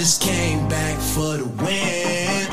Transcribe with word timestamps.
just 0.00 0.22
came 0.22 0.66
back 0.66 0.98
for 0.98 1.36
the 1.36 1.44
win. 1.60 2.48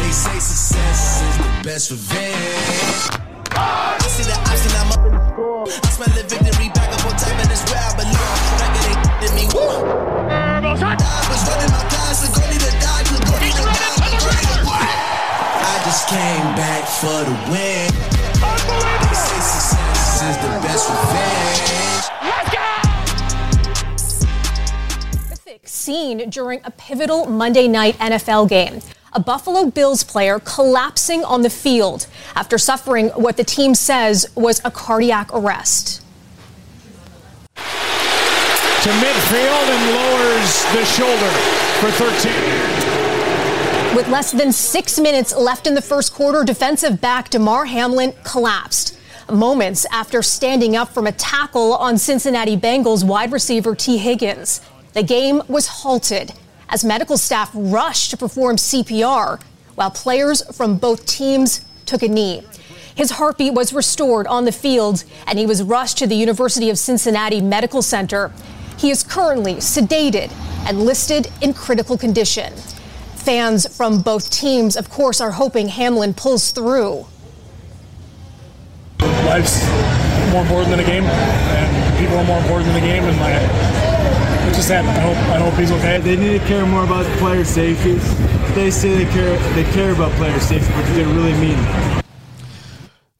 They 0.00 0.12
say 0.16 0.38
success 0.40 1.20
is 1.20 1.36
the 1.36 1.50
best 1.60 1.90
revenge. 1.90 3.20
I 3.52 4.00
see 4.08 4.24
the 4.24 4.32
option, 4.48 4.72
I'm 4.80 4.88
up 4.88 5.04
in 5.04 5.12
the 5.12 5.20
score. 5.28 5.68
I 5.68 5.90
smell 5.92 6.08
the 6.16 6.24
victory 6.24 6.72
back 6.72 6.88
up 6.88 7.04
on 7.04 7.12
top, 7.20 7.36
and 7.36 7.52
it's 7.52 7.68
where 7.68 7.84
I 7.84 7.92
belong. 8.00 8.36
Back 8.56 8.72
it 8.80 8.96
ain't 8.96 9.28
in 9.28 9.32
me. 9.36 9.44
I 9.52 10.64
was 11.28 11.44
running 11.44 11.68
my 11.68 11.84
class, 11.92 12.24
and 12.24 12.32
go 12.32 12.48
need 12.48 12.64
to 12.64 12.72
die, 12.80 13.04
go 13.28 13.36
need 13.44 13.52
to 13.60 13.64
die, 13.68 14.00
go 14.00 14.08
need 14.08 14.24
to 14.24 14.64
die. 14.64 14.80
I 15.60 15.84
just 15.84 16.08
came 16.08 16.48
back 16.56 16.88
for 16.88 17.28
the 17.28 17.36
win. 17.52 17.92
They 19.04 19.16
say 19.20 19.36
success 19.36 20.32
is 20.32 20.36
the 20.40 20.48
best 20.64 20.88
revenge. 20.88 21.89
Scene 25.80 26.28
during 26.28 26.60
a 26.62 26.70
pivotal 26.70 27.24
Monday 27.24 27.66
night 27.66 27.96
NFL 27.96 28.50
game. 28.50 28.82
A 29.14 29.20
Buffalo 29.20 29.70
Bills 29.70 30.04
player 30.04 30.38
collapsing 30.38 31.24
on 31.24 31.40
the 31.40 31.48
field 31.48 32.06
after 32.36 32.58
suffering 32.58 33.08
what 33.10 33.38
the 33.38 33.44
team 33.44 33.74
says 33.74 34.26
was 34.34 34.60
a 34.62 34.70
cardiac 34.70 35.30
arrest. 35.32 36.02
To 37.56 38.90
midfield 38.90 39.70
and 39.70 39.94
lowers 39.94 40.64
the 40.74 40.84
shoulder 40.84 41.30
for 41.80 41.90
13. 41.92 42.30
With 43.96 44.06
less 44.08 44.32
than 44.32 44.52
six 44.52 45.00
minutes 45.00 45.34
left 45.34 45.66
in 45.66 45.74
the 45.74 45.80
first 45.80 46.12
quarter, 46.12 46.44
defensive 46.44 47.00
back 47.00 47.30
DeMar 47.30 47.64
Hamlin 47.64 48.12
collapsed. 48.22 48.98
Moments 49.32 49.86
after 49.90 50.20
standing 50.20 50.76
up 50.76 50.90
from 50.90 51.06
a 51.06 51.12
tackle 51.12 51.72
on 51.74 51.96
Cincinnati 51.96 52.56
Bengals 52.56 53.02
wide 53.02 53.32
receiver 53.32 53.74
T. 53.74 53.96
Higgins. 53.96 54.60
The 54.92 55.02
game 55.04 55.42
was 55.46 55.68
halted 55.68 56.32
as 56.68 56.84
medical 56.84 57.16
staff 57.16 57.50
rushed 57.54 58.10
to 58.10 58.16
perform 58.16 58.56
CPR 58.56 59.40
while 59.76 59.90
players 59.90 60.42
from 60.56 60.76
both 60.76 61.06
teams 61.06 61.64
took 61.86 62.02
a 62.02 62.08
knee. 62.08 62.42
His 62.96 63.12
heartbeat 63.12 63.54
was 63.54 63.72
restored 63.72 64.26
on 64.26 64.44
the 64.44 64.52
field 64.52 65.04
and 65.26 65.38
he 65.38 65.46
was 65.46 65.62
rushed 65.62 65.98
to 65.98 66.06
the 66.06 66.16
University 66.16 66.70
of 66.70 66.78
Cincinnati 66.78 67.40
Medical 67.40 67.82
Center. 67.82 68.32
He 68.78 68.90
is 68.90 69.02
currently 69.04 69.54
sedated 69.54 70.32
and 70.66 70.82
listed 70.82 71.28
in 71.40 71.54
critical 71.54 71.96
condition. 71.96 72.52
Fans 73.14 73.76
from 73.76 74.02
both 74.02 74.30
teams, 74.30 74.76
of 74.76 74.90
course, 74.90 75.20
are 75.20 75.30
hoping 75.30 75.68
Hamlin 75.68 76.14
pulls 76.14 76.50
through. 76.50 77.06
Life's 79.00 79.64
more 80.32 80.42
important 80.42 80.70
than 80.70 80.80
a 80.80 80.84
game, 80.84 81.04
and 81.04 81.98
people 81.98 82.18
are 82.18 82.24
more 82.24 82.38
important 82.38 82.66
than 82.72 82.74
the 82.74 82.86
game, 82.86 83.04
and 83.04 83.16
my 83.18 83.69
just 84.60 84.72
happened. 84.72 84.98
I 84.98 85.00
hope, 85.00 85.16
I 85.36 85.38
hope 85.38 85.54
he's 85.58 85.72
okay. 85.72 85.98
They 86.00 86.16
need 86.16 86.40
to 86.40 86.46
care 86.46 86.66
more 86.66 86.84
about 86.84 87.06
player 87.18 87.44
safety. 87.44 87.94
They 88.54 88.70
say 88.70 88.90
they 88.92 89.10
care, 89.10 89.38
they 89.54 89.64
care 89.72 89.92
about 89.92 90.12
player 90.18 90.38
safety, 90.40 90.70
but 90.76 90.84
they 90.94 91.04
really 91.04 91.32
mean 91.40 91.56
that. 91.56 92.04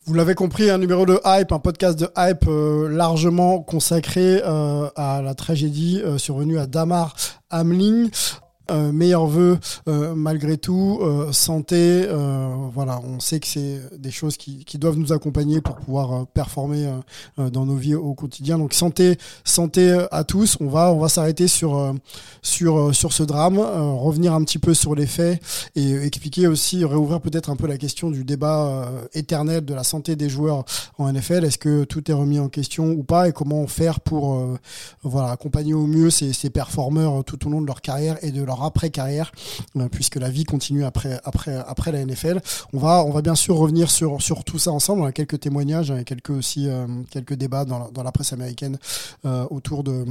Vous 0.07 0.15
l'avez 0.15 0.35
compris, 0.35 0.71
un 0.71 0.79
numéro 0.79 1.07
de 1.07 1.21
Hype, 1.25 1.53
un 1.53 1.61
podcast 1.61 1.99
de 1.99 2.09
Hype 2.17 2.47
euh, 2.49 2.89
largement 2.89 3.61
consacré 3.61 4.43
euh, 4.45 4.89
à 4.97 5.23
la 5.23 5.35
tragédie 5.35 6.03
euh, 6.05 6.19
survenue 6.19 6.59
à 6.59 6.67
Damar 6.67 7.15
Hamlin. 7.49 8.09
Euh, 8.71 8.93
meilleurs 8.93 9.27
vœux 9.27 9.59
euh, 9.89 10.15
malgré 10.15 10.57
tout, 10.57 11.01
euh, 11.03 11.33
santé, 11.33 12.07
voilà, 12.73 13.01
on 13.05 13.21
sait 13.21 13.41
que 13.41 13.47
c'est 13.47 13.81
des 13.99 14.11
choses 14.11 14.37
qui, 14.37 14.65
qui, 14.65 14.79
doivent 14.79 14.97
nous 14.97 15.13
accompagner 15.13 15.61
pour 15.61 15.77
pouvoir 15.77 16.27
performer 16.29 16.89
dans 17.37 17.67
nos 17.67 17.75
vies 17.75 17.95
au 17.95 18.15
quotidien. 18.15 18.59
Donc 18.59 18.73
santé, 18.73 19.19
santé 19.45 20.07
à 20.11 20.25
tous. 20.25 20.57
On 20.61 20.69
va, 20.69 20.93
on 20.93 20.99
va 20.99 21.09
s'arrêter 21.09 21.49
sur 21.49 21.95
sur 22.43 22.95
sur 22.95 23.13
ce 23.13 23.23
drame, 23.23 23.59
revenir 23.59 24.35
un 24.35 24.43
petit 24.45 24.59
peu 24.59 24.73
sur 24.73 24.95
les 24.95 25.07
faits 25.07 25.43
et 25.75 25.95
expliquer 25.95 26.47
aussi, 26.47 26.85
réouvrir 26.85 27.21
peut-être 27.21 27.51
un 27.51 27.57
peu 27.57 27.67
la 27.67 27.77
question 27.77 28.11
du 28.11 28.25
débat 28.25 28.91
éternel 29.13 29.65
de 29.65 29.75
la 29.75 29.85
santé 29.85 30.17
des 30.17 30.29
joueurs 30.29 30.65
en 30.99 31.13
NFL. 31.13 31.45
Est-ce 31.45 31.59
que 31.59 31.85
tout 31.85 32.09
est 32.11 32.15
remis 32.15 32.39
en 32.39 32.49
question 32.49 32.91
ou 32.93 33.03
pas 33.03 33.29
et 33.29 33.33
comment 33.33 33.67
faire 33.67 34.01
pour 34.01 34.43
voilà 35.03 35.33
accompagner 35.33 35.75
au 35.75 35.87
mieux 35.87 36.11
ces, 36.11 36.33
ces 36.33 36.51
performeurs 36.51 37.25
tout 37.25 37.47
au 37.47 37.51
long 37.51 37.61
de 37.61 37.67
leur 37.67 37.83
carrière 37.83 38.17
et 38.23 38.31
de 38.31 38.43
leur 38.43 38.60
après 38.65 38.91
carrière, 38.91 39.33
euh, 39.77 39.89
puisque 39.89 40.17
la 40.17 40.31
vie 40.31 40.45
continue 40.45 40.85
après 40.85 41.21
après 41.25 41.57
après 41.67 41.93
la 41.93 42.05
NFL. 42.05 42.41
On 42.73 42.79
va 42.79 43.05
on 43.05 43.11
va 43.11 43.23
bien 43.23 43.35
sûr 43.35 43.57
revenir 43.57 43.91
sur 43.91 44.21
sur 44.23 44.45
tout 44.45 44.59
ça 44.59 44.73
ensemble. 44.73 45.03
On 45.03 45.07
a 45.07 45.13
quelques 45.13 45.41
témoignages, 45.41 45.91
et 45.91 46.05
quelques 46.05 46.31
aussi 46.31 46.69
euh, 46.69 46.87
quelques 47.11 47.35
débats 47.35 47.65
dans 47.65 47.79
la, 47.79 47.91
dans 47.91 48.03
la 48.03 48.13
presse 48.13 48.33
américaine 48.33 48.79
euh, 49.25 49.47
autour 49.51 49.85
de 49.85 50.05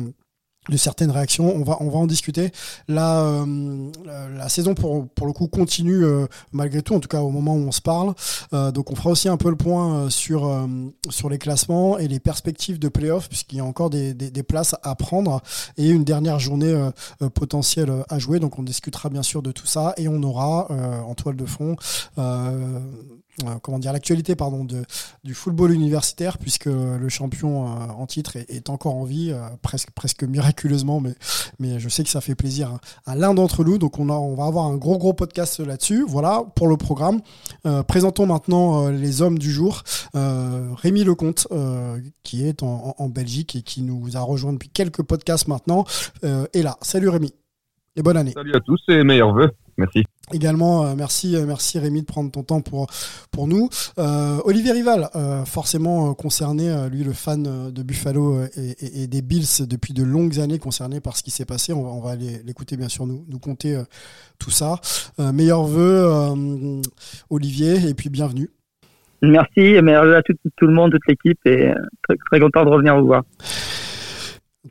de 0.70 0.78
certaines 0.78 1.12
réactions. 1.12 1.54
On 1.56 1.64
va, 1.64 1.78
on 1.80 1.90
va 1.90 1.98
en 1.98 2.08
discuter. 2.08 2.52
La, 2.88 3.22
euh, 3.22 3.90
la 4.36 4.50
saison, 4.50 4.76
pour, 4.76 5.08
pour 5.10 5.28
le 5.28 5.34
coup, 5.34 5.48
continue 5.48 6.04
euh, 6.04 6.26
malgré 6.52 6.82
tout, 6.82 6.96
en 6.96 7.00
tout 7.00 7.08
cas 7.08 7.22
au 7.22 7.30
moment 7.30 7.56
où 7.56 7.68
on 7.68 7.72
se 7.72 7.82
parle. 7.82 8.14
Euh, 8.54 8.72
donc 8.72 8.92
on 8.92 8.96
fera 8.96 9.10
aussi 9.10 9.30
un 9.30 9.38
peu 9.38 9.50
le 9.50 9.56
point 9.56 10.10
sur, 10.10 10.68
sur 11.10 11.30
les 11.30 11.38
classements 11.38 11.98
et 11.98 12.08
les 12.08 12.20
perspectives 12.20 12.80
de 12.80 12.88
playoff, 12.90 13.28
puisqu'il 13.28 13.58
y 13.58 13.62
a 13.62 13.66
encore 13.66 13.90
des, 13.90 14.14
des, 14.14 14.32
des, 14.32 14.44
places 14.44 14.76
à 14.84 14.96
prendre 14.96 15.42
et 15.78 15.90
une 15.90 16.04
dernière 16.04 16.40
journée 16.40 16.90
potentielle 17.34 17.92
à 18.10 18.20
jouer. 18.20 18.40
Donc 18.40 18.58
on 18.58 18.64
discutera 18.64 19.10
bien 19.10 19.24
sûr 19.24 19.42
de 19.42 19.52
tout 19.52 19.68
ça 19.68 19.94
et 19.98 20.08
on 20.08 20.22
aura 20.24 20.68
en 21.06 21.14
toile 21.16 21.36
de 21.36 21.46
fond 21.46 21.76
comment 23.62 23.80
dire 23.80 23.94
l'actualité 23.94 24.36
pardon 24.36 24.64
de 24.64 24.84
du 25.24 25.34
football 25.34 25.72
universitaire 25.72 26.38
puisque 26.38 26.66
le 26.66 27.10
champion 27.10 27.68
euh, 27.68 27.88
en 27.98 28.06
titre 28.06 28.36
est, 28.36 28.70
encore 28.70 28.96
en 28.96 29.04
vie 29.04 29.32
euh, 29.32 29.42
presque 29.62 29.92
presque 29.92 30.24
miraculeusement 30.24 31.00
mais 31.00 31.14
mais 31.60 31.80
je 31.80 31.90
sais 31.90 32.04
que 32.04 32.10
ça 32.10 32.22
fait 32.22 32.36
plaisir 32.36 32.78
à 33.06 33.16
l'un 33.16 33.34
d'entre 33.34 33.64
nous. 33.64 33.78
Donc 33.78 34.00
on 34.00 34.10
a 34.10 34.14
on 34.14 34.36
va 34.36 34.46
avoir 34.46 34.66
un 34.66 34.78
gros 34.78 34.98
gros 34.98 35.14
podcast 35.14 35.60
là-dessus. 35.60 36.06
Voilà 36.08 36.44
pour 36.56 36.68
le 36.68 36.78
programme. 36.78 37.22
Présentons 37.88 38.26
maintenant 38.26 38.90
les 38.90 39.22
hommes 39.22 39.38
du 39.38 39.52
jour. 39.52 39.84
Rémi 40.14 41.04
Lecomte 41.04 41.48
qui 42.24 42.46
est 42.46 42.64
en, 42.64 42.96
en, 42.98 43.10
Belgique 43.10 43.56
et 43.56 43.62
qui 43.62 43.82
nous 43.82 44.16
a 44.16 44.22
rejoint 44.22 44.54
depuis 44.54 44.70
quelques 44.70 45.04
podcasts 45.04 45.48
maintenant 45.48 45.86
est 46.24 46.62
là. 46.62 46.78
Salut 46.82 47.10
Rémi 47.10 47.34
et 47.96 48.02
bonne 48.02 48.18
année. 48.18 48.34
Salut 48.34 48.56
à 48.56 48.60
tous 48.60 48.82
et 48.88 49.04
meilleurs 49.04 49.34
vœux 49.34 49.52
merci 49.80 50.04
Également, 50.32 50.86
euh, 50.86 50.94
merci, 50.96 51.36
euh, 51.36 51.46
merci 51.46 51.80
Rémi 51.80 52.02
de 52.02 52.06
prendre 52.06 52.32
ton 52.32 52.44
temps 52.44 52.62
pour 52.62 52.88
pour 53.32 53.48
nous. 53.48 53.70
Euh, 53.98 54.38
Olivier 54.46 54.72
Rival, 54.72 55.10
forcément 55.46 56.14
concerné, 56.14 56.88
lui 56.92 57.04
le 57.04 57.14
fan 57.14 57.72
de 57.72 57.84
Buffalo 57.84 58.44
et, 58.56 59.08
des 59.08 59.22
Bills 59.22 59.68
depuis 59.68 59.94
de 59.94 60.04
longues 60.04 60.40
années, 60.40 60.60
concerné 60.60 61.00
par 61.00 61.16
ce 61.16 61.24
qui 61.24 61.32
s'est 61.32 61.46
passé. 61.46 61.74
On 61.74 62.00
va, 62.00 62.16
l'écouter 62.16 62.78
bien 62.78 62.90
sûr, 62.90 63.06
nous 63.06 63.26
nous 63.28 63.40
compter 63.40 63.82
tout 64.40 64.52
ça. 64.52 64.80
meilleurs 65.20 65.64
vœux, 65.64 66.08
Olivier, 67.30 67.88
et 67.88 67.94
puis 67.94 68.10
bienvenue. 68.10 68.50
Merci, 69.22 69.62
et 69.62 69.82
meilleurs 69.82 70.16
à 70.16 70.22
tout, 70.24 70.34
tout, 70.56 70.68
le 70.68 70.74
monde, 70.74 70.92
toute 70.92 71.08
l'équipe, 71.08 71.40
et 71.46 71.74
très, 72.04 72.16
très 72.30 72.40
content 72.40 72.66
de 72.66 72.70
revenir 72.70 73.00
vous 73.00 73.08
voir. 73.08 73.24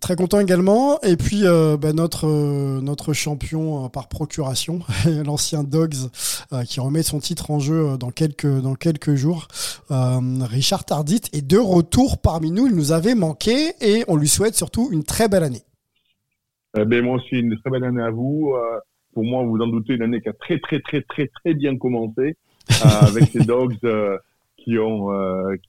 Très 0.03 0.16
content 0.16 0.38
également. 0.41 1.00
Et 1.00 1.16
puis 1.16 1.47
euh, 1.47 1.78
bah, 1.78 1.94
notre 1.94 2.26
euh, 2.26 2.82
notre 2.82 3.15
champion 3.15 3.87
euh, 3.87 3.88
par 3.88 4.09
procuration, 4.09 4.81
l'ancien 5.25 5.65
Dogs, 5.65 6.10
qui 6.66 6.81
remet 6.81 7.03
son 7.03 7.21
titre 7.21 7.50
en 7.50 7.59
jeu 7.59 7.97
dans 7.99 8.10
quelques 8.10 8.47
dans 8.47 8.75
quelques 8.75 9.15
jours. 9.15 9.49
Richard 9.88 10.84
Tardit 10.84 11.22
est 11.32 11.47
de 11.47 11.56
retour 11.56 12.21
parmi 12.21 12.50
nous. 12.50 12.66
Il 12.66 12.75
nous 12.75 12.93
avait 12.93 13.15
manqué 13.15 13.72
et 13.81 14.04
on 14.09 14.16
lui 14.16 14.28
souhaite 14.28 14.54
surtout 14.54 14.91
une 14.93 15.04
très 15.04 15.28
belle 15.28 15.43
année. 15.43 15.62
ben 16.75 17.03
moi 17.03 17.16
aussi 17.16 17.37
une 17.37 17.56
très 17.59 17.70
belle 17.70 17.84
année 17.84 18.03
à 18.03 18.10
vous. 18.10 18.55
pour 19.15 19.25
moi, 19.25 19.43
vous 19.43 19.59
en 19.59 19.69
doutez, 19.69 19.94
une 19.94 20.03
année 20.03 20.20
qui 20.20 20.28
a 20.28 20.34
très 20.34 20.59
très 20.59 20.81
très 20.81 21.00
très 21.00 21.28
très 21.28 21.55
bien 21.55 21.76
commencé 21.78 22.37
avec 22.82 23.31
ces 23.31 23.41
Dogs. 23.41 23.78
qui 24.59 24.78
ont 24.78 25.09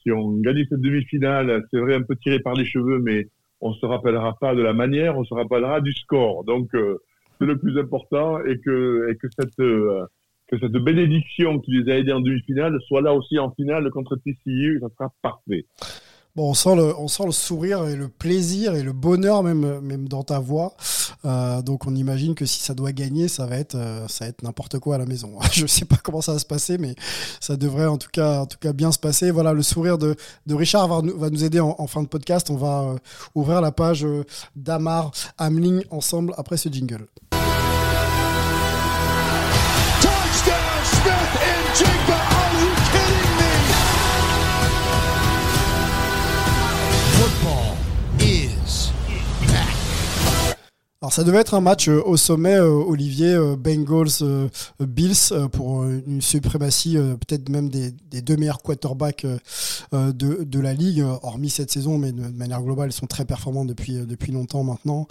qui 0.01 0.12
ont 0.12 0.34
gagné 0.40 0.66
cette 0.69 0.81
demi-finale, 0.81 1.63
c'est 1.72 1.80
vrai 1.80 1.96
un 1.96 2.03
peu 2.03 2.18
tiré 2.18 2.40
par 2.40 2.53
les 2.53 2.66
cheveux, 2.66 3.00
mais 3.00 3.28
on 3.62 3.74
se 3.74 3.86
rappellera 3.86 4.38
pas 4.40 4.56
de 4.56 4.62
la 4.62 4.74
manière, 4.74 5.18
on 5.18 5.24
se 5.24 5.34
rappellera 5.34 5.81
du 5.81 5.94
score. 5.94 6.44
Donc 6.44 6.74
euh, 6.75 6.97
c'est 7.40 7.46
le 7.46 7.58
plus 7.58 7.80
important 7.80 8.44
et 8.45 8.60
que 8.60 9.12
et 9.12 9.18
cette 9.38 9.60
euh, 9.60 10.06
que 10.48 10.57
cette 10.60 10.72
bénédiction 10.72 11.60
qui 11.60 11.72
les 11.72 11.92
a 11.92 11.98
aidés 11.98 12.13
en 12.13 12.22
demi-finale 12.22 12.80
soit 12.88 13.01
là 13.01 13.13
aussi 13.13 13.38
en 13.38 13.51
finale 13.51 13.89
contre 13.92 14.16
TCU, 14.18 14.80
ça 14.81 14.88
sera 14.98 15.13
parfait. 15.22 15.66
On 16.41 16.53
sent 16.53 16.75
le, 16.75 17.31
sourire 17.31 17.86
et 17.88 17.95
le 17.95 18.07
plaisir 18.07 18.75
et 18.75 18.81
le 18.81 18.94
bonheur 18.94 19.44
même, 19.44 20.07
dans 20.07 20.24
ta 20.24 20.39
voix. 20.39 20.74
Euh, 21.25 21.62
donc 21.62 21.86
on 21.86 21.95
imagine 21.95 22.33
que 22.33 22.45
si 22.45 22.62
ça 22.62 22.74
doit 22.74 22.94
gagner, 22.94 23.27
ça 23.27 23.45
va 23.45 23.57
être, 23.57 23.75
euh, 23.75 24.07
ça 24.07 24.24
va 24.24 24.30
être 24.30 24.41
n'importe 24.41 24.80
quoi 24.80 24.95
à 24.95 24.97
la 24.97 25.06
maison. 25.06 25.33
Je 25.51 25.65
sais 25.65 25.83
pas 25.83 25.97
comment 26.01 26.21
ça 26.21 26.31
va 26.31 26.39
se 26.39 26.45
passer, 26.45 26.77
mais 26.77 26.95
ça 27.41 27.57
devrait 27.57 27.88
en 27.88 27.97
tout 27.97 28.09
cas, 28.12 28.45
tout 28.45 28.57
cas 28.57 28.71
bien 28.71 28.94
se 28.94 29.00
passer. 29.00 29.31
Voilà, 29.31 29.51
le 29.51 29.63
sourire 29.63 29.97
de, 29.97 30.15
Richard 30.50 30.88
va, 30.88 31.01
nous 31.01 31.44
aider 31.44 31.59
en, 31.59 31.88
fin 31.88 32.03
de 32.03 32.07
podcast. 32.07 32.50
On 32.50 32.56
va 32.56 32.81
euh, 32.83 32.97
ouvrir 33.36 33.59
la 33.59 33.71
page 33.71 34.07
d'Amar 34.56 35.12
Hamling 35.38 35.83
ensemble 35.91 36.33
après 36.38 36.56
ce 36.56 36.69
jingle. 36.69 37.06
Alors 51.01 51.13
ça 51.13 51.24
devait 51.24 51.38
être 51.38 51.54
un 51.54 51.62
match 51.62 51.88
euh, 51.88 52.01
au 52.06 52.18
sommet, 52.18 52.56
euh, 52.56 52.68
Olivier, 52.68 53.34
euh, 53.34 53.56
Bengals, 53.56 54.50
Bills, 54.81 55.31
pour 55.54 55.86
une 55.86 56.22
suprématie 56.22 56.98
peut-être 56.98 57.48
même 57.48 57.69
des, 57.69 57.92
deux 58.22 58.36
meilleurs 58.36 58.62
quarterbacks 58.62 59.25
de, 59.94 60.12
de, 60.12 60.60
la 60.60 60.74
ligue, 60.74 61.06
hormis 61.22 61.50
cette 61.50 61.72
saison, 61.72 61.98
mais 61.98 62.12
de, 62.12 62.28
manière 62.28 62.62
globale, 62.62 62.90
ils 62.90 62.94
sont 62.94 63.07
très 63.07 63.24
performants 63.24 63.63
depuis, 63.63 63.94
depuis 63.94 64.34
longtemps 64.34 64.66
maintenant. 64.66 65.07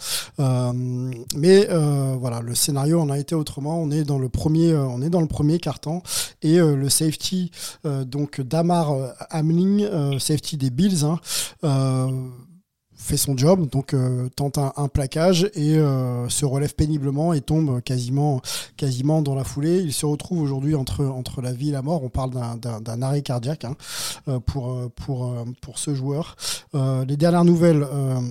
mais 1.35 1.67
voilà, 2.21 2.41
le 2.43 2.55
scénario 2.55 3.01
en 3.01 3.09
a 3.09 3.19
été 3.19 3.35
autrement. 3.35 3.81
On 3.81 3.91
est 3.91 4.05
dans 4.05 4.19
le 4.19 4.29
premier, 4.29 4.75
on 4.75 5.01
est 5.01 5.11
dans 5.11 5.23
le 5.23 5.27
premier 5.27 5.59
carton 5.59 6.03
et 6.43 6.59
le 6.59 6.89
safety, 6.91 7.51
donc 7.85 8.43
Damar 8.43 8.95
Hamling, 9.31 9.89
safety 10.19 10.59
des 10.59 10.71
Bills, 10.71 11.05
hein, 11.05 11.19
fait 12.99 13.17
son 13.17 13.37
job, 13.37 13.71
donc 13.71 13.95
euh, 13.95 14.29
tente 14.35 14.59
un, 14.59 14.89
plaquage 14.89 15.49
et 15.55 15.77
euh, 15.77 16.29
se 16.29 16.45
relève 16.45 16.75
péniblement 16.75 17.33
et 17.33 17.41
tombe 17.41 17.81
quasiment, 17.81 18.43
quasiment 18.77 19.23
dans 19.23 19.37
la 19.37 19.45
foulée. 19.45 19.79
Il 19.79 19.93
se 19.93 20.05
retrouve 20.05 20.43
aujourd'hui 20.43 20.75
entre, 20.75 21.05
entre 21.05 21.41
la 21.41 21.53
vie 21.53 21.69
et 21.69 21.73
la 21.73 21.81
mort. 21.81 22.03
On 22.03 22.09
parle 22.09 22.33
d'un 22.33 23.03
arrêt 23.03 23.23
cardiaque 23.23 23.65
hein, 23.65 23.77
euh, 24.27 24.41
pour, 24.41 24.91
pour, 24.97 25.33
pour 25.63 25.79
ce 25.79 25.95
joueur. 25.95 26.37
les 26.75 27.17
dernières 27.17 27.45
nouvelles, 27.45 27.87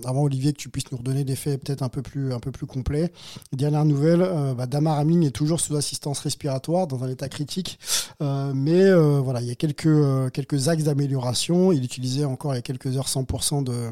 avant 0.05 0.23
Olivier 0.23 0.51
que 0.51 0.57
tu 0.57 0.69
puisses 0.69 0.91
nous 0.91 0.97
redonner 0.97 1.23
des 1.23 1.35
faits 1.35 1.63
peut-être 1.63 1.81
un 1.81 1.89
peu 1.89 2.01
plus 2.01 2.33
un 2.33 2.39
peu 2.39 2.51
plus 2.51 2.67
complets. 2.67 3.11
Les 3.51 3.57
dernières 3.57 3.85
nouvelles, 3.85 4.27
bah, 4.57 4.65
Damar 4.65 4.99
est 4.99 5.31
toujours 5.31 5.61
sous 5.61 5.75
assistance 5.75 6.19
respiratoire 6.19 6.87
dans 6.87 7.03
un 7.03 7.09
état 7.09 7.29
critique, 7.29 7.79
mais 8.19 8.91
voilà, 8.93 9.41
il 9.41 9.47
y 9.47 9.51
a 9.51 9.55
quelques 9.55 10.31
quelques 10.33 10.67
axes 10.67 10.83
d'amélioration. 10.83 11.71
Il 11.71 11.83
utilisait 11.83 12.25
encore 12.25 12.53
il 12.53 12.57
y 12.57 12.59
a 12.59 12.61
quelques 12.61 12.97
heures 12.97 13.07
100% 13.07 13.63
de 13.63 13.91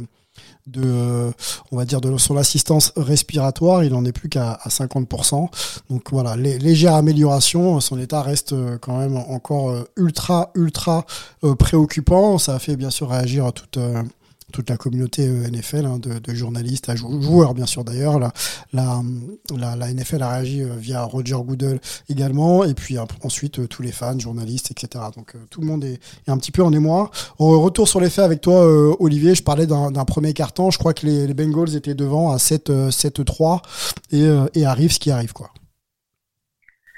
de, 0.68 0.82
euh, 0.84 1.32
on 1.72 1.78
va 1.78 1.86
dire, 1.86 2.02
de 2.02 2.18
son 2.18 2.38
assistance 2.38 2.92
respiratoire. 2.96 3.84
Il 3.84 3.92
n'en 3.92 4.06
est 4.06 4.12
plus 4.12 4.30
qu'à 4.30 4.60
50%. 4.68 5.50
Donc 5.90 6.12
voilà, 6.12 6.36
légère 6.36 6.96
amélioration. 6.96 7.80
Son 7.80 8.00
état 8.00 8.22
reste 8.22 8.54
euh, 8.54 8.78
quand 8.80 8.98
même 8.98 9.18
encore 9.18 9.70
euh, 9.70 9.84
ultra, 9.98 10.52
ultra 10.56 11.06
préoccupant. 11.60 12.38
Ça 12.38 12.56
a 12.56 12.60
fait 12.60 12.76
bien 12.76 12.90
sûr 12.90 13.10
réagir 13.10 13.46
à 13.46 13.52
toute 13.52 13.78
toute 14.56 14.70
la 14.70 14.78
communauté 14.78 15.28
euh, 15.28 15.50
NFL, 15.52 15.86
hein, 15.86 16.00
de, 16.00 16.34
journalistes, 16.34 16.90
joueurs 16.96 17.54
bien 17.54 17.66
sûr 17.66 17.84
d'ailleurs. 17.84 18.20
La, 18.72 19.02
NFL 19.94 20.24
a 20.24 20.30
réagi 20.30 20.62
euh, 20.62 20.68
via 20.78 21.04
Roger 21.04 21.36
Goodell 21.46 21.80
également, 22.10 22.64
et 22.64 22.74
puis 22.74 22.98
ensuite 23.24 23.60
euh, 23.60 23.68
tous 23.68 23.82
les 23.82 23.92
fans, 23.92 24.18
journalistes, 24.18 24.72
etc. 24.72 25.04
Donc 25.16 25.34
tout 25.50 25.60
le 25.60 25.68
monde 25.68 25.84
est, 25.84 26.00
un 26.28 26.38
petit 26.38 26.54
peu 26.54 26.64
en 26.64 26.72
émoi. 26.72 27.12
Retour 27.38 27.88
sur 27.88 28.00
les 28.00 28.10
faits 28.10 28.24
avec 28.24 28.42
toi, 28.42 28.66
Olivier. 29.00 29.36
Je 29.36 29.44
parlais 29.44 29.68
d'un 29.68 30.06
premier 30.06 30.34
carton. 30.34 30.72
Je 30.72 30.80
crois 30.80 30.94
que 30.94 31.06
les, 31.06 31.34
Bengals 31.34 31.76
étaient 31.76 31.94
devant 31.94 32.32
à 32.32 32.38
7-3 32.38 33.62
et, 34.12 34.26
et 34.54 34.66
arrive 34.66 34.92
ce 34.92 35.00
qui 35.00 35.12
arrive. 35.12 35.34
quoi. 35.34 35.50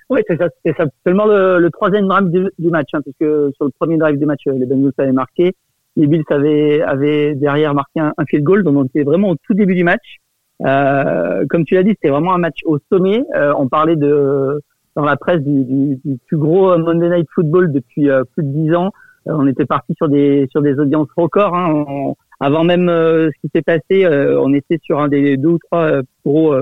Oui, 0.09 0.21
c'est 0.27 0.37
ça. 0.37 0.47
C'est 0.63 0.75
seulement 1.05 1.25
le, 1.25 1.69
troisième 1.71 2.07
drive 2.07 2.51
du, 2.57 2.69
match, 2.69 2.89
hein, 2.93 3.01
puisque 3.01 3.29
sur 3.55 3.65
le 3.65 3.71
premier 3.79 3.97
drive 3.97 4.17
du 4.17 4.25
match, 4.25 4.41
les 4.45 4.65
Bengals 4.65 4.93
avaient 4.97 5.11
marqué 5.11 5.55
les 5.97 6.05
Bills 6.05 6.23
avaient, 6.29 7.35
derrière 7.35 7.73
marqué 7.73 7.99
un, 7.99 8.13
field 8.27 8.43
goal, 8.43 8.63
donc 8.63 8.77
on 8.77 8.85
était 8.85 9.03
vraiment 9.03 9.31
au 9.31 9.35
tout 9.35 9.55
début 9.55 9.75
du 9.75 9.83
match. 9.83 10.17
Euh, 10.65 11.43
comme 11.49 11.65
tu 11.65 11.73
l'as 11.73 11.83
dit, 11.83 11.91
c'était 11.91 12.09
vraiment 12.09 12.33
un 12.33 12.37
match 12.37 12.59
au 12.65 12.77
sommet. 12.91 13.23
Euh, 13.35 13.53
on 13.57 13.67
parlait 13.67 13.95
de 13.95 14.61
dans 14.95 15.05
la 15.05 15.15
presse 15.15 15.41
du, 15.41 15.99
plus 16.27 16.37
gros 16.37 16.75
Monday 16.77 17.09
Night 17.09 17.27
Football 17.33 17.71
depuis 17.71 18.09
euh, 18.09 18.23
plus 18.33 18.43
de 18.43 18.49
dix 18.49 18.75
ans. 18.75 18.91
on 19.25 19.47
était 19.47 19.65
parti 19.65 19.93
sur 19.95 20.07
des 20.07 20.47
sur 20.51 20.61
des 20.61 20.79
audiences 20.79 21.09
records. 21.15 21.55
Hein. 21.55 22.13
avant 22.39 22.63
même 22.63 22.87
ce 22.87 23.41
qui 23.41 23.49
s'est 23.53 23.63
passé, 23.63 24.07
on 24.07 24.53
était 24.53 24.79
sur 24.83 24.99
un 24.99 25.07
des 25.07 25.37
deux 25.37 25.49
ou 25.49 25.59
trois 25.59 26.01
gros 26.23 26.55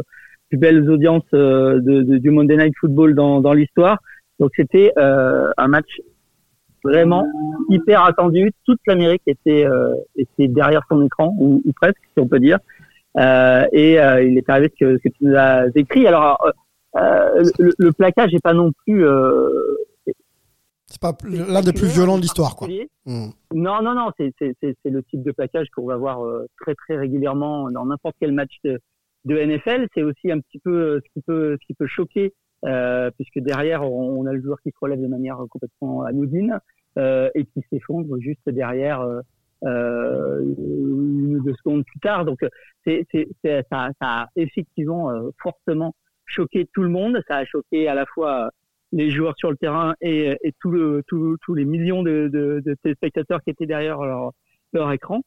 plus 0.49 0.57
belles 0.57 0.89
audiences 0.89 1.29
de, 1.31 2.17
du 2.17 2.31
Monday 2.31 2.57
Night 2.57 2.73
Football 2.79 3.15
dans, 3.15 3.41
dans 3.41 3.53
l'histoire. 3.53 3.99
Donc 4.39 4.51
c'était 4.55 4.93
un 4.97 5.67
match 5.67 6.01
vraiment 6.85 7.25
hyper 7.69 8.03
attendu. 8.03 8.51
Toute 8.65 8.79
l'Amérique 8.87 9.23
était, 9.27 9.65
euh, 9.65 9.93
était 10.15 10.47
derrière 10.47 10.83
son 10.89 11.03
écran, 11.03 11.35
ou, 11.39 11.61
presque, 11.75 12.01
si 12.13 12.19
on 12.19 12.27
peut 12.27 12.39
dire. 12.39 12.59
Euh, 13.17 13.65
et 13.71 13.99
euh, 13.99 14.23
il 14.23 14.37
est 14.37 14.49
arrivé 14.49 14.71
ce 14.73 14.85
que, 14.85 14.97
que, 14.97 15.09
tu 15.09 15.25
nous 15.25 15.35
as 15.35 15.67
écrit. 15.75 16.07
Alors, 16.07 16.37
le, 16.93 17.71
le, 17.77 17.91
plaquage 17.91 18.31
n'est 18.33 18.39
pas 18.39 18.53
non 18.53 18.71
plus. 18.85 19.05
c'est 20.85 21.01
pas 21.01 21.13
l'un 21.23 21.61
des 21.61 21.73
plus 21.73 21.87
violents 21.87 22.17
de 22.17 22.21
l'histoire, 22.21 22.55
quoi. 22.55 22.67
Hmm. 23.05 23.29
Non, 23.53 23.81
non, 23.81 23.95
non, 23.95 24.11
c'est 24.17 24.33
le 24.39 25.03
type 25.03 25.23
de 25.23 25.31
plaquage 25.31 25.67
qu'on 25.75 25.85
va 25.85 25.97
voir 25.97 26.19
très, 26.61 26.75
très 26.75 26.97
régulièrement 26.97 27.71
dans 27.71 27.85
n'importe 27.85 28.15
quel 28.19 28.31
match 28.31 28.53
de, 28.63 28.79
de 29.25 29.37
NFL. 29.37 29.87
C'est 29.93 30.03
aussi 30.03 30.31
un 30.31 30.39
petit 30.39 30.59
peu 30.59 30.99
ce 31.03 31.13
qui 31.13 31.21
peut, 31.25 31.57
ce 31.59 31.65
qui 31.67 31.73
peut 31.73 31.87
choquer 31.87 32.33
euh, 32.65 33.11
puisque 33.11 33.39
derrière 33.39 33.83
on, 33.83 34.25
a 34.25 34.33
le 34.33 34.41
joueur 34.41 34.59
qui 34.61 34.71
se 34.71 34.77
relève 34.81 35.01
de 35.01 35.07
manière 35.07 35.37
complètement 35.49 36.03
anodine 36.03 36.59
euh, 36.97 37.29
et 37.35 37.45
qui 37.45 37.61
s'effondre 37.69 38.19
juste 38.19 38.47
derrière 38.49 39.01
euh, 39.01 39.21
euh, 39.65 40.41
une 40.41 41.37
ou 41.37 41.43
deux 41.43 41.53
secondes 41.55 41.83
plus 41.85 41.99
tard. 41.99 42.25
Donc 42.25 42.39
c'est, 42.85 43.05
c'est, 43.11 43.27
ça, 43.43 43.89
ça, 43.99 44.07
a 44.21 44.27
effectivement 44.35 45.11
fortement 45.41 45.93
choqué 46.25 46.67
tout 46.73 46.83
le 46.83 46.89
monde. 46.89 47.21
Ça 47.27 47.37
a 47.37 47.45
choqué 47.45 47.87
à 47.87 47.93
la 47.93 48.05
fois 48.05 48.49
les 48.91 49.11
joueurs 49.11 49.35
sur 49.37 49.51
le 49.51 49.57
terrain 49.57 49.93
et, 50.01 50.37
et 50.43 50.53
tout 50.59 50.71
le, 50.71 51.03
tout, 51.07 51.37
tous 51.41 51.53
les 51.53 51.65
millions 51.65 52.01
de, 52.01 52.29
de, 52.31 52.61
de 52.65 52.75
téléspectateurs 52.81 53.41
qui 53.43 53.49
étaient 53.49 53.65
derrière 53.65 54.01
leur, 54.01 54.31
leur 54.73 54.91
écran. 54.91 55.21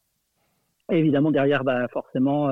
Évidemment 0.91 1.31
derrière, 1.31 1.63
bah, 1.63 1.87
forcément, 1.89 2.49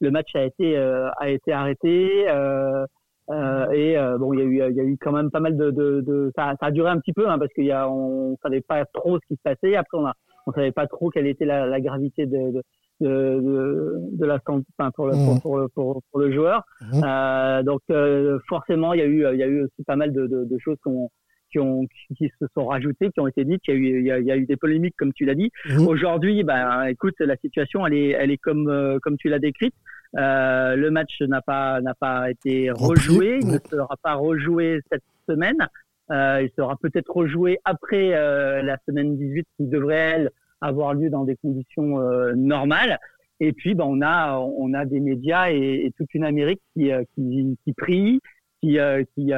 le 0.00 0.10
match 0.10 0.34
a 0.34 0.44
été 0.44 0.76
a 0.76 1.30
été 1.30 1.52
arrêté. 1.52 2.28
Euh, 2.28 2.84
euh, 3.30 3.70
et 3.70 3.98
euh, 3.98 4.18
bon, 4.18 4.32
il 4.32 4.40
y 4.40 4.42
a 4.42 4.44
eu, 4.44 4.70
il 4.70 4.76
y 4.76 4.80
a 4.80 4.84
eu 4.84 4.96
quand 5.00 5.12
même 5.12 5.30
pas 5.30 5.40
mal 5.40 5.56
de, 5.56 5.70
de, 5.70 6.00
de 6.00 6.32
ça, 6.34 6.54
ça, 6.60 6.66
a 6.66 6.70
duré 6.70 6.90
un 6.90 6.98
petit 6.98 7.12
peu 7.12 7.28
hein, 7.28 7.38
parce 7.38 7.52
qu'il 7.52 7.66
y 7.66 7.72
a, 7.72 7.88
on 7.90 8.36
savait 8.42 8.60
pas 8.60 8.84
trop 8.86 9.18
ce 9.18 9.26
qui 9.26 9.36
se 9.36 9.42
passait. 9.42 9.76
Après, 9.76 9.98
on 9.98 10.06
a, 10.06 10.14
on 10.46 10.52
savait 10.52 10.72
pas 10.72 10.86
trop 10.86 11.10
quelle 11.10 11.26
était 11.26 11.44
la, 11.44 11.66
la 11.66 11.80
gravité 11.80 12.26
de, 12.26 12.52
de 12.52 12.62
de, 13.00 13.94
de, 14.12 14.26
la 14.26 14.40
enfin, 14.48 14.90
pour, 14.90 15.06
le, 15.06 15.14
mmh. 15.14 15.40
pour, 15.40 15.70
pour, 15.72 16.02
pour, 16.10 16.20
le 16.20 16.32
joueur. 16.32 16.64
Mmh. 16.80 17.00
Euh, 17.04 17.62
donc 17.62 17.80
euh, 17.90 18.40
forcément, 18.48 18.92
il 18.92 18.98
y 18.98 19.02
a 19.02 19.06
eu 19.06 19.24
il 19.32 19.38
y 19.38 19.42
a 19.44 19.46
eu 19.46 19.62
aussi 19.62 19.84
pas 19.86 19.94
mal 19.94 20.12
de, 20.12 20.26
de, 20.26 20.44
de 20.44 20.58
choses 20.58 20.78
qu'on 20.82 21.08
qui, 21.50 21.58
ont, 21.58 21.86
qui 22.16 22.30
se 22.40 22.46
sont 22.54 22.66
rajoutées, 22.66 23.10
qui 23.10 23.20
ont 23.20 23.26
été 23.26 23.44
dites. 23.44 23.62
Il 23.68 23.74
y 23.74 23.76
a 23.76 23.76
eu, 23.76 23.98
il 24.00 24.06
y 24.06 24.10
a, 24.10 24.18
il 24.18 24.26
y 24.26 24.32
a 24.32 24.36
eu 24.36 24.46
des 24.46 24.56
polémiques, 24.56 24.94
comme 24.98 25.12
tu 25.12 25.24
l'as 25.24 25.34
dit. 25.34 25.50
Mmh. 25.66 25.86
Aujourd'hui, 25.86 26.42
ben, 26.44 26.84
écoute, 26.84 27.14
la 27.20 27.36
situation, 27.36 27.86
elle 27.86 27.94
est, 27.94 28.10
elle 28.10 28.30
est 28.30 28.38
comme, 28.38 28.68
euh, 28.68 28.98
comme 29.02 29.16
tu 29.16 29.28
l'as 29.28 29.38
décrite. 29.38 29.74
Euh, 30.16 30.74
le 30.74 30.90
match 30.90 31.20
n'a 31.20 31.42
pas 31.42 31.80
n'a 31.80 31.94
pas 31.94 32.30
été 32.30 32.70
rejoué, 32.70 33.40
il 33.42 33.48
ne 33.48 33.58
sera 33.70 33.96
pas 34.02 34.14
rejoué 34.14 34.80
cette 34.90 35.02
semaine. 35.28 35.68
Euh, 36.10 36.42
il 36.42 36.50
sera 36.56 36.76
peut-être 36.76 37.14
rejoué 37.14 37.58
après 37.64 38.14
euh, 38.14 38.62
la 38.62 38.78
semaine 38.86 39.16
18 39.18 39.46
qui 39.56 39.66
devrait 39.66 39.94
elle 39.94 40.30
avoir 40.60 40.94
lieu 40.94 41.10
dans 41.10 41.24
des 41.24 41.36
conditions 41.36 42.00
euh, 42.00 42.32
normales. 42.34 42.98
Et 43.40 43.52
puis 43.52 43.74
ben, 43.74 43.84
on 43.84 44.00
a 44.00 44.38
on 44.38 44.72
a 44.74 44.84
des 44.84 45.00
médias 45.00 45.50
et, 45.50 45.84
et 45.84 45.92
toute 45.96 46.12
une 46.14 46.24
Amérique 46.24 46.60
qui 46.74 46.90
qui, 47.14 47.58
qui 47.62 47.72
prie, 47.74 48.20
qui 48.62 48.78
qui 49.14 49.32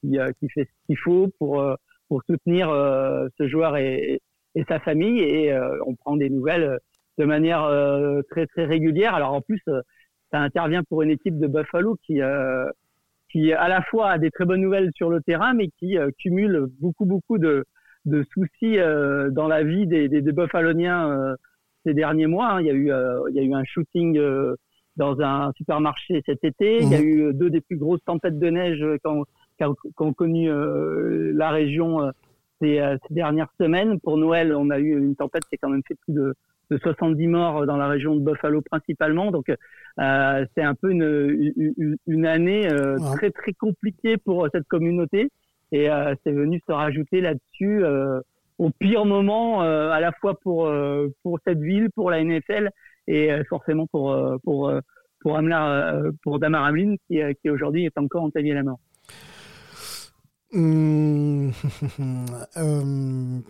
qui, 0.00 0.18
qui 0.40 0.48
fait 0.48 0.64
ce 0.64 0.86
qu'il 0.86 0.98
faut 0.98 1.28
pour 1.38 1.62
pour 2.08 2.22
soutenir 2.24 2.68
ce 3.38 3.46
joueur 3.46 3.76
et, 3.76 4.20
et 4.54 4.64
sa 4.64 4.80
famille 4.80 5.20
et 5.20 5.56
on 5.86 5.94
prend 5.94 6.16
des 6.16 6.28
nouvelles 6.28 6.78
de 7.18 7.24
manière 7.24 7.70
très 8.30 8.48
très 8.48 8.64
régulière. 8.64 9.14
Alors 9.14 9.32
en 9.32 9.42
plus 9.42 9.62
ça 10.30 10.40
intervient 10.40 10.82
pour 10.84 11.02
une 11.02 11.10
équipe 11.10 11.38
de 11.38 11.46
Buffalo 11.46 11.96
qui 12.04 12.20
euh, 12.20 12.66
qui 13.30 13.52
à 13.52 13.68
la 13.68 13.82
fois 13.82 14.10
a 14.12 14.18
des 14.18 14.30
très 14.30 14.44
bonnes 14.44 14.62
nouvelles 14.62 14.90
sur 14.94 15.10
le 15.10 15.20
terrain, 15.20 15.54
mais 15.54 15.68
qui 15.78 15.98
euh, 15.98 16.10
cumule 16.18 16.66
beaucoup 16.80 17.04
beaucoup 17.04 17.38
de, 17.38 17.64
de 18.04 18.24
soucis 18.32 18.78
euh, 18.78 19.30
dans 19.30 19.48
la 19.48 19.62
vie 19.62 19.86
des, 19.86 20.08
des, 20.08 20.22
des 20.22 20.32
Buffaloniens 20.32 21.10
euh, 21.10 21.34
ces 21.84 21.94
derniers 21.94 22.26
mois. 22.26 22.52
Hein. 22.52 22.60
Il 22.60 22.66
y 22.66 22.70
a 22.70 22.74
eu 22.74 22.90
il 23.30 23.36
y 23.36 23.40
a 23.40 23.42
eu 23.42 23.54
un 23.54 23.64
shooting 23.64 24.18
dans 24.96 25.20
un 25.20 25.52
supermarché 25.56 26.22
cet 26.24 26.42
été. 26.44 26.78
Il 26.82 26.88
y 26.88 26.94
a 26.94 27.00
mmh. 27.00 27.04
eu 27.04 27.34
deux 27.34 27.50
des 27.50 27.60
plus 27.60 27.76
grosses 27.76 28.02
tempêtes 28.04 28.38
de 28.38 28.48
neige 28.48 28.84
qu'ont 29.04 30.12
connu 30.14 30.48
la 30.48 31.50
région 31.50 32.10
ces, 32.60 32.82
ces, 33.06 33.14
dernières 33.14 33.52
semaines. 33.60 34.00
Pour 34.00 34.16
Noël, 34.16 34.54
on 34.54 34.70
a 34.70 34.78
eu 34.78 34.98
une 34.98 35.14
tempête 35.14 35.44
qui 35.48 35.54
a 35.54 35.58
quand 35.60 35.68
même 35.68 35.82
fait 35.86 35.94
plus 35.94 36.14
de 36.14 36.34
de 36.70 36.78
70 36.78 37.26
morts 37.28 37.66
dans 37.66 37.76
la 37.76 37.88
région 37.88 38.16
de 38.16 38.20
Buffalo 38.20 38.60
principalement. 38.62 39.30
Donc 39.30 39.48
euh, 39.48 40.46
c'est 40.54 40.62
un 40.62 40.74
peu 40.74 40.90
une, 40.90 41.96
une, 42.06 42.26
année 42.26 42.68
euh, 42.70 42.98
très 43.16 43.30
très 43.30 43.52
compliquée 43.52 44.16
pour 44.16 44.48
cette 44.52 44.66
communauté 44.66 45.30
et 45.72 45.90
euh, 45.90 46.14
c'est 46.24 46.32
venu 46.32 46.60
se 46.66 46.72
rajouter 46.72 47.20
là-dessus 47.20 47.84
euh, 47.84 48.20
au 48.58 48.70
pire 48.70 49.04
moment 49.04 49.62
euh, 49.62 49.90
à 49.90 50.00
la 50.00 50.12
fois 50.12 50.38
pour 50.40 50.72
pour 51.22 51.38
cette 51.46 51.60
ville, 51.60 51.90
pour 51.94 52.10
la 52.10 52.22
NFL 52.22 52.70
et 53.06 53.30
forcément 53.48 53.86
pour 53.86 54.16
pour 54.42 54.72
pour 55.20 55.40
pour 56.22 56.38
Damar 56.38 56.64
Hamlin 56.64 56.96
qui, 57.06 57.20
qui 57.42 57.50
aujourd'hui 57.50 57.84
est 57.86 57.98
encore 57.98 58.24
en 58.24 58.30
à 58.30 58.40
la 58.40 58.62
mort. 58.62 58.78
Mmh. 60.52 61.50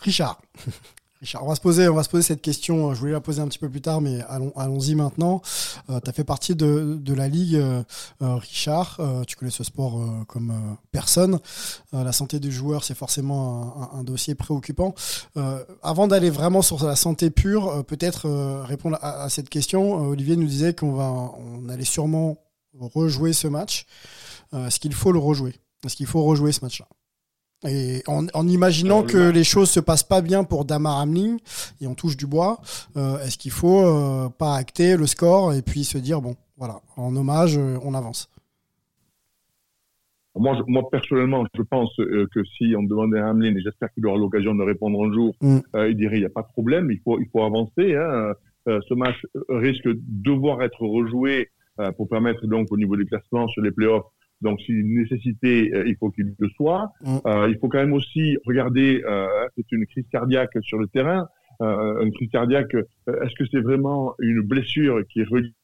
Richard. 0.00 0.40
On 1.40 1.46
va 1.46 1.54
se 1.54 1.60
poser, 1.60 1.88
on 1.88 1.94
va 1.94 2.02
se 2.02 2.08
poser 2.08 2.22
cette 2.22 2.42
question. 2.42 2.92
Je 2.92 3.00
voulais 3.00 3.12
la 3.12 3.20
poser 3.20 3.40
un 3.40 3.48
petit 3.48 3.58
peu 3.58 3.68
plus 3.68 3.80
tard, 3.80 4.00
mais 4.00 4.20
allons, 4.28 4.52
allons-y 4.56 4.94
maintenant. 4.94 5.40
Euh, 5.88 6.00
tu 6.00 6.10
as 6.10 6.12
fait 6.12 6.24
partie 6.24 6.54
de, 6.54 7.14
la 7.14 7.28
ligue, 7.28 7.56
euh, 7.56 7.82
euh, 8.22 8.34
Richard. 8.36 9.00
tu 9.26 9.36
connais 9.36 9.50
ce 9.50 9.64
sport 9.64 10.00
comme 10.26 10.76
personne. 10.92 11.38
la 11.92 12.12
santé 12.12 12.40
du 12.40 12.52
joueur, 12.52 12.84
c'est 12.84 12.96
forcément 12.96 13.90
un, 13.92 14.00
un, 14.00 14.04
dossier 14.04 14.34
préoccupant. 14.34 14.94
avant 15.82 16.08
d'aller 16.08 16.30
vraiment 16.30 16.62
sur 16.62 16.84
la 16.84 16.96
santé 16.96 17.30
pure, 17.30 17.84
peut-être 17.84 18.28
répondre 18.64 18.98
à, 19.00 19.22
à, 19.22 19.28
cette 19.28 19.48
question. 19.48 20.08
Olivier 20.08 20.36
nous 20.36 20.46
disait 20.46 20.74
qu'on 20.74 20.92
va, 20.92 21.04
on 21.04 21.68
allait 21.68 21.84
sûrement 21.84 22.36
rejouer 22.78 23.32
ce 23.32 23.48
match. 23.48 23.86
Est-ce 24.52 24.78
qu'il 24.78 24.94
faut 24.94 25.12
le 25.12 25.18
rejouer? 25.18 25.54
Est-ce 25.84 25.96
qu'il 25.96 26.06
faut 26.06 26.22
rejouer 26.22 26.52
ce 26.52 26.64
match-là? 26.64 26.86
Et 27.66 28.02
en, 28.06 28.26
en 28.34 28.46
imaginant 28.46 29.02
que 29.02 29.30
les 29.30 29.44
choses 29.44 29.70
se 29.70 29.80
passent 29.80 30.02
pas 30.02 30.20
bien 30.20 30.44
pour 30.44 30.64
Damar 30.64 31.00
Hamlin 31.00 31.36
et 31.80 31.86
on 31.86 31.94
touche 31.94 32.16
du 32.16 32.26
bois, 32.26 32.58
euh, 32.96 33.18
est-ce 33.20 33.38
qu'il 33.38 33.50
faut 33.50 33.86
euh, 33.86 34.28
pas 34.28 34.56
acter 34.56 34.96
le 34.96 35.06
score 35.06 35.54
et 35.54 35.62
puis 35.62 35.84
se 35.84 35.98
dire 35.98 36.20
bon, 36.20 36.36
voilà, 36.58 36.80
en 36.96 37.14
hommage, 37.16 37.56
euh, 37.56 37.78
on 37.82 37.94
avance? 37.94 38.30
Moi, 40.36 40.58
moi 40.66 40.82
personnellement, 40.90 41.44
je 41.54 41.62
pense 41.62 41.94
que 41.96 42.44
si 42.58 42.74
on 42.76 42.82
demandait 42.82 43.20
à 43.20 43.30
Hamlin, 43.30 43.54
et 43.54 43.62
j'espère 43.62 43.92
qu'il 43.92 44.04
aura 44.04 44.18
l'occasion 44.18 44.52
de 44.54 44.64
répondre 44.64 45.04
un 45.04 45.12
jour, 45.12 45.32
mm. 45.40 45.60
il 45.88 45.96
dirait 45.96 46.16
il 46.16 46.20
n'y 46.20 46.26
a 46.26 46.30
pas 46.30 46.42
de 46.42 46.48
problème, 46.48 46.90
il 46.90 46.98
faut 47.04 47.20
il 47.20 47.28
faut 47.30 47.44
avancer. 47.44 47.94
Hein. 47.94 48.32
ce 48.66 48.94
match 48.94 49.14
risque 49.48 49.86
de 49.86 50.00
devoir 50.00 50.60
être 50.62 50.82
rejoué 50.82 51.50
pour 51.96 52.08
permettre 52.08 52.48
donc 52.48 52.66
au 52.72 52.76
niveau 52.76 52.96
des 52.96 53.04
classements 53.04 53.46
sur 53.46 53.62
les 53.62 53.70
playoffs 53.70 54.06
donc, 54.44 54.60
c'est 54.64 54.74
une 54.74 54.94
nécessité, 54.94 55.74
euh, 55.74 55.88
il 55.88 55.96
faut 55.96 56.10
qu'il 56.10 56.34
le 56.38 56.48
soit. 56.50 56.92
Mm. 57.02 57.16
Euh, 57.26 57.48
il 57.48 57.58
faut 57.58 57.68
quand 57.68 57.78
même 57.78 57.94
aussi 57.94 58.36
regarder, 58.44 59.02
euh, 59.08 59.26
c'est 59.56 59.72
une 59.72 59.86
crise 59.86 60.04
cardiaque 60.12 60.56
sur 60.60 60.78
le 60.78 60.86
terrain. 60.86 61.26
Euh, 61.62 62.02
une 62.02 62.12
crise 62.12 62.30
cardiaque, 62.30 62.74
est-ce 62.74 63.34
que 63.36 63.44
c'est 63.50 63.60
vraiment 63.60 64.14
une 64.18 64.42
blessure 64.42 65.00
qui 65.08 65.20
est 65.20 65.28
reliée 65.28 65.54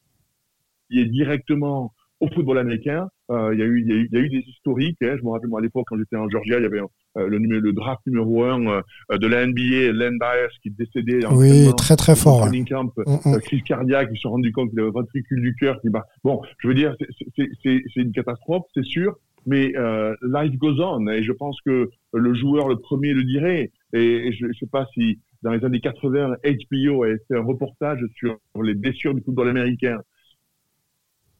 directement 0.89 1.93
au 2.19 2.27
football 2.29 2.57
américain? 2.57 3.07
Euh, 3.29 3.53
il, 3.53 3.59
y 3.59 3.63
a 3.63 3.65
eu, 3.65 3.81
il, 3.81 3.87
y 3.87 3.91
a 3.91 3.95
eu, 3.95 4.09
il 4.11 4.17
y 4.17 4.21
a 4.21 4.25
eu 4.25 4.29
des 4.29 4.43
historiques. 4.47 4.97
Hein. 5.03 5.15
Je 5.17 5.23
me 5.23 5.29
rappelle 5.29 5.49
moi 5.49 5.59
à 5.59 5.63
l'époque 5.63 5.85
quand 5.87 5.97
j'étais 5.97 6.15
en 6.15 6.29
Georgia, 6.29 6.57
il 6.57 6.63
y 6.63 6.65
avait 6.65 6.81
euh, 6.81 6.87
le, 7.15 7.39
numéro, 7.39 7.61
le 7.61 7.73
draft 7.73 8.01
numéro 8.05 8.43
un 8.43 8.65
euh, 8.67 9.17
de 9.17 9.27
la 9.27 9.45
NBA, 9.45 9.91
Len 9.93 10.17
Bias, 10.17 10.51
qui 10.61 10.71
décédait. 10.71 11.25
En 11.25 11.35
oui, 11.35 11.69
très 11.77 11.95
très 11.95 12.15
fort. 12.15 12.49
Camp, 12.67 12.91
mm, 12.97 13.29
mm. 13.29 13.39
crise 13.39 13.63
cardiaque, 13.63 14.09
ils 14.11 14.17
se 14.17 14.21
sont 14.21 14.31
rendus 14.31 14.51
compte 14.51 14.69
qu'il 14.69 14.79
avait 14.79 14.89
un 14.89 14.91
ventricule 14.91 15.41
du 15.41 15.55
cœur 15.55 15.79
qui 15.81 15.89
bat. 15.89 16.05
Bon, 16.23 16.41
je 16.59 16.67
veux 16.67 16.73
dire, 16.73 16.95
c'est 17.37 17.81
une 17.95 18.11
catastrophe, 18.11 18.65
c'est 18.73 18.85
sûr. 18.85 19.15
Mais 19.47 19.73
life 20.21 20.55
goes 20.57 20.79
on 20.79 21.07
et 21.07 21.23
je 21.23 21.31
pense 21.31 21.59
que 21.65 21.89
le 22.13 22.33
joueur 22.35 22.67
le 22.67 22.77
premier 22.77 23.13
le 23.13 23.23
dirait. 23.23 23.71
Et, 23.93 24.31
je 24.33 24.45
ne 24.45 24.53
sais 24.53 24.67
pas 24.67 24.85
si 24.93 25.19
dans 25.41 25.51
les 25.51 25.65
années 25.65 25.79
80, 25.79 26.35
HBO 26.43 27.03
a 27.03 27.07
fait 27.27 27.35
un 27.35 27.43
reportage 27.43 27.99
sur 28.15 28.37
les 28.61 28.75
blessures 28.75 29.15
du 29.15 29.21
football 29.21 29.49
américain 29.49 29.99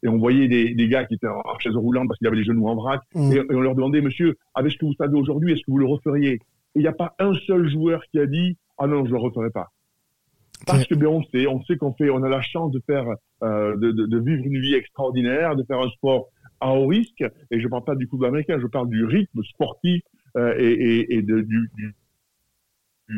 et 0.04 0.08
on 0.08 0.18
voyait 0.18 0.48
des, 0.48 0.74
des 0.74 0.88
gars 0.88 1.06
qui 1.06 1.16
étaient 1.16 1.28
en 1.28 1.60
chaise 1.60 1.76
roulante 1.76 2.08
parce 2.08 2.18
qu'ils 2.18 2.28
avaient 2.28 2.38
les 2.38 2.44
genoux 2.44 2.68
en 2.68 2.76
vrac, 2.76 3.02
mm. 3.14 3.32
et, 3.34 3.42
on 3.52 3.62
leur 3.62 3.76
demandait, 3.76 4.02
monsieur, 4.02 4.38
avec 4.56 4.72
ce 4.72 4.78
que 4.78 4.86
vous 4.86 4.96
savez 4.96 5.16
aujourd'hui, 5.16 5.54
est-ce 5.54 5.62
que 5.62 5.72
vous 5.72 5.78
le 5.78 5.86
referiez? 5.86 6.34
Et 6.34 6.40
il 6.76 6.82
n'y 6.82 6.88
a 6.88 6.94
pas 6.94 7.16
un 7.20 7.34
seul 7.46 7.70
joueur 7.70 8.04
qui 8.12 8.20
a 8.20 8.26
dit, 8.26 8.58
ah 8.78 8.88
non, 8.88 9.06
je 9.06 9.12
le 9.12 9.18
referai 9.18 9.50
pas. 9.50 9.68
Parce 10.66 10.86
que 10.86 10.96
ben, 10.96 11.08
on 11.08 11.24
sait, 11.24 11.48
on 11.48 11.62
sait 11.64 11.76
qu'on 11.76 11.94
fait, 11.94 12.10
on 12.10 12.24
a 12.24 12.30
la 12.30 12.42
chance 12.42 12.72
de 12.72 12.82
faire, 12.86 13.06
euh, 13.44 13.76
de, 13.78 13.92
de, 13.92 14.06
de, 14.06 14.20
vivre 14.20 14.44
une 14.46 14.60
vie 14.60 14.76
extraordinaire, 14.76 15.56
de 15.56 15.64
faire 15.64 15.80
un 15.80 15.90
sport 15.90 16.28
à 16.60 16.74
haut 16.74 16.88
risque. 16.88 17.24
Et 17.50 17.60
je 17.60 17.66
ne 17.66 17.70
parle 17.70 17.84
pas 17.84 17.96
du 17.96 18.08
football 18.08 18.30
américain, 18.30 18.60
je 18.62 18.68
parle 18.68 18.90
du 18.90 19.04
rythme 19.04 19.44
sportif 19.44 20.04
euh, 20.38 20.54
et, 20.58 20.72
et, 20.72 21.16
et 21.16 21.22
de, 21.24 21.42
du, 21.42 21.70
du, 21.76 21.96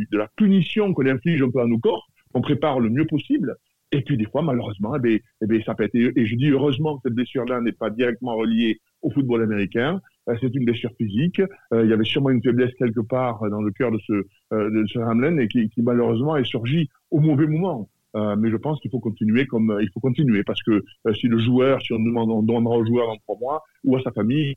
de 0.09 0.17
la 0.17 0.27
punition 0.35 0.93
qu'on 0.93 1.05
inflige 1.05 1.41
un 1.41 1.49
peu 1.49 1.59
à 1.59 1.65
nos 1.65 1.79
corps, 1.79 2.07
qu'on 2.33 2.41
prépare 2.41 2.79
le 2.79 2.89
mieux 2.89 3.05
possible. 3.05 3.57
Et 3.93 4.01
puis 4.01 4.17
des 4.17 4.25
fois, 4.25 4.41
malheureusement, 4.41 4.95
eh 4.95 4.99
bien, 4.99 5.17
eh 5.41 5.45
bien, 5.45 5.61
ça 5.63 5.75
peut 5.75 5.83
être. 5.83 5.93
Et 5.93 6.25
je 6.25 6.35
dis 6.35 6.49
heureusement 6.49 6.97
que 6.97 7.03
cette 7.05 7.13
blessure-là 7.13 7.61
n'est 7.61 7.73
pas 7.73 7.91
directement 7.91 8.35
reliée 8.35 8.81
au 9.03 9.11
football 9.11 9.43
américain. 9.43 10.01
Euh, 10.29 10.35
c'est 10.41 10.53
une 10.55 10.65
blessure 10.65 10.89
physique. 10.97 11.39
Euh, 11.73 11.83
il 11.83 11.89
y 11.91 11.93
avait 11.93 12.03
sûrement 12.03 12.31
une 12.31 12.41
faiblesse 12.41 12.73
quelque 12.79 13.01
part 13.01 13.47
dans 13.51 13.61
le 13.61 13.71
cœur 13.71 13.91
de 13.91 13.99
ce, 13.99 14.13
euh, 14.53 14.69
de 14.71 14.83
ce 14.87 14.97
Hamlin 14.97 15.37
et 15.37 15.47
qui, 15.47 15.69
malheureusement 15.77 16.35
est 16.37 16.43
surgi 16.43 16.89
au 17.11 17.19
mauvais 17.19 17.45
moment. 17.45 17.87
mais 18.15 18.49
je 18.49 18.57
pense 18.57 18.79
qu'il 18.79 18.91
faut 18.91 18.99
continuer 18.99 19.45
comme 19.47 19.77
il 19.81 19.89
faut 19.93 19.99
continuer 19.99 20.43
parce 20.43 20.61
que 20.61 20.83
si 21.19 21.27
le 21.27 21.39
joueur, 21.39 21.81
si 21.81 21.93
on 21.93 21.99
demande 21.99 22.29
on 22.29 22.43
demandera 22.43 22.77
au 22.77 22.85
joueur 22.85 23.07
dans 23.07 23.17
trois 23.17 23.37
mois 23.39 23.63
ou 23.83 23.95
à 23.95 24.01
sa 24.01 24.11
famille, 24.11 24.55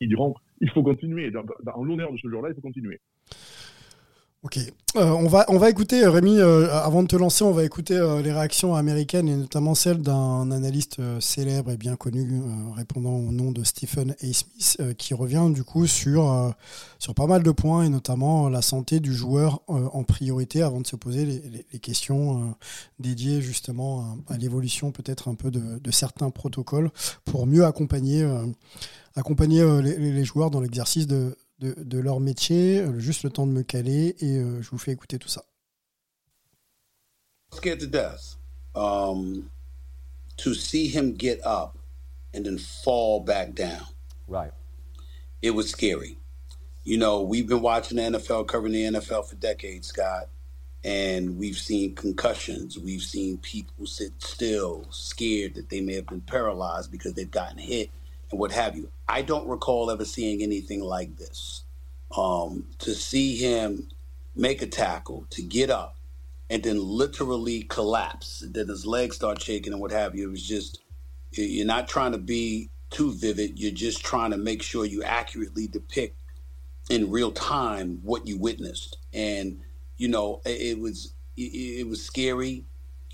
ils 0.00 0.08
diront 0.08 0.34
il 0.60 0.70
faut 0.70 0.82
continuer. 0.82 1.30
Dans 1.30 1.82
l'honneur 1.82 2.12
de 2.12 2.18
ce 2.18 2.28
jour-là, 2.28 2.50
il 2.50 2.54
faut 2.54 2.60
continuer. 2.60 3.00
Ok, 4.46 4.60
euh, 4.94 5.10
on, 5.10 5.26
va, 5.26 5.68
écouter, 5.68 6.04
euh, 6.04 6.10
Rémi, 6.10 6.38
euh, 6.38 6.72
avant 6.72 7.02
de 7.02 7.08
te 7.08 7.16
lancer, 7.16 7.42
on 7.42 7.50
va 7.50 7.64
écouter 7.64 7.94
les 8.22 8.30
réactions 8.30 8.76
américaines 8.76 9.28
et 9.28 9.34
notamment 9.34 9.74
celle 9.74 10.02
d'un 10.02 10.52
analyste 10.52 11.00
célèbre 11.18 11.72
et 11.72 11.76
bien 11.76 11.96
connu 11.96 12.42
répondant 12.76 13.16
au 13.16 13.32
nom 13.32 13.50
de 13.50 13.64
Stephen 13.64 14.12
A. 14.12 14.32
Smith 14.32 14.94
qui 14.98 15.14
revient 15.14 15.50
du 15.52 15.64
coup 15.64 15.88
sur, 15.88 16.54
pas 17.16 17.26
mal 17.26 17.42
de 17.42 17.50
points 17.50 17.82
et 17.82 17.88
notamment 17.88 18.48
la 18.48 18.62
santé 18.62 19.00
du 19.00 19.12
joueur 19.12 19.62
en 19.66 20.04
priorité 20.04 20.62
avant 20.62 20.80
de 20.80 20.86
se 20.86 20.94
poser 20.94 21.26
les, 21.72 21.78
questions 21.80 22.54
dédiées 23.00 23.42
justement 23.42 24.16
à, 24.28 24.36
l'évolution 24.36 24.92
peut-être 24.92 25.26
un 25.26 25.34
peu 25.34 25.50
de, 25.50 25.90
certains 25.90 26.30
protocoles 26.30 26.90
pour 27.24 27.48
mieux 27.48 27.64
accompagner, 27.64 28.24
accompagner 29.16 29.64
les 29.82 30.24
joueurs 30.24 30.52
dans 30.52 30.60
l'exercice 30.60 31.08
de, 31.08 31.36
de, 31.58 31.74
de, 31.76 31.98
leur 31.98 32.20
métier, 32.20 32.80
euh, 32.80 32.98
juste 32.98 33.22
le 33.22 33.30
temps 33.30 33.46
de 33.46 33.52
me 33.52 33.62
caler 33.62 34.14
et 34.20 34.36
euh, 34.36 34.62
je 34.62 34.70
vous 34.70 34.78
fais 34.78 34.92
écouter 34.92 35.18
tout 35.18 35.28
ça. 35.28 35.44
Scared 37.52 37.80
to 37.80 37.86
death. 37.86 38.36
Um, 38.74 39.50
to 40.36 40.52
see 40.54 40.88
him 40.88 41.14
get 41.16 41.40
up 41.44 41.78
and 42.34 42.44
then 42.44 42.58
fall 42.58 43.20
back 43.20 43.54
down. 43.54 43.86
Right. 44.28 44.52
It 45.40 45.52
was 45.52 45.70
scary. 45.70 46.18
You 46.84 46.98
know, 46.98 47.22
we've 47.22 47.48
been 47.48 47.62
watching 47.62 47.96
the 47.96 48.18
NFL, 48.18 48.46
covering 48.46 48.72
the 48.72 48.98
NFL 48.98 49.28
for 49.28 49.36
decades, 49.36 49.88
Scott, 49.88 50.28
and 50.84 51.38
we've 51.38 51.56
seen 51.56 51.94
concussions. 51.94 52.78
We've 52.78 53.02
seen 53.02 53.38
people 53.38 53.86
sit 53.86 54.12
still, 54.18 54.86
scared 54.90 55.54
that 55.54 55.68
they 55.68 55.80
may 55.80 55.94
have 55.94 56.06
been 56.06 56.20
paralyzed 56.20 56.92
because 56.92 57.14
they've 57.14 57.30
gotten 57.30 57.58
hit 57.58 57.90
and 58.30 58.40
what 58.40 58.52
have 58.52 58.76
you. 58.76 58.90
I 59.08 59.22
don't 59.22 59.48
recall 59.48 59.90
ever 59.90 60.04
seeing 60.04 60.42
anything 60.42 60.80
like 60.80 61.16
this. 61.16 61.62
Um, 62.16 62.68
to 62.78 62.94
see 62.94 63.36
him 63.36 63.88
make 64.34 64.62
a 64.62 64.66
tackle, 64.66 65.26
to 65.30 65.42
get 65.42 65.70
up, 65.70 65.96
and 66.48 66.62
then 66.62 66.78
literally 66.82 67.62
collapse, 67.62 68.42
and 68.42 68.54
then 68.54 68.68
his 68.68 68.86
legs 68.86 69.16
start 69.16 69.42
shaking 69.42 69.72
and 69.72 69.82
what 69.82 69.90
have 69.90 70.14
you. 70.14 70.28
It 70.28 70.30
was 70.30 70.46
just, 70.46 70.80
you're 71.32 71.66
not 71.66 71.88
trying 71.88 72.12
to 72.12 72.18
be 72.18 72.70
too 72.90 73.12
vivid. 73.12 73.58
You're 73.58 73.72
just 73.72 74.04
trying 74.04 74.30
to 74.30 74.36
make 74.36 74.62
sure 74.62 74.84
you 74.84 75.02
accurately 75.02 75.66
depict 75.66 76.16
in 76.88 77.10
real 77.10 77.32
time 77.32 77.98
what 78.02 78.26
you 78.26 78.38
witnessed. 78.38 78.98
And, 79.12 79.60
you 79.96 80.08
know, 80.08 80.40
it, 80.44 80.78
was, 80.78 81.12
it, 81.36 81.88
was 81.88 82.04
scary. 82.04 82.64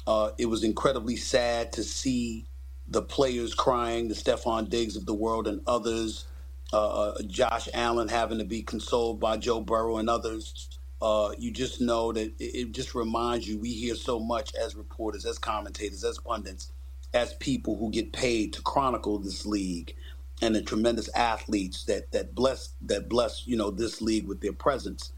Uh, 0.07 0.31
it 0.37 0.47
was 0.47 0.63
incredibly 0.65 1.17
sad 1.17 1.73
to 1.73 1.83
see 1.83 2.47
the 2.93 3.03
players 3.03 3.55
crying, 3.55 4.09
the 4.09 4.15
Stefan 4.15 4.67
Diggs 4.67 4.97
of 4.97 5.07
the 5.07 5.15
world 5.15 5.49
and 5.49 5.63
others, 5.67 6.27
uh, 6.75 6.89
uh, 6.89 7.23
Josh 7.27 7.69
Allen 7.73 8.09
having 8.09 8.39
to 8.39 8.45
be 8.45 8.63
consoled 8.63 9.19
by 9.19 9.39
Joe 9.39 9.61
Burrow 9.61 9.97
and 9.97 10.11
others. 10.11 10.79
Uh, 11.01 11.33
you 11.39 11.51
just 11.51 11.81
know 11.81 12.13
that 12.13 12.29
it, 12.39 12.45
it, 12.45 12.73
just 12.73 12.95
reminds 12.95 13.49
you 13.49 13.59
we 13.59 13.73
hear 13.73 13.95
so 13.95 14.21
much 14.21 14.55
as 14.55 14.77
reporters, 14.77 15.25
as 15.25 15.39
commentators, 15.39 16.05
as 16.05 16.19
pundits, 16.19 16.71
as 17.15 17.35
people 17.35 17.77
who 17.77 17.91
get 17.91 18.13
paid 18.13 18.53
to 18.53 18.63
chronicle 18.63 19.19
this 19.19 19.47
league 19.47 19.95
and 20.43 20.55
the 20.55 20.63
tremendous 20.63 21.09
athletes 21.15 21.85
that 21.85 22.13
that 22.13 22.35
bless 22.35 22.75
that 22.83 23.09
bless 23.09 23.47
you 23.47 23.57
know 23.57 23.71
this 23.71 24.03
league 24.03 24.29
with 24.29 24.41
their 24.43 24.53
presence. 24.53 25.13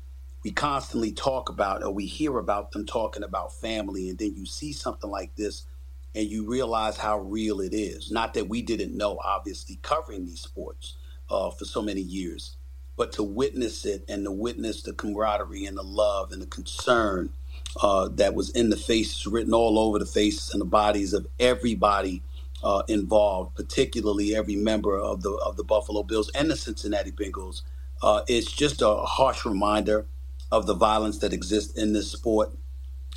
We 0.44 0.52
constantly 0.52 1.12
talk 1.12 1.48
about 1.48 1.82
or 1.82 1.90
we 1.90 2.06
hear 2.06 2.38
about 2.38 2.72
them 2.72 2.86
talking 2.86 3.24
about 3.24 3.52
family, 3.52 4.08
and 4.08 4.18
then 4.18 4.34
you 4.36 4.46
see 4.46 4.72
something 4.72 5.10
like 5.10 5.34
this 5.36 5.66
and 6.14 6.28
you 6.28 6.46
realize 6.48 6.98
how 6.98 7.20
real 7.20 7.60
it 7.60 7.74
is. 7.74 8.10
Not 8.10 8.34
that 8.34 8.48
we 8.48 8.62
didn't 8.62 8.96
know, 8.96 9.18
obviously, 9.24 9.78
covering 9.82 10.26
these 10.26 10.40
sports 10.42 10.96
uh, 11.30 11.50
for 11.50 11.64
so 11.64 11.82
many 11.82 12.02
years, 12.02 12.56
but 12.96 13.12
to 13.12 13.22
witness 13.22 13.84
it 13.84 14.04
and 14.08 14.24
to 14.24 14.32
witness 14.32 14.82
the 14.82 14.92
camaraderie 14.94 15.66
and 15.66 15.76
the 15.76 15.82
love 15.84 16.32
and 16.32 16.42
the 16.42 16.46
concern 16.46 17.30
uh, 17.82 18.08
that 18.08 18.34
was 18.34 18.50
in 18.50 18.70
the 18.70 18.76
faces, 18.76 19.26
written 19.26 19.54
all 19.54 19.78
over 19.78 19.98
the 19.98 20.06
faces 20.06 20.50
and 20.52 20.60
the 20.60 20.66
bodies 20.66 21.12
of 21.12 21.26
everybody 21.40 22.22
uh, 22.62 22.82
involved, 22.88 23.54
particularly 23.56 24.34
every 24.34 24.56
member 24.56 24.98
of 24.98 25.22
the 25.22 25.30
of 25.44 25.56
the 25.56 25.64
Buffalo 25.64 26.02
Bills 26.02 26.30
and 26.34 26.50
the 26.50 26.56
Cincinnati 26.56 27.12
Bengals. 27.12 27.62
Uh, 28.02 28.22
it's 28.28 28.52
just 28.52 28.82
a 28.82 28.96
harsh 28.96 29.44
reminder 29.44 30.06
of 30.52 30.66
the 30.66 30.74
violence 30.74 31.18
that 31.18 31.32
exists 31.32 31.76
in 31.78 31.92
this 31.92 32.12
sport, 32.12 32.52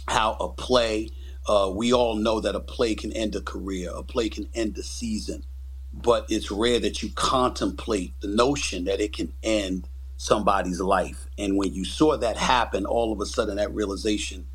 how 0.08 0.34
a 0.40 0.50
play 0.50 1.10
uh, 1.48 1.72
we 1.74 1.94
all 1.94 2.16
know 2.16 2.40
that 2.42 2.56
a 2.56 2.60
play 2.60 2.96
can 2.96 3.14
end 3.14 3.36
a 3.36 3.42
career, 3.42 3.92
a 3.96 4.04
play 4.04 4.30
can 4.30 4.50
end 4.56 4.78
a 4.78 4.84
season, 4.84 5.44
but 5.94 6.26
it's 6.30 6.52
rare 6.52 6.80
that 6.80 7.04
you 7.04 7.10
contemplate 7.16 8.14
the 8.22 8.28
notion 8.30 8.86
that 8.86 9.02
it 9.02 9.14
can 9.14 9.34
end 9.44 9.90
somebody's 10.18 10.82
life. 10.82 11.28
And 11.38 11.58
when 11.58 11.74
you 11.74 11.86
saw 11.86 12.18
that 12.18 12.38
happen, 12.38 12.86
all 12.86 13.14
of 13.14 13.22
a 13.22 13.26
sudden 13.26 13.58
that 13.58 13.74
realization 13.74 14.48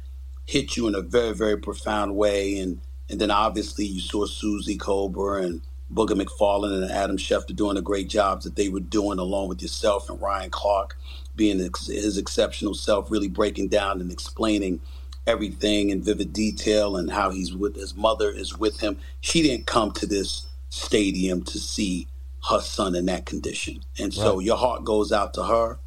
hit 0.46 0.76
you 0.76 0.88
in 0.88 0.94
a 0.94 1.02
very, 1.02 1.34
very 1.34 1.58
profound 1.58 2.16
way. 2.16 2.58
And 2.58 2.80
and 3.10 3.20
then 3.20 3.30
obviously 3.30 3.86
you 3.86 4.00
saw 4.00 4.26
Susie 4.26 4.78
Cobra 4.78 5.42
and 5.42 5.62
Booger 5.92 6.20
McFarlane 6.20 6.82
and 6.82 6.90
Adam 6.90 7.18
Schefter 7.18 7.54
doing 7.54 7.76
the 7.76 7.82
great 7.82 8.08
jobs 8.08 8.44
that 8.44 8.56
they 8.56 8.70
were 8.70 8.80
doing, 8.80 9.18
along 9.18 9.48
with 9.48 9.62
yourself 9.62 10.10
and 10.10 10.20
Ryan 10.20 10.50
Clark 10.50 10.96
being 11.36 11.58
his 11.58 12.18
exceptional 12.18 12.74
self, 12.74 13.10
really 13.10 13.28
breaking 13.28 13.68
down 13.68 14.00
and 14.00 14.10
explaining 14.10 14.80
everything 15.26 15.90
in 15.90 16.02
vivid 16.02 16.32
detail 16.32 16.96
and 16.96 17.10
how 17.10 17.30
he's 17.30 17.54
with 17.54 17.76
his 17.76 17.94
mother 17.94 18.30
is 18.30 18.58
with 18.58 18.80
him. 18.80 18.98
She 19.20 19.42
didn't 19.42 19.66
come 19.66 19.92
to 19.92 20.06
this 20.06 20.46
stadium 20.68 21.42
to 21.44 21.58
see 21.58 22.08
her 22.48 22.60
son 22.60 22.94
in 22.94 23.06
that 23.06 23.26
condition. 23.26 23.80
And 23.98 24.12
so 24.12 24.36
right. 24.36 24.44
your 24.44 24.56
heart 24.56 24.84
goes 24.84 25.12
out 25.12 25.34
to 25.34 25.44
her. 25.44 25.78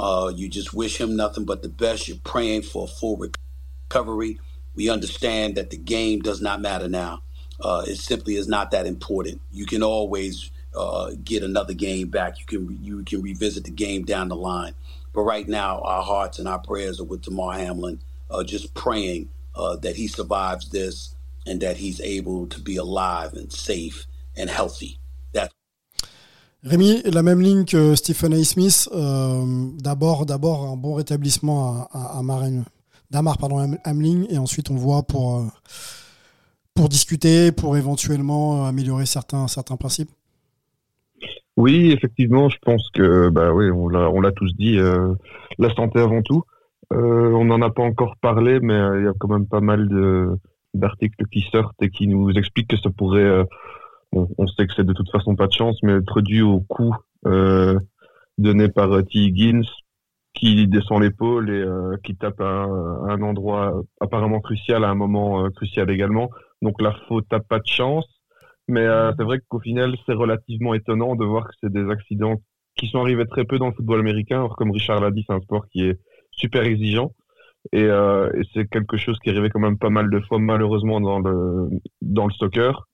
Uh, 0.00 0.32
you 0.34 0.48
just 0.48 0.72
wish 0.72 1.00
him 1.00 1.16
nothing 1.16 1.44
but 1.44 1.62
the 1.62 1.68
best. 1.68 2.08
You're 2.08 2.18
praying 2.24 2.62
for 2.62 2.84
a 2.84 2.86
full 2.86 3.16
recovery. 3.90 4.40
We 4.74 4.88
understand 4.88 5.56
that 5.56 5.70
the 5.70 5.76
game 5.76 6.20
does 6.20 6.40
not 6.40 6.60
matter 6.60 6.88
now. 6.88 7.22
Uh, 7.60 7.84
it 7.86 7.96
simply 7.96 8.36
is 8.36 8.46
not 8.46 8.70
that 8.70 8.86
important. 8.86 9.40
You 9.50 9.66
can 9.66 9.82
always 9.82 10.50
uh, 10.76 11.10
get 11.24 11.42
another 11.42 11.74
game 11.74 12.08
back. 12.08 12.38
You 12.38 12.46
can 12.46 12.78
you 12.82 13.02
can 13.02 13.20
revisit 13.20 13.64
the 13.64 13.70
game 13.70 14.04
down 14.04 14.28
the 14.28 14.36
line. 14.36 14.74
But 15.12 15.22
right 15.22 15.48
now, 15.48 15.80
our 15.80 16.02
hearts 16.02 16.38
and 16.38 16.46
our 16.46 16.60
prayers 16.60 17.00
are 17.00 17.04
with 17.04 17.22
Tamar 17.22 17.54
Hamlin, 17.54 18.00
uh, 18.30 18.44
just 18.44 18.74
praying 18.74 19.28
uh, 19.54 19.76
that 19.76 19.96
he 19.96 20.08
survives 20.08 20.70
this 20.70 21.14
and 21.46 21.60
that 21.60 21.76
he's 21.76 22.00
able 22.00 22.46
to 22.48 22.60
be 22.60 22.76
alive 22.76 23.32
and 23.34 23.52
safe 23.52 24.06
and 24.36 24.50
healthy. 24.50 24.98
Rémi, 26.64 27.02
la 27.04 27.22
même 27.22 27.40
ligne 27.40 27.64
que 27.64 27.94
Stephen 27.94 28.32
A. 28.32 28.42
Smith. 28.42 28.88
Euh, 28.92 29.68
d'abord, 29.78 30.26
d'abord 30.26 30.64
un 30.64 30.76
bon 30.76 30.94
rétablissement 30.94 31.86
à, 31.92 32.18
à, 32.18 32.22
Damar 33.10 33.38
pardon, 33.38 33.76
Hamling, 33.84 34.26
et 34.28 34.38
ensuite 34.38 34.70
on 34.70 34.74
voit 34.74 35.04
pour 35.04 35.38
euh, 35.38 35.44
pour 36.74 36.88
discuter, 36.88 37.52
pour 37.52 37.76
éventuellement 37.76 38.66
améliorer 38.66 39.06
certains 39.06 39.46
certains 39.46 39.76
principes. 39.76 40.10
Oui, 41.56 41.92
effectivement, 41.92 42.48
je 42.48 42.58
pense 42.60 42.90
que 42.92 43.30
bah 43.30 43.52
oui, 43.52 43.70
on 43.70 43.88
l'a 43.88 44.10
on 44.10 44.20
l'a 44.20 44.32
tous 44.32 44.52
dit, 44.56 44.78
euh, 44.78 45.14
la 45.58 45.72
santé 45.74 46.00
avant 46.00 46.22
tout. 46.22 46.42
Euh, 46.92 47.32
on 47.32 47.44
n'en 47.44 47.60
a 47.62 47.70
pas 47.70 47.82
encore 47.82 48.16
parlé, 48.20 48.60
mais 48.60 48.78
il 48.98 49.04
y 49.04 49.08
a 49.08 49.12
quand 49.18 49.28
même 49.28 49.46
pas 49.46 49.60
mal 49.60 49.88
d'articles 50.74 51.26
qui 51.30 51.42
sortent 51.52 51.82
et 51.82 51.90
qui 51.90 52.06
nous 52.06 52.30
expliquent 52.30 52.70
que 52.70 52.78
ça 52.78 52.90
pourrait 52.90 53.44
on 54.12 54.46
sait 54.46 54.66
que 54.66 54.72
c'est 54.74 54.86
de 54.86 54.92
toute 54.92 55.10
façon 55.10 55.36
pas 55.36 55.46
de 55.46 55.52
chance, 55.52 55.78
mais 55.82 55.92
être 55.92 56.20
dû 56.20 56.42
au 56.42 56.60
coup 56.60 56.94
euh, 57.26 57.78
donné 58.38 58.68
par 58.68 58.92
euh, 58.92 59.02
T. 59.02 59.18
Higgins 59.18 59.66
qui 60.34 60.66
descend 60.68 61.02
l'épaule 61.02 61.50
et 61.50 61.60
euh, 61.62 61.96
qui 62.04 62.16
tape 62.16 62.40
à 62.40 62.64
un, 62.64 63.22
endroit 63.22 63.82
apparemment 64.00 64.40
crucial 64.40 64.84
à 64.84 64.90
un 64.90 64.94
moment 64.94 65.50
crucial 65.50 65.90
également. 65.90 66.30
Donc 66.62 66.80
la 66.80 66.92
faute 67.08 67.26
n'a 67.32 67.40
pas 67.40 67.58
de 67.58 67.66
chance, 67.66 68.06
mais 68.68 68.86
c'est 69.16 69.24
vrai 69.24 69.40
qu'au 69.48 69.58
final 69.60 69.96
c'est 70.06 70.14
relativement 70.14 70.74
étonnant 70.74 71.16
de 71.16 71.24
voir 71.24 71.48
que 71.48 71.54
c'est 71.60 71.72
des 71.72 71.90
accidents 71.90 72.36
qui 72.76 72.86
sont 72.86 73.00
arrivés 73.00 73.26
très 73.26 73.44
peu 73.44 73.58
dans 73.58 73.66
le 73.66 73.72
football 73.72 73.98
américain. 73.98 74.36
Alors, 74.36 74.54
comme 74.54 74.70
Richard 74.70 75.00
l'a 75.00 75.10
dit, 75.10 75.24
c'est 75.26 75.34
un 75.34 75.40
sport 75.40 75.66
qui 75.68 75.82
est 75.82 75.98
super 76.38 76.62
exigeant. 76.62 77.12
Et, 77.72 77.82
et 77.82 78.42
c'est 78.54 78.68
quelque 78.70 78.96
chose 78.96 79.18
qui 79.18 79.28
est 79.28 79.32
arrivé 79.32 79.50
quand 79.50 79.60
même 79.60 79.78
pas 79.78 79.90
mal 79.90 80.08
de 80.08 80.20
fois 80.20 80.38
malheureusement 80.38 81.00
dans 81.00 81.18
le 81.18 81.68
dans 82.00 82.26
le 82.26 82.32
soccer. 82.32 82.88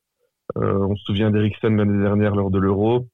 Euh, 0.57 0.87
on 0.89 0.97
se 0.97 1.05
souvient 1.05 1.31
d'Eriksen 1.31 1.77
l'année 1.77 2.03
dernière 2.03 2.35
lors 2.35 2.51
de 2.51 2.59
l'Euro 2.59 3.09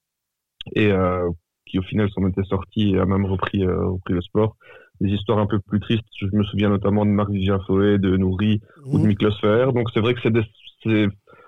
et 0.75 0.91
euh, 0.91 1.29
qui 1.67 1.79
au 1.79 1.83
final 1.83 2.11
s'en 2.11 2.27
était 2.27 2.45
sorti 2.45 2.91
et 2.91 2.99
a 2.99 3.07
même 3.07 3.25
repris, 3.25 3.65
euh, 3.65 3.87
repris 3.87 4.15
le 4.15 4.21
sport. 4.21 4.57
Des 5.01 5.11
histoires 5.11 5.39
un 5.39 5.47
peu 5.47 5.59
plus 5.61 5.81
tristes, 5.81 6.05
je 6.21 6.27
me 6.33 6.45
souviens 6.45 6.69
notamment 6.69 7.07
de 7.07 7.11
Marc 7.11 7.31
Vivien 7.31 7.59
de 7.59 8.17
Nourri 8.17 8.61
ou 8.85 8.99
de 8.99 9.05
mmh. 9.05 9.07
Miklos 9.07 9.39
Fer. 9.41 9.73
Donc 9.73 9.89
c'est 9.95 10.01
vrai 10.01 10.15
que 10.15 10.21
c'est 10.23 11.07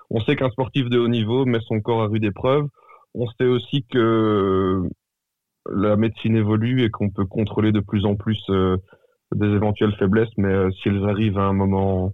on 0.09 0.21
sait 0.21 0.35
qu'un 0.35 0.49
sportif 0.49 0.89
de 0.89 0.99
haut 0.99 1.07
niveau 1.07 1.45
met 1.45 1.59
son 1.61 1.79
corps 1.79 2.01
à 2.01 2.07
rude 2.07 2.23
épreuve. 2.23 2.67
On 3.13 3.27
sait 3.27 3.45
aussi 3.45 3.85
que 3.91 4.81
la 5.71 5.95
médecine 5.95 6.35
évolue 6.35 6.83
et 6.83 6.89
qu'on 6.89 7.09
peut 7.09 7.25
contrôler 7.25 7.71
de 7.71 7.79
plus 7.79 8.05
en 8.05 8.15
plus 8.15 8.41
des 9.35 9.47
éventuelles 9.47 9.95
faiblesses, 9.95 10.35
mais 10.37 10.71
si 10.71 10.89
elles 10.89 11.05
arrivent 11.05 11.37
à 11.37 11.45
un 11.45 11.53
moment, 11.53 12.13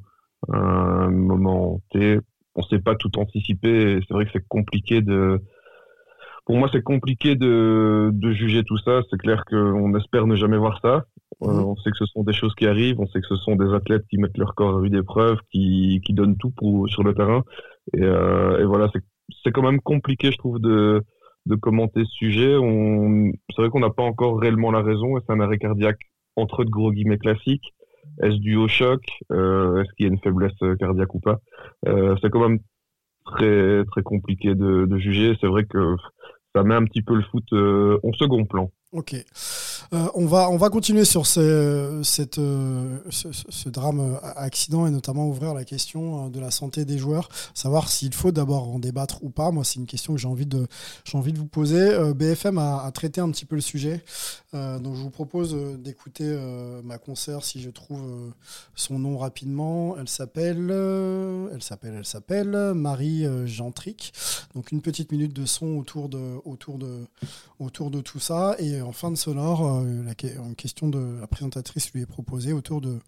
un 0.50 1.10
moment 1.10 1.82
T, 1.92 2.20
on 2.56 2.64
sait 2.64 2.80
pas 2.80 2.96
tout 2.96 3.12
anticiper. 3.18 4.00
C'est 4.08 4.14
vrai 4.14 4.26
que 4.26 4.32
c'est 4.34 4.48
compliqué 4.48 5.02
de. 5.02 5.42
Pour 6.46 6.58
moi, 6.58 6.70
c'est 6.72 6.82
compliqué 6.82 7.36
de, 7.36 8.10
de 8.12 8.32
juger 8.32 8.64
tout 8.64 8.78
ça. 8.80 9.02
C'est 9.10 9.18
clair 9.18 9.44
qu'on 9.46 9.96
espère 9.96 10.26
ne 10.26 10.36
jamais 10.36 10.58
voir 10.58 10.80
ça. 10.82 11.06
Euh, 11.44 11.54
mhm. 11.54 11.66
on 11.66 11.76
sait 11.78 11.92
que 11.92 11.98
ce 11.98 12.06
sont 12.08 12.24
des 12.24 12.34
choses 12.34 12.56
qui 12.56 12.66
arrivent. 12.66 13.00
On 13.00 13.08
sait 13.08 13.22
que 13.22 13.28
ce 13.28 13.36
sont 13.36 13.56
des 13.56 13.72
athlètes 13.74 14.06
qui 14.10 14.18
mettent 14.18 14.38
leur 14.38 14.56
corps 14.56 14.76
à 14.76 14.80
rude 14.80 14.96
épreuve, 14.96 15.38
qui, 15.52 16.02
qui 16.04 16.14
donnent 16.14 16.38
tout 16.38 16.52
pour, 16.52 16.90
sur 16.90 17.04
le 17.04 17.14
terrain. 17.14 17.44
Et, 17.94 18.02
euh, 18.02 18.60
et 18.60 18.66
voilà, 18.66 18.90
c'est 19.44 19.52
quand 19.52 19.62
même 19.62 19.80
compliqué, 19.80 20.32
je 20.32 20.38
trouve, 20.38 20.60
de, 20.60 21.04
de 21.50 21.56
commenter 21.56 22.06
ce 22.06 22.12
sujet. 22.12 22.56
C'est 23.50 23.62
vrai 23.62 23.70
qu'on 23.70 23.80
n'a 23.80 23.90
pas 23.90 24.04
encore 24.04 24.40
réellement 24.40 24.72
la 24.72 24.82
raison 24.82 25.18
et 25.18 25.22
c'est 25.26 25.34
un 25.34 25.40
arrêt 25.40 25.58
cardiaque 25.58 26.00
entre 26.36 26.64
de 26.64 26.70
gros 26.70 26.92
guillemets 26.92 27.18
classiques? 27.18 27.74
Est-ce 28.22 28.38
dû 28.38 28.56
au 28.56 28.68
choc? 28.68 29.02
Euh, 29.32 29.82
Est-ce 29.82 29.92
qu'il 29.94 30.06
y 30.06 30.10
a 30.10 30.12
une 30.12 30.20
faiblesse 30.20 30.54
euh, 30.62 30.76
cardiaque 30.76 31.14
ou 31.16 31.20
pas? 31.20 31.40
Euh, 31.88 32.16
C'est 32.22 32.30
quand 32.30 32.48
même 32.48 32.60
très 33.26 33.84
très 33.86 34.04
compliqué 34.04 34.56
de 34.56 34.98
juger. 34.98 35.36
C'est 35.42 35.48
vrai 35.48 35.66
que 35.66 35.96
ça 36.56 36.64
met 36.64 36.76
un 36.76 36.86
petit 36.86 37.02
peu 37.02 37.16
le 37.16 37.24
foot 37.24 37.46
en 37.54 38.14
second 38.14 38.46
plan. 38.46 38.72
Ok. 38.92 39.14
Euh, 39.94 40.08
on, 40.16 40.26
va, 40.26 40.50
on 40.50 40.58
va 40.58 40.70
continuer 40.70 41.06
sur 41.06 41.28
ce, 41.28 42.02
cette, 42.04 42.40
euh, 42.40 42.98
ce, 43.12 43.70
drame 43.70 44.00
euh, 44.00 44.18
accident 44.36 44.88
et 44.88 44.90
notamment 44.90 45.28
ouvrir 45.28 45.54
la 45.54 45.64
question 45.64 46.28
de 46.30 46.40
la 46.40 46.50
santé 46.50 46.86
des 46.86 46.98
joueurs, 46.98 47.30
savoir 47.54 47.90
s'il 47.90 48.16
faut 48.16 48.32
d'abord 48.32 48.68
en 48.68 48.80
débattre 48.80 49.24
ou 49.24 49.30
pas. 49.30 49.52
Moi, 49.52 49.64
c'est 49.64 49.76
une 49.76 49.86
question 49.86 50.14
que 50.16 50.20
j'ai 50.20 50.28
envie 50.28 50.48
de, 50.48 50.66
j'ai 51.06 51.20
envie 51.20 51.34
de 51.34 51.38
vous 51.38 51.46
poser. 51.46 52.14
BFM 52.16 52.58
a, 52.58 52.90
traité 52.92 53.22
un 53.22 53.30
petit 53.30 53.46
peu 53.46 53.56
le 53.56 53.62
sujet, 53.62 54.04
donc 54.54 54.96
je 54.96 55.02
vous 55.02 55.12
propose 55.12 55.56
d'écouter 55.78 56.26
ma 56.84 56.98
concert 56.98 57.44
si 57.44 57.62
je 57.62 57.70
trouve 57.70 58.34
son 58.76 58.98
nom 58.98 59.18
rapidement. 59.18 59.96
Elle 60.00 60.10
s'appelle, 60.10 60.72
elle 61.54 61.62
s'appelle, 61.62 61.94
elle 61.98 62.06
s'appelle 62.06 62.74
Marie 62.74 63.26
Gentric. 63.46 64.14
Donc 64.56 64.72
une 64.72 64.82
petite 64.82 65.12
minute 65.12 65.34
de 65.34 65.46
son 65.46 65.78
autour 65.78 66.10
de, 66.10 66.38
autour 66.46 66.80
de, 66.80 67.06
autour 67.60 67.92
de 67.92 68.02
tout 68.02 68.20
ça. 68.20 68.56
Et 68.60 68.82
en 68.82 68.92
fin 68.92 69.12
de 69.12 69.16
sonore, 69.16 69.66
euh, 69.66 70.04
la, 70.04 70.16
question 70.56 70.90
de 70.90 71.18
la 71.20 71.28
présentatrice 71.28 71.92
lui 71.94 72.02
est 72.02 72.08
proposée 72.08 72.52
autour 72.54 72.82
de, 72.82 73.00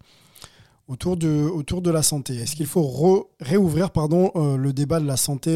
autour 0.86 1.16
de, 1.16 1.28
autour 1.28 1.82
de 1.82 1.90
la 1.90 2.02
santé. 2.02 2.36
Est-ce 2.36 2.54
qu'il 2.54 2.66
faut 2.66 3.28
réouvrir 3.40 3.90
pardon, 3.90 4.30
euh, 4.36 4.56
le 4.56 4.72
débat 4.72 5.00
de 5.00 5.06
la 5.06 5.16
santé 5.16 5.50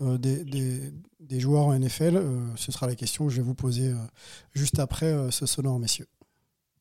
euh, 0.00 0.18
des, 0.18 0.44
des, 0.44 1.40
joueurs 1.40 1.66
en 1.66 1.78
NFL 1.78 2.22
Ce 2.56 2.72
sera 2.72 2.86
la 2.86 2.94
question 2.94 3.26
que 3.26 3.30
je 3.30 3.36
vais 3.36 3.42
vous 3.42 3.54
poser 3.54 3.92
juste 4.54 4.78
après 4.78 5.30
ce 5.30 5.46
sonore, 5.46 5.78
messieurs 5.78 6.06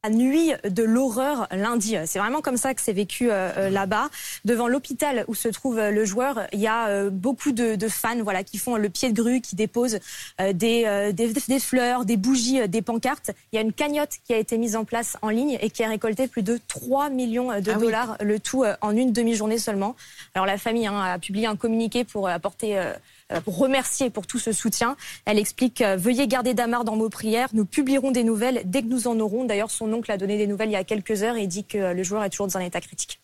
la 0.04 0.10
nuit 0.10 0.52
de 0.64 0.82
l'horreur 0.82 1.48
lundi. 1.52 1.96
C'est 2.06 2.18
vraiment 2.18 2.42
comme 2.42 2.58
ça 2.58 2.74
que 2.74 2.82
c'est 2.82 2.94
vécu 2.94 3.30
euh, 3.30 3.52
euh, 3.58 3.70
là-bas. 3.70 4.10
Devant 4.46 4.68
l'hôpital 4.68 5.26
où 5.28 5.36
se 5.36 5.48
trouve 5.48 5.78
euh, 5.78 5.92
le 5.92 6.06
joueur, 6.06 6.48
il 6.54 6.60
y 6.60 6.68
a 6.68 7.10
beaucoup 7.10 7.52
de, 7.52 7.78
fans 7.88 8.22
voilà, 8.24 8.44
qui 8.44 8.58
font 8.58 8.78
le 8.78 8.90
pied 8.90 9.12
de 9.12 9.22
grue, 9.22 9.42
qui 9.42 9.56
déposent 9.56 10.00
des, 10.40 11.12
des, 11.14 11.60
fleurs, 11.60 12.06
des 12.06 12.18
bougies, 12.18 12.68
des 12.68 12.82
pancartes. 12.82 13.32
Il 13.52 13.56
y 13.56 13.60
a 13.60 13.62
une 13.62 13.74
cagnotte 13.74 14.18
qui 14.24 14.34
a 14.34 14.38
été 14.38 14.58
mise 14.58 14.76
en 14.76 14.86
place 14.86 15.18
en 15.22 15.30
ligne 15.30 15.58
et 15.62 15.70
qui 15.70 15.84
a 15.84 15.90
récolté 15.90 16.28
plus 16.28 16.42
de 16.42 16.60
3 16.68 17.10
millions 17.10 17.60
de 17.60 17.72
ah 17.72 17.78
dollars, 17.78 18.18
le 18.22 18.40
tout 18.40 18.64
en 18.82 18.96
une 18.96 19.12
demi-journée 19.12 19.58
seulement. 19.58 19.96
Alors 20.34 20.46
la 20.46 20.58
famille 20.58 20.88
hein, 20.88 21.00
a 21.00 21.20
publié 21.20 21.46
un 21.46 21.56
communiqué 21.56 22.04
pour 22.04 22.28
apporter 22.28 22.78
euh, 22.78 22.94
pour 23.39 23.58
remercier 23.58 24.10
pour 24.10 24.28
tout 24.28 24.39
ce 24.39 24.52
soutien. 24.52 24.96
Elle 25.26 25.39
explique 25.39 25.82
euh, 25.82 25.96
Veuillez 25.96 26.28
garder 26.28 26.54
Damar 26.54 26.84
dans 26.84 26.98
vos 26.98 27.10
prières. 27.10 27.50
Nous 27.54 27.65
publierons 27.65 28.12
des 28.12 28.24
nouvelles 28.24 28.62
dès 28.65 28.82
que 28.82 28.88
nous 28.88 29.08
en 29.08 29.20
aurons. 29.20 29.46
D'ailleurs, 29.46 29.72
son 29.72 29.91
oncle 29.94 30.12
a 30.12 30.17
donné 30.17 30.38
des 30.38 30.48
nouvelles 30.48 30.70
il 30.70 30.74
y 30.74 30.78
a 30.78 30.84
quelques 30.84 31.24
heures 31.24 31.38
et 31.38 31.48
dit 31.48 31.65
que 31.65 31.78
euh, 31.78 31.94
le 31.94 32.04
joueur 32.04 32.24
est 32.24 32.30
toujours 32.30 32.48
dans 32.48 32.58
un 32.58 32.62
état 32.62 32.82
critique. 32.82 33.20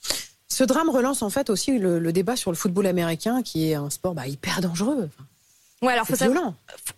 Ce 0.50 0.64
drame 0.64 0.90
relance 0.90 1.22
en 1.22 1.30
fait 1.30 1.50
aussi 1.50 1.78
le, 1.78 2.12
débat 2.12 2.36
sur 2.36 2.52
le 2.52 2.58
football 2.58 2.88
américain, 2.88 3.44
qui 3.44 3.70
est 3.70 3.76
un 3.76 3.90
sport 3.90 4.14
bah, 4.14 4.28
hyper 4.28 4.62
dangereux. 4.62 5.10
Ouais, 5.84 5.94
alors 5.94 6.08
c'est 6.08 6.24
violent. 6.24 6.56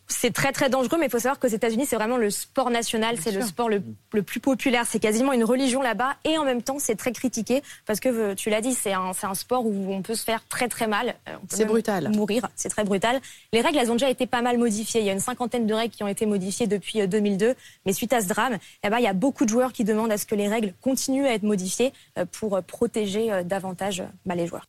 C'est 0.07 0.31
très 0.33 0.53
très 0.53 0.69
dangereux, 0.69 0.97
mais 0.97 1.07
il 1.07 1.11
faut 1.11 1.19
savoir 1.19 1.37
qu'aux 1.37 1.49
États-Unis, 1.49 1.85
c'est 1.85 1.97
vraiment 1.97 2.17
le 2.17 2.29
sport 2.29 2.69
national, 2.69 3.17
c'est 3.21 3.31
le 3.31 3.41
sport 3.41 3.67
le, 3.67 3.83
le, 4.13 4.23
plus 4.23 4.39
populaire, 4.39 4.85
c'est 4.87 4.99
quasiment 4.99 5.33
une 5.33 5.43
religion 5.43 5.81
là-bas, 5.81 6.15
et 6.23 6.37
en 6.37 6.45
même 6.45 6.61
temps, 6.61 6.79
c'est 6.79 6.95
très 6.95 7.11
critiqué 7.11 7.61
parce 7.85 7.99
que 7.99 8.09
euh, 8.09 8.35
tu 8.35 8.49
l'as 8.49 8.61
dit, 8.61 8.73
c'est 8.73 8.93
un, 8.93 9.11
un 9.21 9.33
sport 9.33 9.65
où 9.65 9.93
on 9.93 10.01
peut 10.01 10.15
se 10.15 10.23
faire 10.23 10.45
très 10.47 10.69
très 10.69 10.87
mal. 10.87 11.15
Euh, 11.27 11.35
c'est 11.49 11.65
brutal. 11.65 12.09
Mourir, 12.15 12.47
c'est 12.55 12.69
très 12.69 12.85
brutal. 12.85 13.19
Les 13.51 13.59
règles, 13.59 13.79
elles 13.79 13.91
ont 13.91 13.95
déjà 13.95 14.09
été 14.09 14.27
pas 14.27 14.41
mal 14.41 14.57
modifiées. 14.57 15.01
Il 15.01 15.07
y 15.07 15.09
a 15.09 15.13
une 15.13 15.19
cinquantaine 15.19 15.67
de 15.67 15.73
règles 15.73 15.93
qui 15.93 16.03
ont 16.03 16.07
été 16.07 16.25
modifiées 16.25 16.67
depuis 16.67 17.05
2002, 17.05 17.45
euh, 17.47 17.53
mais 17.85 17.91
suite 17.91 18.13
à 18.13 18.21
ce 18.21 18.27
drame, 18.27 18.57
eh 18.83 18.89
ben, 18.89 18.97
il 18.97 19.03
y 19.03 19.07
a 19.07 19.13
beaucoup 19.13 19.43
de 19.43 19.49
joueurs 19.49 19.73
qui 19.73 19.83
demandent 19.83 20.11
à 20.11 20.17
ce 20.17 20.25
que 20.25 20.35
les 20.35 20.47
règles 20.47 20.73
continuent 20.81 21.25
à 21.25 21.33
être 21.33 21.43
modifiées 21.43 21.91
pour 22.31 22.61
protéger 22.63 23.43
davantage 23.43 24.03
bah, 24.25 24.35
les 24.35 24.47
joueurs. 24.47 24.65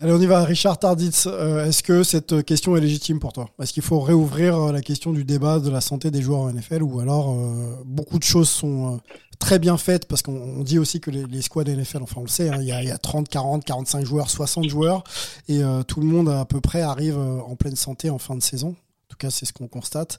Allez, 0.00 0.12
on 0.12 0.20
y 0.20 0.26
va. 0.26 0.44
Richard 0.44 0.78
Tarditz, 0.78 1.26
euh, 1.26 1.66
est-ce 1.66 1.82
que 1.82 2.04
cette 2.04 2.44
question 2.44 2.76
est 2.76 2.80
légitime 2.80 3.18
pour 3.18 3.32
toi? 3.32 3.50
Est-ce 3.60 3.72
qu'il 3.72 3.82
faut 3.82 3.98
réouvrir 3.98 4.56
euh, 4.56 4.70
la 4.70 4.80
question 4.80 5.12
du 5.12 5.24
débat 5.24 5.58
de 5.58 5.70
la 5.70 5.80
santé 5.80 6.12
des 6.12 6.22
joueurs 6.22 6.42
en 6.42 6.52
NFL 6.52 6.84
ou 6.84 7.00
alors 7.00 7.32
euh, 7.32 7.74
beaucoup 7.84 8.20
de 8.20 8.22
choses 8.22 8.48
sont 8.48 9.00
très 9.40 9.58
bien 9.58 9.76
faites 9.76 10.06
parce 10.06 10.22
qu'on 10.22 10.62
dit 10.62 10.78
aussi 10.78 11.00
que 11.00 11.10
les, 11.10 11.42
squads 11.42 11.64
NFL, 11.64 12.04
enfin 12.04 12.20
on 12.20 12.22
le 12.22 12.28
sait, 12.28 12.48
hein, 12.48 12.58
il, 12.60 12.66
y, 12.66 12.90
a, 12.92 12.98
30, 12.98 13.28
40, 13.28 13.64
45 13.64 14.04
joueurs, 14.04 14.30
60 14.30 14.68
joueurs 14.68 15.02
et 15.48 15.60
tout 15.88 16.00
le 16.00 16.06
monde 16.06 16.28
à 16.28 16.44
peu 16.44 16.60
près 16.60 16.82
arrive 16.82 17.18
en 17.18 17.54
pleine 17.54 17.76
santé 17.76 18.10
en 18.10 18.18
fin 18.18 18.34
de 18.34 18.42
saison. 18.42 18.74
En 19.08 19.14
tout 19.14 19.16
cas, 19.16 19.30
c'est 19.30 19.46
ce 19.46 19.54
qu'on 19.54 19.68
constate. 19.68 20.18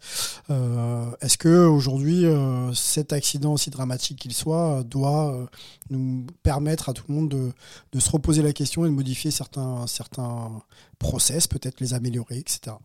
Euh, 0.50 1.12
Est-ce 1.22 1.38
que 1.38 1.68
aujourd'hui, 1.68 2.26
euh, 2.26 2.74
cet 2.74 3.14
accident 3.14 3.54
aussi 3.54 3.70
dramatique 3.70 4.18
qu'il 4.18 4.34
soit 4.34 4.84
doit 4.84 5.32
euh, 5.32 5.46
nous 5.92 6.26
permettre 6.42 6.90
à 6.90 6.94
tout 6.94 7.04
le 7.08 7.14
monde 7.14 7.30
de, 7.30 8.00
se 8.00 8.10
reposer 8.10 8.42
la 8.42 8.52
question 8.52 8.86
et 8.86 8.90
de 8.90 8.94
modifier 8.94 9.30
certains, 9.30 9.86
certains 9.86 10.64
process, 10.98 11.48
peut-être 11.48 11.80
les 11.82 11.94
améliorer, 11.94 12.40
etc. 12.40 12.78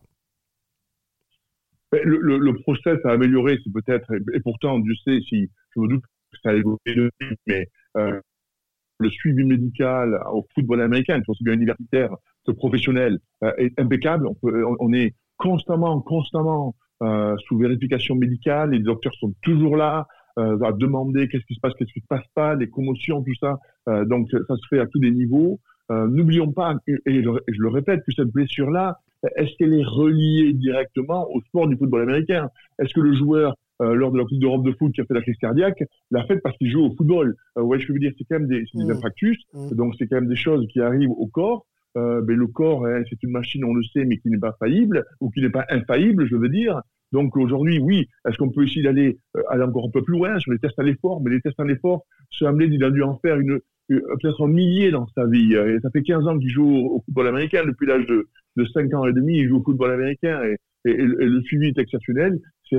Le, 1.91 2.37
le, 2.37 2.53
process 2.59 2.99
à 3.05 3.13
améliorer, 3.13 3.57
c'est 3.63 3.73
peut-être, 3.73 4.13
et 4.13 4.39
pourtant, 4.41 4.77
Dieu 4.77 4.93
sait, 5.05 5.21
si 5.27 5.49
je 5.75 5.79
me 5.79 5.87
doute 5.87 6.03
que 6.03 6.37
ça 6.43 6.49
a 6.51 6.53
évolué, 6.53 7.09
mais 7.47 7.67
le 7.95 9.09
suivi 9.09 9.43
médical 9.43 10.21
au 10.31 10.45
football 10.53 10.81
américain, 10.81 11.19
aussi 11.27 11.43
bien 11.43 11.53
universitaire 11.53 12.13
que 12.45 12.51
professionnel, 12.51 13.17
est 13.57 13.79
impeccable. 13.79 14.27
On, 14.27 14.35
peut, 14.35 14.63
on 14.79 14.93
est 14.93 15.15
constamment, 15.37 16.01
constamment 16.01 16.75
euh, 17.01 17.35
sous 17.47 17.57
vérification 17.57 18.15
médicale. 18.15 18.71
Les 18.71 18.79
docteurs 18.79 19.13
sont 19.15 19.33
toujours 19.41 19.75
là 19.75 20.07
euh, 20.37 20.59
à 20.63 20.71
demander 20.71 21.27
qu'est-ce 21.27 21.45
qui 21.45 21.55
se 21.55 21.59
passe, 21.59 21.73
qu'est-ce 21.77 21.93
qui 21.93 22.01
se 22.01 22.07
passe 22.07 22.25
pas, 22.33 22.55
les 22.55 22.69
commotions, 22.69 23.23
tout 23.23 23.35
ça. 23.39 23.57
Euh, 23.89 24.05
donc 24.05 24.29
ça 24.29 24.55
se 24.55 24.67
fait 24.69 24.79
à 24.79 24.85
tous 24.87 24.99
les 24.99 25.11
niveaux. 25.11 25.59
Euh, 25.91 26.07
N'oublions 26.07 26.51
pas, 26.51 26.75
et 26.87 26.97
je, 27.05 27.29
je, 27.47 27.61
le 27.61 27.69
répète, 27.69 28.03
que 28.05 28.11
cette 28.11 28.29
blessure-là, 28.29 28.97
est-ce 29.35 29.55
qu'elle 29.57 29.73
est 29.73 29.83
reliée 29.83 30.53
directement 30.53 31.27
au 31.31 31.41
sport 31.41 31.67
du 31.67 31.77
football 31.77 32.01
américain? 32.03 32.49
Est-ce 32.79 32.93
que 32.93 33.01
le 33.01 33.13
joueur 33.13 33.55
euh, 33.81 33.93
lors 33.93 34.11
de 34.11 34.17
la 34.17 34.23
Coupe 34.23 34.39
d'Europe 34.39 34.63
de 34.63 34.71
foot 34.71 34.93
qui 34.93 35.01
a 35.01 35.05
fait 35.05 35.13
la 35.13 35.21
crise 35.21 35.37
cardiaque, 35.37 35.83
l'a 36.11 36.23
fait 36.25 36.37
parce 36.37 36.57
qu'il 36.57 36.69
joue 36.71 36.85
au 36.85 36.95
football? 36.95 37.35
Euh, 37.57 37.61
ouais, 37.61 37.79
je 37.79 37.91
veux 37.91 37.99
dire, 37.99 38.11
c'est 38.17 38.23
quand 38.23 38.39
même 38.39 38.47
des, 38.47 38.63
des 38.73 38.91
infarctus, 38.91 39.37
mmh. 39.53 39.75
donc 39.75 39.95
c'est 39.97 40.07
quand 40.07 40.15
même 40.15 40.29
des 40.29 40.35
choses 40.35 40.65
qui 40.71 40.81
arrivent 40.81 41.11
au 41.11 41.27
corps. 41.27 41.65
Euh, 41.97 42.21
le 42.25 42.47
corps, 42.47 42.85
hein, 42.85 43.03
c'est 43.09 43.21
une 43.23 43.31
machine, 43.31 43.63
on 43.63 43.73
le 43.73 43.83
sait, 43.83 44.05
mais 44.05 44.17
qui 44.17 44.29
n'est 44.29 44.37
pas 44.37 44.55
faillible, 44.59 45.05
ou 45.21 45.29
qui 45.29 45.41
n'est 45.41 45.49
pas 45.49 45.65
infaillible, 45.69 46.27
je 46.27 46.35
veux 46.35 46.49
dire. 46.49 46.81
Donc 47.11 47.37
aujourd'hui, 47.37 47.79
oui, 47.79 48.09
est-ce 48.27 48.37
qu'on 48.37 48.49
peut 48.49 48.65
essayer 48.65 48.83
d'aller 48.83 49.17
euh, 49.37 49.41
aller 49.49 49.63
encore 49.63 49.85
un 49.87 49.91
peu 49.91 50.03
plus 50.03 50.13
loin? 50.13 50.37
Sur 50.39 50.51
les 50.51 50.59
tests 50.59 50.77
à 50.79 50.83
l'effort 50.83 51.21
Mais 51.21 51.31
les 51.31 51.41
tests 51.41 51.59
à 51.59 51.63
l'effort, 51.63 52.05
ce 52.29 52.45
Hamlin, 52.45 52.69
il 52.71 52.83
a 52.83 52.91
dû 52.91 53.03
en 53.03 53.17
faire 53.19 53.39
une, 53.39 53.59
peut-être 53.87 54.43
un 54.43 54.47
millier 54.47 54.91
dans 54.91 55.07
sa 55.15 55.25
vie. 55.27 55.55
Ça 55.81 55.89
fait 55.91 56.01
15 56.01 56.27
ans 56.27 56.37
qu'il 56.37 56.49
joue 56.49 56.67
au, 56.67 57.01
football 57.05 57.27
américain. 57.27 57.63
Depuis 57.65 57.85
l'âge 57.85 58.05
de, 58.07 58.27
de 58.57 58.65
5 58.65 58.93
ans 58.93 59.05
et 59.05 59.13
demi, 59.13 59.37
il 59.37 59.47
joue 59.47 59.57
au 59.57 59.63
football 59.63 59.91
américain. 59.91 60.41
Et 60.43 60.97
le 60.97 61.41
suivi 61.43 61.67
est 61.67 61.77
exceptionnel. 61.77 62.39
C'est 62.69 62.77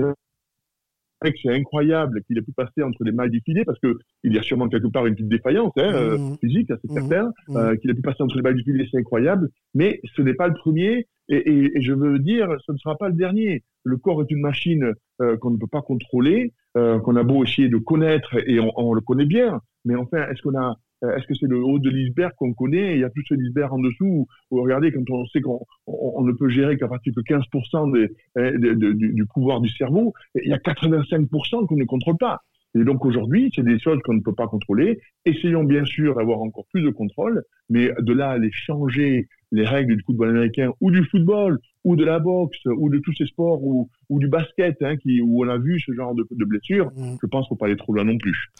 que 1.32 1.38
c'est 1.42 1.54
incroyable 1.54 2.22
qu'il 2.24 2.38
ait 2.38 2.42
pu 2.42 2.52
passer 2.52 2.82
entre 2.82 3.04
les 3.04 3.12
mailles 3.12 3.30
du 3.30 3.40
filet 3.40 3.64
parce 3.64 3.78
que 3.78 3.98
il 4.24 4.34
y 4.34 4.38
a 4.38 4.42
sûrement 4.42 4.68
quelque 4.68 4.88
part 4.88 5.06
une 5.06 5.14
petite 5.14 5.28
défaillance 5.28 5.72
hein, 5.76 6.16
mmh. 6.16 6.36
physique, 6.40 6.68
c'est 6.68 6.90
mmh. 6.90 6.94
certain. 6.94 7.32
Mmh. 7.48 7.56
Euh, 7.56 7.76
qu'il 7.76 7.90
ait 7.90 7.94
pu 7.94 8.02
passer 8.02 8.22
entre 8.22 8.36
les 8.36 8.42
mailles 8.42 8.54
du 8.54 8.62
filet, 8.62 8.86
c'est 8.90 8.98
incroyable. 8.98 9.50
Mais 9.74 10.00
ce 10.16 10.22
n'est 10.22 10.34
pas 10.34 10.48
le 10.48 10.54
premier 10.54 11.06
et, 11.28 11.36
et, 11.36 11.76
et, 11.76 11.82
je 11.82 11.92
veux 11.92 12.18
dire, 12.18 12.48
ce 12.64 12.72
ne 12.72 12.78
sera 12.78 12.96
pas 12.96 13.08
le 13.08 13.14
dernier. 13.14 13.64
Le 13.84 13.96
corps 13.96 14.22
est 14.22 14.30
une 14.30 14.40
machine 14.40 14.92
euh, 15.20 15.36
qu'on 15.36 15.50
ne 15.50 15.56
peut 15.56 15.66
pas 15.66 15.82
contrôler, 15.82 16.52
euh, 16.76 16.98
qu'on 17.00 17.16
a 17.16 17.22
beau 17.22 17.44
essayer 17.44 17.68
de 17.68 17.78
connaître 17.78 18.36
et 18.46 18.60
on, 18.60 18.72
on 18.76 18.94
le 18.94 19.00
connaît 19.00 19.26
bien. 19.26 19.60
Mais 19.84 19.96
enfin, 19.96 20.28
est-ce 20.28 20.42
qu'on 20.42 20.58
a 20.58 20.76
est-ce 21.02 21.26
que 21.26 21.34
c'est 21.34 21.46
le 21.46 21.62
haut 21.62 21.78
de 21.78 21.90
l'iceberg 21.90 22.32
qu'on 22.36 22.52
connaît 22.54 22.92
et 22.92 22.94
il 22.94 23.00
y 23.00 23.04
a 23.04 23.10
plus 23.10 23.24
de 23.30 23.36
l'iceberg 23.36 23.72
en 23.72 23.78
dessous 23.78 24.26
où, 24.50 24.62
regardez, 24.62 24.92
quand 24.92 25.08
on 25.10 25.26
sait 25.26 25.40
qu'on 25.40 25.60
on, 25.86 26.12
on 26.16 26.22
ne 26.22 26.32
peut 26.32 26.48
gérer 26.48 26.76
qu'à 26.76 26.88
partir 26.88 27.12
de 27.14 27.22
15% 27.22 27.92
des, 27.92 28.08
de, 28.36 28.74
de, 28.74 28.92
du, 28.92 29.12
du, 29.12 29.26
pouvoir 29.26 29.60
du 29.60 29.68
cerveau, 29.68 30.14
il 30.34 30.48
y 30.48 30.54
a 30.54 30.58
85% 30.58 31.66
qu'on 31.66 31.76
ne 31.76 31.84
contrôle 31.84 32.16
pas. 32.16 32.40
Et 32.74 32.84
donc 32.84 33.04
aujourd'hui, 33.06 33.50
c'est 33.54 33.64
des 33.64 33.78
choses 33.78 34.00
qu'on 34.04 34.14
ne 34.14 34.20
peut 34.20 34.34
pas 34.34 34.48
contrôler. 34.48 35.00
Essayons 35.24 35.64
bien 35.64 35.84
sûr 35.84 36.14
d'avoir 36.14 36.40
encore 36.40 36.66
plus 36.72 36.82
de 36.82 36.90
contrôle, 36.90 37.42
mais 37.70 37.90
de 37.98 38.12
là 38.12 38.30
à 38.30 38.32
aller 38.32 38.50
changer 38.52 39.28
les 39.52 39.64
règles 39.64 39.96
du 39.96 40.02
football 40.02 40.30
américain 40.30 40.72
ou 40.80 40.90
du 40.90 41.04
football 41.04 41.58
ou 41.84 41.96
de 41.96 42.04
la 42.04 42.18
boxe 42.18 42.58
ou 42.66 42.90
de 42.90 42.98
tous 42.98 43.14
ces 43.14 43.26
sports 43.26 43.62
ou, 43.62 43.88
ou 44.10 44.18
du 44.18 44.28
basket 44.28 44.76
hein, 44.82 44.96
qui, 44.96 45.22
où 45.22 45.44
on 45.44 45.48
a 45.48 45.56
vu 45.56 45.80
ce 45.80 45.92
genre 45.92 46.14
de, 46.14 46.26
de 46.30 46.44
blessures, 46.44 46.90
mmh. 46.96 47.16
je 47.22 47.26
pense 47.26 47.46
qu'il 47.46 47.54
ne 47.54 47.56
faut 47.56 47.56
pas 47.56 47.66
aller 47.66 47.76
trop 47.76 47.94
loin 47.94 48.04
non 48.04 48.18
plus. 48.18 48.50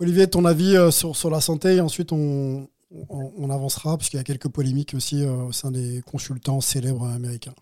Olivier, 0.00 0.26
ton 0.28 0.44
avis 0.44 0.76
euh, 0.76 0.90
sur, 0.90 1.14
sur 1.14 1.30
la 1.30 1.40
santé 1.40 1.76
et 1.76 1.80
ensuite 1.80 2.12
on, 2.12 2.68
on, 3.08 3.32
on 3.38 3.50
avancera 3.50 3.96
parce 3.96 4.08
qu'il 4.08 4.18
y 4.18 4.20
a 4.20 4.24
quelques 4.24 4.48
polémiques 4.48 4.94
aussi 4.94 5.24
euh, 5.24 5.48
au 5.48 5.52
sein 5.52 5.70
des 5.70 6.00
consultants 6.06 6.60
célèbres 6.60 7.06
américains. 7.06 7.54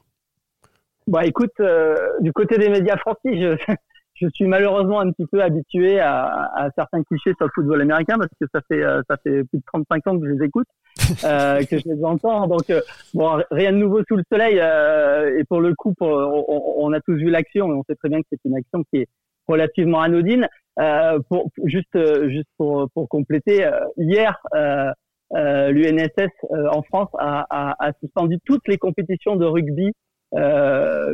Bah 1.06 1.24
écoute, 1.24 1.52
euh, 1.60 1.96
du 2.20 2.32
côté 2.32 2.58
des 2.58 2.68
médias 2.68 2.96
français, 2.96 3.18
je, 3.34 3.56
je 4.20 4.28
suis 4.34 4.46
malheureusement 4.46 5.00
un 5.00 5.10
petit 5.10 5.26
peu 5.26 5.42
habitué 5.42 5.98
à, 5.98 6.50
à, 6.54 6.70
certains 6.76 7.02
clichés 7.02 7.34
sur 7.36 7.46
le 7.46 7.50
football 7.54 7.80
américain 7.80 8.16
parce 8.18 8.30
que 8.40 8.46
ça 8.54 8.60
fait 8.68 8.82
ça 9.08 9.16
fait 9.22 9.44
plus 9.44 9.58
de 9.58 9.64
35 9.72 10.06
ans 10.06 10.18
que 10.18 10.26
je 10.26 10.32
les 10.32 10.44
écoute, 10.44 10.68
euh, 11.24 11.64
que 11.64 11.78
je 11.78 11.88
les 11.88 12.04
entends. 12.04 12.46
Donc 12.46 12.70
bon, 13.14 13.42
rien 13.50 13.72
de 13.72 13.78
nouveau 13.78 14.02
sous 14.06 14.16
le 14.16 14.24
soleil. 14.30 14.58
Euh, 14.60 15.38
et 15.38 15.44
pour 15.44 15.60
le 15.60 15.74
coup, 15.74 15.94
pour, 15.94 16.08
on, 16.08 16.86
on, 16.86 16.92
a 16.92 17.00
tous 17.00 17.14
vu 17.14 17.30
l'action 17.30 17.72
et 17.72 17.74
on 17.74 17.82
sait 17.84 17.96
très 17.96 18.08
bien 18.08 18.20
que 18.20 18.26
c'est 18.30 18.40
une 18.44 18.56
action 18.56 18.84
qui 18.92 19.00
est 19.00 19.08
relativement 19.48 20.00
anodine. 20.00 20.48
Euh, 20.78 21.18
pour, 21.28 21.50
juste, 21.64 21.98
juste 22.28 22.48
pour, 22.56 22.88
pour 22.94 23.08
compléter, 23.08 23.66
euh, 23.66 23.80
hier, 23.98 24.38
euh, 24.54 24.92
l'UNSS 25.32 26.30
en 26.50 26.82
France 26.82 27.08
a, 27.18 27.46
a, 27.50 27.86
a, 27.86 27.92
suspendu 28.00 28.38
toutes 28.44 28.66
les 28.66 28.78
compétitions 28.78 29.36
de 29.36 29.44
rugby 29.44 29.92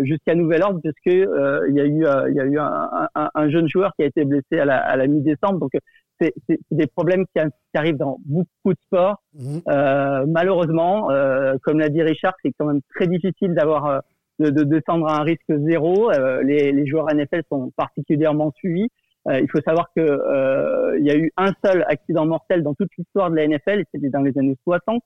jusqu'à 0.04 0.34
nouvel 0.34 0.62
ordre, 0.62 0.80
puisque 0.80 1.06
il 1.06 1.74
y 1.74 1.80
a 1.80 1.84
eu, 1.84 2.06
il 2.30 2.34
y 2.34 2.40
a 2.40 2.44
eu 2.44 2.58
un, 2.58 3.08
un, 3.14 3.30
un, 3.34 3.50
jeune 3.50 3.68
joueur 3.68 3.92
qui 3.96 4.04
a 4.04 4.06
été 4.06 4.24
blessé 4.24 4.58
à 4.58 4.64
la, 4.64 4.78
à 4.78 4.96
la 4.96 5.06
mi-décembre. 5.06 5.58
Donc 5.58 5.72
c'est 6.20 6.32
des 6.70 6.86
problèmes 6.86 7.24
qui, 7.34 7.42
qui, 7.42 7.78
arrivent 7.78 7.96
dans 7.96 8.18
beaucoup 8.24 8.72
de 8.72 8.78
sports. 8.86 9.22
Mmh. 9.34 9.58
Euh, 9.68 10.26
malheureusement, 10.26 11.10
euh, 11.10 11.54
comme 11.62 11.78
l'a 11.78 11.88
dit 11.88 12.02
Richard, 12.02 12.34
c'est 12.42 12.52
quand 12.58 12.66
même 12.66 12.80
très 12.94 13.06
difficile 13.06 13.54
d'avoir 13.54 14.02
de, 14.38 14.50
de, 14.50 14.64
descendre 14.64 15.08
à 15.08 15.20
un 15.20 15.22
risque 15.22 15.44
zéro. 15.48 16.10
Euh, 16.10 16.42
les, 16.42 16.72
les, 16.72 16.86
joueurs 16.86 17.12
NFL 17.12 17.42
sont 17.50 17.70
particulièrement 17.76 18.52
suivis. 18.56 18.88
Euh, 19.28 19.40
il 19.40 19.50
faut 19.50 19.60
savoir 19.60 19.90
que 19.94 20.00
euh, 20.00 20.98
il 20.98 21.04
y 21.04 21.10
a 21.10 21.16
eu 21.16 21.32
un 21.36 21.52
seul 21.64 21.84
accident 21.88 22.26
mortel 22.26 22.62
dans 22.62 22.74
toute 22.74 22.90
l'histoire 22.96 23.30
de 23.30 23.36
la 23.36 23.46
NFL, 23.46 23.80
et 23.80 23.84
c'était 23.92 24.08
dans 24.08 24.22
les 24.22 24.36
années 24.38 24.56
60. 24.64 25.02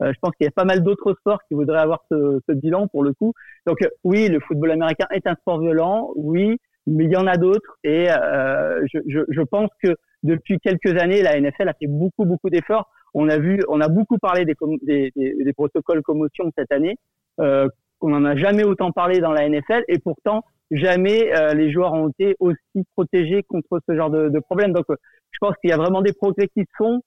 je 0.00 0.18
pense 0.20 0.34
qu'il 0.36 0.44
y 0.44 0.48
a 0.48 0.50
pas 0.50 0.64
mal 0.64 0.82
d'autres 0.82 1.14
sports 1.14 1.40
qui 1.46 1.54
voudraient 1.54 1.80
avoir 1.80 2.00
ce, 2.10 2.40
ce, 2.48 2.52
bilan 2.52 2.88
pour 2.88 3.04
le 3.04 3.12
coup. 3.12 3.32
Donc 3.66 3.78
oui, 4.02 4.28
le 4.28 4.40
football 4.40 4.72
américain 4.72 5.06
est 5.12 5.26
un 5.26 5.34
sport 5.34 5.60
violent, 5.60 6.10
oui, 6.16 6.58
mais 6.86 7.04
il 7.04 7.10
y 7.10 7.16
en 7.16 7.26
a 7.26 7.36
d'autres. 7.36 7.76
Et 7.84 8.08
je, 8.08 8.98
je, 9.06 9.20
je 9.28 9.42
pense 9.42 9.70
que 9.82 9.94
depuis 10.22 10.58
quelques 10.58 10.98
années, 11.00 11.22
la 11.22 11.40
NFL 11.40 11.68
a 11.68 11.74
fait 11.74 11.86
beaucoup 11.86 12.24
beaucoup 12.24 12.50
d'efforts. 12.50 12.90
On 13.14 13.28
a 13.28 13.38
vu, 13.38 13.60
on 13.68 13.80
a 13.80 13.88
beaucoup 13.88 14.18
parlé 14.18 14.44
des, 14.44 14.54
des, 14.82 15.12
des, 15.16 15.44
des 15.44 15.52
protocoles 15.52 16.02
commotion 16.02 16.50
cette 16.56 16.72
année. 16.72 16.96
Euh, 17.40 17.68
qu'on 18.00 18.10
n'en 18.10 18.24
a 18.24 18.36
jamais 18.36 18.64
autant 18.64 18.90
parlé 18.90 19.20
dans 19.20 19.32
la 19.32 19.48
NFL 19.48 19.84
et 19.88 19.98
pourtant 19.98 20.44
jamais 20.70 21.32
euh, 21.34 21.54
les 21.54 21.70
joueurs 21.70 21.92
ont 21.92 22.08
été 22.08 22.36
aussi 22.38 22.84
protégés 22.94 23.42
contre 23.42 23.80
ce 23.88 23.94
genre 23.94 24.10
de, 24.10 24.28
de 24.28 24.38
problème. 24.40 24.72
Donc, 24.72 24.86
euh, 24.90 24.96
je 25.30 25.38
pense 25.40 25.54
qu'il 25.60 25.70
y 25.70 25.72
a 25.72 25.76
vraiment 25.76 26.02
des 26.02 26.12
progrès 26.12 26.48
qui 26.48 26.60
se 26.62 26.70
font. 26.76 27.00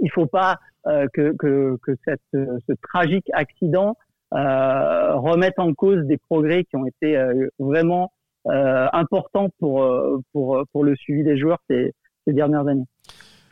Il 0.00 0.10
faut 0.10 0.26
pas 0.26 0.58
euh, 0.86 1.06
que, 1.12 1.34
que, 1.36 1.76
que 1.82 1.92
cette, 2.04 2.20
ce 2.32 2.72
tragique 2.82 3.28
accident 3.32 3.96
euh, 4.32 5.14
remette 5.16 5.58
en 5.58 5.74
cause 5.74 6.04
des 6.06 6.18
progrès 6.18 6.64
qui 6.64 6.76
ont 6.76 6.86
été 6.86 7.16
euh, 7.16 7.48
vraiment 7.58 8.12
importants 8.46 9.50
pour, 9.58 9.86
pour, 10.32 10.62
pour 10.72 10.82
le 10.82 10.96
suivi 10.96 11.22
des 11.22 11.36
joueurs 11.36 11.58
ces, 11.68 11.92
ces 12.26 12.32
dernières 12.32 12.66
années. 12.66 12.86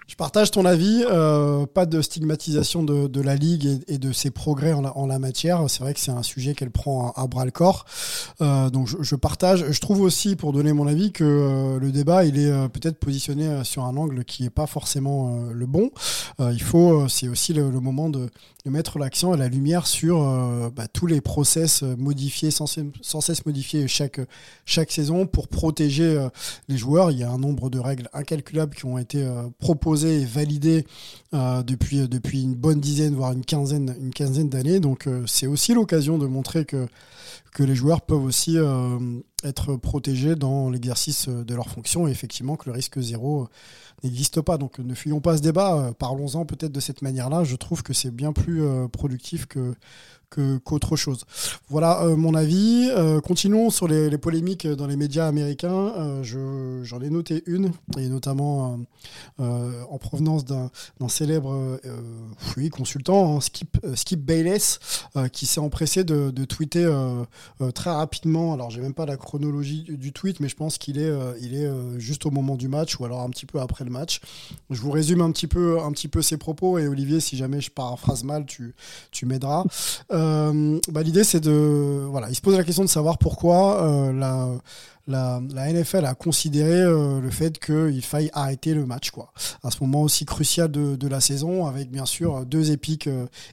Je 0.07 0.15
partage 0.15 0.53
ton 0.53 0.65
avis, 0.65 1.05
euh, 1.11 1.67
pas 1.67 1.85
de 1.85 2.01
stigmatisation 2.01 2.85
de, 2.85 3.21
la 3.21 3.35
Ligue 3.35 3.83
et, 3.89 3.99
de 3.99 4.13
ses 4.13 4.31
progrès 4.31 4.73
en 4.73 5.07
la, 5.07 5.19
matière. 5.19 5.69
C'est 5.69 5.81
vrai 5.81 5.95
que 5.95 6.01
c'est 6.01 6.13
un 6.13 6.23
sujet 6.23 6.55
qu'elle 6.55 6.71
prend 6.71 7.11
à, 7.17 7.27
bras 7.27 7.45
le 7.45 7.51
corps. 7.51 7.87
Euh, 8.41 8.71
donc 8.71 8.87
je, 8.87 9.17
partage. 9.17 9.65
Je 9.69 9.81
trouve 9.81 10.03
aussi, 10.03 10.37
pour 10.37 10.53
donner 10.53 10.73
mon 10.73 10.87
avis, 10.87 11.11
que 11.11 11.25
euh, 11.25 11.81
le 11.81 11.91
débat, 11.91 12.25
il 12.25 12.39
est 12.39 12.69
peut-être 12.69 12.99
positionné 12.99 13.65
sur 13.65 13.85
un 13.85 13.97
angle 13.97 14.25
qui 14.25 14.45
est 14.45 14.51
pas 14.51 14.69
forcément 14.69 15.41
le 15.53 15.67
bon. 15.67 15.91
il 16.39 16.63
faut, 16.63 17.09
c'est 17.09 17.29
aussi 17.29 17.53
le, 17.53 17.69
moment 17.73 18.09
de, 18.09 18.31
mettre 18.65 18.99
l'accent 18.99 19.35
et 19.35 19.37
la 19.37 19.49
lumière 19.49 19.87
sur 19.87 20.19
bah, 20.75 20.89
tous 20.93 21.07
les 21.07 21.21
process 21.21 21.83
modifiés, 21.83 22.51
sans, 22.51 22.67
sans, 23.01 23.21
cesse 23.21 23.47
modifiés 23.47 23.87
chaque, 23.87 24.21
chaque 24.65 24.91
saison 24.91 25.27
pour 25.27 25.49
protéger 25.49 26.27
les 26.69 26.77
joueurs. 26.77 27.11
Il 27.11 27.19
y 27.19 27.23
a 27.23 27.31
un 27.31 27.39
nombre 27.39 27.71
de 27.71 27.79
règles 27.79 28.09
incalculables 28.13 28.75
qui 28.75 28.85
ont 28.85 28.99
été 28.99 29.25
proposées 29.59 29.96
et 30.05 30.25
validé 30.25 30.85
euh, 31.35 31.63
depuis, 31.63 32.09
depuis 32.09 32.43
une 32.43 32.55
bonne 32.55 32.81
dizaine, 32.81 33.15
voire 33.15 33.33
une 33.33 33.45
quinzaine, 33.45 33.95
une 34.01 34.13
quinzaine 34.13 34.49
d'années. 34.49 34.81
Donc 34.81 35.07
euh, 35.07 35.25
c'est 35.27 35.47
aussi 35.47 35.75
l'occasion 35.75 36.19
de 36.19 36.27
montrer 36.27 36.65
que, 36.65 36.87
les 37.59 37.75
joueurs 37.75 38.03
peuvent 38.03 38.23
aussi 38.23 38.59
euh, 38.59 38.99
être 39.43 39.77
protégés 39.77 40.37
dans 40.37 40.69
l'exercice 40.69 41.27
de 41.29 41.55
leurs 41.55 41.71
fonctions 41.71 42.07
et 42.07 42.11
effectivement 42.11 42.57
que 42.57 42.69
le 42.69 42.73
risque 42.73 43.01
zéro 43.01 43.49
n'existe 44.05 44.43
pas. 44.43 44.59
Donc 44.59 44.79
ne 44.79 44.95
fuyons 44.95 45.21
pas 45.21 45.39
ce 45.39 45.43
débat, 45.43 45.93
parlons-en 45.99 46.45
peut-être 46.45 46.73
de 46.73 46.81
cette 46.81 47.01
manière-là. 47.01 47.45
Je 47.45 47.57
trouve 47.57 47.83
que 47.83 47.95
c'est 47.95 48.11
bien 48.11 48.35
plus 48.35 48.63
productif 48.93 49.47
que 49.47 49.75
qu'autre 50.31 50.97
chose. 50.97 51.25
Voilà 51.69 52.03
euh, 52.03 52.17
mon 52.17 52.35
avis. 52.35 52.89
Euh, 52.91 53.21
continuons 53.21 53.71
sur 53.71 53.89
les, 53.89 54.17
polémiques 54.19 54.67
dans 54.67 54.87
les 54.87 54.97
médias 54.97 55.27
américains. 55.27 55.93
Euh, 55.97 56.83
j'en 56.85 57.01
ai 57.01 57.11
noté 57.11 57.43
une, 57.47 57.73
et 57.99 58.09
notamment 58.09 58.79
en 59.39 59.99
provenance 59.99 60.45
d'un 60.45 60.71
célèbre 61.09 61.79
oui, 62.57 62.71
consultant, 62.71 63.37
hein, 63.37 63.41
Skip, 63.41 63.79
Skip 63.95 64.21
Bayless, 64.21 64.81
qui 65.33 65.47
s'est 65.47 65.61
empressé 65.61 66.05
de, 66.05 66.31
tweeter 66.45 66.91
très 67.75 67.91
rapidement. 67.91 68.55
Alors 68.55 68.71
j'ai 68.71 68.81
même 68.81 68.95
pas 68.95 69.07
la 69.07 69.17
chronologie 69.17 69.85
du, 69.89 70.13
tweet, 70.13 70.41
mais 70.41 70.49
je 70.49 70.57
pense 70.57 70.79
qu'il 70.79 70.99
est, 70.99 71.13
il 71.41 71.55
est 71.55 71.71
juste 71.99 72.27
au 72.27 72.31
moment 72.31 72.57
du 72.57 72.69
match 72.69 72.99
ou 72.99 73.05
alors 73.05 73.21
un 73.21 73.31
petit 73.31 73.47
peu 73.47 73.61
après 73.61 73.85
le 73.85 73.91
match. 73.91 74.21
Je 74.71 74.81
vous 74.81 74.91
résume 74.91 75.21
un 75.21 75.31
petit 75.31 75.47
peu, 75.47 75.81
un 75.81 75.93
petit 75.93 76.09
peu 76.09 76.23
ses 76.23 76.37
propos 76.37 76.79
et 76.79 76.89
Olivier, 76.89 77.21
si 77.21 77.37
jamais 77.37 77.61
je 77.61 77.71
paraphrase 77.71 78.25
mal, 78.25 78.47
tu, 78.47 78.75
tu 79.11 79.27
m'aideras. 79.27 79.65
Euh, 80.17 80.81
bah, 80.91 81.03
l'idée, 81.03 81.25
c'est 81.25 81.41
de. 81.41 82.07
Voilà, 82.11 82.29
il 82.31 82.35
se 82.35 82.41
pose 82.41 82.57
la 82.57 82.65
question 82.65 82.85
de 82.85 82.89
savoir 82.89 83.19
pourquoi 83.19 83.83
euh, 83.83 84.13
la, 85.07 85.41
NFL 85.71 86.05
a 86.05 86.15
considéré 86.15 86.81
euh, 86.81 87.21
le 87.21 87.31
fait 87.31 87.59
qu'il 87.59 88.03
faille 88.03 88.31
arrêter 88.33 88.75
le 88.75 88.87
match, 88.87 89.11
quoi. 89.11 89.33
À 89.63 89.71
ce 89.71 89.83
moment 89.83 90.03
aussi 90.03 90.25
crucial 90.25 90.71
de, 90.71 91.09
la 91.09 91.21
saison, 91.21 91.67
avec 91.67 91.91
bien 91.91 92.07
sûr 92.07 92.47
deux 92.47 92.71
épiques 92.73 93.09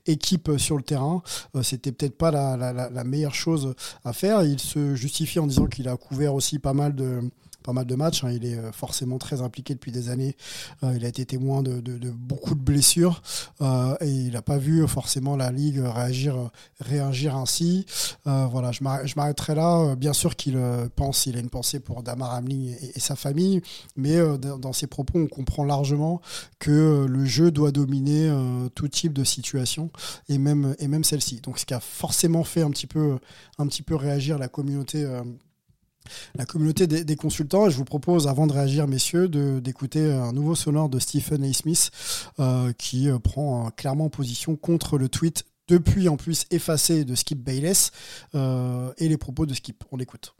équipes 0.07 0.51
sur 0.57 0.77
le 0.77 0.83
terrain. 0.83 1.21
C'était 1.61 1.91
peut-être 1.91 2.17
pas 2.17 2.31
la, 2.31 2.57
la, 2.57 2.89
la, 2.89 3.03
meilleure 3.03 3.35
chose 3.35 3.75
à 4.05 4.13
faire. 4.13 4.43
Il 4.43 4.59
se 4.59 4.95
justifie 4.95 5.39
en 5.39 5.47
disant 5.47 5.67
qu'il 5.67 5.87
a 5.89 5.97
couvert 5.97 6.33
aussi 6.33 6.59
pas 6.59 6.73
mal 6.73 6.95
de 6.95 7.21
pas 7.63 7.73
mal 7.73 7.85
de 7.85 7.95
matchs. 7.95 8.23
Hein. 8.23 8.31
Il 8.31 8.45
est 8.45 8.55
euh, 8.55 8.71
forcément 8.71 9.17
très 9.17 9.41
impliqué 9.41 9.73
depuis 9.73 9.91
des 9.91 10.09
années. 10.09 10.35
Euh, 10.83 10.93
il 10.95 11.05
a 11.05 11.07
été 11.07 11.25
témoin 11.25 11.63
de, 11.63 11.81
beaucoup 12.11 12.53
de 12.55 12.59
blessures 12.59 13.21
euh, 13.61 13.95
et 14.01 14.09
il 14.09 14.33
n'a 14.33 14.41
pas 14.41 14.57
vu 14.57 14.87
forcément 14.87 15.35
la 15.35 15.51
Ligue 15.51 15.81
réagir, 16.79 17.35
ainsi. 17.35 17.85
voilà, 18.25 18.71
je 18.71 18.83
m'arrêterai 19.15 19.55
là. 19.55 19.95
Bien 19.95 20.13
sûr 20.13 20.35
qu'il 20.35 20.57
pense, 20.95 21.25
il 21.25 21.37
a 21.37 21.39
une 21.39 21.49
pensée 21.49 21.79
pour 21.79 22.03
Damar 22.03 22.33
Hamlin 22.35 22.73
et, 22.95 22.99
sa 22.99 23.15
famille, 23.15 23.61
mais 23.95 24.17
dans 24.37 24.73
ses 24.73 24.87
propos, 24.87 25.19
on 25.19 25.27
comprend 25.27 25.63
largement 25.63 26.21
que 26.59 27.05
le 27.07 27.25
jeu 27.25 27.51
doit 27.51 27.71
dominer 27.71 28.31
tout 28.75 28.87
type 28.87 29.13
de 29.13 29.23
situation 29.23 29.91
et 30.27 30.37
même, 30.37 31.03
celle-ci. 31.03 31.39
Donc, 31.41 31.59
ce 31.59 31.65
qui 31.65 31.73
a 31.73 31.79
forcément 31.79 32.43
fait 32.43 32.61
un 32.61 32.71
petit 32.71 32.87
peu 32.87 33.95
réagir 33.95 34.37
la 34.37 34.47
communauté 34.47 35.05
la 36.35 36.45
communauté 36.45 36.87
des, 36.87 37.15
consultants. 37.15 37.69
je 37.69 37.77
vous 37.77 37.85
propose, 37.85 38.27
avant 38.27 38.47
de 38.47 38.53
réagir, 38.53 38.87
messieurs, 38.87 39.27
d'écouter 39.27 40.11
un 40.11 40.31
nouveau 40.31 40.55
sonore 40.55 40.89
de 40.89 40.99
Stephen 40.99 41.43
A. 41.43 41.53
Smith 41.53 41.91
euh, 42.39 42.73
qui 42.77 43.09
euh, 43.09 43.19
prend 43.19 43.69
clairement 43.71 44.09
position 44.09 44.55
contre 44.55 44.97
le 44.97 45.09
tweet 45.09 45.45
depuis 45.67 46.09
en 46.09 46.17
plus 46.17 46.45
effacé 46.51 47.05
de 47.05 47.15
Skip 47.15 47.39
Bayless 47.39 47.91
euh, 48.35 48.91
et 48.97 49.07
les 49.07 49.17
propos 49.17 49.45
de 49.45 49.53
Skip. 49.53 49.83
On 49.91 49.97
l'écoute. 49.97 50.35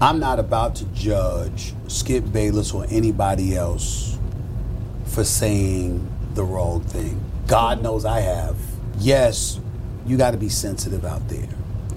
I'm 0.00 0.18
not 0.18 0.38
about 0.38 0.74
to 0.76 0.86
judge 0.94 1.74
Skip 1.88 2.24
Bayless 2.32 2.72
or 2.72 2.86
anybody 2.90 3.54
else 3.54 4.18
for 5.04 5.24
saying 5.24 6.00
the 6.34 6.42
wrong 6.42 6.80
thing. 6.80 7.20
God 7.46 7.82
knows 7.82 8.04
I 8.04 8.20
have. 8.20 8.56
Yes, 8.98 9.60
you 10.06 10.16
got 10.16 10.30
to 10.30 10.38
be 10.38 10.48
sensitive 10.48 11.04
out 11.04 11.28
there. 11.28 11.48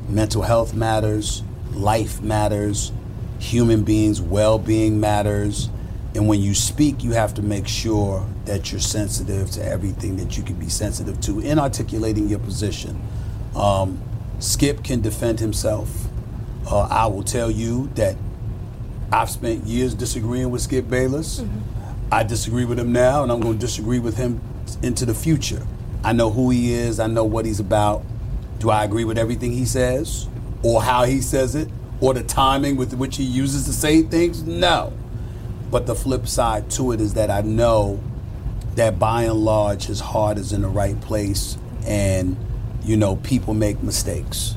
Mental 0.10 0.42
health 0.42 0.74
matters. 0.74 1.44
Life 1.76 2.22
matters, 2.22 2.92
human 3.40 3.84
beings' 3.84 4.22
well 4.22 4.58
being 4.58 5.00
matters. 5.00 5.70
And 6.16 6.28
when 6.28 6.42
you 6.42 6.54
speak, 6.54 7.04
you 7.04 7.12
have 7.12 7.34
to 7.36 7.42
make 7.42 7.68
sure 7.68 8.26
that 8.46 8.72
you're 8.72 8.82
sensitive 8.82 9.50
to 9.52 9.66
everything 9.66 10.18
that 10.18 10.38
you 10.38 10.44
can 10.44 10.56
be 10.56 10.70
sensitive 10.70 11.20
to 11.22 11.40
in 11.40 11.58
articulating 11.58 12.28
your 12.28 12.40
position. 12.40 13.02
Um, 13.56 14.02
Skip 14.40 14.84
can 14.84 15.02
defend 15.02 15.40
himself. 15.40 15.90
Uh, 16.70 16.82
I 16.82 17.08
will 17.08 17.24
tell 17.24 17.50
you 17.50 17.90
that 17.96 18.16
I've 19.12 19.30
spent 19.30 19.66
years 19.66 19.94
disagreeing 19.94 20.50
with 20.50 20.62
Skip 20.62 20.90
Bayless. 20.90 21.40
Mm-hmm. 21.40 22.14
I 22.14 22.24
disagree 22.24 22.66
with 22.66 22.78
him 22.78 22.92
now, 22.92 23.24
and 23.24 23.32
I'm 23.32 23.40
going 23.40 23.54
to 23.54 23.60
disagree 23.60 24.00
with 24.00 24.18
him 24.18 24.42
into 24.82 25.06
the 25.06 25.14
future. 25.14 25.66
I 26.04 26.14
know 26.14 26.30
who 26.30 26.50
he 26.50 26.74
is, 26.74 27.00
I 27.00 27.08
know 27.08 27.24
what 27.24 27.46
he's 27.46 27.60
about. 27.60 28.04
Do 28.60 28.70
I 28.70 28.84
agree 28.84 29.04
with 29.04 29.18
everything 29.18 29.52
he 29.52 29.66
says? 29.66 30.28
Or 30.64 30.82
how 30.82 31.04
he 31.04 31.22
says 31.22 31.56
it 31.56 31.70
or 32.02 32.14
the 32.14 32.24
timing 32.24 32.76
with 32.76 32.94
which 32.94 33.18
he 33.18 33.24
uses 33.24 33.66
to 33.66 33.74
say 33.74 34.02
things? 34.02 34.44
No. 34.44 34.94
But 35.70 35.86
the 35.86 35.96
flip 35.96 36.28
side 36.28 36.70
to 36.72 36.92
it 36.92 37.02
is 37.02 37.14
that 37.16 37.30
I 37.30 37.42
know 37.42 38.00
that 38.76 38.98
by 38.98 39.24
and 39.24 39.46
large 39.46 39.86
his 39.86 40.00
heart 40.00 40.38
is 40.38 40.54
in 40.54 40.62
the 40.62 40.68
right 40.68 41.00
place 41.02 41.58
and 41.86 42.36
you 42.84 42.98
know 42.98 43.18
people 43.18 43.54
make 43.54 43.84
mistakes. 43.84 44.56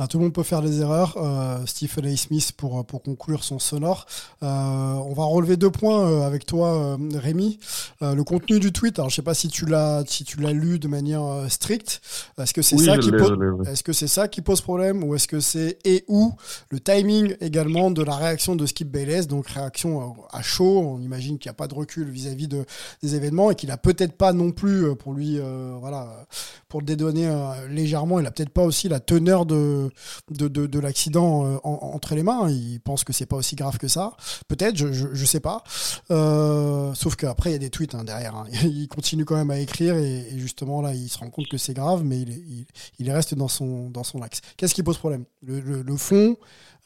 Ah, 0.00 0.06
tout 0.06 0.18
le 0.18 0.24
monde 0.24 0.32
peut 0.32 0.44
faire 0.44 0.62
des 0.62 0.80
erreurs. 0.80 1.16
Euh, 1.16 1.66
Stephen 1.66 2.06
A. 2.06 2.16
Smith 2.16 2.52
pour, 2.56 2.86
pour 2.86 3.02
conclure 3.02 3.42
son 3.42 3.58
sonore. 3.58 4.06
Euh, 4.44 4.46
on 4.46 5.12
va 5.12 5.24
relever 5.24 5.56
deux 5.56 5.72
points 5.72 6.08
euh, 6.08 6.24
avec 6.24 6.46
toi, 6.46 6.72
euh, 6.72 6.96
Rémi. 7.16 7.58
Euh, 8.02 8.14
le 8.14 8.22
contenu 8.22 8.60
du 8.60 8.70
tweet. 8.70 9.00
Alors, 9.00 9.10
je 9.10 9.16
sais 9.16 9.22
pas 9.22 9.34
si 9.34 9.48
tu 9.48 9.66
l'as 9.66 10.04
si 10.06 10.22
tu 10.22 10.38
l'as 10.40 10.52
lu 10.52 10.78
de 10.78 10.86
manière 10.86 11.24
stricte. 11.48 12.00
Est-ce 12.38 12.54
que 12.54 12.62
c'est 12.62 12.78
ça 12.78 12.96
qui 12.96 13.10
pose 13.10 13.36
Est-ce 13.66 13.82
que 13.82 13.92
c'est 13.92 14.06
ça 14.06 14.28
qui 14.28 14.40
pose 14.40 14.60
problème 14.60 15.02
ou 15.02 15.16
est-ce 15.16 15.26
que 15.26 15.40
c'est 15.40 15.78
et 15.84 16.04
ou? 16.06 16.32
Le 16.70 16.78
timing 16.78 17.34
également 17.40 17.90
de 17.90 18.04
la 18.04 18.14
réaction 18.14 18.54
de 18.54 18.66
Skip 18.66 18.88
Bayless, 18.88 19.26
donc 19.26 19.48
réaction 19.48 20.14
à 20.30 20.42
chaud. 20.42 20.78
On 20.78 21.00
imagine 21.00 21.38
qu'il 21.38 21.48
n'y 21.48 21.54
a 21.54 21.54
pas 21.54 21.66
de 21.66 21.74
recul 21.74 22.08
vis-à-vis 22.08 22.46
de 22.46 22.64
des 23.02 23.16
événements 23.16 23.50
et 23.50 23.56
qu'il 23.56 23.72
a 23.72 23.76
peut-être 23.76 24.12
pas 24.12 24.32
non 24.32 24.52
plus 24.52 24.94
pour 24.94 25.12
lui, 25.12 25.40
voilà, 25.80 26.24
pour 26.68 26.80
le 26.80 26.86
dédonner 26.86 27.28
légèrement. 27.68 28.20
Il 28.20 28.26
a 28.26 28.30
peut-être 28.30 28.50
pas 28.50 28.64
aussi 28.64 28.88
la 28.88 29.00
teneur 29.00 29.44
de 29.44 29.87
de, 30.30 30.48
de, 30.48 30.78
l'accident 30.78 31.46
euh, 31.46 31.56
entre 31.62 32.14
les 32.14 32.22
mains. 32.22 32.48
Il 32.50 32.80
pense 32.80 33.04
que 33.04 33.12
c'est 33.12 33.26
pas 33.26 33.36
aussi 33.36 33.56
grave 33.56 33.78
que 33.78 33.88
ça. 33.88 34.12
Peut-être, 34.48 34.76
je, 34.76 34.92
je, 34.92 35.24
sais 35.24 35.40
pas. 35.40 35.62
Euh, 36.10 36.92
sauf 36.94 37.16
qu'après, 37.16 37.50
il 37.50 37.52
y 37.54 37.56
a 37.56 37.60
des 37.60 37.70
tweets 37.70 37.94
hein, 37.94 38.04
derrière. 38.04 38.34
Hein. 38.34 38.44
Il 38.64 38.88
continue 38.88 39.24
quand 39.24 39.36
même 39.36 39.50
à 39.50 39.58
écrire 39.58 39.96
et, 39.96 40.26
justement, 40.36 40.82
là, 40.82 40.94
il 40.94 41.08
se 41.08 41.18
rend 41.18 41.30
compte 41.30 41.48
que 41.48 41.56
c'est 41.56 41.74
grave, 41.74 42.02
mais 42.04 42.20
il, 42.20 42.66
il, 42.98 43.10
reste 43.10 43.34
dans 43.34 43.48
son, 43.48 43.90
dans 43.90 44.04
son 44.04 44.22
axe. 44.22 44.40
Qu'est-ce 44.56 44.74
qui 44.74 44.82
pose 44.82 44.98
problème? 44.98 45.24
Le, 45.42 45.96
fond, 45.96 46.36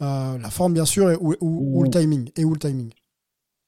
euh, 0.00 0.38
la 0.38 0.50
forme, 0.50 0.74
bien 0.74 0.84
sûr, 0.84 1.10
et, 1.10 1.16
ou, 1.20 1.82
le 1.82 1.90
timing 1.90 2.30
Et 2.36 2.44
où 2.44 2.52
le 2.52 2.58
timing? 2.58 2.90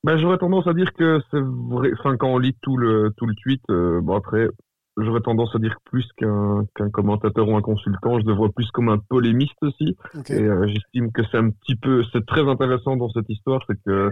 Ben, 0.02 0.18
J'aurais 0.18 0.38
tendance 0.38 0.66
à 0.66 0.74
dire 0.74 0.92
que 0.92 1.20
c'est 1.30 1.40
vrai. 1.40 1.90
Enfin, 1.98 2.16
quand 2.16 2.28
on 2.28 2.38
lit 2.38 2.56
tout 2.62 2.76
le, 2.76 3.12
tout 3.16 3.26
le 3.26 3.34
tweet, 3.34 3.62
bon, 3.68 4.16
après, 4.16 4.48
j'aurais 4.96 5.20
tendance 5.20 5.54
à 5.54 5.58
dire 5.58 5.76
plus 5.84 6.06
qu'un 6.16 6.90
commentateur 6.92 7.48
ou 7.48 7.56
un 7.56 7.62
consultant. 7.62 8.18
Je 8.20 8.26
le 8.26 8.34
vois 8.34 8.50
plus 8.50 8.70
comme 8.70 8.88
un 8.88 8.98
polémiste 8.98 9.56
aussi. 9.62 9.96
Et 10.28 10.42
euh, 10.42 10.66
j'estime 10.66 11.10
que 11.12 11.22
c'est 11.30 11.38
un 11.38 11.50
petit 11.50 11.76
peu, 11.76 12.04
c'est 12.12 12.24
très 12.26 12.48
intéressant 12.48 12.96
dans 12.96 13.10
cette 13.10 13.28
histoire, 13.28 13.60
c'est 13.68 13.80
que 13.84 14.10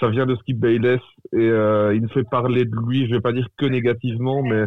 ça 0.00 0.08
vient 0.08 0.26
de 0.26 0.34
Skip 0.36 0.58
Bayless 0.58 1.00
et 1.32 1.38
euh, 1.38 1.94
il 1.94 2.06
fait 2.10 2.24
parler 2.24 2.64
de 2.64 2.76
lui, 2.86 3.06
je 3.06 3.14
vais 3.14 3.20
pas 3.20 3.32
dire 3.32 3.48
que 3.56 3.66
négativement, 3.66 4.42
mais 4.42 4.64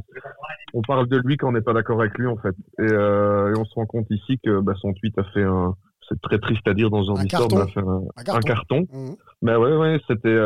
on 0.73 0.81
parle 0.81 1.07
de 1.07 1.17
lui 1.17 1.37
quand 1.37 1.49
on 1.49 1.51
n'est 1.51 1.61
pas 1.61 1.73
d'accord 1.73 2.01
avec 2.01 2.17
lui 2.17 2.27
en 2.27 2.37
fait. 2.37 2.55
Et, 2.79 2.91
euh, 2.91 3.53
et, 3.53 3.59
on 3.59 3.65
se 3.65 3.75
rend 3.75 3.85
compte 3.85 4.07
ici 4.09 4.39
que 4.43 4.59
bah, 4.59 4.73
son 4.79 4.93
tweet 4.93 5.17
a 5.19 5.23
fait 5.25 5.43
un, 5.43 5.75
c'est 6.07 6.19
très 6.21 6.39
triste 6.39 6.67
à 6.67 6.73
dire 6.73 6.89
dans 6.89 7.03
ce 7.03 7.07
genre 7.07 7.19
d'histoire, 7.19 7.47
mais 7.51 7.61
a 7.61 7.67
fait 7.67 7.79
un, 7.79 8.35
un 8.35 8.39
carton. 8.41 8.87
Mmh. 8.91 9.09
Mais 9.43 9.55
ouais, 9.55 9.75
ouais, 9.75 9.99
c'était 10.07 10.37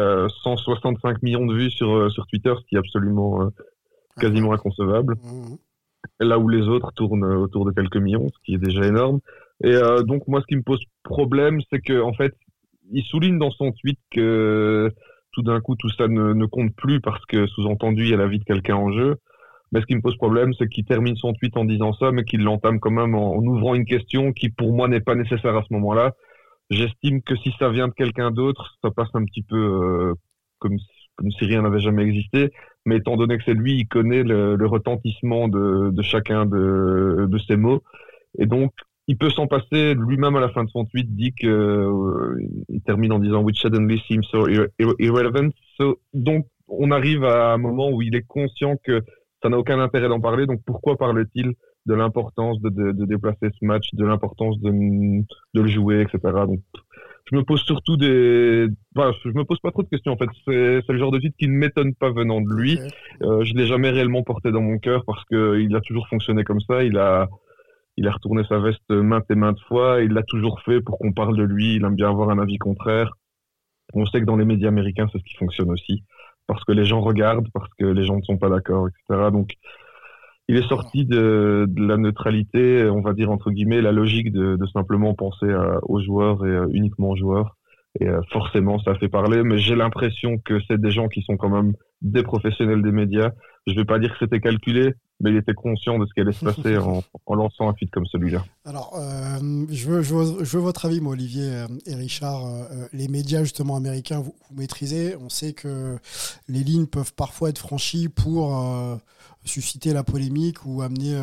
165 0.43 1.09
euh, 1.09 1.19
millions 1.23 1.45
de 1.45 1.53
vues 1.53 1.71
sur 1.71 2.11
sur 2.11 2.27
Twitter, 2.27 2.53
ce 2.59 2.65
qui 2.67 2.75
est 2.75 2.79
absolument 2.79 3.49
quasiment 4.19 4.53
inconcevable. 4.53 5.15
Mmh. 5.15 5.55
Là 6.19 6.37
où 6.37 6.49
les 6.49 6.67
autres 6.67 6.91
tournent 6.93 7.23
autour 7.23 7.65
de 7.65 7.71
quelques 7.71 7.97
millions, 7.97 8.29
ce 8.29 8.39
qui 8.43 8.55
est 8.55 8.57
déjà 8.57 8.85
énorme. 8.85 9.19
Et 9.63 9.73
euh, 9.73 10.03
donc 10.03 10.27
moi, 10.27 10.41
ce 10.41 10.47
qui 10.47 10.55
me 10.55 10.63
pose 10.63 10.83
problème, 11.03 11.59
c'est 11.71 11.79
que 11.79 12.01
en 12.01 12.13
fait, 12.13 12.33
il 12.91 13.03
souligne 13.03 13.39
dans 13.39 13.51
son 13.51 13.71
tweet 13.71 13.99
que 14.11 14.91
tout 15.31 15.41
d'un 15.41 15.61
coup 15.61 15.75
tout 15.75 15.89
ça 15.89 16.07
ne, 16.07 16.33
ne, 16.33 16.45
compte 16.45 16.75
plus 16.75 16.99
parce 16.99 17.25
que 17.25 17.47
sous-entendu 17.47 18.03
il 18.03 18.09
y 18.09 18.13
a 18.13 18.17
la 18.17 18.27
vie 18.27 18.39
de 18.39 18.43
quelqu'un 18.43 18.75
en 18.75 18.91
jeu. 18.91 19.17
Mais 19.71 19.81
ce 19.81 19.87
qui 19.87 19.95
me 19.95 20.01
pose 20.01 20.15
problème, 20.17 20.53
c'est 20.53 20.67
qu'il 20.67 20.85
termine 20.85 21.15
son 21.15 21.33
tweet 21.33 21.57
en 21.57 21.65
disant 21.65 21.93
ça, 21.93 22.11
mais 22.11 22.23
qu'il 22.23 22.43
l'entame 22.43 22.79
quand 22.79 22.91
même 22.91 23.15
en, 23.15 23.37
ouvrant 23.37 23.73
une 23.73 23.85
question 23.85 24.31
qui 24.31 24.49
pour 24.49 24.71
moi 24.71 24.87
n'est 24.87 25.01
pas 25.01 25.15
nécessaire 25.15 25.57
à 25.57 25.63
ce 25.67 25.73
moment-là. 25.73 26.13
J'estime 26.69 27.23
que 27.23 27.35
si 27.37 27.51
ça 27.57 27.69
vient 27.69 27.87
de 27.87 27.93
quelqu'un 27.93 28.29
d'autre, 28.29 28.75
ça 28.83 28.91
passe 28.91 29.09
un 29.15 29.25
petit 29.25 29.41
peu 29.41 29.57
euh, 29.57 30.13
comme, 30.59 30.77
comme 31.15 31.31
si 31.31 31.45
rien 31.45 31.63
n'avait 31.63 31.79
jamais 31.79 32.03
existé 32.03 32.51
mais 32.85 32.97
étant 32.97 33.15
donné 33.15 33.37
que 33.37 33.43
c'est 33.45 33.53
lui, 33.53 33.75
il 33.75 33.87
connaît 33.87 34.23
le, 34.23 34.55
le 34.55 34.67
retentissement 34.67 35.47
de, 35.47 35.89
de 35.91 36.01
chacun 36.01 36.45
de, 36.45 37.25
de, 37.27 37.37
ses 37.39 37.55
mots. 37.55 37.81
Et 38.37 38.45
donc, 38.45 38.73
il 39.07 39.17
peut 39.17 39.29
s'en 39.29 39.47
passer. 39.47 39.93
Lui-même, 39.93 40.35
à 40.35 40.41
la 40.41 40.49
fin 40.49 40.63
de 40.63 40.69
son 40.69 40.85
tweet, 40.85 41.15
dit 41.15 41.33
que 41.33 41.47
euh, 41.47 42.37
il 42.69 42.81
termine 42.81 43.11
en 43.13 43.19
disant 43.19 43.41
"Which 43.41 43.61
suddenly 43.61 44.01
seems 44.07 44.23
so 44.23 44.47
irrelevant." 44.99 45.51
So, 45.77 45.99
donc, 46.13 46.47
on 46.67 46.91
arrive 46.91 47.23
à 47.23 47.53
un 47.53 47.57
moment 47.57 47.89
où 47.89 48.01
il 48.01 48.15
est 48.15 48.27
conscient 48.27 48.77
que 48.83 49.01
ça 49.41 49.49
n'a 49.49 49.57
aucun 49.57 49.79
intérêt 49.79 50.07
d'en 50.07 50.21
parler. 50.21 50.45
Donc, 50.45 50.61
pourquoi 50.65 50.97
parle-t-il 50.97 51.53
de 51.85 51.93
l'importance 51.93 52.61
de, 52.61 52.69
de, 52.69 52.91
de, 52.93 53.05
déplacer 53.05 53.49
ce 53.59 53.65
match, 53.65 53.89
de 53.93 54.05
l'importance 54.05 54.59
de, 54.61 54.71
de 54.71 55.61
le 55.61 55.67
jouer, 55.67 56.01
etc. 56.01 56.19
Donc, 56.47 56.61
je 57.29 57.35
me 57.35 57.43
pose 57.43 57.61
surtout 57.61 57.97
des, 57.97 58.67
enfin, 58.95 59.11
je 59.23 59.29
me 59.29 59.43
pose 59.43 59.59
pas 59.59 59.71
trop 59.71 59.83
de 59.83 59.89
questions 59.89 60.13
en 60.13 60.17
fait. 60.17 60.29
C'est 60.45 60.93
le 60.93 60.97
genre 60.97 61.11
de 61.11 61.19
titre 61.19 61.35
qui 61.37 61.47
ne 61.47 61.53
m'étonne 61.53 61.93
pas 61.95 62.11
venant 62.11 62.41
de 62.41 62.53
lui. 62.53 62.79
Euh, 63.21 63.43
je 63.43 63.53
l'ai 63.53 63.67
jamais 63.67 63.89
réellement 63.89 64.23
porté 64.23 64.51
dans 64.51 64.61
mon 64.61 64.77
cœur 64.79 65.03
parce 65.05 65.23
que 65.25 65.59
il 65.59 65.75
a 65.75 65.81
toujours 65.81 66.07
fonctionné 66.07 66.43
comme 66.43 66.61
ça. 66.61 66.83
Il 66.83 66.97
a, 66.97 67.29
il 67.97 68.07
a 68.07 68.11
retourné 68.11 68.43
sa 68.47 68.59
veste 68.59 68.89
maintes 68.89 69.29
et 69.29 69.35
maintes 69.35 69.61
fois. 69.67 70.01
Il 70.01 70.11
l'a 70.13 70.23
toujours 70.23 70.61
fait 70.61 70.81
pour 70.81 70.97
qu'on 70.97 71.13
parle 71.13 71.37
de 71.37 71.43
lui. 71.43 71.75
Il 71.75 71.85
aime 71.85 71.95
bien 71.95 72.09
avoir 72.09 72.29
un 72.29 72.39
avis 72.39 72.57
contraire. 72.57 73.13
On 73.93 74.05
sait 74.05 74.21
que 74.21 74.25
dans 74.25 74.37
les 74.37 74.45
médias 74.45 74.69
américains, 74.69 75.07
c'est 75.11 75.19
ce 75.19 75.23
qui 75.23 75.35
fonctionne 75.35 75.69
aussi 75.69 76.03
parce 76.47 76.63
que 76.63 76.71
les 76.71 76.85
gens 76.85 77.01
regardent, 77.01 77.47
parce 77.53 77.69
que 77.79 77.85
les 77.85 78.05
gens 78.05 78.17
ne 78.17 78.21
sont 78.21 78.37
pas 78.37 78.49
d'accord, 78.49 78.87
etc. 78.87 79.29
Donc, 79.31 79.53
il 80.47 80.57
est 80.57 80.67
sorti 80.67 81.05
de, 81.05 81.65
de, 81.69 81.87
la 81.87 81.97
neutralité, 81.97 82.85
on 82.89 83.01
va 83.01 83.13
dire 83.13 83.31
entre 83.31 83.49
guillemets, 83.51 83.81
la 83.81 83.91
logique 83.91 84.31
de, 84.31 84.57
de 84.57 84.65
simplement 84.67 85.13
penser 85.13 85.47
aux 85.83 86.01
joueurs 86.01 86.45
et 86.45 86.49
euh, 86.49 86.67
uniquement 86.71 87.11
aux 87.11 87.15
joueurs. 87.15 87.55
Et 87.99 88.07
euh, 88.07 88.21
forcément, 88.31 88.79
ça 88.79 88.95
fait 88.95 89.09
parler, 89.09 89.43
mais 89.43 89.59
j'ai 89.59 89.75
l'impression 89.75 90.37
que 90.39 90.59
c'est 90.67 90.81
des 90.81 90.91
gens 90.91 91.07
qui 91.07 91.21
sont 91.21 91.37
quand 91.37 91.49
même 91.49 91.73
des 92.01 92.23
professionnels 92.23 92.81
des 92.81 92.91
médias. 92.91 93.31
Je 93.67 93.75
vais 93.75 93.85
pas 93.85 93.99
dire 93.99 94.11
que 94.11 94.17
c'était 94.19 94.41
calculé, 94.41 94.93
mais 95.21 95.31
il 95.31 95.37
était 95.37 95.53
conscient 95.53 95.97
de 95.97 96.05
ce 96.05 96.13
qui 96.13 96.19
allait 96.19 96.33
se 96.33 96.43
passer 96.43 96.77
en, 96.77 97.01
en, 97.25 97.35
lançant 97.35 97.69
un 97.69 97.73
feed 97.73 97.89
comme 97.91 98.05
celui-là. 98.05 98.43
Alors, 98.65 98.93
euh, 98.99 99.65
je, 99.69 99.87
veux, 99.87 100.01
je, 100.01 100.13
veux, 100.13 100.43
je, 100.43 100.57
veux, 100.57 100.63
votre 100.63 100.85
avis, 100.85 100.99
moi, 100.99 101.13
Olivier 101.13 101.49
euh, 101.49 101.67
et 101.85 101.95
Richard. 101.95 102.45
Euh, 102.45 102.87
les 102.91 103.07
médias, 103.07 103.43
justement, 103.43 103.77
américains, 103.77 104.19
vous, 104.19 104.35
vous, 104.49 104.59
maîtrisez. 104.59 105.15
On 105.15 105.29
sait 105.29 105.53
que 105.53 105.97
les 106.49 106.63
lignes 106.63 106.87
peuvent 106.87 107.13
parfois 107.13 107.49
être 107.49 107.59
franchies 107.59 108.09
pour 108.09 108.57
euh, 108.57 108.97
susciter 109.45 109.93
la 109.93 110.03
polémique 110.03 110.65
ou 110.65 110.81
amener 110.81 111.13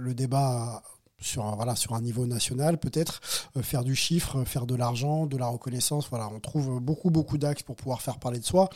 le 0.00 0.14
débat 0.14 0.82
sur 1.22 1.94
un, 1.94 2.00
niveau 2.00 2.26
national, 2.26 2.78
peut-être 2.78 3.20
euh, 3.56 3.62
faire 3.62 3.84
du 3.84 3.94
chiffre, 3.94 4.44
faire 4.44 4.66
de 4.66 4.74
l'argent, 4.74 5.26
de 5.26 5.36
la 5.36 5.46
reconnaissance. 5.46 6.08
Voilà, 6.10 6.28
on 6.28 6.40
trouve 6.40 6.80
beaucoup, 6.80 7.10
beaucoup 7.10 7.38
d'axes 7.38 7.62
pour 7.62 7.76
pouvoir 7.76 8.02
faire 8.02 8.18
parler 8.18 8.38
de 8.38 8.44
soi. 8.44 8.68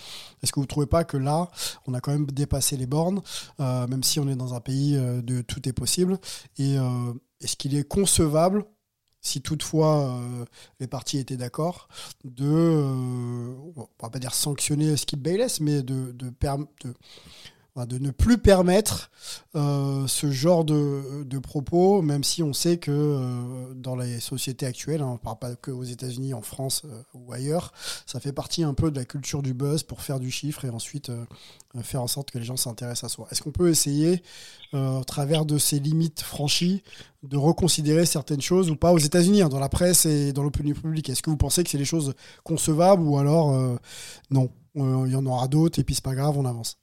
Est-ce 0.43 0.53
que 0.53 0.61
vous 0.61 0.65
ne 0.65 0.69
trouvez 0.69 0.87
pas 0.87 1.05
que 1.05 1.17
là, 1.17 1.51
on 1.87 1.95
a 1.95 2.01
quand 2.01 2.13
même 2.13 2.27
dépassé 2.27 2.77
les 2.77 2.87
bornes, 2.87 3.21
euh, 3.61 3.87
même 3.87 4.03
si 4.03 4.21
on 4.21 4.29
est 4.29 4.37
dans 4.37 4.55
un 4.55 4.61
pays 4.61 4.97
euh, 4.97 5.23
de 5.23 5.43
tout 5.43 5.69
est 5.69 5.73
possible 5.73 6.19
Et 6.59 6.79
euh, 6.79 7.13
est-ce 7.41 7.57
qu'il 7.57 7.77
est 7.77 7.87
concevable 7.87 8.65
si 9.27 9.43
toutefois 9.43 10.09
euh, 10.09 10.45
les 10.79 10.87
partis 10.87 11.19
étaient 11.19 11.37
d'accord, 11.37 11.89
de, 12.25 12.45
euh, 12.47 13.55
on 13.77 13.87
va 14.01 14.11
pas 14.11 14.19
dire 14.19 14.33
sanctionner 14.33 14.97
Skip 14.97 15.21
Bayless, 15.21 15.61
mais 15.61 15.83
de, 15.83 16.13
de, 16.13 16.31
de 16.31 16.95
de 17.85 17.99
ne 17.99 18.11
plus 18.11 18.39
permettre 18.39 19.11
euh, 19.55 20.07
ce 20.07 20.31
genre 20.31 20.65
de, 20.65 21.39
propos, 21.39 22.01
même 22.01 22.25
si 22.25 22.43
on 22.43 22.55
sait 22.55 22.79
que 22.79 22.91
euh, 22.91 23.75
dans 23.75 23.97
les 23.97 24.21
sociétés 24.21 24.65
actuelles, 24.65 25.03
hein, 25.03 25.09
on 25.09 25.12
ne 25.15 25.19
parle 25.19 25.39
pas 25.39 25.55
que 25.57 25.71
aux 25.71 25.85
États-Unis, 25.85 26.33
en 26.33 26.41
France 26.41 26.83
euh, 26.87 27.03
ou 27.12 27.35
ailleurs, 27.35 27.75
ça 28.07 28.19
fait 28.19 28.33
partie 28.33 28.62
un 28.62 28.73
peu 28.73 28.91
de 28.91 28.99
la 28.99 29.05
culture 29.05 29.43
du 29.43 29.53
buzz 29.53 29.83
pour 29.83 30.01
faire 30.01 30.19
du 30.19 30.31
chiffre 30.31 30.65
et 30.65 30.71
ensuite 30.71 31.12
faire 31.83 32.01
en 32.01 32.07
sorte 32.07 32.31
que 32.31 32.39
les 32.39 32.45
gens 32.45 32.57
s'intéressent 32.57 33.05
à 33.05 33.15
soi. 33.15 33.29
Est-ce 33.31 33.43
qu'on 33.43 33.51
peut 33.51 33.69
essayer, 33.69 34.23
au 34.73 35.05
travers 35.05 35.45
de 35.45 35.59
ces 35.59 35.79
limites 35.79 36.23
franchies, 36.23 36.83
de 37.23 37.37
reconsidérer 37.37 38.07
certaines 38.07 38.41
choses 38.41 38.71
ou 38.71 38.77
pas 38.77 38.93
aux 38.93 38.99
États-Unis, 38.99 39.43
hein, 39.43 39.49
dans 39.51 39.59
la 39.59 39.69
presse 39.69 40.07
et 40.07 40.33
dans 40.33 40.43
l'opinion 40.43 40.75
publique? 40.75 41.11
Est-ce 41.11 41.23
que 41.23 41.29
vous 41.29 41.37
pensez 41.37 41.65
que 41.65 41.71
c'est 41.71 41.77
des 41.79 41.85
choses 41.85 42.15
concevables 42.45 43.03
ou 43.03 43.19
alors 43.19 43.79
non? 44.31 44.51
Il 44.75 45.11
y 45.11 45.17
en 45.17 45.27
aura 45.27 45.49
d'autres 45.49 45.79
et 45.79 45.85
puis 45.85 45.95
c'est 45.95 46.05
pas 46.05 46.15
grave, 46.15 46.39
on 46.39 46.45
avance 46.45 46.79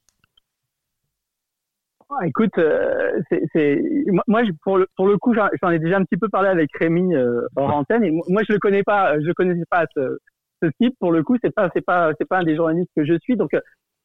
écoute, 2.25 2.57
euh, 2.57 3.19
c'est, 3.53 3.81
moi, 4.27 4.41
pour 4.63 4.77
le, 4.77 4.87
pour 4.95 5.07
le 5.07 5.17
coup, 5.17 5.33
j'en 5.33 5.69
ai 5.69 5.79
déjà 5.79 5.97
un 5.97 6.03
petit 6.03 6.17
peu 6.17 6.29
parlé 6.29 6.49
avec 6.49 6.69
Rémi 6.77 7.15
euh, 7.15 7.41
hors 7.55 7.75
antenne. 7.75 8.03
Et 8.03 8.11
moi, 8.11 8.41
je 8.47 8.53
le 8.53 8.59
connais 8.59 8.83
pas, 8.83 9.19
je 9.19 9.31
connaissais 9.31 9.65
pas 9.69 9.85
ce, 9.95 10.17
ce 10.61 10.69
type. 10.79 10.95
Pour 10.99 11.11
le 11.11 11.23
coup, 11.23 11.37
c'est 11.43 11.53
pas, 11.53 11.69
c'est 11.73 11.85
pas, 11.85 12.11
c'est 12.19 12.27
pas 12.27 12.39
un 12.39 12.43
des 12.43 12.55
journalistes 12.55 12.91
que 12.95 13.05
je 13.05 13.17
suis. 13.19 13.35
Donc, 13.35 13.51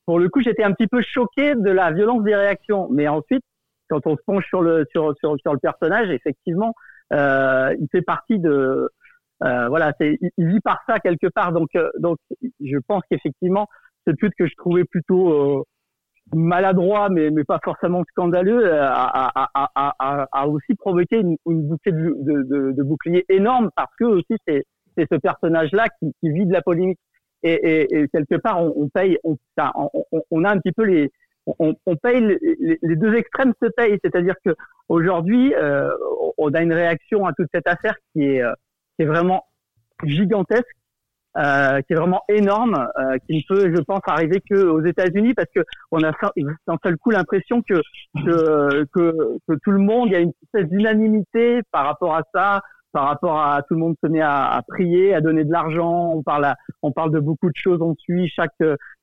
pour 0.06 0.18
le 0.18 0.28
coup, 0.28 0.40
j'étais 0.40 0.64
un 0.64 0.72
petit 0.72 0.86
peu 0.86 1.02
choqué 1.02 1.54
de 1.54 1.70
la 1.70 1.92
violence 1.92 2.22
des 2.22 2.34
réactions. 2.34 2.88
Mais 2.90 3.08
ensuite, 3.08 3.42
quand 3.90 4.06
on 4.06 4.16
se 4.16 4.22
penche 4.26 4.46
sur 4.46 4.62
le 4.62 4.84
sur 4.90 5.14
sur, 5.18 5.36
sur 5.40 5.52
le 5.52 5.58
personnage, 5.58 6.10
effectivement, 6.10 6.74
euh, 7.12 7.74
il 7.78 7.88
fait 7.90 8.02
partie 8.02 8.38
de 8.38 8.88
euh, 9.44 9.68
voilà, 9.68 9.92
c'est, 10.00 10.18
il 10.36 10.48
vit 10.48 10.60
par 10.60 10.80
ça 10.86 10.98
quelque 10.98 11.28
part. 11.28 11.52
Donc, 11.52 11.68
euh, 11.76 11.90
donc, 11.98 12.18
je 12.60 12.78
pense 12.86 13.02
qu'effectivement, 13.10 13.66
ce 14.06 14.12
tweet 14.12 14.32
que 14.38 14.46
je 14.46 14.54
trouvais 14.56 14.84
plutôt 14.84 15.66
maladroit, 16.34 17.08
mais, 17.08 17.30
mais 17.30 17.44
pas 17.44 17.60
forcément 17.62 18.02
scandaleux, 18.10 18.66
euh, 18.66 18.82
a, 18.82 19.30
a, 19.34 19.70
a, 19.74 20.26
a 20.32 20.48
aussi 20.48 20.74
provoqué 20.74 21.20
une, 21.20 21.36
une 21.46 21.68
de, 21.68 22.42
de, 22.42 22.72
de, 22.72 22.82
boucliers 22.82 23.24
énorme 23.28 23.70
parce 23.76 23.92
que 23.98 24.04
aussi 24.04 24.36
c'est 24.46 24.64
ce 24.98 25.16
personnage-là 25.16 25.86
qui, 25.98 26.12
qui 26.20 26.30
vit 26.30 26.46
de 26.46 26.52
la 26.52 26.62
polémique. 26.62 26.98
Et, 27.44 27.52
et, 27.52 27.96
et 27.96 28.08
quelque 28.08 28.34
part, 28.34 28.60
on, 28.60 28.72
on 28.76 28.88
paye, 28.88 29.16
on, 29.22 29.36
on, 29.56 30.22
on, 30.30 30.44
a 30.44 30.50
un 30.50 30.58
petit 30.58 30.72
peu 30.72 30.82
les, 30.82 31.08
on, 31.46 31.74
on 31.86 31.96
paye 31.96 32.20
les, 32.20 32.78
les, 32.82 32.96
deux 32.96 33.14
extrêmes 33.14 33.52
se 33.62 33.68
payent, 33.68 33.98
c'est-à-dire 34.02 34.34
que 34.44 34.56
aujourd'hui, 34.88 35.54
euh, 35.54 35.88
on 36.36 36.52
a 36.52 36.62
une 36.62 36.72
réaction 36.72 37.26
à 37.26 37.32
toute 37.32 37.48
cette 37.54 37.68
affaire 37.68 37.94
qui 38.12 38.24
est, 38.24 38.42
euh, 38.42 38.52
qui 38.96 39.04
est 39.04 39.06
vraiment 39.06 39.44
gigantesque 40.04 40.66
euh, 41.38 41.80
qui 41.82 41.92
est 41.92 41.96
vraiment 41.96 42.22
énorme, 42.28 42.88
euh, 42.98 43.16
qui 43.26 43.36
ne 43.36 43.42
peut, 43.48 43.72
je 43.74 43.80
pense, 43.82 44.00
arriver 44.06 44.42
que 44.48 44.66
aux 44.66 44.84
États-Unis 44.84 45.34
parce 45.34 45.48
que 45.54 45.60
on 45.92 46.02
a 46.02 46.10
d'un 46.66 46.76
seul 46.82 46.96
coup 46.96 47.10
l'impression 47.10 47.62
que, 47.62 47.80
que, 48.24 48.84
que 48.92 49.38
que 49.46 49.54
tout 49.62 49.70
le 49.70 49.78
monde, 49.78 50.08
il 50.08 50.12
y 50.12 50.16
a 50.16 50.20
une 50.20 50.32
espèce 50.42 50.68
d'unanimité 50.68 51.60
par 51.70 51.86
rapport 51.86 52.16
à 52.16 52.22
ça, 52.34 52.60
par 52.92 53.04
rapport 53.04 53.38
à 53.38 53.62
tout 53.62 53.74
le 53.74 53.80
monde 53.80 53.94
se 54.02 54.08
met 54.08 54.20
à, 54.20 54.50
à 54.50 54.62
prier, 54.62 55.14
à 55.14 55.20
donner 55.20 55.44
de 55.44 55.52
l'argent. 55.52 56.12
On 56.14 56.22
parle, 56.22 56.52
on 56.82 56.90
parle 56.90 57.12
de 57.12 57.20
beaucoup 57.20 57.48
de 57.48 57.56
choses. 57.56 57.80
On 57.80 57.94
suit 57.94 58.28
chaque 58.28 58.50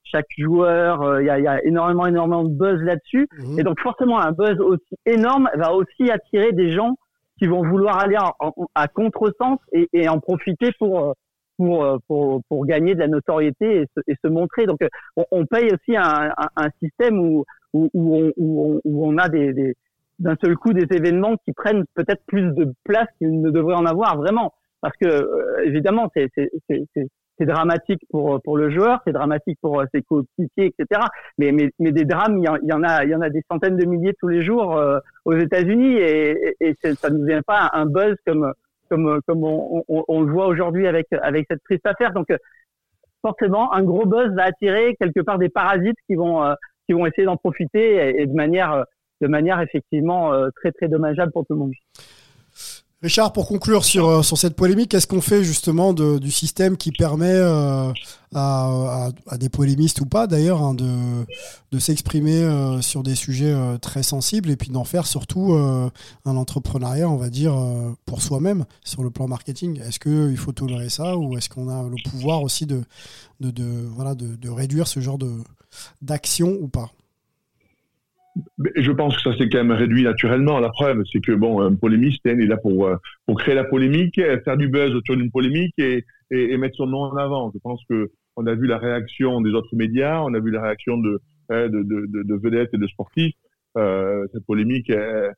chaque 0.03 0.27
joueur. 0.37 1.01
Euh, 1.01 1.21
il 1.21 1.27
y, 1.27 1.29
a, 1.29 1.39
y, 1.39 1.47
a, 1.47 1.63
énormément 1.65 2.05
énormément 2.05 2.43
de 2.43 2.53
buzz 2.53 2.81
là-dessus. 2.81 3.27
Mmh. 3.37 3.59
Et 3.59 3.63
donc 3.63 3.79
forcément, 3.79 4.19
un 4.19 4.31
buzz 4.31 4.59
aussi 4.59 4.95
énorme 5.05 5.49
va 5.55 5.73
aussi 5.73 6.11
attirer 6.11 6.51
des 6.51 6.71
gens 6.71 6.97
qui 7.37 7.47
vont 7.47 7.63
vouloir 7.63 7.99
aller 7.99 8.17
en, 8.17 8.33
en, 8.39 8.53
à 8.75 8.87
contresens 8.87 9.59
et, 9.73 9.89
et 9.93 10.07
en 10.07 10.19
profiter 10.19 10.71
pour 10.79 11.15
pour, 11.57 11.83
euh, 11.83 11.97
pour, 12.07 12.41
pour 12.49 12.65
gagner 12.65 12.95
de 12.95 12.99
la 12.99 13.07
notoriété 13.07 13.81
et 13.81 13.85
se, 13.95 14.01
et 14.07 14.15
se 14.23 14.27
montrer. 14.27 14.65
Donc, 14.65 14.81
euh, 14.81 14.89
on, 15.15 15.25
on 15.31 15.45
paye 15.45 15.71
aussi 15.73 15.95
un, 15.95 16.31
un, 16.37 16.47
un 16.55 16.69
système 16.81 17.19
où, 17.19 17.45
où, 17.73 17.89
où, 17.93 18.15
on, 18.15 18.31
où, 18.37 18.63
on, 18.65 18.81
où 18.83 19.07
on 19.07 19.17
a 19.17 19.29
des, 19.29 19.53
des 19.53 19.75
d'un 20.19 20.35
seul 20.41 20.55
coup 20.55 20.71
des 20.73 20.87
événements 20.95 21.35
qui 21.43 21.51
prennent 21.51 21.83
peut-être 21.93 22.23
plus 22.25 22.53
de 22.53 22.73
place 22.85 23.07
qu'ils 23.17 23.41
ne 23.41 23.49
devraient 23.51 23.75
en 23.75 23.85
avoir 23.85 24.17
vraiment. 24.17 24.53
Parce 24.81 24.95
que, 24.97 25.07
euh, 25.07 25.63
évidemment, 25.65 26.09
c'est 26.15 26.29
c'est 27.37 27.45
dramatique 27.45 28.01
pour 28.09 28.41
pour 28.43 28.55
le 28.57 28.69
joueur, 28.69 29.01
c'est 29.05 29.11
dramatique 29.11 29.57
pour 29.61 29.83
ses 29.93 30.01
coéquipiers, 30.03 30.73
etc. 30.77 31.01
Mais, 31.37 31.51
mais 31.51 31.69
mais 31.79 31.91
des 31.91 32.05
drames, 32.05 32.37
il 32.37 32.43
y, 32.43 32.47
en, 32.73 32.83
a 32.83 33.03
il 33.03 33.09
y 33.09 33.15
en 33.15 33.21
a 33.21 33.29
des 33.29 33.41
centaines 33.51 33.75
de 33.75 33.85
milliers 33.85 34.13
tous 34.19 34.29
les 34.29 34.41
jours 34.41 34.77
euh, 34.77 34.99
aux 35.25 35.35
États-Unis 35.35 35.95
et, 35.97 36.55
et, 36.61 36.75
et 36.81 36.95
ça 36.95 37.09
ne 37.09 37.25
vient 37.25 37.41
pas 37.41 37.69
un 37.73 37.85
buzz 37.85 38.15
comme 38.25 38.53
comme 38.89 39.21
on, 39.43 40.21
le 40.21 40.31
voit 40.31 40.47
aujourd'hui 40.47 40.87
avec 40.87 41.07
cette 41.11 41.63
triste 41.63 41.85
affaire. 41.85 42.13
Donc 42.13 42.27
forcément, 43.21 43.73
un 43.73 43.83
gros 43.83 44.05
buzz 44.05 44.33
va 44.35 44.43
attirer 44.43 44.95
quelque 44.99 45.21
part 45.21 45.39
des 45.39 45.49
parasites 45.49 45.97
qui 46.07 46.15
vont 46.15 46.43
euh, 46.43 46.53
essayer 47.07 47.25
d'en 47.25 47.37
profiter 47.37 47.95
et, 47.95 48.21
et, 48.21 48.27
de 48.27 48.33
manière 49.27 49.61
effectivement 49.61 50.33
euh, 50.33 50.49
très 50.55 50.71
très 50.71 50.87
dommageable 50.87 51.31
pour 51.31 51.45
tout 51.45 51.53
le 51.53 51.59
monde. 51.59 51.73
Richard, 53.01 53.33
pour 53.33 53.47
conclure 53.47 53.83
sur, 53.83 54.07
euh, 54.07 54.23
sur 54.23 54.37
cette 54.37 54.55
polémique, 54.55 54.89
qu'est-ce 54.89 55.05
qu'on 55.05 55.21
fait 55.21 55.43
justement 55.43 55.93
du 55.93 56.31
système 56.31 56.77
qui 56.77 56.91
permet 56.91 57.27
euh, 57.29 57.91
à, 58.33 59.09
des 59.37 59.49
polémistes 59.49 59.99
ou 60.01 60.05
pas 60.05 60.27
d'ailleurs 60.27 60.61
hein, 60.61 60.73
de, 60.73 61.79
s'exprimer 61.79 62.41
euh, 62.41 62.81
sur 62.81 63.03
des 63.03 63.15
sujets 63.15 63.53
très 63.81 64.01
sensibles 64.01 64.49
et 64.49 64.55
puis 64.55 64.69
d'en 64.69 64.85
faire 64.85 65.05
surtout 65.05 65.53
un 65.53 66.35
entrepreneuriat, 66.37 67.09
on 67.09 67.17
va 67.17 67.29
dire, 67.29 67.55
pour 68.05 68.21
soi-même 68.21 68.65
sur 68.83 69.03
le 69.03 69.11
plan 69.11 69.27
marketing? 69.27 69.81
Est-ce 69.81 69.99
qu'il 69.99 70.37
faut 70.37 70.53
tolérer 70.53 70.89
ça 70.89 71.17
ou 71.17 71.37
est-ce 71.37 71.49
qu'on 71.49 71.69
a 71.69 71.83
le 71.83 71.97
pouvoir 72.09 72.41
aussi 72.43 72.65
de 72.65 72.81
réduire 74.49 74.87
ce 74.87 75.01
genre 75.01 75.19
d'action 76.01 76.57
ou 76.61 76.69
pas? 76.69 76.91
Je 78.75 78.91
pense 78.91 79.15
que 79.15 79.21
ça 79.21 79.37
s'est 79.37 79.49
quand 79.49 79.63
même 79.63 79.71
réduit 79.71 80.03
naturellement. 80.03 80.59
La 80.59 80.69
preuve, 80.69 81.03
c'est 81.11 81.21
que 81.21 81.31
bon, 81.31 81.61
un 81.61 81.75
polémiste 81.75 82.21
il 82.25 82.41
est 82.41 82.47
là 82.47 82.57
pour 82.57 82.87
euh, 82.87 82.95
pour 83.25 83.39
créer 83.39 83.55
la 83.55 83.63
polémique, 83.63 84.19
faire 84.43 84.57
du 84.57 84.67
buzz 84.67 84.93
autour 84.93 85.15
d'une 85.15 85.31
polémique 85.31 85.73
et, 85.77 86.05
et, 86.31 86.53
et, 86.53 86.57
mettre 86.57 86.75
son 86.75 86.87
nom 86.87 87.03
en 87.03 87.17
avant. 87.17 87.51
Je 87.53 87.59
pense 87.59 87.81
que 87.89 88.11
on 88.35 88.45
a 88.47 88.53
vu 88.53 88.67
la 88.67 88.77
réaction 88.77 89.41
des 89.41 89.51
autres 89.51 89.75
médias, 89.75 90.21
on 90.21 90.33
a 90.33 90.39
vu 90.39 90.51
la 90.51 90.61
réaction 90.61 90.97
de 90.97 91.21
hein, 91.49 91.69
de, 91.69 91.83
de, 91.83 92.05
de, 92.07 92.23
de 92.23 92.35
vedettes 92.35 92.73
et 92.73 92.77
de 92.77 92.87
sportifs. 92.87 93.35
Euh, 93.77 94.25
cette 94.33 94.45
polémique, 94.45 94.89
elle, 94.89 95.33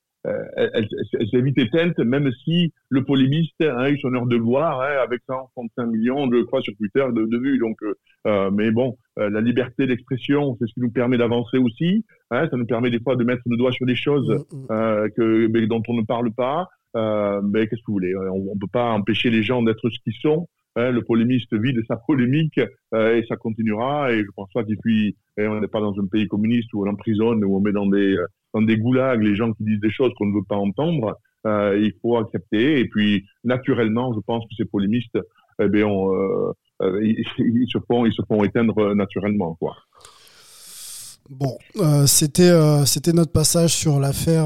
elle, 0.56 0.72
elle, 0.74 0.88
elle 1.20 1.30
s'est 1.30 1.42
vite 1.42 1.58
éteinte, 1.58 1.98
même 2.00 2.32
si 2.44 2.74
le 2.90 3.04
polémiste 3.04 3.62
a 3.62 3.90
eu 3.90 3.98
son 4.00 4.14
heure 4.14 4.26
de 4.26 4.38
gloire 4.38 4.82
hein, 4.82 5.04
avec 5.04 5.22
135 5.28 5.86
millions, 5.86 6.30
je 6.32 6.44
crois, 6.44 6.62
sur 6.62 6.76
Twitter 6.76 7.06
de, 7.14 7.26
de 7.26 7.38
vues. 7.38 7.58
Donc, 7.60 7.78
euh, 8.26 8.52
mais 8.52 8.72
bon, 8.72 8.98
euh, 9.20 9.30
la 9.30 9.42
liberté 9.42 9.88
d'expression, 9.88 10.58
c'est 10.60 10.68
ce 10.68 10.74
qui 10.74 10.82
nous 10.82 10.92
permet 10.92 11.18
d'avancer 11.18 11.58
aussi. 11.58 12.06
Hein, 12.32 12.48
ça 12.50 12.58
nous 12.58 12.66
permet 12.66 12.90
des 12.90 13.00
fois 13.00 13.16
de 13.16 13.24
mettre 13.24 13.44
le 13.46 13.58
doigt 13.58 13.72
sur 13.72 13.86
des 13.86 13.96
choses 13.96 14.28
Mm, 14.28 14.56
mm. 14.56 14.68
euh, 14.72 15.10
que, 15.16 15.48
mais 15.48 15.68
dont 15.68 15.82
on 15.88 15.94
ne 15.94 16.04
parle 16.04 16.32
pas. 16.32 16.68
Euh, 16.96 17.42
mais 17.44 17.68
qu'est-ce 17.68 17.82
que 17.82 17.88
vous 17.88 17.94
voulez 17.94 18.16
On 18.16 18.54
ne 18.56 18.60
peut 18.60 18.68
pas 18.72 18.92
empêcher 18.92 19.30
les 19.30 19.44
gens 19.44 19.62
d'être 19.62 19.90
ce 19.90 20.00
qu'ils 20.04 20.14
sont. 20.22 20.48
Hein, 20.76 20.92
le 20.92 21.02
polémiste 21.02 21.54
vit 21.54 21.74
de 21.74 21.84
sa 21.88 21.96
polémique 21.96 22.60
euh, 22.94 23.18
et 23.18 23.26
ça 23.28 23.36
continuera. 23.36 24.14
Et 24.14 24.20
je 24.20 24.30
pense 24.36 24.50
pas 24.54 24.64
qu'il 24.64 24.78
puis, 24.78 25.16
on 25.38 25.60
n'est 25.60 25.68
pas 25.68 25.82
dans 25.82 25.94
un 26.00 26.06
pays 26.06 26.28
communiste 26.28 26.74
où 26.74 26.86
on 26.86 26.90
emprisonne, 26.90 27.44
où 27.44 27.58
on 27.58 27.62
met 27.62 27.72
dans 27.72 27.88
des 27.88 28.16
dans 28.58 28.66
des 28.66 28.78
goulags 28.78 29.22
les 29.22 29.36
gens 29.36 29.54
qui 29.54 29.64
disent 29.64 29.80
des 29.80 29.92
choses 29.92 30.12
qu'on 30.18 30.28
ne 30.28 30.36
veut 30.36 30.48
pas 30.48 30.56
entendre. 30.56 31.18
Euh, 31.46 31.80
il 31.80 31.94
faut 32.02 32.18
accepter. 32.18 32.80
Et 32.80 32.88
puis, 32.88 33.24
naturellement, 33.44 34.14
je 34.14 34.20
pense 34.20 34.44
que 34.46 34.56
ces 34.58 34.66
polémistes, 34.66 35.18
eh 35.62 35.68
bien, 35.68 35.86
on, 35.86 36.14
euh, 36.14 36.52
euh, 36.82 37.06
ils, 37.06 37.68
se 37.72 37.78
font 37.88 38.06
ils 38.06 38.14
se 38.14 38.22
font 38.28 38.44
éteindre 38.44 38.94
naturellement, 38.96 39.56
quoi. 39.56 39.76
Bon, 41.30 41.58
euh, 41.78 42.06
c'était 42.06 43.14
notre 43.14 43.32
passage 43.32 43.74
sur 43.74 44.00
l'affaire 44.00 44.46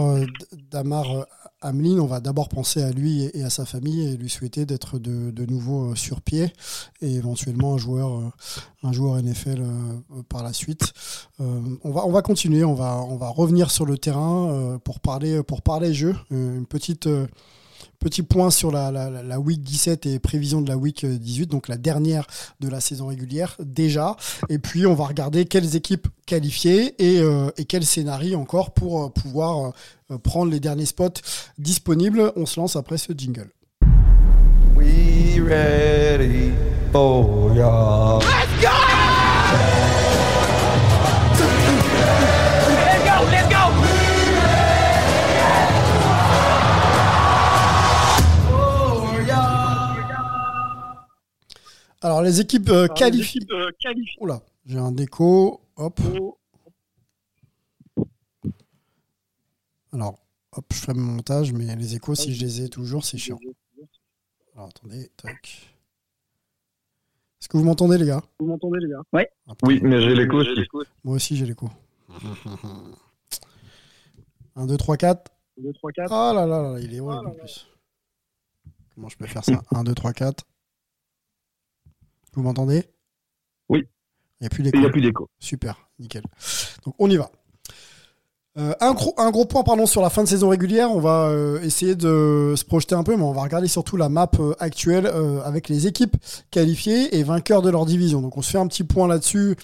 d'Amar 0.72 1.28
Hamlin. 1.62 2.00
On 2.00 2.06
va 2.06 2.20
d'abord 2.20 2.50
penser 2.50 2.82
à 2.82 2.92
lui 2.92 3.30
et, 3.34 3.44
à 3.44 3.50
sa 3.50 3.66
famille 3.66 4.08
et 4.08 4.18
lui 4.18 4.30
souhaiter 4.30 4.66
d'être 4.66 5.00
de, 5.00 5.46
nouveau 5.46 5.92
euh, 5.92 5.96
sur 5.96 6.22
pied 6.22 6.54
et 7.02 7.14
éventuellement 7.16 7.74
un 7.74 7.78
joueur 7.78 8.20
euh, 8.20 8.30
un 8.84 8.92
joueur 8.92 9.22
NFL 9.22 9.62
euh, 9.62 10.22
par 10.30 10.44
la 10.44 10.54
suite. 10.54 10.94
On 11.40 11.92
va 11.92 12.06
on 12.06 12.12
va 12.12 12.22
continuer. 12.22 12.64
On 12.64 12.76
va 12.76 13.30
revenir 13.30 13.72
sur 13.72 13.86
le 13.86 13.98
terrain 13.98 14.80
pour 14.84 15.00
parler 15.00 15.42
pour 15.44 15.62
parler 15.62 15.94
jeu. 15.94 16.16
Une 16.30 16.66
petite 16.66 17.08
Petit 18.02 18.24
point 18.24 18.50
sur 18.50 18.72
la, 18.72 18.90
la, 18.90 19.10
la 19.10 19.40
week 19.40 19.62
17 19.62 20.08
et 20.08 20.18
prévision 20.18 20.60
de 20.62 20.68
la 20.68 20.76
week 20.76 21.06
18, 21.06 21.46
donc 21.46 21.68
la 21.68 21.78
dernière 21.78 22.26
de 22.60 22.68
la 22.68 22.82
saison 22.82 23.08
régulière 23.08 23.56
déjà. 23.60 24.16
Et 24.50 24.58
puis 24.58 24.88
on 24.88 24.96
va 24.96 25.06
regarder 25.06 25.46
quelles 25.46 25.76
équipes 25.76 26.08
qualifiées 26.26 26.96
et, 26.98 27.20
euh, 27.20 27.52
et 27.58 27.66
quels 27.66 27.86
scénarios 27.86 28.40
encore 28.40 28.74
pour 28.74 29.04
euh, 29.04 29.10
pouvoir 29.10 29.74
euh, 30.10 30.18
prendre 30.18 30.52
les 30.52 30.60
derniers 30.60 30.88
spots 30.88 31.22
disponibles. 31.60 32.32
On 32.36 32.48
se 32.48 32.60
lance 32.60 32.76
après 32.76 32.98
ce 32.98 33.14
jingle. 33.16 33.52
We 34.76 35.40
ready 35.40 36.52
for 36.92 37.54
ya. 37.56 38.20
Let's 38.20 38.62
go! 38.62 39.91
Alors 52.02 52.22
les 52.22 52.40
équipes 52.42 52.70
euh, 52.70 52.88
qualifiées. 52.88 53.42
euh, 53.52 53.70
qualifiées. 53.80 54.18
Oula, 54.22 54.42
j'ai 54.66 54.78
un 54.78 54.92
déco. 54.92 55.62
Hop. 55.78 56.00
Alors, 59.94 60.18
hop, 60.54 60.66
je 60.74 60.78
ferai 60.78 60.94
mon 60.94 61.14
montage, 61.14 61.52
mais 61.54 61.76
les 61.76 61.96
échos, 61.96 62.16
si 62.16 62.34
je 62.34 62.44
les 62.46 62.62
ai 62.64 62.70
toujours, 62.70 63.04
c'est 63.06 63.18
chiant. 63.18 63.40
Alors 64.56 64.70
attendez, 64.70 65.10
tac. 65.18 65.68
Est-ce 67.40 67.50
que 67.50 67.58
vous 67.58 67.64
m'entendez 67.64 67.98
les 67.98 68.06
gars? 68.06 68.22
Vous 68.40 68.46
m'entendez, 68.48 68.80
les 68.80 68.90
gars? 68.90 69.02
Ouais. 69.14 69.30
Oui, 69.64 69.80
mais 69.84 70.00
j'ai 70.02 70.14
l'écho 70.16 70.38
aussi. 70.38 70.68
Moi 71.04 71.16
aussi 71.16 71.36
j'ai 71.36 71.46
l'écho. 71.46 71.70
1, 74.56 74.66
2, 74.68 74.78
3, 74.78 74.98
4. 74.98 75.32
2, 75.58 75.74
3, 75.74 75.92
4. 75.92 76.12
Ah 76.14 76.34
là 76.34 76.46
là 76.46 76.62
là, 76.74 76.80
il 76.80 76.94
est 76.94 77.00
horrible 77.00 77.28
en 77.28 77.32
plus. 77.32 77.68
Comment 78.94 79.10
je 79.10 79.18
peux 79.18 79.26
faire 79.28 79.44
ça? 79.44 79.62
1, 79.72 79.84
2, 79.84 79.94
3, 79.96 80.14
4. 80.14 80.44
Vous 82.34 82.44
m'entendez? 82.44 82.84
Oui. 83.70 83.88
Il 84.40 84.44
n'y 84.44 84.48
a 84.48 84.50
plus 84.50 84.64
d'écho. 84.64 84.78
Il 84.78 84.80
n'y 84.82 84.86
a 84.86 84.90
plus 84.90 85.02
d'écho. 85.02 85.30
Super, 85.40 85.90
nickel. 86.00 86.24
Donc 86.86 86.96
on 86.98 87.10
y 87.10 87.18
va. 87.18 87.32
Euh, 88.58 88.74
un, 88.82 88.92
gros, 89.32 89.46
point 89.46 89.64
pardon, 89.64 89.86
sur 89.86 90.02
la 90.02 90.10
fin 90.10 90.24
de 90.24 90.28
saison 90.28 90.50
régulière, 90.50 90.92
on 90.92 91.00
va 91.00 91.28
euh, 91.28 91.62
essayer 91.62 91.96
de 91.96 92.54
se 92.58 92.66
projeter 92.66 92.96
un 92.96 93.04
peu, 93.04 93.16
mais 93.16 93.24
on 93.24 93.32
va 93.32 93.44
regarder 93.44 93.70
surtout 93.70 93.96
la 93.96 94.10
map 94.10 94.30
euh, 94.40 94.54
actuelle 94.60 95.10
avec 95.46 95.70
les 95.70 95.88
équipes 95.88 96.18
qualifiées 96.50 97.18
et 97.18 97.24
vainqueurs 97.24 97.62
de 97.62 97.70
leur 97.70 97.86
division. 97.86 98.20
Donc 98.20 98.36
on 98.36 98.42
se 98.42 98.52
fait 98.52 98.58
un 98.58 98.68
petit 98.68 98.84
point 98.84 99.08
là-dessus, 99.08 99.56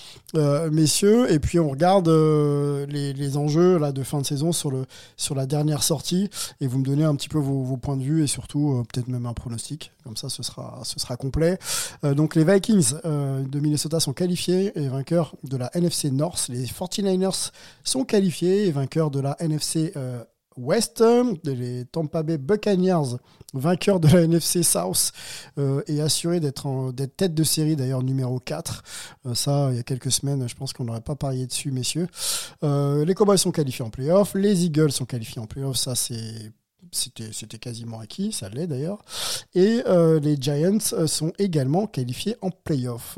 messieurs, 0.72 1.30
et 1.32 1.40
puis 1.40 1.60
on 1.60 1.70
regarde 1.70 2.08
les, 2.08 3.38
enjeux 3.38 3.78
là, 3.78 3.92
de 3.92 4.04
fin 4.04 4.20
de 4.22 4.26
saison 4.26 4.54
sur, 4.54 4.72
le, 4.72 4.86
sur 5.18 5.36
la 5.36 5.46
dernière 5.46 5.84
sortie, 5.84 6.30
et 6.62 6.68
vous 6.68 6.80
me 6.80 6.86
donnez 6.86 7.04
un 7.04 7.16
petit 7.16 7.30
peu 7.30 7.40
vos, 7.40 7.78
points 7.78 7.98
de 7.98 8.04
vue 8.04 8.24
et 8.24 8.28
surtout 8.28 8.84
peut-être 8.92 9.08
même 9.10 9.26
un 9.26 9.34
pronostic, 9.34 9.92
comme 10.04 10.16
ça 10.16 10.30
ce 10.30 10.44
sera, 10.44 10.80
ce 10.84 11.00
sera 11.00 11.18
complet. 11.18 11.60
Donc 12.04 12.36
les 12.36 12.46
Vikings 12.46 12.94
de 13.04 13.60
Minnesota 13.60 14.00
sont 14.00 14.14
qualifiés 14.14 14.72
et 14.76 14.88
vainqueurs 14.88 15.36
de 15.44 15.58
la 15.58 15.70
NFC 15.76 16.12
North. 16.12 16.48
Les 16.50 16.66
49ers 16.66 17.52
sont 17.84 18.06
qualifiés 18.06 18.68
et 18.68 18.72
vainqueurs 18.78 19.12
de 19.12 19.20
la 19.20 19.36
NFC 19.40 19.92
euh, 19.96 20.24
West. 20.58 21.04
Les 21.44 21.86
Tampa 21.86 22.24
Bay 22.24 22.38
Buccaneers, 22.38 23.18
vainqueurs 23.54 24.00
de 24.00 24.08
la 24.08 24.22
NFC 24.22 24.64
South 24.64 25.12
euh, 25.58 25.82
et 25.88 26.02
assurés 26.02 26.40
d'être 26.40 26.92
tête 27.16 27.34
de 27.34 27.44
série 27.44 27.76
d'ailleurs 27.76 28.04
numéro 28.04 28.40
4. 28.40 28.84
Euh, 29.26 29.36
ça, 29.36 29.70
il 29.72 29.78
y 29.78 29.80
a 29.80 29.84
quelques 29.84 30.12
semaines, 30.12 30.48
je 30.48 30.56
pense 30.56 30.74
qu'on 30.74 30.86
n'aurait 30.86 31.02
pas 31.02 31.16
parié 31.16 31.48
dessus, 31.48 31.72
messieurs. 31.72 32.08
Euh, 32.64 33.06
les 33.06 33.14
Cowboys 33.14 33.38
sont 33.38 33.52
qualifiés 33.52 33.86
en 33.86 33.90
playoff. 33.90 34.34
Les 34.36 34.66
Eagles 34.66 34.92
sont 34.92 35.06
qualifiés 35.06 35.42
en 35.42 35.46
playoff. 35.46 35.78
Ça, 35.78 35.96
c'est 35.96 36.52
c'était 36.92 37.58
quasiment 37.58 38.00
acquis, 38.00 38.32
ça 38.32 38.50
l'est 38.50 38.68
d'ailleurs. 38.68 39.00
Et 39.56 39.82
euh, 39.88 40.20
les 40.20 40.38
Giants 40.40 40.78
euh, 40.94 41.08
sont 41.08 41.32
également 41.40 41.88
qualifiés 41.88 42.36
en 42.42 42.50
playoff. 42.50 43.18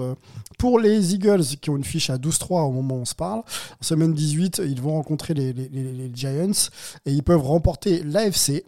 Pour 0.57 0.79
les 0.79 1.13
Eagles 1.13 1.43
qui 1.61 1.69
ont 1.69 1.77
une 1.77 1.83
fiche 1.83 2.09
à 2.09 2.17
12-3 2.17 2.67
au 2.67 2.71
moment 2.71 2.95
où 2.95 3.01
on 3.01 3.05
se 3.05 3.15
parle, 3.15 3.39
en 3.39 3.83
semaine 3.83 4.13
18, 4.13 4.61
ils 4.65 4.81
vont 4.81 4.93
rencontrer 4.93 5.33
les, 5.33 6.11
Giants 6.13 6.69
et 7.05 7.11
ils 7.11 7.23
peuvent 7.23 7.45
remporter 7.45 8.03
l'AFC. 8.03 8.65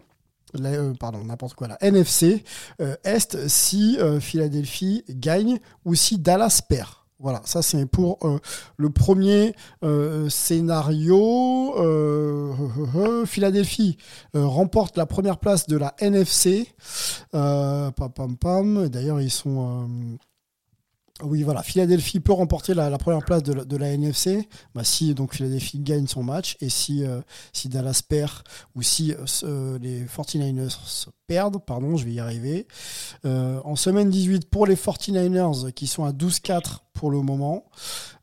La, 0.54 0.70
euh, 0.70 0.92
pardon, 0.94 1.24
n'importe 1.24 1.54
quoi, 1.54 1.68
la 1.68 1.82
NFC 1.82 2.44
Est 3.04 3.48
si 3.48 3.98
Philadelphie 4.20 5.04
gagne 5.08 5.58
ou 5.84 5.94
si 5.94 6.18
Dallas 6.18 6.60
perd. 6.68 7.01
Voilà, 7.22 7.40
ça 7.44 7.62
c'est 7.62 7.86
pour 7.86 8.18
euh, 8.24 8.40
le 8.76 8.90
premier 8.90 9.54
euh, 9.84 10.28
scénario. 10.28 11.72
Euh, 11.78 13.24
Philadelphie 13.26 13.96
remporte 14.34 14.96
la 14.96 15.06
première 15.06 15.38
place 15.38 15.68
de 15.68 15.76
la 15.76 15.94
NFC. 16.00 16.66
D'ailleurs, 17.32 19.20
ils 19.20 19.30
sont. 19.30 19.88
Euh, 21.22 21.26
oui, 21.26 21.42
voilà. 21.42 21.62
Philadelphie 21.62 22.20
peut 22.20 22.32
remporter 22.32 22.74
la, 22.74 22.96
première 22.98 23.24
place 23.24 23.42
de 23.42 23.76
la, 23.76 23.88
NFC 23.92 24.48
bah, 24.74 24.84
si 24.84 25.14
donc 25.14 25.34
Philadelphie 25.34 25.78
gagne 25.78 26.06
son 26.06 26.22
match 26.22 26.56
et 26.60 26.68
si, 26.68 27.04
euh, 27.04 27.20
Dallas 27.66 28.02
perd 28.06 28.32
ou 28.74 28.82
si 28.82 29.12
euh, 29.12 29.26
ce- 29.26 29.78
les 29.78 30.04
49ers 30.04 31.08
perdent, 31.26 31.64
pardon, 31.64 31.96
je 31.96 32.04
vais 32.04 32.12
y 32.12 32.20
arriver. 32.20 32.66
Euh, 33.24 33.60
en 33.64 33.76
semaine 33.76 34.10
18 34.10 34.48
pour 34.50 34.66
les 34.66 34.76
49ers 34.76 35.72
qui 35.72 35.86
sont 35.86 36.04
à 36.04 36.12
12-4 36.12 36.84
pour 36.92 37.10
le 37.10 37.20
moment. 37.20 37.64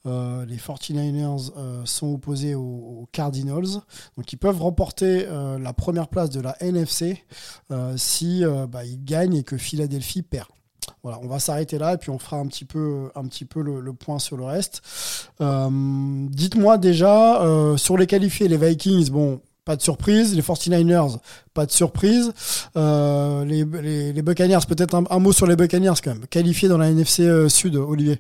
Euh, 0.06 0.46
les 0.46 0.58
49ers 0.58 1.52
euh, 1.58 1.86
sont 1.86 2.14
opposés 2.14 2.56
aux, 2.56 3.08
Cardinals. 3.12 3.82
Donc 4.18 4.32
ils 4.32 4.38
peuvent 4.38 4.62
remporter 4.62 5.26
euh, 5.28 5.58
la 5.60 5.74
première 5.74 6.08
place 6.08 6.30
de 6.30 6.42
la 6.42 6.56
NFC 6.62 7.24
euh, 7.72 7.98
si 7.98 8.46
euh, 8.46 8.68
bah, 8.68 8.86
ils 8.86 9.04
gagnent 9.04 9.36
et 9.36 9.44
que 9.44 9.58
Philadelphie 9.58 10.22
perd. 10.22 10.48
Voilà, 11.04 11.20
on 11.22 11.28
va 11.28 11.40
s'arrêter 11.40 11.78
là 11.78 11.94
et 11.94 11.98
puis 11.98 12.10
on 12.10 12.20
fera 12.20 12.38
un 12.38 12.48
petit 12.48 12.66
peu, 12.66 13.10
un 13.16 13.26
petit 13.26 13.46
peu 13.46 13.62
le, 13.62 13.94
point 13.94 14.20
sur 14.20 14.38
le 14.38 14.44
reste. 14.44 14.82
Euh, 15.42 15.70
Dites-moi 16.30 16.78
déjà, 16.78 17.42
euh, 17.44 17.78
sur 17.78 17.98
les 17.98 18.08
qualifiés, 18.08 18.48
les 18.48 18.58
Vikings, 18.58 19.10
bon, 19.10 19.42
pas 19.66 19.76
de 19.76 19.82
surprise. 19.82 20.36
Les 20.36 20.42
49ers, 20.42 21.20
pas 21.54 21.66
de 21.66 21.72
surprise. 21.72 22.34
Euh, 22.76 23.46
les, 23.46 24.22
Buccaneers, 24.22 24.66
peut-être 24.68 24.96
un, 25.10 25.20
mot 25.20 25.32
sur 25.32 25.48
les 25.48 25.56
Buccaneers 25.56 26.00
quand 26.04 26.14
même. 26.14 26.28
Qualifiés 26.28 26.70
dans 26.70 26.78
la 26.78 26.90
NFC 26.90 27.50
Sud, 27.50 27.76
Olivier. 27.76 28.18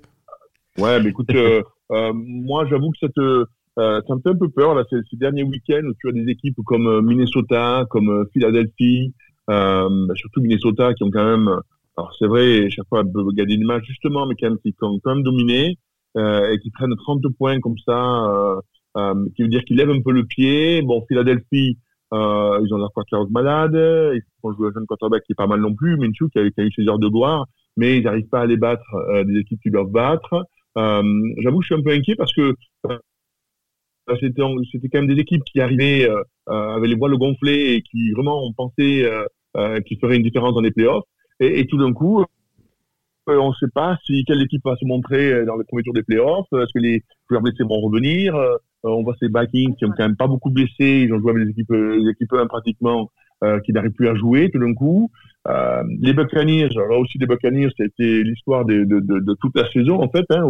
Ouais, 0.78 1.02
mais 1.02 1.10
écoute, 1.10 1.30
moi 1.90 2.66
j'avoue 2.70 2.92
que 2.92 3.00
ça 3.00 3.08
te, 3.10 3.46
me 3.78 4.22
fait 4.22 4.30
un 4.30 4.36
peu 4.36 4.50
peur 4.50 4.76
là 4.76 4.84
ces, 4.90 4.98
ces 5.10 5.18
derniers 5.18 5.44
week-ends 5.44 5.84
où 5.84 5.94
tu 6.00 6.10
as 6.10 6.12
des 6.12 6.30
équipes 6.32 6.58
comme 6.66 7.06
Minnesota, 7.06 7.86
comme 7.90 8.26
Philadelphie, 8.34 9.14
bah, 9.48 10.14
surtout 10.16 10.42
Minnesota 10.42 10.94
qui 10.94 11.04
ont 11.04 11.12
quand 11.12 11.26
même, 11.26 11.50
alors 12.00 12.16
c'est 12.18 12.28
vrai, 12.28 12.70
chaque 12.70 12.88
fois 12.88 13.04
gagner 13.34 13.58
des 13.58 13.66
matchs 13.66 13.84
justement, 13.86 14.26
mais 14.26 14.36
quand 14.40 14.50
même 14.50 14.60
qui 14.60 14.74
quand 14.74 14.98
même 15.06 15.22
dominé 15.22 15.78
euh, 16.16 16.50
et 16.50 16.58
qui 16.60 16.72
prennent 16.72 16.96
30 16.96 17.22
points 17.38 17.60
comme 17.60 17.78
ça, 17.86 18.26
euh, 18.26 18.62
euh, 18.98 19.26
qui 19.36 19.42
veut 19.44 19.50
dire 19.50 19.66
qu'ils 19.66 19.76
lèvent 19.76 19.90
un 19.90 20.02
peu 20.02 20.14
le 20.14 20.24
pied. 20.24 20.82
Bon, 20.82 21.04
Philadelphie, 21.10 21.78
ils 22.14 22.74
ont 22.74 22.78
leur 22.78 22.94
quarterback 22.94 23.30
malade, 23.32 23.76
ils 24.16 24.22
font 24.42 24.54
jouer 24.54 24.70
un 24.70 24.74
jeune 24.76 24.86
quarterback 24.86 25.24
qui 25.26 25.34
est 25.34 25.36
pas 25.36 25.48
mal 25.48 25.60
non 25.60 25.76
plus, 25.76 25.98
Minshew 25.98 26.30
qui 26.32 26.40
a, 26.40 26.44
eu 26.44 26.72
ses 26.74 26.88
heures 26.88 27.00
de 27.00 27.10
gloire, 27.10 27.46
mais 27.76 27.98
ils 27.98 28.04
n'arrivent 28.04 28.30
pas 28.30 28.42
à 28.42 28.46
les 28.46 28.58
battre 28.58 28.90
des 29.26 29.40
équipes 29.40 29.60
qui 29.62 29.70
doivent 29.70 29.92
battre. 29.92 30.46
J'avoue, 30.78 31.62
je 31.62 31.66
suis 31.66 31.76
un 31.76 31.84
peu 31.84 31.92
inquiet 31.92 32.16
parce 32.16 32.34
que 32.34 32.56
c'était 34.22 34.42
quand 34.42 35.00
même 35.02 35.14
des 35.14 35.20
équipes 35.22 35.44
qui 35.44 35.60
arrivaient 35.60 36.08
avec 36.48 36.90
les 36.90 36.96
voiles 36.96 37.18
gonflées 37.18 37.74
et 37.74 37.82
qui 37.82 38.12
vraiment 38.14 38.42
on 38.42 38.54
pensait 38.54 39.12
qu'ils 39.86 40.00
feraient 40.00 40.16
une 40.16 40.24
différence 40.24 40.54
dans 40.54 40.62
les 40.62 40.72
playoffs. 40.72 41.04
Et, 41.40 41.66
tout 41.68 41.78
d'un 41.78 41.94
coup, 41.94 42.24
on 43.28 43.50
ne 43.50 43.54
sait 43.56 43.72
pas 43.74 43.98
si 44.06 44.24
quelle 44.26 44.42
équipe 44.42 44.64
va 44.66 44.76
se 44.76 44.86
montrer 44.86 45.46
dans 45.46 45.56
le 45.56 45.64
premier 45.64 45.84
tour 45.84 45.94
des 45.94 46.04
playoffs. 46.04 46.48
Est-ce 46.54 46.74
que 46.74 46.80
les 46.80 47.04
joueurs 47.30 47.42
blessés 47.42 47.64
vont 47.64 47.80
revenir 47.80 48.36
On 48.84 49.04
voit 49.04 49.16
ces 49.20 49.28
Vikings 49.28 49.76
qui 49.76 49.86
ont 49.86 49.92
quand 49.92 50.04
même 50.04 50.18
pas 50.18 50.28
beaucoup 50.28 50.50
blessés. 50.50 51.06
Ils 51.06 51.14
ont 51.14 51.20
joué 51.20 51.32
avec 51.32 51.46
des 51.46 51.52
équipes, 51.52 51.72
des 51.72 52.10
équipes 52.10 52.34
pratiquement 52.50 53.10
qui 53.64 53.72
n'arrivent 53.72 53.92
plus 53.92 54.10
à 54.10 54.16
jouer 54.16 54.50
tout 54.52 54.60
d'un 54.60 54.74
coup. 54.74 55.10
Euh, 55.48 55.84
les 56.02 56.14
Buccaneers, 56.14 56.70
là 56.76 56.98
aussi 56.98 57.18
des 57.18 57.26
Buccaneers, 57.26 57.70
c'était 57.78 58.24
l'histoire 58.24 58.66
de, 58.66 59.36
toute 59.42 59.56
la 59.56 59.70
saison 59.72 60.02
en 60.02 60.10
fait, 60.10 60.26
hein, 60.30 60.44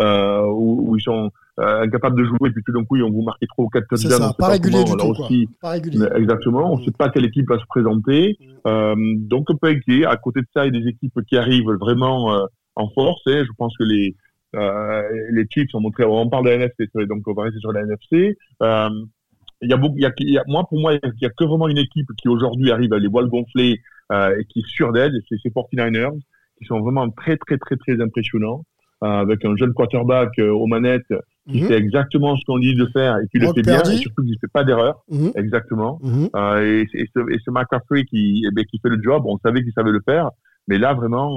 euh, 0.00 0.46
où, 0.46 0.96
ils 0.96 1.02
sont 1.02 1.30
euh, 1.60 1.82
incapables 1.82 2.18
de 2.18 2.24
jouer 2.24 2.48
et 2.48 2.50
puis 2.50 2.62
tout 2.64 2.72
d'un 2.72 2.84
coup 2.84 2.96
ils 2.96 3.02
ont 3.02 3.10
vous 3.10 3.22
marqué 3.22 3.46
trois 3.46 3.66
ou 3.66 3.68
quatre 3.68 3.86
touchdowns. 3.88 4.18
Ça, 4.18 4.34
pas, 4.36 4.48
régulier 4.48 4.84
du 4.84 4.92
tout. 4.92 5.06
Aussi, 5.06 5.48
pas 5.60 5.70
régulier. 5.70 6.06
Exactement, 6.16 6.72
on 6.72 6.78
ne 6.78 6.84
sait 6.84 6.90
pas 6.90 7.10
quelle 7.10 7.26
équipe 7.26 7.48
va 7.48 7.58
se 7.58 7.66
présenter. 7.68 8.38
Euh, 8.66 8.94
donc 9.16 9.50
on 9.50 9.56
peut 9.56 9.68
inquiet. 9.68 10.04
À 10.04 10.16
côté 10.16 10.40
de 10.40 10.46
ça, 10.54 10.66
il 10.66 10.74
y 10.74 10.78
a 10.78 10.80
des 10.80 10.88
équipes 10.88 11.18
qui 11.28 11.36
arrivent 11.36 11.70
vraiment 11.78 12.34
euh, 12.34 12.46
en 12.76 12.88
force. 12.90 13.20
Et 13.26 13.44
je 13.44 13.52
pense 13.56 13.76
que 13.76 13.84
les 13.84 14.16
euh, 14.56 15.02
les 15.30 15.46
Chiefs 15.48 15.74
ont 15.74 15.80
montré. 15.80 16.04
On 16.04 16.28
parle 16.28 16.44
de 16.44 16.50
la 16.50 16.56
NFC, 16.56 16.88
donc 17.06 17.22
on 17.26 17.34
va 17.34 17.44
rester 17.44 17.60
sur 17.60 17.72
la 17.72 17.82
NFC. 17.82 18.36
Euh, 18.62 18.88
il 19.62 19.70
y 19.70 19.72
a 19.72 19.76
beaucoup, 19.76 19.96
il 19.96 20.02
y 20.02 20.06
a, 20.06 20.12
il 20.18 20.30
y 20.30 20.38
a, 20.38 20.44
moi 20.48 20.64
pour 20.68 20.80
moi, 20.80 20.94
il 20.94 21.00
y 21.20 21.26
a 21.26 21.30
que 21.30 21.44
vraiment 21.44 21.68
une 21.68 21.78
équipe 21.78 22.08
qui 22.16 22.28
aujourd'hui 22.28 22.70
arrive 22.70 22.92
à 22.92 22.98
les 22.98 23.08
voiles 23.08 23.28
gonflées 23.28 23.80
et 24.12 24.44
qui 24.48 24.58
est 24.58 24.66
sûr 24.66 24.90
d'aide, 24.90 25.12
c'est 25.28 25.36
ces 25.40 25.50
49ers, 25.50 26.18
qui 26.58 26.64
sont 26.64 26.80
vraiment 26.80 27.08
très, 27.10 27.36
très, 27.36 27.58
très, 27.58 27.76
très 27.76 28.00
impressionnants, 28.00 28.64
avec 29.02 29.44
un 29.44 29.54
jeune 29.54 29.72
quarterback 29.72 30.30
aux 30.38 30.66
manettes 30.66 31.14
qui 31.50 31.58
mm 31.60 31.64
-hmm. 31.64 31.68
fait 31.68 31.78
exactement 31.84 32.32
ce 32.38 32.42
qu'on 32.46 32.58
dit 32.66 32.74
de 32.74 32.86
faire 32.96 33.14
et 33.20 33.26
qui 33.30 33.38
le 33.44 33.48
fait 33.54 33.62
bien, 33.62 33.82
et 33.92 33.96
surtout 34.04 34.22
qui 34.26 34.34
ne 34.36 34.40
fait 34.44 34.52
pas 34.58 34.64
d'erreur. 34.68 34.94
-hmm. 35.10 35.30
Exactement. 35.42 35.92
-hmm. 36.02 36.28
euh, 36.40 36.60
et, 36.68 36.82
et, 37.00 37.06
ce, 37.14 37.20
et 37.34 37.38
ce 37.44 37.50
McCaffrey 37.56 38.02
qui, 38.10 38.22
eh 38.46 38.50
bien, 38.54 38.64
qui 38.70 38.76
fait 38.82 38.92
le 38.96 39.00
job, 39.08 39.20
on 39.32 39.36
savait 39.44 39.62
qu'il 39.64 39.74
savait 39.78 39.94
le 39.98 40.02
faire, 40.10 40.26
mais 40.68 40.78
là, 40.84 40.90
vraiment, 41.00 41.30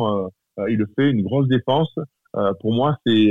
euh, 0.59 0.72
il 0.74 0.78
le 0.84 0.88
fait, 0.95 1.07
une 1.16 1.24
grosse 1.28 1.47
défense. 1.57 1.93
Euh, 2.39 2.51
pour 2.61 2.72
moi, 2.80 2.89
c'est 3.05 3.26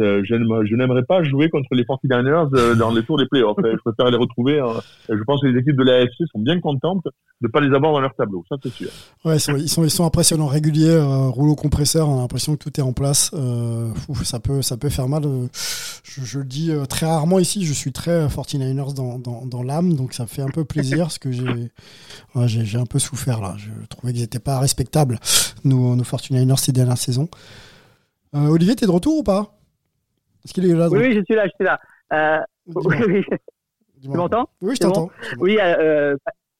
euh, 0.00 0.22
je 0.24 0.74
n'aimerais 0.74 1.02
pas 1.02 1.22
jouer 1.22 1.50
contre 1.50 1.68
les 1.72 1.84
49ers 1.84 2.48
euh, 2.54 2.74
dans 2.74 2.90
les 2.90 3.02
tours 3.02 3.18
des 3.18 3.26
playoffs. 3.26 3.56
je 3.62 3.76
préfère 3.84 4.10
les 4.10 4.16
retrouver. 4.16 4.58
Hein. 4.58 4.80
Je 5.08 5.22
pense 5.24 5.42
que 5.42 5.46
les 5.46 5.58
équipes 5.58 5.76
de 5.76 5.84
la 5.84 5.96
AFC 5.98 6.24
sont 6.32 6.40
bien 6.40 6.60
contentes 6.60 7.04
de 7.04 7.46
ne 7.46 7.48
pas 7.48 7.60
les 7.60 7.74
avoir 7.74 7.92
dans 7.92 8.00
leur 8.00 8.14
tableau. 8.14 8.44
Ça, 8.48 8.56
c'est 8.62 8.72
sûr. 8.72 8.88
Ouais, 9.24 9.36
ils 9.36 9.40
sont, 9.68 9.84
ils 9.84 9.90
sont 9.90 10.06
impressionnants, 10.06 10.46
réguliers, 10.46 10.88
euh, 10.88 11.28
rouleau 11.28 11.54
compresseur. 11.56 12.08
On 12.08 12.18
a 12.18 12.20
l'impression 12.22 12.56
que 12.56 12.62
tout 12.64 12.80
est 12.80 12.82
en 12.82 12.92
place. 12.92 13.32
Euh, 13.34 13.90
ouf, 14.08 14.22
ça 14.24 14.40
peut, 14.40 14.62
ça 14.62 14.78
peut 14.78 14.88
faire 14.88 15.08
mal. 15.08 15.24
Je, 16.04 16.22
je 16.22 16.38
le 16.38 16.44
dis 16.44 16.72
très 16.88 17.06
rarement 17.06 17.38
ici. 17.38 17.66
Je 17.66 17.72
suis 17.74 17.92
très 17.92 18.26
49ers 18.26 18.94
dans, 18.94 19.18
dans, 19.18 19.44
dans 19.44 19.62
l'âme, 19.62 19.94
donc 19.94 20.14
ça 20.14 20.22
me 20.22 20.28
fait 20.28 20.42
un 20.42 20.48
peu 20.48 20.64
plaisir 20.64 21.04
parce 21.04 21.18
que 21.18 21.30
j'ai, 21.30 21.44
ouais, 22.34 22.48
j'ai 22.48 22.78
un 22.78 22.86
peu 22.86 22.98
souffert 22.98 23.40
là. 23.40 23.56
Je 23.58 23.70
trouvais 23.88 24.12
qu'ils 24.12 24.22
n'étaient 24.22 24.38
pas 24.38 24.58
respectables, 24.58 25.18
nos, 25.64 25.96
nos 25.96 26.04
49ers 26.04 26.56
ces 26.56 26.72
dernières 26.72 26.98
saisons. 26.98 27.28
Olivier, 28.32 28.74
t'es 28.74 28.86
de 28.86 28.90
retour 28.90 29.18
ou 29.18 29.22
pas? 29.22 29.58
Est-ce 30.44 30.52
qu'il 30.54 30.70
est 30.70 30.74
là 30.74 30.88
Oui, 30.90 30.98
oui, 30.98 31.12
je 31.14 31.24
suis 31.24 31.34
là, 31.34 31.44
je 31.46 31.52
suis 31.54 31.64
là. 31.64 31.78
Euh, 32.12 32.40
oui, 32.74 32.96
oui. 33.08 33.24
Tu 34.02 34.08
m'entends 34.08 34.48
Oui, 34.60 34.74
je 34.74 34.80
t'entends. 34.80 35.06
Bon 35.06 35.10
oui, 35.40 35.58
euh, 35.60 36.16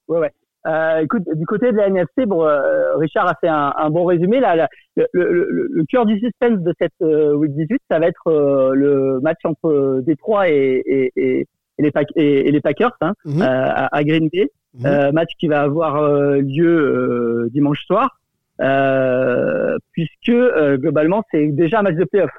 ouais, 0.09 0.19
ouais. 0.19 0.33
Euh, 0.67 1.01
écoute, 1.01 1.25
du 1.35 1.45
côté 1.45 1.73
de 1.73 1.77
la 1.77 1.89
NFC, 1.89 2.25
bon, 2.25 2.45
euh, 2.47 2.95
Richard 2.97 3.27
a 3.27 3.35
fait 3.41 3.49
un, 3.49 3.73
un 3.77 3.91
bon 3.91 4.05
résumé. 4.05 4.39
Là, 4.39 4.55
là 4.55 4.69
le, 4.97 5.09
le, 5.13 5.33
le, 5.51 5.69
le, 5.71 5.85
cœur 5.87 6.07
du 6.07 6.19
suspense 6.21 6.61
de 6.61 6.73
cette 6.81 6.93
euh, 7.03 7.35
week 7.35 7.53
18, 7.55 7.81
ça 7.91 7.99
va 7.99 8.07
être 8.07 8.29
euh, 8.29 8.73
le 8.75 9.19
match 9.21 9.41
entre 9.45 10.01
Détroit 10.07 10.49
et, 10.51 10.83
et, 10.87 11.13
et, 11.17 11.47
et, 11.79 11.83
les, 11.83 11.93
et, 12.15 12.53
les, 12.53 12.61
Packers 12.61 12.97
hein, 13.01 13.13
mm 13.25 13.41
-hmm. 13.41 13.43
à, 13.43 13.87
à, 13.97 14.05
Green 14.05 14.29
Bay. 14.33 14.47
Mm 14.75 14.85
-hmm. 14.85 15.13
match 15.13 15.33
qui 15.39 15.49
va 15.49 15.61
avoir 15.63 15.95
lieu 16.57 17.49
dimanche 17.57 17.83
soir, 17.91 18.07
puisque 19.93 20.37
globalement 20.83 21.21
c'est 21.31 21.47
déjà 21.63 21.81
un 21.81 21.83
match 21.83 21.97
de 22.03 22.07
playoff. 22.11 22.35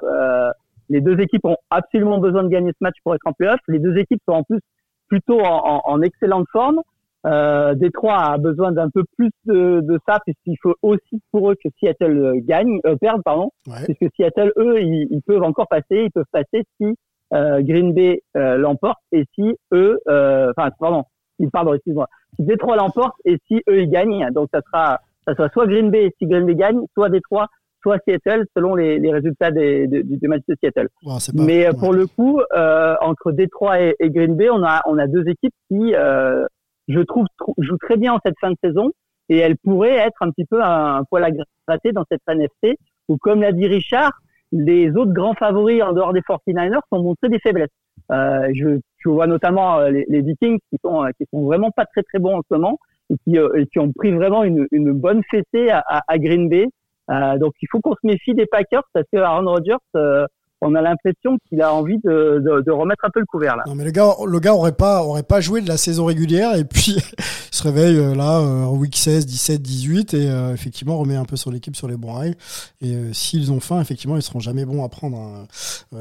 Les 0.88 1.00
deux 1.00 1.18
équipes 1.20 1.44
ont 1.44 1.56
absolument 1.70 2.18
besoin 2.18 2.42
de 2.42 2.48
gagner 2.48 2.70
ce 2.72 2.78
match 2.80 2.96
pour 3.02 3.14
être 3.14 3.26
en 3.26 3.32
playoff. 3.32 3.60
Les 3.68 3.78
deux 3.78 3.96
équipes 3.96 4.20
sont 4.28 4.34
en 4.34 4.42
plus 4.42 4.60
plutôt 5.08 5.40
en, 5.40 5.76
en, 5.76 5.80
en 5.84 6.02
excellente 6.02 6.46
forme. 6.52 6.80
Euh, 7.26 7.74
Détroit 7.74 8.18
a 8.18 8.36
besoin 8.36 8.72
d'un 8.72 8.90
peu 8.90 9.02
plus 9.16 9.30
de, 9.46 9.80
de 9.80 9.98
ça 10.06 10.18
puisqu'il 10.26 10.56
faut 10.62 10.74
aussi 10.82 11.22
pour 11.32 11.50
eux 11.50 11.54
que 11.54 11.70
Seattle 11.80 12.34
gagne, 12.42 12.80
euh, 12.84 12.96
perde 12.96 13.22
pardon, 13.24 13.50
ouais. 13.66 13.84
puisque 13.84 14.14
Seattle 14.14 14.52
eux 14.58 14.82
ils, 14.82 15.08
ils, 15.10 15.22
peuvent 15.22 15.42
encore 15.42 15.68
passer, 15.68 16.04
ils 16.04 16.10
peuvent 16.10 16.24
passer 16.30 16.64
si 16.78 16.94
euh, 17.32 17.62
Green 17.62 17.94
Bay 17.94 18.20
euh, 18.36 18.58
l'emporte 18.58 18.98
et 19.10 19.24
si 19.34 19.56
eux, 19.72 19.98
euh, 20.06 20.52
enfin 20.54 20.68
pardon, 20.78 21.04
pardon 21.50 21.72
excuse-moi, 21.72 22.08
si 22.36 22.44
Détroit 22.44 22.76
l'emporte 22.76 23.14
et 23.24 23.38
si 23.46 23.62
eux 23.70 23.80
ils 23.80 23.90
gagnent, 23.90 24.28
donc 24.32 24.50
ça 24.52 24.60
sera 24.60 25.00
ça 25.26 25.34
sera 25.34 25.48
soit 25.48 25.66
Green 25.66 25.90
Bay 25.90 26.12
si 26.18 26.26
Green 26.26 26.44
Bay 26.44 26.56
gagne, 26.56 26.80
soit 26.92 27.08
Détroit 27.08 27.46
soit 27.84 27.98
Seattle 28.08 28.46
selon 28.56 28.74
les, 28.74 28.98
les 28.98 29.12
résultats 29.12 29.50
des, 29.50 29.86
des, 29.86 30.02
du 30.02 30.26
match 30.26 30.42
de 30.48 30.56
Seattle. 30.62 30.88
Pas, 31.04 31.18
Mais 31.34 31.68
ouais. 31.68 31.74
pour 31.78 31.92
le 31.92 32.06
coup, 32.06 32.40
euh, 32.56 32.94
entre 33.00 33.30
Détroit 33.32 33.80
et, 33.80 33.94
et, 34.00 34.10
Green 34.10 34.34
Bay, 34.34 34.48
on 34.50 34.64
a, 34.64 34.80
on 34.86 34.98
a 34.98 35.06
deux 35.06 35.28
équipes 35.28 35.54
qui, 35.68 35.94
euh, 35.94 36.46
je 36.88 37.00
trouve, 37.00 37.26
jouent 37.58 37.78
très 37.78 37.96
bien 37.96 38.14
en 38.14 38.18
cette 38.24 38.38
fin 38.40 38.50
de 38.50 38.56
saison 38.64 38.90
et 39.28 39.38
elles 39.38 39.56
pourraient 39.58 39.96
être 39.96 40.22
un 40.22 40.30
petit 40.30 40.46
peu 40.46 40.62
un, 40.62 40.96
un 40.96 41.04
poil 41.04 41.24
à 41.24 41.30
gratter 41.30 41.92
dans 41.92 42.04
cette 42.10 42.22
NFC 42.26 42.78
où, 43.08 43.18
comme 43.18 43.42
l'a 43.42 43.52
dit 43.52 43.66
Richard, 43.66 44.12
les 44.52 44.90
autres 44.96 45.12
grands 45.12 45.34
favoris 45.34 45.82
en 45.82 45.92
dehors 45.92 46.12
des 46.12 46.20
49ers 46.20 46.80
sont 46.90 47.02
montrés 47.02 47.28
des 47.28 47.38
faiblesses. 47.38 47.68
Euh, 48.12 48.50
je, 48.54 48.80
je, 48.98 49.08
vois 49.08 49.26
notamment 49.26 49.78
euh, 49.78 49.90
les, 49.90 50.04
les, 50.08 50.20
Vikings 50.20 50.58
qui 50.70 50.78
sont, 50.84 51.04
qui 51.18 51.26
sont 51.32 51.44
vraiment 51.44 51.70
pas 51.70 51.86
très 51.86 52.02
très 52.02 52.18
bons 52.18 52.36
en 52.36 52.42
ce 52.48 52.54
moment 52.54 52.78
et 53.10 53.16
qui, 53.24 53.38
euh, 53.38 53.64
ont 53.76 53.92
pris 53.92 54.12
vraiment 54.12 54.44
une, 54.44 54.66
une 54.72 54.92
bonne 54.92 55.22
fessée 55.30 55.70
à, 55.70 55.82
à, 55.86 56.02
à 56.06 56.18
Green 56.18 56.48
Bay. 56.48 56.68
Euh, 57.10 57.38
donc 57.38 57.52
il 57.60 57.68
faut 57.70 57.80
qu'on 57.80 57.94
se 57.94 58.06
méfie 58.06 58.34
des 58.34 58.46
Packers 58.46 58.84
parce 58.92 59.06
que 59.12 59.18
Aaron 59.18 59.46
Rodgers, 59.46 59.76
euh, 59.96 60.26
on 60.64 60.74
a 60.74 60.80
l'impression 60.80 61.36
qu'il 61.48 61.60
a 61.60 61.72
envie 61.72 61.98
de, 61.98 62.42
de, 62.44 62.62
de, 62.62 62.70
remettre 62.70 63.04
un 63.04 63.10
peu 63.10 63.20
le 63.20 63.26
couvert 63.26 63.56
là. 63.56 63.62
Non 63.66 63.74
mais 63.74 63.84
le 63.84 63.90
gars, 63.90 64.14
le 64.26 64.40
gars 64.40 64.54
aurait 64.54 64.72
pas 64.72 65.02
aurait 65.02 65.22
pas 65.22 65.40
joué 65.40 65.60
de 65.60 65.68
la 65.68 65.76
saison 65.76 66.06
régulière 66.06 66.56
et 66.56 66.64
puis 66.64 66.96
il 67.18 67.56
se 67.56 67.62
réveille 67.62 67.98
euh, 67.98 68.14
là 68.14 68.40
euh, 68.40 68.64
en 68.64 68.74
week 68.76 68.96
16, 68.96 69.26
17, 69.26 69.62
18 69.62 70.14
et 70.14 70.28
euh, 70.28 70.54
effectivement 70.54 70.96
remet 70.98 71.16
un 71.16 71.24
peu 71.24 71.36
son 71.36 71.52
équipe 71.52 71.76
sur 71.76 71.86
les 71.86 71.96
bons 71.96 72.12
rails. 72.12 72.34
Et 72.80 72.94
euh, 72.94 73.12
s'ils 73.12 73.52
ont 73.52 73.60
faim, 73.60 73.80
effectivement, 73.80 74.16
ils 74.16 74.22
seront 74.22 74.40
jamais 74.40 74.64
bons 74.64 74.84
à 74.84 74.88
prendre 74.88 75.18
hein, 75.18 75.46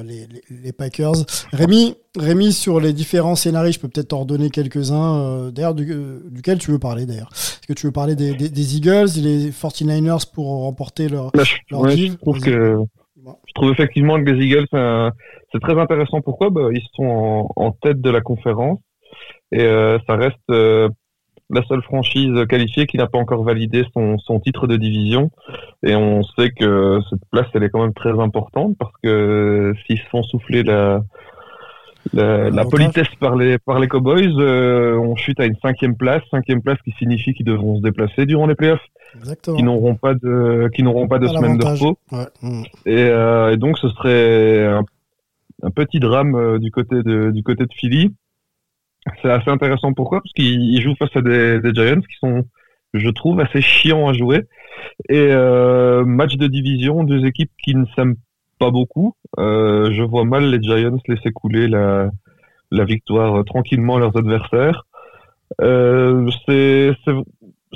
les, 0.03 0.28
les, 0.28 0.43
les, 0.64 0.72
Packers. 0.72 1.26
Rémi, 1.51 1.95
Rémi 2.18 2.53
sur 2.53 2.80
les 2.80 2.93
différents 2.93 3.36
scénarios, 3.36 3.74
je 3.74 3.80
peux 3.80 3.89
peut-être 3.89 4.09
t'en 4.09 4.22
redonner 4.22 4.49
quelques-uns. 4.49 5.51
d'ailleurs, 5.51 5.76
du, 5.76 5.93
duquel 6.32 6.57
tu 6.57 6.72
veux 6.72 6.80
parler 6.80 7.05
d'ailleurs 7.05 7.30
Est-ce 7.32 7.68
que 7.68 7.74
tu 7.74 7.86
veux 7.86 7.91
parler 7.91 8.16
des, 8.16 8.34
des, 8.34 8.49
des, 8.49 8.78
Eagles, 8.78 9.09
les 9.18 9.51
49ers 9.51 10.32
pour 10.32 10.47
remporter 10.47 11.09
leur, 11.09 11.32
bah, 11.32 11.43
leur 11.70 11.82
ouais, 11.82 11.97
je 11.97 12.14
trouve 12.14 12.39
que 12.39 12.78
je 13.48 13.54
trouve 13.54 13.72
effectivement 13.72 14.22
que 14.22 14.30
les 14.30 14.46
Eagles, 14.46 14.68
c'est 15.52 15.60
très 15.60 15.80
intéressant. 15.80 16.22
Pourquoi? 16.22 16.50
Bah, 16.50 16.70
Ils 16.72 16.86
sont 16.94 17.06
en, 17.06 17.48
en, 17.56 17.72
tête 17.72 18.02
de 18.02 18.10
la 18.10 18.22
conférence 18.22 18.80
et 19.52 19.64
euh, 19.64 20.00
ça 20.08 20.16
reste 20.16 20.38
euh, 20.50 20.90
la 21.50 21.64
seule 21.64 21.84
franchise 21.84 22.34
qualifiée 22.50 22.88
qui 22.88 22.98
n'a 22.98 23.08
pas 23.08 23.20
encore 23.20 23.44
validé 23.44 23.84
son, 23.94 24.18
son, 24.18 24.40
titre 24.40 24.68
de 24.68 24.76
division. 24.76 25.32
Et 25.84 25.96
on 25.96 26.24
sait 26.24 26.50
que 26.50 27.00
cette 27.10 27.22
place, 27.32 27.48
elle 27.54 27.64
est 27.64 27.70
quand 27.70 27.82
même 27.82 27.94
très 27.94 28.20
importante 28.20 28.76
parce 28.78 28.94
que 29.04 29.74
s'ils 29.86 30.00
se 30.00 30.08
font 30.10 30.24
souffler 30.24 30.64
la, 30.64 31.02
la, 32.12 32.49
la 32.49 32.66
politesse 32.66 33.08
par 33.20 33.36
les, 33.36 33.58
par 33.58 33.80
les 33.80 33.88
Cowboys, 33.88 34.34
euh, 34.39 34.97
on 34.97 35.16
chute 35.16 35.39
à 35.39 35.45
une 35.45 35.56
cinquième 35.62 35.95
place. 35.95 36.22
Cinquième 36.32 36.62
place 36.62 36.78
qui 36.84 36.91
signifie 36.99 37.34
qu'ils 37.34 37.45
devront 37.45 37.78
se 37.78 37.82
déplacer 37.82 38.26
durant 38.26 38.45
les 38.47 38.56
playoffs. 38.56 38.86
Exactement. 39.16 39.58
qui 39.58 39.64
n'auront 39.64 39.95
pas 39.95 40.16
de 40.16 40.70
qui 40.74 40.82
n'auront 40.82 41.08
pas 41.08 41.20
de 41.20 41.28
Pas 41.28 41.34
semaine 41.34 41.58
de 41.60 41.64
repos 41.66 41.99
Ouais. 42.12 42.26
Mm. 42.41 42.64
et, 42.88 42.97
euh, 42.97 43.51
et 43.54 43.58
donc 43.58 43.78
ce 43.78 43.88
serait 43.89 44.66
un, 44.66 44.84
un 45.62 45.70
petit 45.70 45.99
drame 45.99 46.34
euh, 46.36 46.58
du 46.58 46.72
côté 46.72 47.04
de 47.04 47.30
du 47.30 47.43
côté 47.43 47.64
de 47.66 47.74
Philly 47.76 48.12
c'est 49.22 49.30
assez 49.30 49.51
intéressant 49.51 49.93
pourquoi? 49.93 50.22
Parce 50.22 50.34
qu'ils 50.34 50.82
jouent 50.82 50.95
face 50.97 51.16
à 51.16 51.22
des, 51.22 51.60
des 51.60 51.74
Giants 51.76 52.01
qui 52.01 52.16
sont 52.22 52.43
je 52.95 53.10
trouve 53.10 53.39
assez 53.39 53.62
chiants 53.62 54.10
à 54.10 54.14
jouer 54.14 54.45
et 55.10 55.28
match 56.06 56.36
de 56.38 56.47
division 56.47 57.04
deux 57.04 57.24
équipes 57.26 57.51
qui 57.64 57.76
ne 57.76 57.86
s'aiment 57.95 58.16
beaucoup. 58.72 59.16
Euh, 59.39 59.91
je 59.93 60.03
vois 60.03 60.26
mal 60.26 60.49
les 60.49 60.61
Giants 60.61 60.97
laisser 61.07 61.32
couler 61.32 61.68
la 61.68 62.09
la 62.72 62.86
victoire 62.86 63.39
euh, 63.39 63.43
tranquillement 63.43 63.97
leurs 63.99 64.18
adversaires. 64.18 64.86
Euh, 65.61 66.30
c'est 66.47 66.91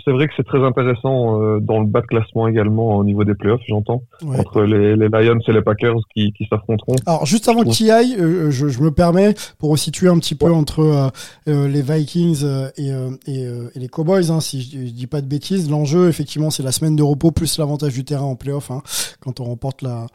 c'est 0.03 0.11
vrai 0.11 0.27
que 0.27 0.33
c'est 0.37 0.45
très 0.45 0.63
intéressant 0.63 1.41
euh, 1.41 1.59
dans 1.59 1.79
le 1.79 1.85
bas 1.87 2.01
de 2.01 2.07
classement 2.07 2.47
également 2.47 2.97
au 2.97 3.03
niveau 3.03 3.23
des 3.23 3.35
playoffs, 3.35 3.61
j'entends, 3.67 4.01
Ouais. 4.23 4.39
entre 4.39 4.61
les, 4.63 4.95
les 4.95 5.07
Lions 5.09 5.39
et 5.47 5.51
les 5.51 5.61
Packers 5.61 5.95
qui, 6.13 6.31
qui 6.33 6.45
s'affronteront. 6.49 6.95
Alors 7.05 7.25
juste 7.25 7.47
avant 7.47 7.63
tu 7.63 7.83
y 7.85 7.91
ailles, 7.91 8.15
euh, 8.19 8.51
je, 8.51 8.67
je 8.67 8.81
me 8.81 8.91
permets 8.91 9.33
pour 9.59 9.77
situer 9.77 10.07
un 10.09 10.17
petit 10.19 10.35
peu 10.35 10.51
entre 10.51 10.79
euh, 10.81 11.07
euh, 11.47 11.67
les 11.67 11.81
Vikings 11.81 12.45
et, 12.77 12.89
et, 13.27 13.41
et 13.75 13.79
les 13.79 13.87
Cowboys, 13.87 14.31
hein, 14.31 14.39
si 14.39 14.61
je, 14.61 14.85
je 14.87 14.91
dis 14.91 15.07
pas 15.07 15.21
de 15.21 15.27
bêtises. 15.27 15.69
L'enjeu, 15.69 16.07
effectivement, 16.09 16.49
c'est 16.49 16.63
la 16.63 16.71
semaine 16.71 16.95
de 16.95 17.03
repos 17.03 17.31
plus 17.31 17.57
l'avantage 17.57 17.93
du 17.93 18.03
terrain 18.05 18.25
en 18.25 18.35
playoff, 18.35 18.71
hein, 18.71 18.81
quand 19.19 19.39
on 19.39 19.45
remporte 19.45 19.81
la, 19.81 20.07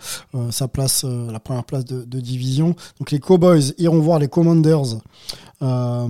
sa 0.51 0.69
place, 0.69 1.05
la 1.05 1.41
première 1.41 1.65
place 1.65 1.85
de, 1.85 2.05
de 2.05 2.21
division. 2.21 2.75
Donc 2.99 3.11
les 3.11 3.19
Cowboys 3.19 3.73
iront 3.79 3.99
voir 4.01 4.19
les 4.19 4.29
Commanders 4.29 4.99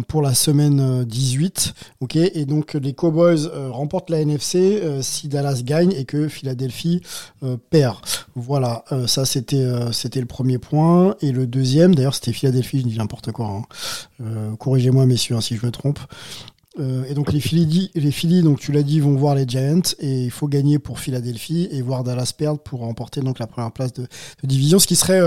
pour 0.08 0.22
la 0.22 0.32
semaine 0.34 0.80
euh, 0.80 1.04
18. 1.04 1.74
Ok, 2.00 2.16
et 2.16 2.44
donc 2.46 2.72
les 2.74 2.94
Cowboys 2.94 3.48
euh, 3.62 3.70
remportent 3.70 4.10
la 4.10 4.20
NFC 4.20 4.80
euh, 4.82 5.02
si 5.02 5.28
Dallas 5.28 5.62
gagne 5.64 5.92
et 5.92 6.04
que 6.04 6.28
Philadelphie 6.28 7.00
euh, 7.42 7.56
perd. 7.70 7.98
Voilà, 8.34 8.84
ça 9.06 9.26
c'était 9.26 9.62
c'était 9.92 10.20
le 10.20 10.26
premier 10.26 10.56
point 10.56 11.16
et 11.20 11.32
le 11.32 11.46
deuxième, 11.46 11.94
d'ailleurs 11.94 12.14
c'était 12.14 12.32
Philadelphie, 12.32 12.80
je 12.80 12.86
dis 12.86 12.96
n'importe 12.96 13.30
quoi. 13.30 13.62
hein. 14.20 14.54
Corrigez-moi 14.58 15.04
messieurs 15.04 15.36
hein, 15.36 15.42
si 15.42 15.56
je 15.56 15.66
me 15.66 15.70
trompe. 15.70 15.98
Et 16.78 17.12
donc 17.12 17.30
les 17.34 17.40
Phillies, 17.40 17.90
les 17.94 18.10
Phillies, 18.10 18.40
donc 18.40 18.58
tu 18.58 18.72
l'as 18.72 18.82
dit, 18.82 19.00
vont 19.00 19.16
voir 19.16 19.34
les 19.34 19.46
Giants 19.46 19.82
et 19.98 20.24
il 20.24 20.30
faut 20.30 20.48
gagner 20.48 20.78
pour 20.78 20.98
Philadelphie 20.98 21.68
et 21.70 21.82
voir 21.82 22.04
Dallas 22.04 22.32
perdre 22.36 22.60
pour 22.60 22.80
remporter 22.80 23.20
donc 23.20 23.38
la 23.38 23.46
première 23.46 23.72
place 23.72 23.92
de, 23.92 24.06
division, 24.42 24.78
ce 24.78 24.86
qui 24.86 24.96
serait 24.96 25.20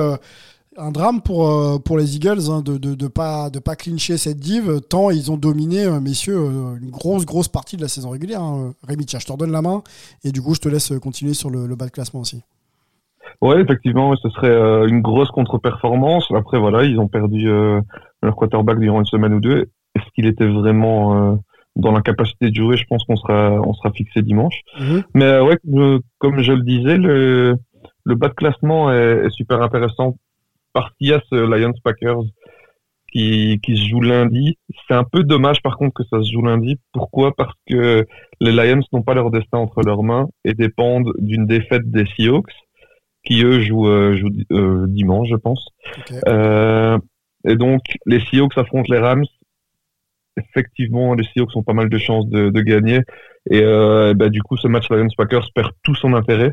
un 0.78 0.92
drame 0.92 1.22
pour 1.22 1.48
euh, 1.48 1.80
pour 1.80 1.98
les 1.98 2.16
Eagles 2.16 2.50
hein, 2.50 2.62
de, 2.62 2.78
de 2.78 2.96
de 2.96 3.08
pas 3.08 3.50
de 3.50 3.60
pas 3.60 3.76
clincher 3.76 4.18
cette 4.18 4.40
div 4.40 4.82
tant 4.90 5.10
ils 5.10 5.32
ont 5.32 5.38
dominé 5.38 5.86
euh, 5.86 6.00
messieurs 6.00 6.38
euh, 6.38 6.78
une 6.82 6.92
grosse 6.92 7.26
grosse 7.26 7.48
partie 7.48 7.78
de 7.78 7.82
la 7.82 7.88
saison 7.88 8.10
régulière. 8.10 8.42
Hein. 8.42 8.74
Rémi, 8.88 9.06
tiens, 9.06 9.20
je 9.20 9.26
te 9.26 9.32
redonne 9.32 9.52
la 9.52 9.62
main 9.62 9.84
et 10.24 10.32
du 10.32 10.42
coup 10.42 10.54
je 10.54 10.60
te 10.60 10.70
laisse 10.70 10.92
continuer 11.02 11.34
sur 11.34 11.50
le, 11.50 11.68
le 11.68 11.76
bas 11.76 11.86
de 11.86 11.92
classement 11.92 12.22
aussi. 12.22 12.42
Ouais, 13.42 13.62
effectivement, 13.62 14.16
ce 14.16 14.30
serait 14.30 14.88
une 14.88 15.02
grosse 15.02 15.30
contre-performance. 15.30 16.26
Après, 16.34 16.58
voilà, 16.58 16.84
ils 16.86 17.00
ont 17.00 17.08
perdu 17.08 17.50
euh, 17.50 17.82
leur 18.22 18.36
quarterback 18.36 18.80
durant 18.80 19.00
une 19.00 19.06
semaine 19.06 19.34
ou 19.34 19.42
deux. 19.42 19.70
Est-ce 19.96 20.06
qu'il 20.14 20.26
était 20.26 20.48
vraiment 20.48 21.34
euh, 21.34 21.36
dans 21.76 21.92
la 21.92 22.02
capacité 22.02 22.50
de 22.50 22.56
jouer? 22.56 22.78
Je 22.78 22.86
pense 22.88 23.04
qu'on 23.04 23.18
sera, 23.18 23.60
on 23.62 23.74
sera 23.74 23.92
fixé 23.92 24.22
dimanche. 24.22 24.62
Mais 25.14 25.26
euh, 25.26 25.44
ouais, 25.44 25.58
comme 26.20 26.40
je 26.40 26.52
le 26.54 26.62
disais, 26.62 26.98
le, 26.98 27.58
le 28.04 28.16
bas 28.16 28.30
de 28.30 28.36
classement 28.36 28.92
est, 28.94 29.26
est 29.26 29.32
super 29.32 29.62
intéressant 29.62 30.16
y 31.00 31.14
a 31.14 31.22
ce 31.30 31.36
Lions 31.36 31.74
Packers 31.84 32.24
qui, 33.12 33.60
qui 33.64 33.78
se 33.78 33.88
joue 33.88 34.02
lundi. 34.02 34.58
C'est 34.88 34.94
un 34.94 35.04
peu 35.04 35.24
dommage 35.24 35.62
par 35.62 35.78
contre 35.78 35.94
que 35.94 36.04
ça 36.04 36.22
se 36.22 36.32
joue 36.32 36.42
lundi. 36.42 36.78
Pourquoi? 36.92 37.34
Parce 37.36 37.54
que 37.68 38.06
les 38.42 38.52
Lions 38.52 38.82
n'ont 38.92 39.04
pas 39.04 39.14
leur 39.14 39.32
destin 39.32 39.58
entre 39.58 39.82
leurs 39.82 40.04
mains 40.04 40.28
et 40.44 40.54
dépendent 40.54 41.14
d'une 41.20 41.46
défaite 41.46 41.90
des 41.90 42.06
Seahawks 42.16 42.52
qui 43.26 43.44
eux 43.44 43.60
jouent, 43.62 43.88
euh, 43.88 44.16
jouent 44.18 44.44
euh, 44.52 44.86
dimanche, 44.88 45.30
je 45.30 45.36
pense. 45.36 45.70
Euh, 46.28 46.98
et 47.48 47.56
donc 47.56 47.82
les 48.06 48.20
Seahawks 48.20 48.58
affrontent 48.58 48.92
les 48.94 49.00
Rams. 49.00 49.26
Effectivement, 50.38 51.14
les 51.14 51.24
Seahawks 51.24 51.56
ont 51.56 51.64
pas 51.64 51.74
mal 51.74 51.90
de 51.90 51.98
chances 51.98 52.28
de, 52.28 52.50
de 52.50 52.62
gagner. 52.62 53.00
Et 53.50 53.62
euh, 53.64 54.14
bah, 54.14 54.30
du 54.30 54.44
coup, 54.44 54.58
ce 54.58 54.68
match 54.68 54.90
Lions 54.90 55.08
Packers 55.18 55.48
perd 55.56 55.72
tout 55.84 55.96
son 55.96 56.14
intérêt. 56.14 56.52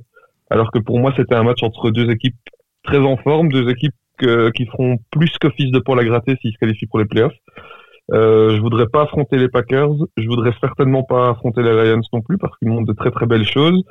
Alors 0.50 0.70
que 0.70 0.78
pour 0.78 0.98
moi, 0.98 1.12
c'était 1.16 1.34
un 1.34 1.42
match 1.42 1.62
entre 1.62 1.90
deux 1.90 2.10
équipes 2.10 2.36
très 2.84 2.98
en 2.98 3.16
forme, 3.16 3.50
deux 3.50 3.68
équipes 3.70 3.94
qui 4.18 4.66
feront 4.66 4.98
plus 5.10 5.30
qu'office 5.38 5.70
de 5.70 5.78
pour 5.78 5.96
la 5.96 6.04
gratter 6.04 6.36
s'ils 6.40 6.52
se 6.52 6.58
qualifient 6.58 6.86
pour 6.86 6.98
les 6.98 7.06
playoffs. 7.06 7.36
Euh, 8.12 8.56
je 8.56 8.60
voudrais 8.60 8.86
pas 8.86 9.02
affronter 9.02 9.38
les 9.38 9.48
Packers. 9.48 9.94
Je 10.16 10.26
voudrais 10.26 10.52
certainement 10.60 11.02
pas 11.02 11.30
affronter 11.30 11.62
les 11.62 11.72
Lions 11.72 12.02
non 12.12 12.20
plus 12.20 12.36
parce 12.36 12.56
qu'ils 12.58 12.68
montrent 12.68 12.86
de 12.86 12.92
très 12.92 13.10
très 13.10 13.26
belles 13.26 13.46
choses. 13.46 13.82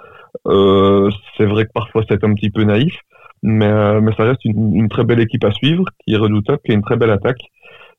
Euh, 0.47 1.09
c'est 1.37 1.45
vrai 1.45 1.65
que 1.65 1.71
parfois 1.73 2.03
c'est 2.07 2.23
un 2.23 2.33
petit 2.33 2.49
peu 2.49 2.63
naïf, 2.63 2.95
mais, 3.41 3.67
euh, 3.67 4.01
mais 4.01 4.13
ça 4.15 4.23
reste 4.23 4.45
une, 4.45 4.89
très 4.89 5.03
belle 5.03 5.19
équipe 5.19 5.43
à 5.43 5.51
suivre, 5.51 5.85
qui 6.05 6.13
est 6.13 6.17
redoutable, 6.17 6.59
qui 6.65 6.71
a 6.71 6.75
une 6.75 6.83
très 6.83 6.97
belle 6.97 7.11
attaque. 7.11 7.41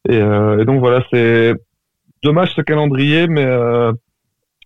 Et, 0.08 0.20
euh, 0.20 0.64
donc 0.64 0.80
voilà, 0.80 1.02
c'est 1.12 1.54
dommage 2.22 2.54
ce 2.54 2.60
calendrier, 2.60 3.26
mais 3.26 3.46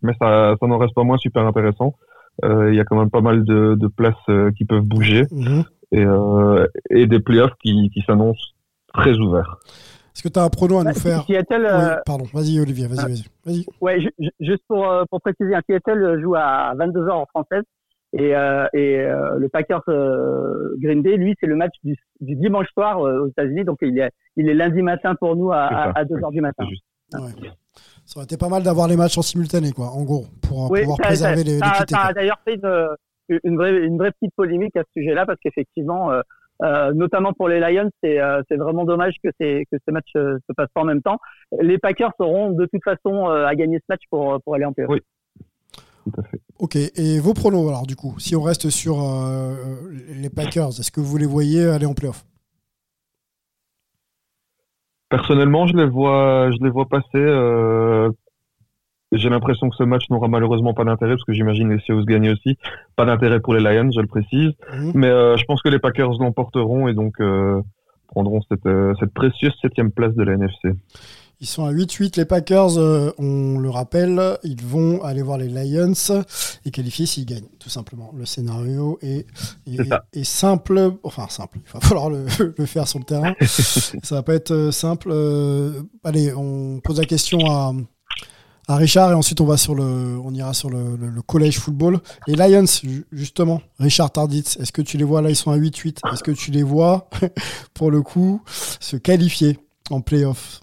mais 0.03 0.13
ça, 0.21 0.55
ça 0.61 0.67
n'en 0.67 0.79
reste 0.79 0.95
pas 0.95 1.05
moins 1.05 1.17
super 1.17 1.47
intéressant. 1.47 1.95
Il 2.43 2.75
y 2.75 2.81
a 2.81 2.85
quand 2.85 2.99
même 2.99 3.11
pas 3.11 3.23
mal 3.23 3.45
de, 3.45 3.89
places 3.89 4.15
qui 4.57 4.67
peuvent 4.67 4.83
bouger 4.83 5.23
et, 5.93 6.05
euh, 6.05 6.67
et 6.91 7.07
des 7.07 7.21
playoffs 7.21 7.55
qui, 7.63 7.91
qui 7.91 8.03
s'annoncent 8.07 8.53
très 8.95 9.15
ouverts. 9.19 9.59
Est-ce 10.15 10.23
que 10.23 10.29
tu 10.29 10.39
as 10.39 10.45
un 10.45 10.49
prono 10.49 10.79
à 10.79 10.85
nous 10.85 10.95
faire 10.95 11.25
Seattle, 11.25 11.61
Oui, 11.63 11.67
euh, 11.71 11.97
Pardon, 12.07 12.25
vas-y 12.33 12.59
Olivier, 12.59 12.87
vas-y, 12.87 12.97
vas-y. 13.13 13.25
vas-y. 13.45 13.67
Ouais, 13.83 14.01
ju- 14.01 14.11
ju- 14.19 14.31
juste 14.41 14.63
pour, 14.67 14.89
euh, 14.91 15.05
pour 15.11 15.21
préciser, 15.21 15.55
un 15.55 15.61
Seattle 15.69 16.21
joue 16.23 16.35
à 16.35 16.75
22h 16.75 17.11
en 17.11 17.27
française 17.27 17.65
et, 18.15 18.35
euh, 18.35 18.67
et 18.73 18.97
euh, 19.01 19.37
le 19.39 19.49
Packers 19.51 19.83
euh, 19.89 20.75
Green 20.79 21.03
Bay, 21.03 21.17
lui, 21.19 21.35
c'est 21.39 21.47
le 21.47 21.57
match 21.57 21.75
du, 21.85 21.97
du 22.21 22.35
dimanche 22.37 22.69
soir 22.73 22.99
euh, 23.05 23.25
aux 23.25 23.29
États-Unis, 23.29 23.65
donc 23.65 23.79
il 23.83 23.99
est, 23.99 24.11
il 24.37 24.49
est 24.49 24.55
lundi 24.55 24.81
matin 24.81 25.15
pour 25.17 25.37
nous 25.37 25.53
à, 25.53 25.69
C'est 25.69 25.75
ça, 25.75 25.93
à, 25.95 26.05
2h 26.05 26.31
du 26.33 26.41
matin. 26.41 26.65
Ouais. 27.15 27.21
Ça 28.07 28.19
aurait 28.19 28.25
été 28.25 28.37
pas 28.39 28.49
mal 28.49 28.63
d'avoir 28.63 28.89
les 28.89 28.97
matchs 28.97 29.19
en 29.19 29.23
simultané, 29.23 29.73
quoi, 29.73 29.89
en 29.91 30.03
gros, 30.05 30.25
pour 30.41 30.71
Oui, 30.71 30.81
pouvoir 30.81 30.97
ça- 30.97 31.03
préserver 31.09 31.37
ça- 31.39 31.43
les- 31.45 31.59
ça- 31.59 31.67
l'équité. 31.73 31.95
ça 31.95 32.01
a 32.01 32.13
d'ailleurs 32.15 32.39
fait 32.45 32.55
une, 32.55 32.89
une, 33.29 33.57
vraie, 33.57 33.85
une 33.85 33.99
vraie 33.99 34.13
petite 34.13 34.35
polémique 34.35 34.77
à 34.77 34.83
ce 34.83 35.01
sujet-là, 35.01 35.27
parce 35.27 35.39
qu'effectivement, 35.43 36.11
euh, 36.11 36.21
euh, 36.63 36.93
notamment 36.95 37.33
pour 37.33 37.49
les 37.49 37.61
Lions, 37.61 37.91
c'est 38.03 38.19
euh, 38.21 38.43
c'est 38.49 38.57
vraiment 38.57 38.85
dommage 38.85 39.15
que, 39.23 39.31
ces- 39.41 39.65
que 39.71 39.79
ce 39.87 39.93
match 39.93 40.09
euh, 40.17 40.39
se 40.49 40.55
passe 40.55 40.69
pas 40.75 40.83
en 40.83 40.87
même 40.87 41.03
temps. 41.03 41.19
Les 41.61 41.79
Packers 41.79 42.13
auront 42.19 42.51
de 42.53 42.67
toute 42.67 42.83
façon 42.83 43.29
euh, 43.29 43.47
à 43.47 43.55
gagner 43.55 43.79
ce 43.79 43.85
match 43.89 44.03
pour, 44.11 44.41
pour 44.43 44.55
aller 44.55 44.65
en 44.65 44.73
playoff. 44.73 44.93
Oui. 44.93 45.01
Tout 46.05 46.21
à 46.21 46.23
fait. 46.23 46.41
Ok, 46.59 46.77
et 46.77 47.19
vos 47.19 47.35
pronos 47.35 47.69
alors 47.69 47.87
du 47.87 47.97
coup, 47.97 48.19
si 48.19 48.35
on 48.37 48.43
reste 48.43 48.71
sur 48.71 49.03
euh, 49.03 49.55
les 50.15 50.31
Packers, 50.31 50.69
est-ce 50.69 50.91
que 50.91 51.01
vous 51.01 51.17
les 51.19 51.27
voyez 51.27 51.67
aller 51.67 51.87
en 51.87 51.95
playoff? 51.95 52.25
Personnellement, 55.09 55.67
je 55.67 55.77
les 55.77 55.87
vois, 55.87 56.51
je 56.51 56.65
les 56.65 56.71
vois 56.71 56.87
passer. 56.89 57.07
J'ai 59.17 59.29
l'impression 59.29 59.69
que 59.69 59.77
ce 59.77 59.83
match 59.83 60.09
n'aura 60.11 60.29
malheureusement 60.29 60.75
pas 60.75 60.85
d'intérêt 60.85 61.13
parce 61.13 61.25
que 61.25 61.33
j'imagine 61.33 61.71
les 61.71 61.81
Seahawks 61.81 62.07
gagner 62.07 62.31
aussi. 62.31 62.57
Pas 62.97 63.05
d'intérêt 63.05 63.41
pour 63.41 63.55
les 63.55 63.61
Lions, 63.61 63.91
je 63.91 64.01
le 64.01 64.07
précise. 64.07 64.53
Mais 64.95 65.09
euh, 65.09 65.37
je 65.37 65.45
pense 65.45 65.63
que 65.63 65.69
les 65.69 65.79
Packers 65.79 66.19
l'emporteront 66.19 66.89
et 66.89 66.95
donc 66.95 67.21
euh, 67.21 67.61
prendront 68.07 68.41
cette, 68.49 68.67
euh, 68.67 68.95
cette 69.01 69.13
précieuse 69.13 69.53
septième 69.61 69.91
place 69.91 70.15
de 70.15 70.23
la 70.23 70.35
NFC. 70.35 70.71
Ils 71.39 71.47
sont 71.47 71.67
à 71.67 71.71
8-8, 71.71 72.17
les 72.17 72.25
Packers, 72.25 72.79
euh, 72.79 73.13
on 73.19 73.59
le 73.59 73.69
rappelle, 73.69 74.39
ils 74.43 74.63
vont 74.65 75.03
aller 75.05 75.21
voir 75.21 75.37
les 75.37 75.49
Lions 75.49 75.93
et 76.65 76.71
qualifier 76.71 77.05
s'ils 77.05 77.27
gagnent, 77.27 77.49
tout 77.61 77.69
simplement. 77.69 78.11
Le 78.17 78.25
scénario 78.25 78.99
est, 79.03 79.27
simple, 80.25 80.93
enfin 81.03 81.27
simple, 81.29 81.59
il 81.67 81.73
va 81.75 81.81
falloir 81.87 82.09
le, 82.09 82.25
le 82.57 82.65
faire 82.65 82.89
sur 82.89 83.01
le 83.01 83.05
terrain. 83.05 83.35
Ça 83.43 84.15
va 84.15 84.23
pas 84.23 84.35
être 84.35 84.71
simple. 84.71 85.13
Allez, 86.05 86.33
on 86.33 86.81
pose 86.83 86.99
la 86.99 87.05
question 87.05 87.41
à, 87.51 87.75
à 88.69 88.77
Richard 88.77 89.13
et 89.13 89.15
ensuite 89.15 89.41
on 89.41 89.47
va 89.47 89.57
sur 89.57 89.75
le, 89.75 89.83
on 90.25 90.33
ira 90.35 90.53
sur 90.53 90.71
le, 90.71 90.97
le, 90.97 91.09
le 91.09 91.23
collège 91.23 91.59
football. 91.59 91.99
Les 92.27 92.35
Lions, 92.35 92.65
ju- 92.67 93.05
justement, 93.13 93.63
Richard 93.79 94.11
Tarditz, 94.13 94.57
est-ce 94.59 94.73
que 94.73 94.83
tu 94.83 94.97
les 94.97 95.05
vois? 95.05 95.23
Là, 95.23 95.31
ils 95.31 95.37
sont 95.37 95.51
à 95.53 95.57
8-8, 95.57 96.01
est-ce 96.13 96.23
que 96.23 96.33
tu 96.33 96.51
les 96.51 96.63
vois, 96.65 97.09
pour 97.75 97.91
le 97.91 98.03
coup, 98.03 98.43
se 98.47 98.97
qualifier 98.97 99.59
en 99.91 100.01
playoff? 100.01 100.61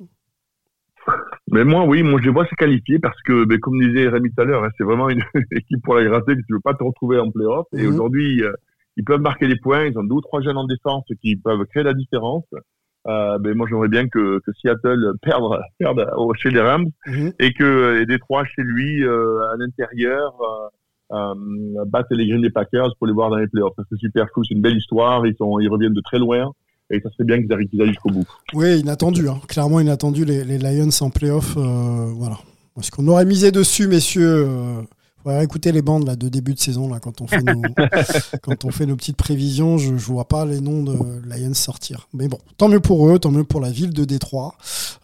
Mais 1.51 1.64
moi, 1.66 1.84
oui, 1.86 2.04
moi 2.04 2.20
je 2.22 2.26
les 2.28 2.32
vois 2.32 2.45
se 2.47 2.56
qualifier 2.56 2.99
parce 2.99 3.22
que, 3.24 3.45
ben, 3.45 3.60
comme 3.60 3.80
disait 3.80 4.08
Rémi 4.08 4.30
tout 4.34 4.41
à 4.41 4.45
l'heure, 4.45 4.64
hein, 4.64 4.70
c'est 4.78 4.84
vraiment 4.84 5.10
une 5.10 5.22
équipe 5.51 5.82
pour 5.84 5.95
la 5.95 6.04
gratter 6.06 6.36
que 6.36 6.41
tu 6.47 6.54
veux 6.54 6.60
pas 6.62 6.74
te 6.74 6.84
retrouver 6.84 7.20
en 7.20 7.30
playoff. 7.32 7.68
Et 7.74 7.84
Mhm. 7.84 7.93
aujourd'hui, 7.93 8.41
euh, 8.43 8.54
ils 8.97 9.04
peuvent 9.04 9.22
marquer 9.22 9.47
des 9.47 9.58
points. 9.58 9.86
Ils 9.86 9.97
ont 9.97 10.04
deux 10.04 10.16
ou 10.16 10.22
trois 10.22 10.41
jeunes 10.41 10.58
en 10.58 10.66
défense 10.66 11.04
qui 11.22 11.36
peuvent 11.36 11.66
créer 11.66 11.84
la 11.84 11.93
différence. 11.93 12.45
Euh, 13.08 13.38
ben, 13.38 13.56
moi, 13.56 13.68
j'aimerais 13.70 13.89
bien 13.89 14.08
que, 14.08 14.39
que 14.39 14.51
Seattle 14.62 15.14
perde, 15.22 15.60
perde 15.80 16.06
chez 16.38 16.49
les 16.51 16.62
Rams 16.62 16.89
et 17.39 17.54
que 17.54 18.01
et 18.01 18.06
Détroit 18.06 18.45
chez 18.45 18.62
lui 18.64 19.04
euh, 19.04 19.39
à 19.51 19.58
l'intérieur 19.58 20.34
euh, 21.12 21.16
euh, 21.18 21.86
battent 21.86 22.12
les 22.12 22.28
Green 22.28 22.41
Bay 22.41 22.49
Packers 22.49 22.95
pour 22.97 23.08
les 23.08 23.14
voir 23.14 23.30
dans 23.30 23.38
les 23.38 23.47
playoffs. 23.47 23.74
C'est 23.89 23.99
super 23.99 24.32
cool, 24.32 24.45
c'est 24.47 24.56
une 24.56 24.62
belle 24.62 24.78
histoire. 24.78 25.26
Ils 25.28 25.36
sont, 25.36 25.60
ils 25.60 25.70
reviennent 25.70 25.93
de 25.93 26.01
très 26.01 26.20
loin 26.20 26.51
et 26.89 26.99
ça 27.01 27.10
serait 27.12 27.26
bien 27.26 27.41
qu'ils 27.41 27.51
arrivent, 27.51 27.68
qu'ils 27.68 27.82
aillent 27.82 27.89
jusqu'au 27.89 28.10
bout. 28.10 28.28
Oui, 28.54 28.80
inattendu, 28.80 29.28
hein. 29.28 29.39
clairement 29.47 29.80
inattendu, 29.80 30.26
les, 30.26 30.43
les 30.43 30.58
Lions 30.58 30.89
en 31.01 31.10
playoff. 31.10 31.56
voilà. 31.56 32.38
Est-ce 32.80 32.89
qu'on 32.89 33.08
aurait 33.08 33.26
misé 33.26 33.51
dessus, 33.51 33.88
messieurs 33.88 34.47
faudrait 35.24 35.44
écouter 35.44 35.72
les 35.72 35.82
bandes 35.82 36.06
là, 36.06 36.16
de 36.16 36.30
début 36.30 36.54
de 36.54 36.60
saison 36.60 36.90
là, 36.90 37.00
quand, 37.00 37.22
on 37.22 37.28
fait 37.28 37.42
nos, 37.44 37.62
quand 38.42 38.66
on 38.66 38.72
fait 38.72 38.86
nos 38.86 38.96
petites 38.96 39.18
prévisions. 39.18 39.78
Je 39.78 39.92
ne 39.92 39.98
vois 39.98 40.28
pas 40.28 40.46
les 40.46 40.62
noms 40.62 40.84
de 40.84 40.94
Lions 41.28 41.54
sortir. 41.54 42.08
Mais 42.14 42.28
bon, 42.28 42.40
tant 42.58 42.70
mieux 42.70 42.80
pour 42.80 43.10
eux, 43.10 43.20
tant 43.20 43.32
mieux 43.32 43.44
pour 43.44 43.62
la 43.62 43.72
ville 43.72 43.94
de 43.94 44.06
Détroit, 44.06 44.56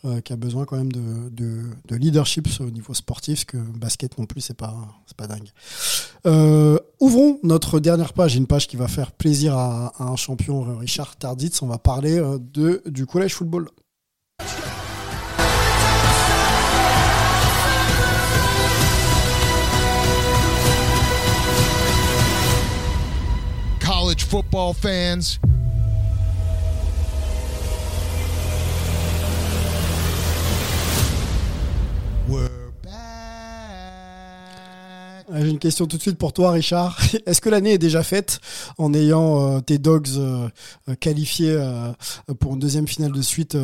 euh, 0.06 0.22
qui 0.22 0.34
a 0.34 0.36
besoin 0.36 0.66
quand 0.66 0.78
même 0.78 0.92
de, 0.92 1.30
de, 1.32 1.62
de 1.88 1.96
leadership 1.96 2.48
au 2.60 2.70
niveau 2.70 2.94
sportif, 2.94 3.46
parce 3.46 3.46
que 3.46 3.58
basket 3.78 4.18
non 4.18 4.26
plus, 4.26 4.42
c'est 4.42 4.58
pas, 4.58 4.76
c'est 5.06 5.16
pas 5.16 5.28
dingue. 5.28 5.50
Euh, 6.26 6.78
ouvrons 7.00 7.40
notre 7.44 7.80
dernière 7.80 8.14
page, 8.14 8.36
une 8.36 8.48
page 8.48 8.68
qui 8.68 8.76
va 8.76 8.88
faire 8.88 9.12
plaisir 9.12 9.56
à, 9.56 9.94
à 9.98 10.04
un 10.04 10.16
champion, 10.16 10.78
Richard 10.78 11.16
Tarditz. 11.18 11.62
On 11.62 11.68
va 11.68 11.78
parler 11.78 12.20
euh, 12.20 12.38
de, 12.40 12.82
du 12.88 13.06
collège 13.06 13.34
football. 13.36 13.70
Football 24.24 24.74
fans. 24.74 25.40
J'ai 35.32 35.50
une 35.50 35.60
question 35.60 35.86
tout 35.86 35.98
de 35.98 36.02
suite 36.02 36.18
pour 36.18 36.34
toi, 36.34 36.52
Richard. 36.52 36.98
Est-ce 37.26 37.40
que 37.40 37.50
l'année 37.50 37.74
est 37.74 37.78
déjà 37.78 38.04
faite 38.04 38.40
en 38.78 38.94
ayant 38.94 39.58
euh, 39.58 39.60
tes 39.60 39.78
Dogs 39.78 40.08
euh, 40.18 40.48
euh, 40.90 40.96
qualifiés 40.96 41.56
pour 42.40 42.54
une 42.54 42.60
deuxième 42.60 42.88
finale 42.88 43.12
de 43.12 43.22
suite 43.22 43.58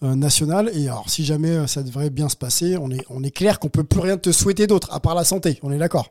nationale? 0.00 0.70
Et 0.74 0.88
alors, 0.88 1.08
si 1.10 1.24
jamais 1.24 1.66
ça 1.66 1.82
devrait 1.82 2.10
bien 2.10 2.28
se 2.28 2.36
passer, 2.36 2.76
on 2.76 2.90
est, 2.90 3.04
on 3.10 3.22
est 3.22 3.30
clair 3.30 3.58
qu'on 3.58 3.68
peut 3.68 3.84
plus 3.84 4.00
rien 4.00 4.16
te 4.16 4.30
souhaiter 4.30 4.66
d'autre, 4.66 4.92
à 4.92 5.00
part 5.00 5.14
la 5.14 5.24
santé. 5.24 5.58
On 5.62 5.72
est 5.72 5.78
d'accord? 5.78 6.10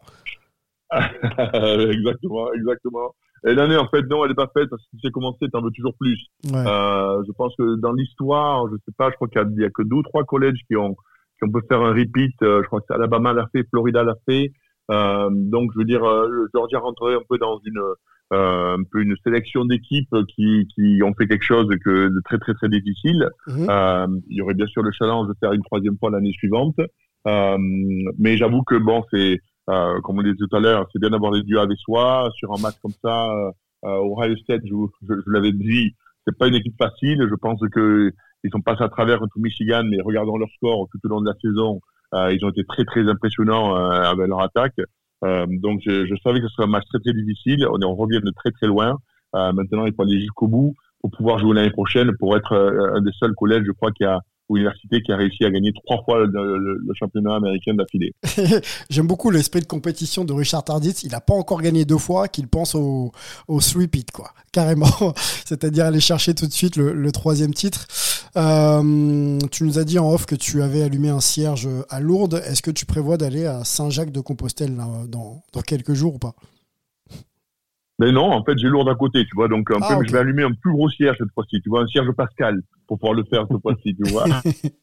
Exactement, 0.92 2.54
exactement. 2.54 3.16
Et 3.48 3.56
l'année, 3.56 3.78
en 3.78 3.88
fait, 3.88 4.04
non, 4.04 4.24
elle 4.24 4.30
n'est 4.30 4.36
pas 4.36 4.52
faite 4.56 4.70
parce 4.70 4.82
que 4.84 4.90
si 4.92 5.00
c'est 5.04 5.12
commencé, 5.12 5.48
t'en 5.52 5.62
veux 5.62 5.72
toujours 5.72 5.96
plus. 6.00 6.20
je 6.44 7.32
pense 7.34 7.56
que 7.58 7.80
dans 7.80 7.94
l'histoire, 7.94 8.68
je 8.72 8.76
sais 8.86 8.94
pas, 8.98 9.10
je 9.10 9.16
crois 9.16 9.28
qu'il 9.28 9.60
y, 9.60 9.66
a 9.66 9.70
que 9.70 9.82
deux 9.84 9.98
ou 9.98 10.04
trois 10.04 10.24
collèges 10.24 10.60
qui 10.68 10.76
ont, 10.76 10.94
qui 10.94 11.46
ont 11.48 11.52
peut 11.52 11.62
faire 11.68 11.82
un 11.82 11.94
repeat. 11.94 12.36
je 12.42 12.66
crois 12.68 12.80
que 12.82 12.86
c'est 12.88 12.96
Alabama 12.96 13.34
l'a 13.34 13.48
fait, 13.52 13.68
Florida 13.70 14.04
l'a 14.04 14.16
fait. 14.28 14.52
Euh, 14.92 15.30
donc, 15.32 15.72
je 15.74 15.80
veux 15.80 15.86
dire, 15.86 16.04
euh, 16.04 16.48
Georgia 16.54 16.80
rentrerait 16.80 17.16
un 17.16 17.24
peu 17.28 17.38
dans 17.38 17.60
une 17.66 17.82
euh, 18.34 18.78
un 18.78 18.84
peu 18.90 19.02
une 19.02 19.16
sélection 19.26 19.66
d'équipes 19.66 20.16
qui, 20.34 20.66
qui 20.74 21.02
ont 21.04 21.14
fait 21.14 21.28
quelque 21.28 21.44
chose 21.44 21.68
que, 21.84 22.08
de 22.08 22.22
très 22.24 22.38
très 22.38 22.54
très 22.54 22.70
difficile. 22.70 23.30
Euh, 23.50 24.08
il 24.30 24.38
y 24.38 24.42
aurait 24.42 24.54
bien 24.54 24.68
sûr 24.68 24.84
le 24.84 24.92
challenge 24.94 25.28
de 25.28 25.34
faire 25.42 25.52
une 25.52 25.64
troisième 25.64 25.98
fois 25.98 26.12
l'année 26.12 26.32
suivante, 26.32 26.78
euh, 27.28 27.58
mais 28.18 28.38
j'avoue 28.38 28.64
que 28.64 28.76
bon, 28.76 29.04
c'est 29.12 29.42
comme 29.68 30.20
on 30.20 30.24
disait 30.24 30.36
tout 30.38 30.56
à 30.56 30.60
l'heure, 30.60 30.88
c'est 30.92 31.00
bien 31.00 31.10
d'avoir 31.10 31.32
des 31.32 31.44
dieux 31.44 31.60
avec 31.60 31.78
soi 31.80 32.30
sur 32.36 32.52
un 32.52 32.62
match 32.62 32.76
comme 32.82 32.94
ça. 33.04 33.30
au 33.84 34.18
Ohio 34.18 34.36
State, 34.38 34.62
je, 34.66 34.74
je, 35.08 35.14
je 35.26 35.32
l'avais 35.32 35.52
dit, 35.52 35.96
c'est 36.26 36.38
pas 36.38 36.48
une 36.48 36.56
équipe 36.56 36.76
facile. 36.78 37.26
Je 37.30 37.36
pense 37.36 37.60
que 37.72 38.12
ils 38.44 38.52
sont 38.52 38.62
passés 38.62 38.84
à 38.84 38.90
travers 38.90 39.20
tout 39.20 39.40
Michigan, 39.40 39.84
mais 39.86 39.98
regardant 40.04 40.38
leur 40.38 40.50
score 40.56 40.88
tout 40.92 41.00
au 41.06 41.08
long 41.08 41.22
de 41.22 41.30
la 41.30 41.36
saison, 41.42 41.80
euh, 42.14 42.34
ils 42.34 42.44
ont 42.46 42.50
été 42.50 42.64
très 42.66 42.86
très 42.86 43.08
impressionnants 43.08 43.76
euh, 43.76 43.90
avec 44.04 44.28
leur 44.28 44.42
attaque. 44.42 44.76
Euh, 45.24 45.46
donc 45.48 45.82
je, 45.86 46.06
je, 46.06 46.16
savais 46.24 46.42
que 46.42 46.48
ce 46.48 46.54
serait 46.56 46.64
un 46.64 46.72
match 46.72 46.86
très 46.90 47.00
très 47.00 47.14
difficile. 47.14 47.66
On, 47.68 47.82
on 47.84 47.96
revient 47.96 48.22
de 48.24 48.32
très 48.32 48.52
très 48.52 48.68
loin. 48.68 48.98
maintenant, 49.34 49.86
il 49.86 49.94
faut 49.94 50.04
aller 50.04 50.20
jusqu'au 50.20 50.48
bout 50.48 50.76
pour 51.00 51.12
pouvoir 51.12 51.40
jouer 51.40 51.56
l'année 51.56 51.72
prochaine, 51.72 52.12
pour 52.20 52.36
être 52.36 52.54
un 52.54 53.02
des 53.02 53.12
seuls 53.14 53.34
collèges, 53.36 53.64
je 53.66 53.72
crois, 53.72 53.92
qui 53.92 54.04
a 54.04 54.20
université 54.58 55.02
qui 55.02 55.12
a 55.12 55.18
réussi 55.18 55.44
à 55.46 55.52
gagner 55.52 55.72
trois 55.74 56.04
fois 56.04 56.26
le, 56.26 56.80
championnat 56.94 57.36
américain 57.36 57.74
d'affilée. 57.74 58.14
J'aime 58.90 59.08
beaucoup 59.08 59.32
l'esprit 59.32 59.62
de 59.62 59.66
compétition 59.66 60.26
de 60.26 60.34
Richard 60.34 60.64
Tarditz. 60.64 61.04
Il 61.04 61.12
n'a 61.12 61.22
pas 61.22 61.34
encore 61.34 61.62
gagné 61.62 61.86
deux 61.86 61.98
fois, 61.98 62.28
qu'il 62.28 62.48
pense 62.48 62.76
au, 62.76 63.12
au 63.48 63.60
three-pit, 63.60 64.12
quoi. 64.12 64.32
Carrément. 64.52 65.14
C'est-à-dire 65.46 65.86
aller 65.86 66.00
chercher 66.00 66.34
tout 66.34 66.48
de 66.48 66.52
suite 66.52 66.76
le, 66.76 67.12
troisième 67.12 67.54
titre. 67.54 67.88
Euh, 68.38 69.40
tu 69.52 69.64
nous 69.64 69.80
as 69.80 69.84
dit 69.84 70.00
en 70.00 70.12
off 70.12 70.26
que 70.26 70.36
tu 70.36 70.62
avais 70.62 70.84
allumé 70.84 71.10
un 71.10 71.20
cierge 71.20 71.68
à 71.90 72.00
Lourdes. 72.00 72.42
Est-ce 72.46 72.62
que 72.62 72.72
tu 72.72 72.86
prévois 72.86 73.18
d'aller 73.18 73.46
à 73.46 73.64
Saint-Jacques-de-Compostelle 73.64 74.76
dans, 74.76 75.42
dans 75.54 75.62
quelques 75.62 75.94
jours 75.94 76.16
ou 76.16 76.20
pas? 76.20 76.36
Mais 78.02 78.12
non, 78.12 78.32
en 78.32 78.44
fait, 78.44 78.58
j'ai 78.58 78.68
lourd 78.68 78.90
à 78.90 78.96
côté, 78.96 79.24
tu 79.26 79.36
vois. 79.36 79.48
Donc, 79.48 79.70
un 79.70 79.78
ah, 79.80 79.96
peu, 79.96 80.04
je 80.04 80.12
vais 80.12 80.18
allumer 80.18 80.42
un 80.42 80.54
plus 80.54 80.74
gros 80.74 80.90
cierge 80.90 81.18
cette 81.20 81.32
fois-ci, 81.36 81.62
tu 81.62 81.70
vois, 81.70 81.84
un 81.84 81.88
cierge 81.88 82.12
Pascal 82.14 82.60
pour 82.88 82.98
pouvoir 82.98 83.14
le 83.14 83.24
faire 83.26 83.46
cette 83.48 83.62
fois-ci, 83.62 83.96
tu 83.96 84.12
vois. 84.12 84.26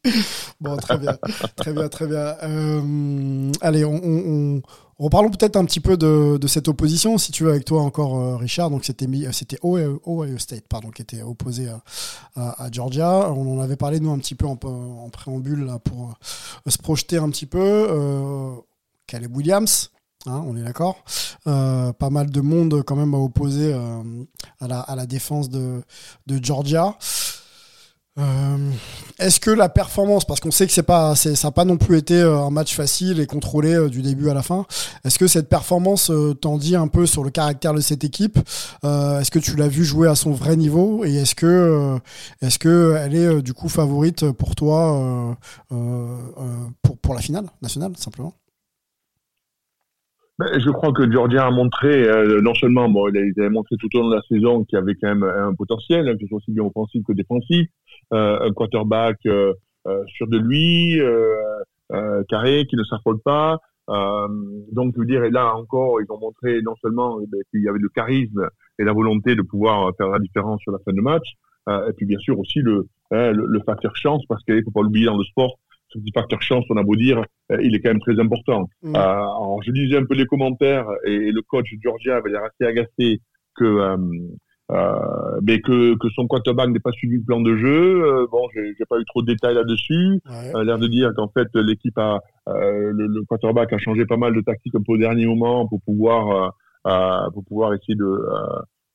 bon, 0.61 0.77
très 0.77 0.99
bien, 0.99 1.19
très 1.57 1.73
bien, 1.73 1.89
très 1.89 2.07
bien. 2.07 2.37
Euh, 2.45 3.51
allez, 3.61 3.85
on, 3.85 4.01
on, 4.05 4.63
reparlons 5.01 5.31
peut-être 5.31 5.57
un 5.57 5.65
petit 5.65 5.81
peu 5.81 5.97
de, 5.97 6.37
de, 6.37 6.47
cette 6.47 6.69
opposition, 6.69 7.19
si 7.19 7.33
tu 7.33 7.43
veux, 7.43 7.51
avec 7.51 7.65
toi 7.65 7.83
encore, 7.83 8.17
euh, 8.21 8.37
Richard. 8.37 8.71
Donc, 8.71 8.85
c'était 8.85 9.09
c'était 9.33 9.59
Ohio, 9.65 10.39
State, 10.39 10.69
pardon, 10.69 10.91
qui 10.91 11.03
était 11.03 11.23
opposé 11.23 11.69
à, 12.37 12.65
à, 12.65 12.71
Georgia. 12.71 13.33
On 13.33 13.59
en 13.59 13.61
avait 13.61 13.75
parlé 13.75 13.99
nous 13.99 14.13
un 14.13 14.19
petit 14.19 14.37
peu 14.37 14.47
en, 14.47 14.57
en 14.63 15.11
préambule 15.11 15.65
là, 15.65 15.81
pour 15.81 16.17
euh, 16.67 16.71
se 16.71 16.79
projeter 16.79 17.17
un 17.17 17.31
petit 17.31 17.47
peu. 17.47 17.59
Euh, 17.59 18.53
Caleb 19.09 19.35
Williams. 19.37 19.91
Hein, 20.27 20.43
on 20.47 20.57
est 20.57 20.63
d'accord. 20.63 21.05
Euh, 21.47 21.93
pas 21.93 22.11
mal 22.11 22.31
de 22.31 22.41
monde 22.41 22.83
quand 22.85 22.97
même 22.97 23.15
à 23.15 23.19
opposer 23.19 23.73
euh, 23.73 24.03
à, 24.61 24.67
la, 24.67 24.81
à, 24.81 24.97
la, 24.97 25.07
défense 25.07 25.49
de, 25.49 25.83
Georgia. 26.43 26.97
Euh, 28.19 28.73
est-ce 29.21 29.39
que 29.39 29.53
la 29.53 29.69
performance, 29.69 30.25
parce 30.25 30.41
qu'on 30.41 30.51
sait 30.51 30.67
que 30.67 30.73
c'est 30.73 30.83
pas, 30.83 31.15
ça 31.15 31.31
n'a 31.31 31.53
pas 31.53 31.65
non 31.65 31.77
plus 31.77 31.99
été 31.99 32.21
un 32.21 32.51
match 32.51 32.75
facile 32.75 33.21
et 33.21 33.27
contrôlé 33.27 33.89
du 33.91 34.03
début 34.03 34.29
à 34.29 34.35
la 34.35 34.43
fin. 34.43 34.67
Est-ce 35.05 35.21
que 35.21 35.29
cette 35.29 35.49
performance 35.49 36.11
t'en 36.41 36.59
dit 36.59 36.75
un 36.75 36.89
peu 36.89 37.07
sur 37.07 37.23
le 37.23 37.31
caractère 37.31 37.73
de 37.73 37.81
cette 37.81 38.03
équipe? 38.03 38.41
Est-ce 38.83 39.31
que 39.31 39.39
tu 39.39 39.55
l'as 39.55 39.69
vu 39.69 39.85
jouer 39.85 40.09
à 40.09 40.17
son 40.17 40.33
vrai 40.33 40.57
niveau? 40.57 41.05
Et 41.05 41.15
est-ce 41.15 41.37
que, 41.37 42.01
que 42.59 42.97
elle 42.99 43.15
est 43.15 43.41
du 43.41 43.55
coup 43.55 43.69
favorite 43.69 44.33
pour 44.33 44.57
toi 44.57 45.37
pour 45.69 47.15
la 47.15 47.21
finale 47.21 47.47
nationale 47.63 47.93
simplement? 47.97 48.35
Je 50.39 50.71
crois 50.71 50.93
que 50.93 51.11
Georgia 51.11 51.47
a 51.47 51.51
montré, 51.51 52.09
euh, 52.09 52.41
non 52.41 52.55
seulement, 52.55 52.89
bon, 52.89 53.09
il 53.09 53.43
a, 53.43 53.51
montré 53.51 53.77
tout 53.77 53.89
au 53.95 54.03
long 54.03 54.11
de 54.11 54.15
la 54.15 54.23
saison 54.23 54.65
qu'il 54.65 54.79
y 54.79 54.81
avait 54.81 54.95
quand 54.95 55.09
même 55.09 55.25
un 55.25 55.53
potentiel, 55.55 56.09
hein, 56.09 56.15
que 56.15 56.21
ce 56.23 56.27
soit 56.29 56.37
aussi 56.39 56.53
bien 56.53 56.65
offensif 56.65 57.03
que 57.07 57.13
défensif, 57.13 57.69
euh, 58.13 58.39
un 58.41 58.53
quarterback 58.53 59.19
euh, 59.27 59.53
euh 59.87 60.05
sûr 60.07 60.29
de 60.29 60.39
lui, 60.39 61.01
euh, 61.01 62.23
carré, 62.29 62.67
qui 62.67 62.77
ne 62.77 62.85
s'affole 62.85 63.21
pas. 63.21 63.59
donc, 63.89 64.95
je 64.95 65.01
veux 65.01 65.07
dire, 65.07 65.25
et 65.25 65.31
là 65.31 65.55
encore, 65.57 66.01
ils 66.01 66.13
ont 66.13 66.21
montré 66.21 66.63
non 66.63 66.77
seulement 66.83 67.19
eh 67.21 67.27
ben, 67.27 67.41
qu'il 67.51 67.63
y 67.63 67.69
avait 67.69 67.79
le 67.79 67.89
charisme 67.89 68.49
et 68.79 68.85
la 68.85 68.93
volonté 68.93 69.35
de 69.35 69.43
pouvoir 69.43 69.91
faire 69.97 70.09
la 70.09 70.19
différence 70.21 70.61
sur 70.61 70.73
la 70.73 70.79
fin 70.85 70.93
de 70.93 71.01
match, 71.01 71.27
et 71.69 71.93
puis 71.97 72.07
bien 72.07 72.19
sûr 72.19 72.39
aussi 72.39 72.61
le, 72.61 72.87
hein, 73.11 73.33
le, 73.33 73.45
le 73.47 73.61
facteur 73.61 73.97
chance, 73.97 74.23
parce 74.29 74.43
qu'il 74.45 74.63
faut 74.63 74.71
pas 74.71 74.83
l'oublier 74.83 75.07
dans 75.07 75.17
le 75.17 75.25
sport, 75.25 75.59
ce 75.91 75.99
petit 75.99 76.13
facteur 76.15 76.43
chance, 76.43 76.65
on 76.71 76.77
a 76.77 76.83
beau 76.83 76.97
dire, 76.97 77.25
euh, 77.53 77.59
il 77.63 77.75
est 77.75 77.81
quand 77.81 77.91
même 77.91 78.01
très 78.01 78.19
important. 78.21 78.69
Mm. 78.83 78.95
Euh, 78.95 78.99
alors, 78.99 79.61
je 79.65 79.73
lisais 79.73 79.97
un 79.97 80.05
peu 80.05 80.15
les 80.15 80.27
commentaires 80.27 80.87
et, 81.05 81.31
le 81.33 81.43
coach 81.43 81.67
Georgia 81.83 82.17
avait 82.17 82.31
l'air 82.31 82.43
assez 82.45 82.69
agacé 82.69 83.21
que, 83.57 83.65
euh, 83.65 83.97
euh, 84.71 85.41
mais 85.43 85.61
que, 85.61 85.97
que 85.97 86.09
son 86.15 86.27
quarterback 86.27 86.69
n'ait 86.69 86.81
pas 86.81 86.93
suivi 86.93 87.17
le 87.17 87.25
plan 87.25 87.41
de 87.41 87.57
jeu. 87.57 88.27
Bon, 88.31 88.49
j'ai 88.55 88.85
pas 88.89 88.99
eu 88.99 89.05
trop 89.07 89.23
de 89.23 89.27
détails 89.33 89.55
là-dessus. 89.55 90.21
Ouais. 90.27 90.65
l'air 90.65 90.79
de 90.79 90.87
dire 90.87 91.13
qu'en 91.17 91.29
fait 91.29 91.49
l'équipe 91.55 91.97
a, 91.97 92.21
le, 92.47 92.93
le, 92.93 93.25
quarterback 93.25 93.73
a 93.73 93.79
changé 93.79 94.05
pas 94.05 94.17
mal 94.17 94.35
de 94.35 94.41
tactiques 94.43 94.75
un 94.75 94.83
peu 94.87 94.93
au 94.93 94.99
dernier 94.99 95.27
moment 95.27 95.67
pour 95.67 95.81
pouvoir, 95.83 96.53
pour 97.33 97.45
pouvoir 97.47 97.73
essayer 97.75 97.95
de, 97.95 98.21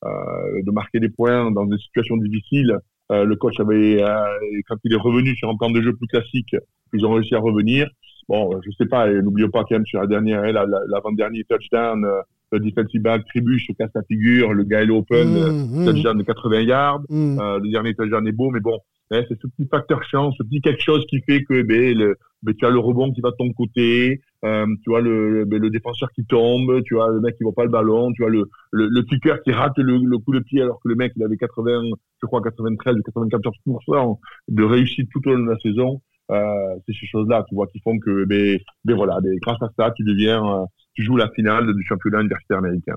de 0.03 0.71
marquer 0.71 0.99
des 0.99 1.09
points 1.09 1.49
dans 1.51 1.65
des 1.65 1.77
situations 1.77 2.17
difficiles. 2.17 2.77
Euh, 3.13 3.25
le 3.25 3.35
coach 3.35 3.59
avait, 3.59 4.01
euh, 4.01 4.25
quand 4.67 4.77
il 4.83 4.93
est 4.93 4.97
revenu 4.97 5.35
sur 5.35 5.49
un 5.49 5.55
plan 5.55 5.69
de 5.69 5.81
jeu 5.81 5.93
plus 5.93 6.07
classique, 6.07 6.55
ils 6.93 7.05
ont 7.05 7.13
réussi 7.13 7.35
à 7.35 7.39
revenir. 7.39 7.87
Bon, 8.27 8.59
je 8.65 8.71
sais 8.77 8.85
pas, 8.85 9.07
n'oublions 9.09 9.49
pas 9.49 9.63
quand 9.63 9.75
même 9.75 9.85
sur 9.85 9.99
la 9.99 10.07
dernière, 10.07 10.41
l'avant-dernier 10.43 11.43
touchdown, 11.43 12.05
euh, 12.05 12.21
le 12.51 12.59
defensive 12.59 13.01
back 13.01 13.25
Tribuche 13.25 13.67
se 13.67 13.73
casse 13.73 13.91
la 13.93 14.03
figure, 14.03 14.53
le 14.53 14.63
gars 14.63 14.83
est 14.83 14.89
open, 14.89 15.27
mmh, 15.27 15.81
mmh. 15.81 15.85
touchdown 15.85 16.17
de 16.17 16.23
80 16.23 16.61
yards, 16.61 17.01
mmh. 17.09 17.37
le 17.61 17.71
dernier 17.71 17.93
touchdown 17.93 18.25
est 18.27 18.31
beau, 18.31 18.49
mais 18.51 18.61
bon, 18.61 18.77
c'est 19.11 19.27
ce 19.27 19.47
petit 19.47 19.67
facteur 19.69 20.03
chance, 20.03 20.35
ce 20.37 20.43
petit 20.43 20.61
quelque 20.61 20.81
chose 20.81 21.05
qui 21.07 21.21
fait 21.21 21.43
que 21.43 21.61
ben, 21.63 21.97
le, 21.97 22.15
ben, 22.43 22.53
tu 22.55 22.65
as 22.65 22.69
le 22.69 22.79
rebond 22.79 23.11
qui 23.11 23.21
va 23.21 23.31
de 23.31 23.35
ton 23.37 23.51
côté, 23.53 24.21
euh, 24.45 24.65
tu 24.83 24.89
vois 24.89 25.01
le, 25.01 25.45
ben, 25.45 25.59
le 25.59 25.69
défenseur 25.69 26.11
qui 26.11 26.25
tombe, 26.25 26.81
tu 26.83 26.95
vois 26.95 27.09
le 27.09 27.21
mec 27.21 27.35
qui 27.37 27.43
voit 27.43 27.53
pas 27.53 27.63
le 27.63 27.69
ballon, 27.69 28.11
tu 28.11 28.21
vois 28.21 28.29
le, 28.29 28.49
le, 28.71 28.87
le 28.87 29.01
kicker 29.03 29.41
qui 29.43 29.51
rate 29.51 29.77
le, 29.77 29.97
le, 29.97 30.17
coup 30.19 30.33
de 30.33 30.39
pied 30.39 30.61
alors 30.61 30.79
que 30.81 30.89
le 30.89 30.95
mec 30.95 31.13
il 31.15 31.23
avait 31.23 31.37
80, 31.37 31.81
je 32.21 32.27
crois 32.27 32.41
93 32.41 32.95
ou 32.95 32.99
94% 32.99 34.19
de 34.49 34.63
réussite 34.63 35.09
tout 35.11 35.27
au 35.27 35.33
long 35.33 35.45
de 35.45 35.49
la 35.49 35.57
saison. 35.59 36.01
Euh, 36.31 36.75
c'est 36.85 36.93
ces 36.99 37.05
choses-là, 37.07 37.43
tu 37.49 37.55
vois, 37.55 37.67
qui 37.67 37.79
font 37.81 37.97
que, 37.99 38.25
ben, 38.25 38.57
ben 38.85 38.95
voilà, 38.95 39.19
ben, 39.21 39.37
grâce 39.41 39.61
à 39.61 39.69
ça, 39.77 39.91
tu 39.91 40.03
deviens, 40.03 40.43
euh, 40.43 40.65
tu 40.93 41.03
joues 41.03 41.17
la 41.17 41.29
finale 41.29 41.73
du 41.73 41.83
championnat 41.83 42.21
universitaire 42.21 42.59
américain. 42.59 42.95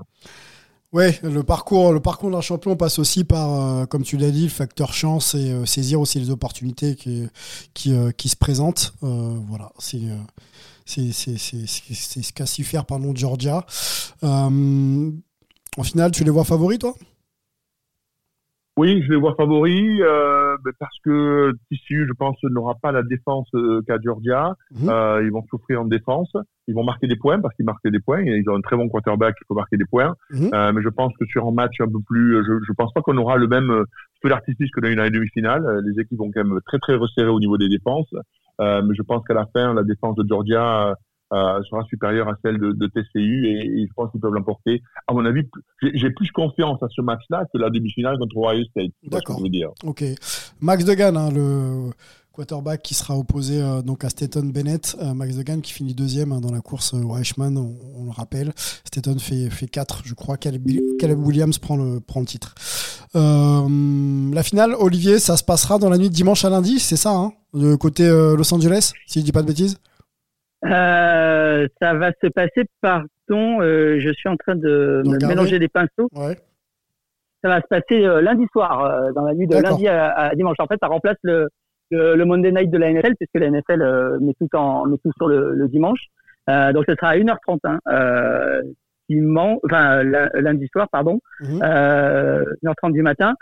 Ouais, 0.93 1.19
le 1.21 1.43
parcours, 1.43 1.91
le 1.91 1.99
parcours 1.99 2.31
d'un 2.31 2.39
champion 2.39 2.77
passe 2.77 2.97
aussi 2.97 3.25
par, 3.25 3.53
euh, 3.53 3.85
comme 3.85 4.03
tu 4.03 4.15
l'as 4.15 4.31
dit, 4.31 4.43
le 4.43 4.49
facteur 4.49 4.93
chance 4.93 5.35
et 5.35 5.51
euh, 5.51 5.65
saisir 5.65 5.99
aussi 5.99 6.17
les 6.17 6.29
opportunités 6.29 6.95
qui 6.95 7.27
qui, 7.73 7.93
euh, 7.93 8.11
se 8.17 8.35
présentent. 8.37 8.93
voilà, 9.01 9.71
c'est 9.79 9.99
c'est 10.85 11.11
ce 11.11 12.31
qu'a 12.33 12.45
su 12.45 12.63
faire 12.63 12.85
pardon 12.85 13.13
Georgia. 13.13 13.65
en 14.21 15.83
finale, 15.83 16.11
tu 16.11 16.23
les 16.23 16.29
vois 16.31 16.45
favoris, 16.45 16.79
toi? 16.79 16.95
Oui, 18.77 19.01
je 19.03 19.09
les 19.09 19.15
vois 19.17 19.33
favoris 19.35 19.99
euh, 20.01 20.55
parce 20.79 20.95
que 21.03 21.51
Tissu, 21.69 22.05
je 22.07 22.13
pense, 22.13 22.37
n'aura 22.43 22.75
pas 22.75 22.91
la 22.91 23.01
défense 23.01 23.47
euh, 23.55 23.81
qu'a 23.87 23.97
Georgia. 23.99 24.55
Mhm. 24.71 24.89
Euh, 24.89 25.23
ils 25.23 25.31
vont 25.31 25.43
souffrir 25.49 25.81
en 25.81 25.85
défense. 25.85 26.31
Ils 26.67 26.75
vont 26.75 26.83
marquer 26.83 27.07
des 27.07 27.15
points 27.15 27.39
parce 27.39 27.55
qu'ils 27.55 27.65
marquent 27.65 27.87
des 27.87 27.99
points. 27.99 28.21
Ils 28.21 28.47
ont 28.49 28.55
un 28.55 28.61
très 28.61 28.77
bon 28.77 28.87
quarterback 28.87 29.35
qui 29.35 29.45
peut 29.49 29.55
marquer 29.55 29.77
des 29.77 29.85
points. 29.85 30.15
Mhm. 30.29 30.51
Euh, 30.53 30.71
mais 30.73 30.83
je 30.83 30.89
pense 30.89 31.11
que 31.19 31.25
sur 31.25 31.47
un 31.47 31.51
match 31.51 31.73
un 31.81 31.87
peu 31.87 31.99
plus, 32.05 32.43
je, 32.45 32.53
je 32.67 32.73
pense 32.73 32.93
pas 32.93 33.01
qu'on 33.01 33.17
aura 33.17 33.37
le 33.37 33.47
même 33.47 33.83
feu 34.21 34.29
d'artifice 34.29 34.69
que 34.69 34.79
dans 34.79 34.89
une 34.89 35.09
demi-finale. 35.09 35.81
Les 35.83 35.99
équipes 35.99 36.19
vont 36.19 36.31
quand 36.31 36.43
même 36.43 36.59
très 36.67 36.77
très 36.77 36.95
resserrer 36.95 37.29
au 37.29 37.39
niveau 37.39 37.57
des 37.57 37.69
défenses. 37.69 38.13
mais 38.59 38.93
je 38.95 39.01
pense 39.01 39.23
qu'à 39.27 39.33
la 39.33 39.47
fin, 39.47 39.73
la 39.73 39.83
défense 39.83 40.15
de 40.15 40.25
Georgia 40.27 40.93
euh, 41.33 41.61
sera 41.69 41.83
supérieure 41.85 42.29
à 42.29 42.35
celle 42.41 42.57
de, 42.57 42.71
de 42.71 42.87
TCU 42.87 43.47
et, 43.47 43.85
je 43.85 43.93
pense 43.93 44.09
qu'ils 44.11 44.21
peuvent 44.21 44.33
l'emporter. 44.33 44.81
À 45.07 45.13
mon 45.13 45.25
avis, 45.25 45.41
j'ai 45.81 46.09
plus 46.11 46.31
confiance 46.31 46.81
à 46.81 46.87
ce 46.89 47.01
match-là 47.01 47.43
que 47.53 47.57
la 47.57 47.69
demi-finale 47.69 48.17
contre 48.17 48.37
Ohio 48.37 48.63
State. 48.65 48.91
D'accord. 49.03 49.41
Ok. 49.83 50.03
Max 50.61 50.85
Degan, 50.85 51.17
hein, 51.17 51.29
le 51.33 51.89
quarterback 52.31 52.81
qui 52.81 52.93
sera 52.93 53.17
opposé 53.17 53.61
euh, 53.61 53.81
donc 53.81 54.05
à 54.05 54.09
Staten 54.09 54.51
Bennett. 54.51 54.95
Euh, 55.01 55.13
Max 55.13 55.35
Degan 55.35 55.59
qui 55.59 55.73
finit 55.73 55.93
deuxième 55.93 56.31
hein, 56.31 56.39
dans 56.39 56.51
la 56.51 56.61
course 56.61 56.93
au 56.93 57.09
Reichman, 57.09 57.57
on, 57.57 58.05
le 58.05 58.11
rappelle. 58.11 58.53
Staten 58.85 59.19
fait, 59.19 59.49
fait 59.49 59.67
4, 59.67 60.03
je 60.05 60.13
crois. 60.13 60.37
Caleb, 60.37 60.65
Williams 61.17 61.57
prend 61.57 61.75
le, 61.75 61.99
prend 61.99 62.21
le 62.21 62.25
titre. 62.25 62.55
la 63.13 64.43
finale, 64.43 64.75
Olivier, 64.79 65.19
ça 65.19 65.35
se 65.35 65.43
passera 65.43 65.77
dans 65.77 65.89
la 65.89 65.97
nuit 65.97 66.09
de 66.09 66.15
dimanche 66.15 66.45
à 66.45 66.49
lundi, 66.49 66.79
c'est 66.79 66.95
ça, 66.95 67.11
hein, 67.11 67.33
de 67.53 67.75
côté 67.75 68.07
Los 68.07 68.53
Angeles, 68.53 68.93
si 69.07 69.19
je 69.19 69.25
dis 69.25 69.33
pas 69.33 69.41
de 69.41 69.47
bêtises? 69.47 69.77
Euh, 70.71 71.67
ça 71.81 71.93
va 71.93 72.11
se 72.21 72.27
passer, 72.27 72.65
pardon, 72.81 73.61
euh, 73.61 73.99
je 73.99 74.11
suis 74.11 74.29
en 74.29 74.37
train 74.37 74.55
de 74.55 75.03
mélanger 75.27 75.59
les 75.59 75.67
pinceaux. 75.67 76.09
Ouais. 76.13 76.37
Ça 77.43 77.49
va 77.49 77.61
se 77.61 77.67
passer 77.67 78.05
euh, 78.05 78.21
lundi 78.21 78.45
soir, 78.51 78.83
euh, 78.83 79.11
dans 79.13 79.23
la 79.23 79.33
nuit 79.33 79.47
de 79.47 79.57
lundi 79.57 79.87
à, 79.87 80.31
dimanche. 80.35 80.57
En 80.59 80.67
fait, 80.67 80.77
ça 80.81 80.87
remplace 80.87 81.17
le, 81.23 81.49
le, 81.91 82.25
Monday 82.25 82.51
Night 82.51 82.69
de 82.69 82.77
la 82.77 82.91
NFL, 82.91 83.15
puisque 83.15 83.35
la 83.35 83.51
NFL 83.51 84.19
met 84.21 84.33
tout 84.39 84.49
en 84.55 84.85
met 84.87 84.97
tout 84.97 85.11
sur 85.17 85.27
le, 85.27 85.53
le 85.53 85.67
dimanche. 85.67 85.99
donc, 86.47 86.85
ce 86.87 86.95
sera 86.95 87.09
à 87.09 87.17
1h30. 87.17 87.59
Hein, 87.63 88.61
dimanche, 89.09 89.59
enfin 89.63 90.03
lundi 90.03 90.67
soir, 90.73 90.87
pardon, 90.91 91.19
mmh. 91.39 91.59
1h30 91.59 92.91
du 92.91 93.01
matin. 93.03 93.35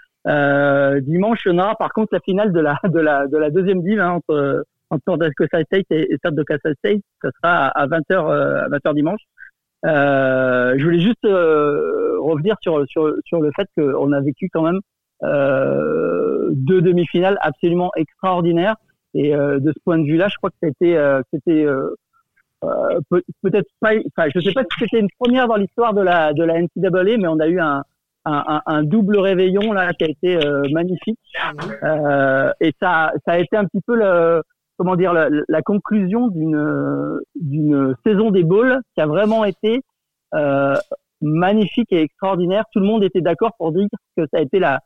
dimanche, 1.02 1.40
on 1.48 1.58
aura 1.58 1.76
par 1.76 1.92
contre 1.94 2.14
la 2.14 2.20
finale 2.20 2.52
de 2.52 2.60
la 2.60 2.80
de 2.84 3.00
la 3.00 3.28
de 3.28 3.38
la 3.38 3.50
deuxième 3.50 3.82
deal 3.82 4.00
hein, 4.00 4.12
entre 4.12 4.66
entre 4.90 5.30
Kansas 5.38 5.64
State 5.66 5.86
et, 5.90 6.16
Stade 6.18 6.36
de 6.36 6.44
Kansas 6.44 6.74
State. 6.80 7.02
Ça 7.22 7.30
sera 7.42 7.68
à 7.68 7.88
20h, 7.88 8.14
à 8.14 8.70
20h 8.70 8.80
euh, 8.88 8.94
dimanche. 8.94 9.22
Euh, 9.86 10.76
je 10.78 10.84
voulais 10.84 11.00
juste 11.00 11.26
euh, 11.26 12.18
revenir 12.20 12.56
sur, 12.62 12.86
sur, 12.88 13.14
sur 13.26 13.42
le 13.42 13.52
fait 13.56 13.68
qu'on 13.78 14.12
a 14.14 14.22
vécu 14.22 14.50
quand 14.52 14.64
même 14.64 14.80
euh, 15.24 16.50
deux 16.52 16.82
demi-finales 16.82 17.38
absolument 17.42 17.92
extraordinaires. 17.96 18.76
Et 19.14 19.36
euh, 19.36 19.60
de 19.60 19.72
ce 19.72 19.80
point 19.84 19.98
de 19.98 20.04
vue-là, 20.04 20.28
je 20.28 20.36
crois 20.38 20.50
que 20.50 20.56
c'était 20.62 20.98
c'était 21.32 21.68
peut-être 23.42 23.70
pas. 23.80 23.92
Enfin, 24.18 24.30
je 24.34 24.40
sais 24.40 24.54
pas 24.54 24.64
si 24.64 24.80
c'était 24.80 25.00
une 25.00 25.10
première 25.20 25.48
dans 25.48 25.56
l'histoire 25.56 25.94
de 25.94 26.02
la 26.02 26.34
de 26.34 26.44
la 26.44 26.62
NCAA, 26.62 27.18
mais 27.18 27.28
on 27.28 27.40
a 27.40 27.48
eu 27.48 27.60
un 27.60 27.84
un, 28.28 28.62
un, 28.66 28.84
double 28.84 29.20
réveillon 29.20 29.72
là 29.72 29.94
qui 29.94 30.04
a 30.04 30.08
été 30.10 30.40
magnifique. 30.72 31.20
et 32.60 32.74
ça 32.82 33.14
ça 33.24 33.34
a 33.34 33.38
été 33.38 33.56
un 33.56 33.66
petit 33.66 33.82
peu 33.86 33.96
le 33.96 34.42
comment 34.78 34.96
dire 34.96 35.14
la, 35.14 35.62
conclusion 35.62 36.28
d'une 36.28 37.20
d'une 37.36 37.96
saison 38.06 38.32
des 38.32 38.44
bowls 38.44 38.80
qui 38.94 39.02
a 39.02 39.08
vraiment 39.08 39.46
été 39.46 39.82
euh, 40.34 40.76
magnifique 41.22 41.92
et 41.92 42.02
extraordinaire. 42.02 42.66
Tout 42.74 42.80
le 42.80 42.86
monde 42.86 43.04
était 43.04 43.22
d'accord 43.22 43.54
pour 43.58 43.72
dire 43.72 43.88
que 44.18 44.24
ça 44.32 44.40
a 44.40 44.42
été 44.42 44.60
la 44.60 44.82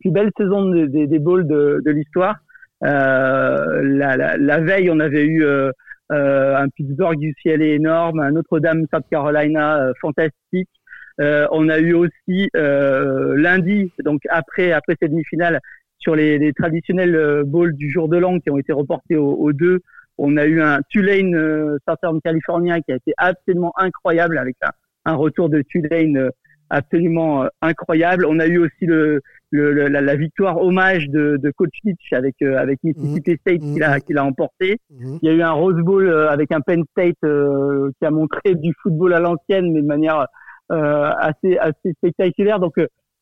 plus 0.00 0.10
belle 0.10 0.30
saison 0.36 0.68
des, 0.70 1.18
bowls 1.18 1.46
de, 1.46 1.82
de 1.84 1.90
l'histoire. 1.90 2.36
Euh, 2.84 3.82
la, 3.82 4.60
veille, 4.60 4.90
on 4.90 4.98
avait 4.98 5.24
eu 5.24 5.44
euh, 5.44 5.70
un 6.10 6.68
Pittsburgh 6.70 7.22
UCLA 7.22 7.66
énorme, 7.66 8.20
un 8.20 8.32
Notre-Dame 8.32 8.86
South 8.92 9.04
Carolina 9.10 9.92
fantastique. 10.00 10.70
On 11.18 11.68
a 11.68 11.78
eu 11.78 11.92
aussi 11.92 12.48
lundi, 12.54 13.92
donc 14.04 14.22
après 14.30 14.72
après 14.72 14.96
cette 15.00 15.10
demi-finale, 15.10 15.60
sur 16.04 16.14
les, 16.14 16.38
les 16.38 16.52
traditionnels 16.52 17.16
euh, 17.16 17.42
bowls 17.44 17.74
du 17.74 17.90
jour 17.90 18.08
de 18.08 18.18
l'an 18.18 18.38
qui 18.38 18.50
ont 18.50 18.58
été 18.58 18.72
reportés 18.72 19.16
aux, 19.16 19.52
deux. 19.52 19.80
On 20.18 20.36
a 20.36 20.44
eu 20.44 20.60
un 20.60 20.80
Tulane 20.90 21.34
euh, 21.34 21.78
Southern 21.88 22.20
California 22.20 22.80
qui 22.80 22.92
a 22.92 22.96
été 22.96 23.12
absolument 23.16 23.72
incroyable 23.76 24.38
avec 24.38 24.54
un, 24.62 24.70
un 25.06 25.14
retour 25.14 25.48
de 25.48 25.62
Tulane 25.62 26.16
euh, 26.18 26.30
absolument 26.70 27.46
incroyable. 27.62 28.26
On 28.26 28.38
a 28.38 28.46
eu 28.46 28.58
aussi 28.58 28.86
le, 28.86 29.22
le, 29.50 29.72
la, 29.88 30.16
victoire 30.16 30.60
hommage 30.60 31.08
de, 31.08 31.36
de 31.36 31.50
Coach 31.50 31.78
Hitch 31.84 32.12
avec 32.12 32.40
avec 32.42 32.82
Mississippi. 32.82 33.36
State 33.40 33.60
qui 33.60 33.78
l'a 33.78 33.96
mmh. 33.96 34.00
qui 34.00 34.12
l'a 34.12 34.24
emporté. 34.24 34.78
Mmh. 34.90 35.18
Il 35.22 35.28
y 35.28 35.32
a 35.32 35.34
eu 35.34 35.42
un 35.42 35.52
Rose 35.52 35.80
Bowl 35.82 36.10
avec 36.28 36.52
un 36.52 36.60
Penn 36.60 36.82
State 36.90 37.18
qui 37.20 38.06
a 38.06 38.10
montré 38.10 38.54
du 38.54 38.72
football 38.82 39.14
à 39.14 39.20
l'ancienne 39.20 39.72
mais 39.72 39.82
de 39.82 39.86
manière 39.86 40.26
assez 40.70 41.58
assez 41.58 41.92
spectaculaire. 41.98 42.58
Donc 42.58 42.74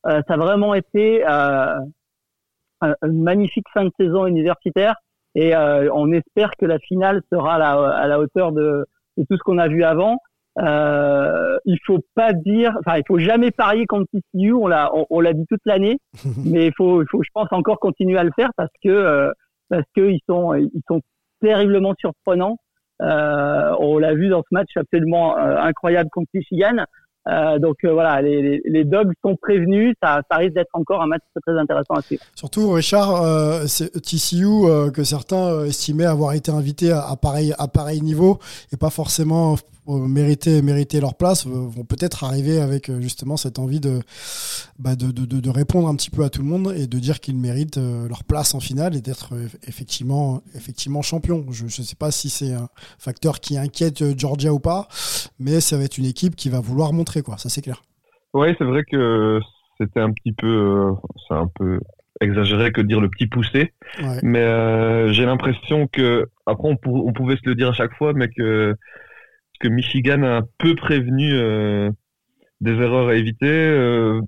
ça 0.05 0.22
a 0.26 0.37
vraiment 0.37 0.74
été 0.74 1.22
une 2.83 3.22
magnifique 3.22 3.66
fin 3.72 3.85
de 3.85 3.91
saison 3.99 4.26
universitaire 4.26 4.97
et 5.35 5.55
euh, 5.55 5.89
on 5.95 6.12
espère 6.12 6.51
que 6.59 6.66
la 6.66 6.78
finale 6.78 7.22
sera 7.33 7.55
à 7.55 7.59
la, 7.59 7.72
à 7.97 8.07
la 8.07 8.20
hauteur 8.20 8.53
de, 8.53 8.85
de, 9.16 9.24
tout 9.28 9.37
ce 9.37 9.43
qu'on 9.43 9.59
a 9.59 9.68
vu 9.68 9.83
avant. 9.83 10.18
Euh, 10.59 11.59
il 11.64 11.78
faut 11.87 12.01
pas 12.14 12.35
dire, 12.35 12.76
enfin, 12.80 12.99
il 12.99 13.05
faut 13.07 13.18
jamais 13.18 13.51
parier 13.51 13.87
contre 13.87 14.07
TCU. 14.12 14.53
On 14.53 14.66
l'a, 14.66 14.93
on, 15.09 15.20
l'a 15.20 15.33
dit 15.33 15.47
toute 15.49 15.62
l'année, 15.64 15.99
mais 16.45 16.66
il 16.66 16.72
faut, 16.76 17.03
il 17.03 17.07
faut, 17.11 17.22
je 17.22 17.30
pense, 17.33 17.49
encore 17.53 17.78
continuer 17.78 18.18
à 18.18 18.24
le 18.24 18.33
faire 18.37 18.51
parce 18.57 18.72
que, 18.83 18.91
euh, 18.91 19.33
parce 19.70 19.85
que 19.97 20.11
ils 20.11 20.20
sont, 20.28 20.53
ils 20.55 20.83
sont 20.87 21.01
terriblement 21.41 21.95
surprenants. 21.99 22.59
Euh, 23.01 23.74
on 23.80 23.99
l'a 23.99 24.14
vu 24.14 24.28
dans 24.28 24.43
ce 24.43 24.49
match 24.53 24.70
absolument 24.76 25.37
euh, 25.37 25.57
incroyable 25.57 26.11
contre 26.12 26.28
Michigan. 26.35 26.85
Euh, 27.29 27.59
donc 27.59 27.77
euh, 27.85 27.93
voilà, 27.93 28.20
les, 28.20 28.61
les, 28.64 28.85
Dogs 28.85 29.12
sont 29.25 29.37
prévenus, 29.37 29.95
ça, 30.03 30.23
ça 30.29 30.39
risque 30.39 30.55
d'être 30.55 30.70
encore 30.73 31.03
un 31.03 31.07
match 31.07 31.20
très, 31.47 31.57
intéressant 31.57 31.95
à 31.95 32.03
suivre. 32.03 32.23
Surtout 32.35 32.73
Richard, 32.73 33.23
euh, 33.23 33.64
TCU 33.64 34.45
euh, 34.45 34.91
que 34.91 35.05
certains 35.05 35.64
estimaient 35.64 36.05
avoir 36.05 36.33
été 36.33 36.51
invités 36.51 36.91
à, 36.91 37.09
à, 37.09 37.16
pareil, 37.16 37.55
à 37.59 37.68
pareil 37.68 38.01
niveau 38.01 38.41
et 38.73 38.77
pas 38.77 38.91
forcément 38.91 39.57
mériter, 39.87 40.62
mériter 40.62 41.01
leur 41.01 41.14
place, 41.14 41.47
vont 41.47 41.85
peut-être 41.85 42.24
arriver 42.24 42.61
avec 42.61 42.91
justement 43.01 43.37
cette 43.37 43.59
envie 43.59 43.80
de, 43.80 44.01
bah 44.78 44.95
de, 44.95 45.11
de, 45.11 45.24
de, 45.24 45.51
répondre 45.51 45.89
un 45.89 45.97
petit 45.97 46.11
peu 46.11 46.24
à 46.24 46.30
tout 46.30 46.43
le 46.43 46.49
monde 46.49 46.72
et 46.76 46.87
de 46.87 46.99
dire 46.99 47.20
qu'ils 47.20 47.37
méritent 47.37 47.78
leur 47.78 48.24
place 48.24 48.55
en 48.55 48.61
finale 48.61 48.97
et 48.97 49.01
d'être 49.01 49.35
effectivement, 49.66 50.43
effectivement 50.55 51.03
champion. 51.03 51.45
Je 51.51 51.64
ne 51.64 51.68
sais 51.68 51.97
pas 51.97 52.11
si 52.11 52.30
c'est 52.30 52.53
un 52.53 52.68
facteur 52.99 53.41
qui 53.41 53.59
inquiète 53.59 54.18
Georgia 54.18 54.53
ou 54.53 54.61
pas, 54.61 54.89
mais 55.39 55.61
ça 55.61 55.76
va 55.76 55.85
être 55.85 55.99
une 55.99 56.07
équipe 56.07 56.37
qui 56.37 56.49
va 56.49 56.61
vouloir 56.61 56.93
montrer 56.93 57.22
quoi, 57.22 57.39
ça 57.39 57.49
c'est 57.49 57.62
clair. 57.62 57.83
Oui, 58.35 58.55
c'est 58.59 58.64
vrai 58.64 58.83
que 58.85 59.41
c'était 59.78 60.01
un 60.01 60.12
petit 60.12 60.33
peu, 60.33 60.47
euh, 60.47 60.93
c'est 61.28 61.35
un 61.35 61.49
peu 61.55 61.80
exagéré 62.20 62.72
que 62.72 62.80
de 62.80 62.87
dire 62.87 63.01
le 63.01 63.09
petit 63.09 63.26
poussé, 63.26 63.72
mais 64.22 64.39
euh, 64.39 65.12
j'ai 65.12 65.24
l'impression 65.26 65.89
que 65.89 66.28
après 66.47 66.68
on, 66.68 66.76
pouvait 67.12 67.37
se 67.37 67.49
le 67.49 67.55
dire 67.55 67.70
à 67.70 67.72
chaque 67.72 67.95
fois, 67.97 68.12
mais 68.12 68.28
que 68.28 68.76
que 69.63 69.69
Michigan 69.69 70.23
a 70.23 70.39
un 70.39 70.43
peu 70.59 70.75
prévenu 70.75 71.33
euh, 71.33 71.91
des 72.61 72.73
erreurs 72.73 73.09
à 73.09 73.15
éviter. 73.15 74.21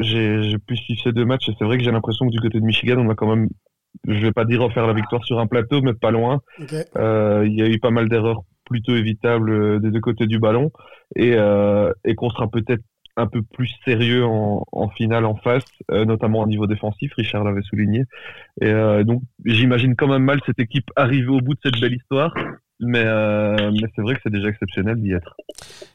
j'ai 0.00 0.58
pu 0.66 0.76
suivre 0.76 1.00
ces 1.02 1.12
deux 1.12 1.24
matchs 1.24 1.48
et 1.48 1.52
c'est 1.58 1.64
vrai 1.64 1.78
que 1.78 1.84
j'ai 1.84 1.92
l'impression 1.92 2.26
que 2.26 2.32
du 2.32 2.40
côté 2.40 2.60
de 2.60 2.64
Michigan, 2.64 2.98
on 2.98 3.10
a 3.10 3.14
quand 3.14 3.34
même, 3.34 3.48
je 4.06 4.18
vais 4.18 4.32
pas 4.32 4.44
dire 4.44 4.62
refaire 4.62 4.86
la 4.86 4.92
victoire 4.92 5.24
sur 5.24 5.38
un 5.38 5.46
plateau, 5.46 5.80
mais 5.82 5.94
pas 5.94 6.10
loin. 6.10 6.40
Il 6.70 7.54
y 7.54 7.62
a 7.62 7.68
eu 7.68 7.78
pas 7.78 7.90
mal 7.90 8.08
d'erreurs 8.08 8.42
plutôt 8.68 8.94
évitable 8.94 9.50
euh, 9.50 9.78
des 9.80 9.90
deux 9.90 10.00
côtés 10.00 10.26
du 10.26 10.38
ballon 10.38 10.70
et, 11.16 11.32
euh, 11.34 11.92
et 12.04 12.14
qu'on 12.14 12.30
sera 12.30 12.48
peut-être 12.48 12.82
un 13.16 13.26
peu 13.26 13.42
plus 13.42 13.72
sérieux 13.84 14.24
en, 14.24 14.64
en 14.70 14.88
finale 14.90 15.24
en 15.24 15.34
face, 15.34 15.64
euh, 15.90 16.04
notamment 16.04 16.40
au 16.40 16.46
niveau 16.46 16.68
défensif, 16.68 17.12
Richard 17.14 17.42
l'avait 17.42 17.62
souligné. 17.62 18.04
Et 18.60 18.72
donc 19.04 19.22
j'imagine 19.44 19.96
quand 19.96 20.06
même 20.06 20.22
mal 20.22 20.40
cette 20.46 20.60
équipe 20.60 20.88
arriver 20.94 21.26
au 21.26 21.40
bout 21.40 21.54
de 21.54 21.60
cette 21.64 21.80
belle 21.80 21.94
histoire, 21.94 22.32
mais, 22.80 23.04
mais 23.04 23.88
c'est 23.94 24.02
vrai 24.02 24.14
que 24.14 24.20
c'est 24.22 24.32
déjà 24.32 24.48
exceptionnel 24.48 25.00
d'y 25.00 25.12
être. 25.12 25.34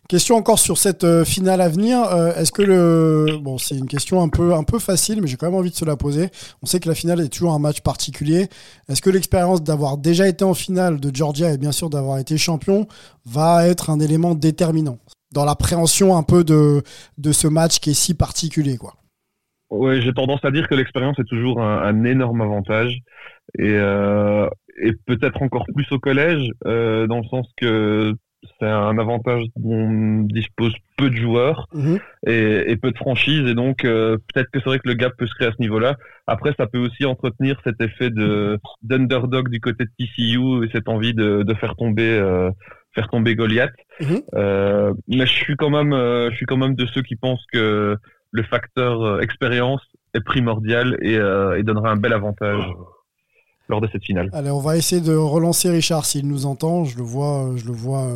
Question 0.10 0.36
encore 0.36 0.60
sur 0.60 0.78
cette 0.78 1.24
finale 1.24 1.62
à 1.62 1.70
venir. 1.70 2.00
Est-ce 2.38 2.52
que 2.52 2.62
le 2.62 3.38
bon, 3.42 3.58
c'est 3.58 3.78
une 3.78 3.88
question 3.88 4.22
un 4.22 4.30
peu 4.30 4.54
un 4.54 4.64
peu 4.64 4.80
facile, 4.80 5.22
mais 5.22 5.28
j'ai 5.28 5.38
quand 5.38 5.48
même 5.48 5.56
envie 5.56 5.72
de 5.72 5.76
se 5.76 5.86
la 5.86 5.96
poser. 5.96 6.30
On 6.62 6.66
sait 6.66 6.80
que 6.80 6.90
la 6.90 6.96
finale 6.96 7.22
est 7.22 7.30
toujours 7.30 7.54
un 7.54 7.60
match 7.60 7.82
particulier. 7.82 8.48
Est-ce 8.90 9.02
que 9.02 9.10
l'expérience 9.10 9.64
d'avoir 9.64 9.98
déjà 9.98 10.28
été 10.28 10.44
en 10.44 10.54
finale 10.54 11.00
de 11.00 11.16
Georgia 11.16 11.52
et 11.54 11.58
bien 11.58 11.72
sûr 11.72 11.90
d'avoir 11.90 12.20
été 12.20 12.38
champion 12.38 12.88
va 13.26 13.68
être 13.68 13.90
un 13.90 14.00
élément 14.00 14.36
déterminant 14.36 15.00
dans 15.32 15.46
l'appréhension 15.46 16.16
un 16.16 16.24
peu 16.24 16.44
de 16.44 16.84
de 17.18 17.32
ce 17.32 17.48
match 17.48 17.80
qui 17.80 17.92
est 17.92 17.96
si 17.96 18.14
particulier, 18.14 18.78
quoi? 18.78 18.96
Ouais, 19.70 20.02
j'ai 20.02 20.14
tendance 20.14 20.46
à 20.46 20.52
dire 20.52 20.68
que 20.68 20.76
l'expérience 20.76 21.18
est 21.18 21.28
toujours 21.28 21.60
un, 21.60 21.80
un 21.80 22.04
énorme 22.04 22.42
avantage 22.42 23.00
et, 23.58 23.74
euh, 23.74 24.48
et 24.82 24.94
peut-être 25.06 25.42
encore 25.42 25.66
plus 25.74 25.92
au 25.92 26.00
collège, 26.00 26.50
euh, 26.66 27.08
dans 27.08 27.18
le 27.20 27.26
sens 27.26 27.48
que 27.58 28.16
c'est 28.60 28.68
un 28.68 28.98
avantage 28.98 29.44
dont 29.56 29.74
on 29.74 30.24
dispose 30.24 30.74
peu 30.98 31.10
de 31.10 31.16
joueurs 31.16 31.68
mhm. 31.74 32.00
et, 32.28 32.72
et, 32.72 32.76
peu 32.78 32.92
de 32.92 32.98
franchises 32.98 33.48
et 33.48 33.54
donc 33.54 33.86
euh, 33.86 34.18
peut-être 34.34 34.50
que 34.52 34.60
c'est 34.60 34.66
vrai 34.66 34.80
que 34.80 34.88
le 34.88 34.96
gap 34.96 35.14
peut 35.18 35.28
se 35.28 35.36
créer 35.36 35.48
à 35.48 35.52
ce 35.52 35.62
niveau-là. 35.62 35.98
Après, 36.28 36.54
ça 36.58 36.68
peut 36.68 36.80
aussi 36.80 37.06
entretenir 37.06 37.60
cet 37.64 37.82
effet 37.82 38.10
de 38.10 38.60
d'underdog 38.82 39.50
du 39.50 39.60
côté 39.60 39.86
de 39.86 39.92
TCU 39.98 40.66
et 40.66 40.70
cette 40.72 40.90
envie 40.90 41.14
de, 41.14 41.44
de 41.44 41.54
faire 41.56 41.76
tomber 41.76 42.10
euh, 42.10 42.50
faire 42.94 43.08
tomber 43.10 43.36
Goliath. 43.36 43.74
Mhm. 44.02 44.22
Euh, 44.36 44.94
mais 45.08 45.26
je 45.26 45.34
suis 45.34 45.56
quand 45.56 45.70
même 45.70 45.94
euh, 45.94 46.30
je 46.32 46.36
suis 46.36 46.46
quand 46.46 46.58
même 46.58 46.76
de 46.76 46.86
ceux 46.86 47.02
qui 47.02 47.16
pensent 47.16 47.46
que 47.52 47.98
le 48.32 48.44
facteur 48.44 49.22
expérience 49.22 49.82
est 50.16 50.24
primordial 50.24 50.98
et, 51.02 51.14
et 51.16 51.64
donnera 51.64 51.92
un 51.92 51.98
bel 51.98 52.14
avantage. 52.14 52.66
Lors 53.70 53.82
de 53.82 53.88
cette 53.92 54.04
finale. 54.04 54.30
Allez, 54.34 54.52
on 54.52 54.60
va 54.60 54.78
essayer 54.78 55.02
de 55.02 55.16
relancer 55.16 55.70
Richard 55.70 56.06
s'il 56.06 56.28
nous 56.28 56.46
entend. 56.46 56.84
Je 56.86 56.98
le 56.98 57.04
vois, 57.04 57.52
je 57.56 57.66
le 57.66 57.72
vois 57.72 58.08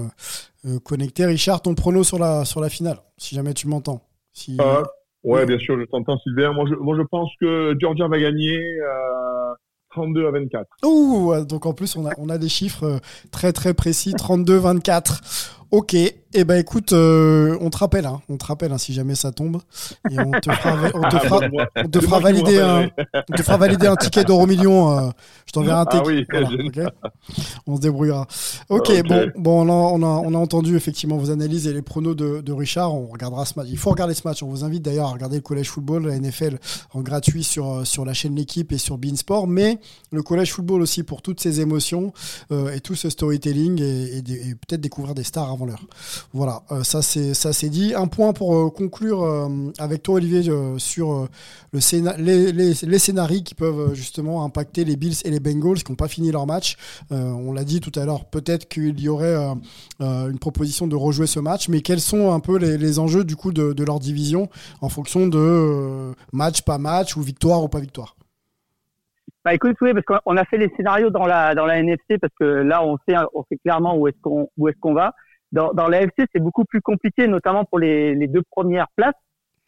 connecté. 0.84 1.26
Richard, 1.26 1.62
ton 1.62 1.76
prono 1.76 2.04
sur 2.04 2.20
la, 2.20 2.46
sur 2.46 2.62
la 2.62 2.70
finale, 2.70 2.98
si 3.18 3.36
jamais 3.36 3.54
tu 3.54 3.68
m'entends. 3.68 4.02
Si... 4.34 4.58
ouais, 5.24 5.46
bien 5.46 5.58
sûr, 5.60 5.80
je 5.80 5.86
t'entends, 5.86 6.18
Sylvain. 6.20 6.54
Moi 6.54 6.66
je, 6.70 6.76
moi, 6.76 6.96
je 6.98 7.04
pense 7.04 7.30
que 7.40 7.76
Georgia 7.80 8.08
va 8.08 8.20
gagner. 8.20 8.60
32 9.92 10.28
à 10.28 10.32
24. 10.32 10.68
Ouh, 10.86 11.34
donc 11.46 11.66
en 11.66 11.74
plus 11.74 11.96
on 11.96 12.06
a, 12.06 12.12
on 12.18 12.30
a 12.30 12.38
des 12.38 12.50
chiffres 12.50 13.00
très 13.32 13.52
très 13.52 13.74
précis, 13.74 14.14
32-24. 14.14 15.56
Ok, 15.72 15.96
et 16.34 16.42
eh 16.42 16.44
ben 16.44 16.60
écoute, 16.60 16.94
euh, 16.94 17.58
on 17.62 17.70
te 17.70 17.78
rappelle, 17.78 18.06
hein, 18.06 18.22
on 18.30 18.38
te 18.38 18.46
rappelle 18.46 18.72
hein, 18.72 18.78
si 18.78 18.94
jamais 18.94 19.16
ça 19.16 19.32
tombe, 19.32 19.60
et 20.12 20.20
on 20.20 20.32
te 20.32 20.52
fera, 20.52 20.78
on 20.94 21.02
te 21.10 21.18
fera, 21.20 21.40
on 21.78 21.88
te 21.88 22.00
fera 22.00 22.20
valider, 22.20 22.60
un, 22.60 22.90
on 23.30 23.34
te 23.34 23.42
fera 23.42 23.58
valider 23.58 23.88
un 23.88 23.96
ticket 23.96 24.24
d'euro 24.24 24.46
million. 24.46 24.92
Euh, 24.92 25.10
je 25.46 25.52
t'enverrai 25.54 25.80
un 25.80 25.86
ah 25.88 25.92
ticket. 25.92 26.26
Ah 26.36 26.50
oui, 26.50 26.72
voilà, 26.74 26.92
on 27.66 27.78
se 27.78 27.82
débrouillera. 27.82 28.28
Ok, 28.70 28.92
bon, 29.08 29.32
bon, 29.36 29.68
on 29.68 29.70
a, 29.70 29.72
on 29.72 30.04
a, 30.04 30.22
on 30.28 30.34
a 30.34 30.38
entendu 30.38 30.76
effectivement 30.76 31.18
vos 31.18 31.32
analyses 31.32 31.66
et 31.66 31.74
les 31.74 31.82
pronos 31.82 32.16
de, 32.16 32.42
de, 32.42 32.54
Richard. 32.54 32.94
On 32.94 33.08
regardera 33.08 33.46
ce 33.46 33.54
match. 33.58 33.68
Il 33.72 33.78
faut 33.78 33.90
regarder 33.90 34.14
ce 34.14 34.28
match. 34.28 34.44
On 34.44 34.48
vous 34.48 34.64
invite 34.64 34.84
d'ailleurs 34.84 35.08
à 35.08 35.14
regarder 35.14 35.38
le 35.38 35.42
collège 35.42 35.70
football, 35.70 36.08
la 36.08 36.20
NFL 36.20 36.60
en 36.94 37.02
gratuit 37.02 37.44
sur 37.44 37.88
sur 37.88 38.06
la 38.06 38.14
chaîne 38.14 38.36
l'équipe 38.36 38.72
et 38.72 38.78
sur 38.78 38.98
Beansport, 38.98 39.48
mais 39.48 39.80
le 40.12 40.22
collège 40.22 40.52
football 40.54 40.82
aussi 40.82 41.04
pour 41.04 41.22
toutes 41.22 41.40
ces 41.40 41.62
émotions 41.62 42.14
euh, 42.52 42.74
et 42.74 42.80
tout 42.80 42.96
ce 42.96 43.10
storytelling 43.10 43.82
et, 43.82 44.18
et, 44.18 44.50
et 44.50 44.56
peut-être 44.56 44.82
découvrir 44.82 45.16
des 45.16 45.24
stars 45.24 45.57
l'heure. 45.66 45.84
Voilà, 46.34 46.62
euh, 46.72 46.84
ça 46.84 47.02
c'est 47.02 47.34
ça 47.34 47.54
c'est 47.54 47.70
dit. 47.70 47.94
Un 47.96 48.08
point 48.08 48.34
pour 48.34 48.56
euh, 48.56 48.70
conclure 48.70 49.24
euh, 49.24 49.48
avec 49.80 50.04
toi 50.04 50.16
Olivier 50.16 50.44
sur 50.78 51.28
le 51.74 51.80
les, 52.18 52.52
les, 52.52 52.74
les, 52.82 53.00
scénarios 53.00 53.42
qui 53.44 53.56
peuvent 53.56 53.94
justement 53.94 54.44
impacter 54.44 54.84
les 54.84 54.96
Bills 54.96 55.16
et 55.26 55.30
les 55.30 55.40
Bengals 55.40 55.84
qui 55.84 55.92
n'ont 55.92 55.96
pas 55.96 56.08
fini 56.08 56.32
leur 56.32 56.46
match. 56.46 56.76
on 57.12 57.54
l'a 57.54 57.64
dit 57.64 57.80
tout 57.80 57.98
à 58.00 58.06
l'heure, 58.06 58.26
peut-être 58.26 58.68
qu'il 58.68 59.00
y 59.00 59.10
aurait 59.10 59.36
une 60.00 60.40
proposition 60.40 60.88
de 60.88 60.96
rejouer 60.96 61.28
ce 61.28 61.40
match, 61.40 61.70
mais 61.70 61.82
quels 61.82 62.02
sont 62.02 62.32
un 62.32 62.40
peu 62.40 62.58
les, 62.58 63.00
enjeux 63.00 63.24
du 63.24 63.36
coup 63.36 63.52
de, 63.52 63.84
leur 63.84 64.00
division 64.00 64.50
en 64.82 64.90
fonction 64.90 65.28
de 65.28 66.14
match 66.34 66.62
pas 66.62 66.78
match 66.78 67.16
ou 67.16 67.22
victoire 67.22 67.64
ou 67.64 67.68
pas 67.68 67.80
victoire? 67.80 68.16
Bah 69.46 69.54
écoute, 69.54 69.78
oui, 69.82 69.94
parce 69.94 70.06
qu'on 70.06 70.36
a 70.36 70.46
fait 70.46 70.58
les 70.58 70.70
scénarios 70.76 71.10
dans 71.10 71.26
la 71.26 71.80
NFC 71.80 72.18
parce 72.20 72.34
que 72.40 72.44
là 72.44 72.84
on 72.84 72.98
sait 73.08 73.58
clairement 73.64 73.96
où 73.96 74.08
est-ce 74.08 74.20
qu'on 74.22 74.94
va. 74.94 75.14
Dans, 75.52 75.72
dans 75.74 75.88
l'AFC, 75.88 76.26
c'est 76.34 76.42
beaucoup 76.42 76.66
plus 76.66 76.82
compliqué, 76.82 77.28
notamment 77.28 77.64
pour 77.66 77.80
les, 77.80 78.16
les, 78.16 78.28
deux 78.28 78.44
premières 78.52 78.90
places, 78.96 79.16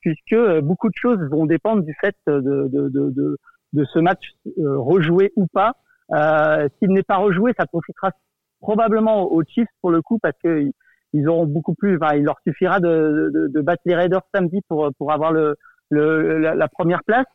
puisque 0.02 0.34
euh, 0.34 0.62
beaucoup 0.62 0.90
de 0.90 0.96
choses 0.96 1.20
vont 1.30 1.46
dépendre 1.46 1.84
du 1.84 1.96
fait 2.02 2.16
de, 2.28 2.42
de, 2.42 2.90
de, 2.90 3.38
de 3.74 3.86
ce 3.86 4.00
match 4.00 4.34
euh, 4.58 4.78
rejoué 4.78 5.32
ou 5.36 5.48
pas. 5.48 5.74
Euh, 6.12 6.68
S'il 6.80 6.92
n'est 6.92 7.04
pas 7.04 7.18
rejoué, 7.18 7.54
ça 7.58 7.66
profitera 7.66 8.12
probablement 8.60 9.32
aux 9.32 9.44
Chiefs 9.44 9.70
pour 9.82 9.92
le 9.92 10.02
coup, 10.02 10.20
parce 10.22 10.36
que 10.44 10.70
ils 11.14 11.28
auront 11.28 11.46
beaucoup 11.46 11.76
plus. 11.76 11.96
Enfin, 11.96 12.16
il 12.16 12.24
leur 12.24 12.40
suffira 12.46 12.80
de, 12.80 13.32
de, 13.34 13.48
de, 13.48 13.62
battre 13.62 13.82
les 13.86 13.96
Raiders 13.96 14.22
samedi 14.34 14.62
pour 14.68 14.90
pour 14.98 15.12
avoir 15.12 15.32
le, 15.32 15.56
le 15.90 16.40
la, 16.40 16.68
première 16.68 17.04
place. 17.04 17.26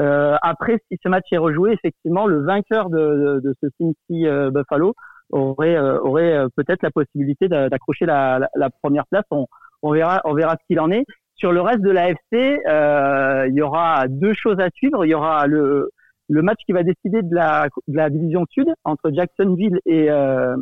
Euh, 0.00 0.36
après, 0.42 0.78
si 0.90 0.98
ce 1.02 1.08
match 1.08 1.26
est 1.30 1.38
rejoué, 1.38 1.72
effectivement, 1.72 2.26
le 2.26 2.42
vainqueur 2.42 2.88
de, 2.88 3.40
de, 3.44 3.54
ce 3.60 3.68
Cincy 3.78 4.26
Buffalo 4.52 4.94
aurait 5.30 5.76
euh, 5.76 5.98
aurait 6.00 6.32
euh, 6.32 6.48
peut-être 6.56 6.82
la 6.82 6.90
possibilité 6.90 7.48
d'accrocher 7.48 8.06
la, 8.06 8.48
la, 8.54 8.70
première 8.82 9.06
place. 9.06 9.24
On, 9.30 9.46
on 9.82 9.92
verra 9.92 10.20
on 10.24 10.34
verra 10.34 10.56
ce 10.60 10.66
qu'il 10.66 10.80
en 10.80 10.90
est. 10.90 11.04
Sur 11.36 11.52
le 11.52 11.60
reste 11.62 11.80
de 11.80 11.90
l'AFC, 11.90 12.60
euh, 12.68 13.46
il 13.48 13.54
y 13.54 13.62
aura 13.62 14.06
deux 14.08 14.34
choses 14.34 14.60
à 14.60 14.68
suivre. 14.74 15.04
Il 15.04 15.10
y 15.10 15.14
aura 15.14 15.46
le 15.46 15.90
le 16.30 16.42
match 16.42 16.60
qui 16.64 16.72
va 16.72 16.82
décider 16.84 17.22
de 17.22 17.34
la, 17.34 17.68
de 17.88 17.96
la 17.96 18.08
division 18.08 18.46
sud 18.50 18.68
entre 18.84 19.10
Jacksonville 19.12 19.80
et, 19.84 20.08
euh, 20.10 20.56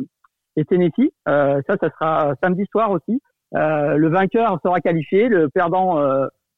et 0.55 0.65
Tennessee. 0.65 1.11
Euh, 1.27 1.61
ça, 1.67 1.75
ça 1.79 1.89
sera 1.91 2.33
samedi 2.43 2.65
soir 2.71 2.89
aussi. 2.91 3.21
Euh, 3.55 3.95
le 3.95 4.09
vainqueur 4.09 4.59
sera 4.63 4.79
qualifié, 4.81 5.27
le 5.27 5.47
perdant 5.49 5.97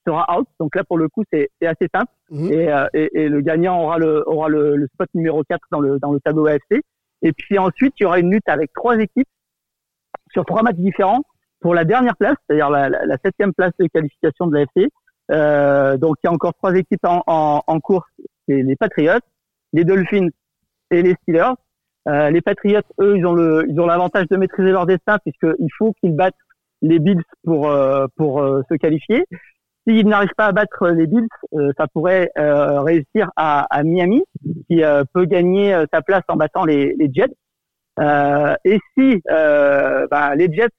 sera 0.08 0.38
out. 0.38 0.48
Donc 0.60 0.76
là, 0.76 0.84
pour 0.86 0.98
le 0.98 1.10
coup, 1.10 1.24
c'est 1.32 1.50
assez 1.62 1.88
simple. 1.94 2.12
Mhm. 2.30 2.52
Et, 2.54 2.70
et, 2.94 3.22
et, 3.22 3.30
le 3.30 3.42
gagnant 3.42 3.84
aura 3.84 3.98
le 3.98 4.24
aura 4.28 4.48
le, 4.48 4.78
le, 4.78 4.88
spot 4.94 5.10
numéro 5.14 5.44
4 5.44 5.60
dans 5.72 5.82
le 5.82 6.00
dans 6.00 6.14
le 6.14 6.20
tableau 6.22 6.48
AFC. 6.48 6.82
Et 7.22 7.34
puis 7.34 7.58
ensuite, 7.58 7.94
il 8.00 8.04
y 8.04 8.06
aura 8.06 8.20
une 8.20 8.32
lutte 8.32 8.48
avec 8.48 8.74
trois 8.74 8.98
équipes 8.98 9.28
sur 10.32 10.46
trois 10.46 10.64
matchs 10.64 10.78
différents 10.78 11.24
pour 11.60 11.76
la 11.76 11.86
dernière 11.86 12.18
place, 12.18 12.36
c'est-à-dire 12.48 12.70
la, 12.70 13.18
septième 13.24 13.54
place 13.54 13.74
de 13.80 13.88
qualification 13.88 14.48
de 14.48 14.56
l'AFC. 14.56 14.90
Euh, 15.32 15.98
donc 15.98 16.16
il 16.24 16.28
y 16.28 16.30
a 16.30 16.34
encore 16.34 16.54
trois 16.56 16.76
équipes 16.76 17.06
en, 17.06 17.24
en, 17.28 17.62
en 17.66 17.80
course, 17.80 18.10
c'est 18.48 18.62
les 18.62 18.76
Patriots, 18.76 19.20
les 19.74 19.84
Dolphins 19.84 20.30
et 20.90 21.02
les 21.02 21.16
Steelers. 21.22 21.54
Euh, 22.08 22.32
les 22.32 22.42
Patriots, 22.42 22.82
eux, 23.00 23.18
ils 23.18 23.26
ont 23.26 23.34
le, 23.34 23.66
ils 23.70 23.80
ont 23.80 23.86
l'avantage 23.86 24.28
de 24.28 24.38
maîtriser 24.38 24.72
leur 24.72 24.86
destin 24.86 25.20
puisqu'il 25.20 25.70
faut 25.78 25.94
qu'ils 26.02 26.16
battent 26.16 26.34
les 26.82 27.00
Bills 27.00 27.22
pour 27.44 27.70
euh, 27.70 28.08
pour 28.16 28.42
euh, 28.42 28.62
se 28.70 28.76
qualifier. 28.76 29.26
S'il 29.88 30.08
n'arrive 30.08 30.34
pas 30.38 30.46
à 30.46 30.52
battre 30.52 30.90
les 30.90 31.08
Bills, 31.08 31.28
euh, 31.54 31.72
ça 31.78 31.88
pourrait 31.88 32.30
euh, 32.38 32.82
réussir 32.82 33.32
à, 33.36 33.62
à, 33.76 33.84
Miami, 33.84 34.24
qui 34.70 34.84
euh, 34.84 35.04
peut 35.14 35.26
gagner 35.26 35.76
sa 35.92 36.02
place 36.02 36.24
en 36.28 36.36
battant 36.36 36.66
les, 36.66 36.96
les 37.00 37.10
Jets. 37.12 37.34
et 38.64 38.80
si 38.96 39.22
bah, 39.26 40.36
les 40.36 40.54
Jets, 40.54 40.70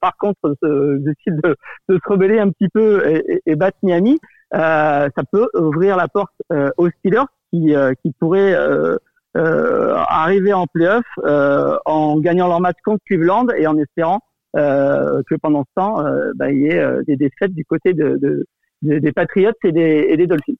par 0.00 0.16
contre, 0.18 0.56
décident 0.62 1.40
de, 1.44 1.56
de, 1.88 1.98
se 2.02 2.08
rebeller 2.08 2.38
un 2.38 2.50
petit 2.50 2.68
peu 2.68 3.06
et, 3.06 3.42
et, 3.44 3.54
battre 3.54 3.76
Miami, 3.82 4.18
ça 4.52 5.10
peut 5.30 5.48
ouvrir 5.54 5.96
la 5.96 6.08
porte 6.08 6.32
aux 6.78 6.88
Steelers 6.98 7.26
qui, 7.52 7.74
qui 8.02 8.12
pourraient 8.18 8.56
arriver 9.34 10.54
en 10.54 10.66
playoff 10.66 11.04
en 11.84 12.18
gagnant 12.18 12.48
leur 12.48 12.60
match 12.60 12.78
contre 12.82 13.04
Cleveland 13.06 13.46
et 13.56 13.66
en 13.66 13.76
espérant 13.76 14.20
euh, 14.20 14.31
que 14.54 15.34
pendant 15.40 15.64
ce 15.64 15.70
temps, 15.74 16.04
euh, 16.04 16.32
bah, 16.36 16.50
il 16.50 16.60
y 16.60 16.66
ait 16.66 16.78
euh, 16.78 17.02
des 17.06 17.16
défaites 17.16 17.54
du 17.54 17.64
côté 17.64 17.94
de, 17.94 18.18
de, 18.20 18.46
des 18.82 19.12
Patriots 19.12 19.52
et 19.64 19.72
des, 19.72 20.06
et 20.10 20.16
des 20.16 20.26
Dolphins. 20.26 20.54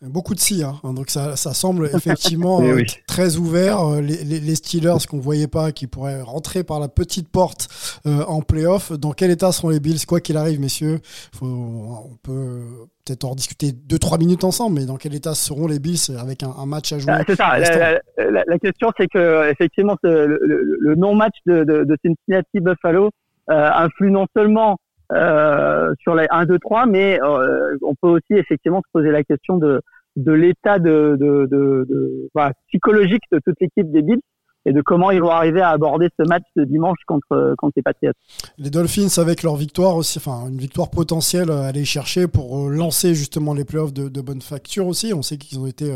Beaucoup 0.00 0.34
de 0.34 0.38
si, 0.38 0.62
hein. 0.62 0.76
donc 0.84 1.10
ça, 1.10 1.34
ça 1.34 1.52
semble 1.54 1.86
effectivement 1.94 2.62
très 3.08 3.34
ouvert. 3.36 4.00
Les, 4.00 4.22
les, 4.22 4.54
Steelers 4.54 5.04
qu'on 5.10 5.18
voyait 5.18 5.48
pas, 5.48 5.72
qui 5.72 5.88
pourraient 5.88 6.22
rentrer 6.22 6.62
par 6.62 6.78
la 6.78 6.86
petite 6.86 7.28
porte 7.28 7.66
en 8.04 8.40
playoff. 8.40 8.92
Dans 8.92 9.10
quel 9.10 9.32
état 9.32 9.50
seront 9.50 9.70
les 9.70 9.80
Bills 9.80 10.06
Quoi 10.06 10.20
qu'il 10.20 10.36
arrive, 10.36 10.60
messieurs, 10.60 11.00
faut, 11.34 11.46
on 11.46 12.16
peut 12.22 12.60
peut-être 13.04 13.24
en 13.24 13.34
discuter 13.34 13.72
deux 13.72 13.98
trois 13.98 14.18
minutes 14.18 14.44
ensemble, 14.44 14.78
mais 14.78 14.86
dans 14.86 14.98
quel 14.98 15.16
état 15.16 15.34
seront 15.34 15.66
les 15.66 15.80
Bills 15.80 16.16
avec 16.16 16.44
un, 16.44 16.54
un 16.56 16.66
match 16.66 16.92
à 16.92 17.00
jouer? 17.00 17.14
Ah, 17.14 17.22
C'est 17.26 17.34
ça. 17.34 17.58
La, 17.58 18.44
la, 18.46 18.58
question, 18.60 18.92
c'est 18.96 19.08
que 19.08 19.50
effectivement, 19.50 19.96
le, 20.04 20.38
le 20.80 20.94
non-match 20.94 21.34
de, 21.46 21.64
de, 21.64 21.82
de 21.82 21.96
Cincinnati 22.04 22.60
Buffalo 22.60 23.06
euh, 23.06 23.10
influe 23.48 24.10
non 24.10 24.26
seulement 24.36 24.78
euh, 25.12 25.94
sur 26.02 26.14
les 26.14 26.26
1, 26.30 26.44
2, 26.44 26.58
3, 26.58 26.84
mais 26.84 27.18
euh, 27.22 27.78
on 27.82 27.94
peut 27.94 28.08
aussi 28.08 28.34
effectivement 28.34 28.80
se 28.80 28.90
poser 28.92 29.10
la 29.10 29.24
question 29.24 29.56
de, 29.56 29.80
de 30.16 30.32
l'état 30.32 30.78
de, 30.78 31.16
de, 31.18 31.48
de 31.50 32.28
voilà, 32.34 32.52
psychologique 32.68 33.22
de 33.32 33.40
toute 33.42 33.56
l'équipe 33.58 33.90
des 33.90 34.02
Bills 34.02 34.20
et 34.66 34.72
de 34.72 34.82
comment 34.82 35.10
ils 35.10 35.22
vont 35.22 35.30
arriver 35.30 35.62
à 35.62 35.70
aborder 35.70 36.08
ce 36.20 36.28
match 36.28 36.42
de 36.56 36.64
dimanche 36.64 36.98
contre, 37.06 37.54
contre 37.56 37.72
les 37.76 37.82
Patriots. 37.82 38.12
Les 38.58 38.68
Dolphins, 38.68 39.18
avec 39.18 39.42
leur 39.42 39.56
victoire 39.56 39.96
aussi, 39.96 40.18
enfin 40.18 40.46
une 40.46 40.58
victoire 40.58 40.90
potentielle 40.90 41.50
à 41.50 41.64
aller 41.64 41.86
chercher 41.86 42.28
pour 42.28 42.68
lancer 42.68 43.14
justement 43.14 43.54
les 43.54 43.64
playoffs 43.64 43.94
de, 43.94 44.10
de 44.10 44.20
bonne 44.20 44.42
facture 44.42 44.86
aussi. 44.86 45.14
On 45.14 45.22
sait 45.22 45.38
qu'ils 45.38 45.58
ont 45.58 45.66
été 45.66 45.90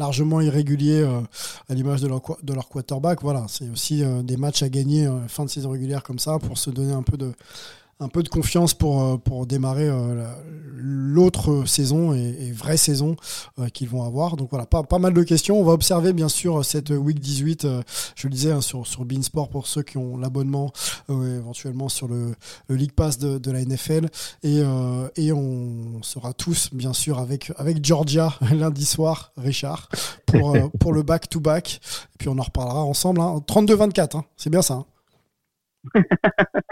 largement 0.00 0.40
irréguliers 0.40 1.02
euh, 1.02 1.20
à 1.68 1.74
l'image 1.74 2.00
de 2.00 2.08
leur, 2.08 2.68
quarterback. 2.68 3.20
Voilà, 3.22 3.46
c'est 3.48 3.68
aussi 3.70 4.02
euh, 4.02 4.22
des 4.22 4.36
matchs 4.36 4.62
à 4.64 4.68
gagner 4.68 5.06
euh, 5.06 5.28
fin 5.28 5.44
de 5.44 5.50
saison 5.50 5.70
régulière 5.70 6.02
comme 6.02 6.18
ça 6.18 6.38
pour 6.40 6.58
se 6.58 6.70
donner 6.70 6.92
un 6.92 7.02
peu 7.02 7.16
de, 7.16 7.32
un 8.00 8.08
peu 8.08 8.22
de 8.22 8.28
confiance 8.28 8.74
pour, 8.74 9.02
euh, 9.02 9.16
pour 9.18 9.46
démarrer 9.46 9.88
euh, 9.88 10.26
l'autre 10.74 11.64
saison 11.66 12.14
et, 12.14 12.50
vraie 12.52 12.78
saison 12.78 13.14
euh, 13.58 13.68
qu'ils 13.68 13.88
vont 13.88 14.02
avoir. 14.02 14.36
Donc 14.36 14.50
voilà, 14.50 14.66
pas, 14.66 14.82
pas 14.82 14.98
mal 14.98 15.12
de 15.12 15.22
questions. 15.22 15.60
On 15.60 15.64
va 15.64 15.72
observer 15.72 16.12
bien 16.12 16.28
sûr 16.28 16.64
cette 16.64 16.90
week 16.90 17.20
18, 17.20 17.66
je 18.16 18.26
le 18.26 18.32
disais, 18.32 18.50
hein, 18.50 18.62
sur, 18.62 18.86
sur 18.86 19.04
Beansport 19.04 19.50
pour 19.50 19.66
ceux 19.66 19.82
qui 19.82 19.98
ont 19.98 20.16
l'abonnement, 20.16 20.72
éventuellement 21.08 21.88
sur 21.88 22.08
le, 22.08 22.34
le, 22.68 22.76
League 22.76 22.92
Pass 22.92 23.18
de, 23.18 23.50
la 23.50 23.64
NFL. 23.64 24.08
Et, 24.42 24.62
et 25.16 25.32
on 25.32 26.02
sera 26.02 26.32
tous 26.32 26.70
bien 26.72 26.92
sûr 26.92 27.18
avec, 27.18 27.52
avec 27.56 27.84
Georgia 27.84 28.34
lundi 28.52 28.86
soir, 28.86 29.32
Richard, 29.36 29.88
pour, 30.26 30.56
pour 30.78 30.92
le 30.92 31.02
back-to-back. 31.02 31.80
Et 32.14 32.18
puis 32.18 32.28
on 32.28 32.38
en 32.38 32.42
reparlera 32.42 32.82
ensemble. 32.82 33.20
Hein. 33.20 33.42
32-24, 33.46 34.16
hein. 34.16 34.24
c'est 34.36 34.50
bien 34.50 34.62
ça. 34.62 34.74
Hein. 34.74 34.86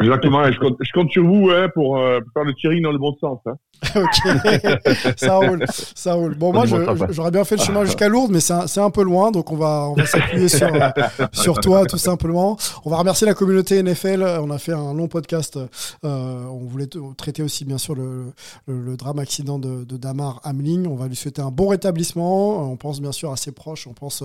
Exactement, 0.01 0.51
je 0.51 0.59
compte, 0.59 0.77
je 0.81 0.93
compte 0.93 1.11
sur 1.11 1.25
vous 1.25 1.51
hein, 1.51 1.69
pour, 1.75 1.99
euh, 1.99 2.21
pour 2.21 2.33
faire 2.35 2.45
le 2.45 2.55
tirring 2.55 2.83
dans 2.83 2.93
le 2.93 2.99
bon 2.99 3.15
sens. 3.21 3.41
Hein. 3.47 3.55
ok, 3.97 5.17
ça 5.17 5.37
roule, 5.37 5.65
ça 5.95 6.15
roule. 6.15 6.35
Bon, 6.35 6.53
moi, 6.53 6.67
je- 6.67 6.75
j'aurais 7.11 7.31
bien 7.31 7.45
fait 7.45 7.57
le 7.57 7.63
chemin 7.63 7.85
jusqu'à 7.85 8.09
Lourdes, 8.09 8.33
mais 8.33 8.41
c'est 8.41 8.81
un, 8.81 8.91
peu 8.91 9.03
loin, 9.03 9.31
donc 9.31 9.53
on 9.53 9.57
va, 9.57 9.87
on 9.89 9.95
va 9.95 10.05
s'appuyer 10.07 10.49
sur, 10.49 10.69
sur 11.33 11.55
toi, 11.61 11.85
tout 11.87 11.99
simplement. 11.99 12.57
On 12.85 12.91
va 12.91 12.97
remercier 12.97 13.27
la 13.27 13.35
communauté 13.35 13.81
NFL. 13.83 14.23
On 14.41 14.51
a 14.51 14.59
fait 14.59 14.73
un 14.73 14.95
long 14.95 15.07
podcast. 15.09 15.59
euh, 16.05 16.45
on 16.47 16.67
voulait 16.67 16.89
traiter 17.17 17.43
aussi, 17.43 17.65
bien 17.65 17.79
sûr, 17.79 17.95
le, 17.95 18.33
le, 18.67 18.81
le 18.81 18.97
drame 18.97 19.19
accident 19.21 19.59
de, 19.59 19.85
de 19.85 19.97
Damar 19.97 20.41
Hamling. 20.45 20.87
On 20.89 20.97
va 20.97 21.07
lui 21.07 21.17
souhaiter 21.17 21.43
un 21.43 21.51
bon 21.51 21.69
rétablissement. 21.69 22.71
On 22.71 22.77
pense 22.77 23.01
bien 23.01 23.13
sûr 23.13 23.31
à 23.33 23.37
ses 23.37 23.53
proches, 23.53 23.87
on 23.87 23.93
pense 23.95 24.23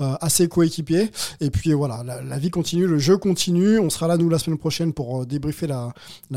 euh, 0.00 0.14
à 0.20 0.28
ses 0.30 0.48
coéquipiers. 0.48 1.10
Et 1.40 1.50
puis 1.50 1.72
voilà, 1.74 2.02
la, 2.04 2.22
la 2.22 2.38
vie 2.38 2.50
continue, 2.50 2.86
le 2.86 2.98
jeu 2.98 3.18
continue. 3.18 3.78
On 3.78 3.90
sera 3.90 4.08
là, 4.08 4.16
nous, 4.16 4.23
la 4.28 4.38
semaine 4.38 4.58
prochaine 4.58 4.92
pour 4.92 5.22
euh, 5.22 5.26
débriefer 5.26 5.66
la, 5.66 5.92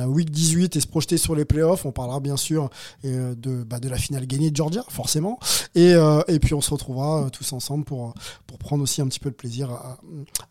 week 0.08 0.30
18 0.30 0.76
et 0.76 0.80
se 0.80 0.88
projeter 0.88 1.18
sur 1.18 1.36
les 1.36 1.46
playoffs. 1.46 1.86
On 1.86 1.92
parlera 1.92 2.20
bien 2.20 2.38
sûr 2.38 2.70
euh, 3.06 3.36
de, 3.36 3.64
bah, 3.64 3.80
de 3.80 3.90
la 3.90 3.98
finale 3.98 4.26
gagnée 4.26 4.52
de 4.52 4.56
Georgia, 4.56 4.84
forcément. 4.90 5.40
Et, 5.76 5.94
euh, 5.94 6.22
puis 6.42 6.54
on 6.54 6.62
se 6.62 6.72
retrouvera 6.72 7.30
tous 7.32 7.54
ensemble 7.54 7.86
pour, 7.86 8.14
pour 8.46 8.58
prendre 8.58 8.84
aussi 8.84 9.02
un 9.02 9.08
petit 9.08 9.20
peu 9.20 9.30
de 9.30 9.36
plaisir 9.36 9.70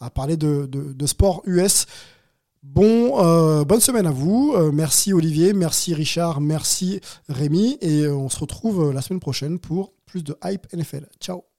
à, 0.00 0.10
parler 0.10 0.36
de, 0.36 1.06
sport 1.06 1.42
US. 1.46 1.86
Bon, 2.62 3.62
bonne 3.64 3.80
semaine 3.80 4.06
à 4.06 4.10
vous. 4.10 4.56
Merci 4.72 5.12
Olivier, 5.12 5.52
merci 5.52 5.94
Richard, 5.94 6.40
merci 6.40 7.00
Rémi. 7.28 7.78
Et 7.80 8.08
on 8.08 8.28
se 8.28 8.40
retrouve 8.40 8.92
la 8.92 9.02
semaine 9.02 9.20
prochaine 9.20 9.58
pour 9.58 9.92
plus 10.04 10.24
de 10.24 10.36
hype 10.44 10.66
NFL. 10.72 11.06
Ciao. 11.20 11.55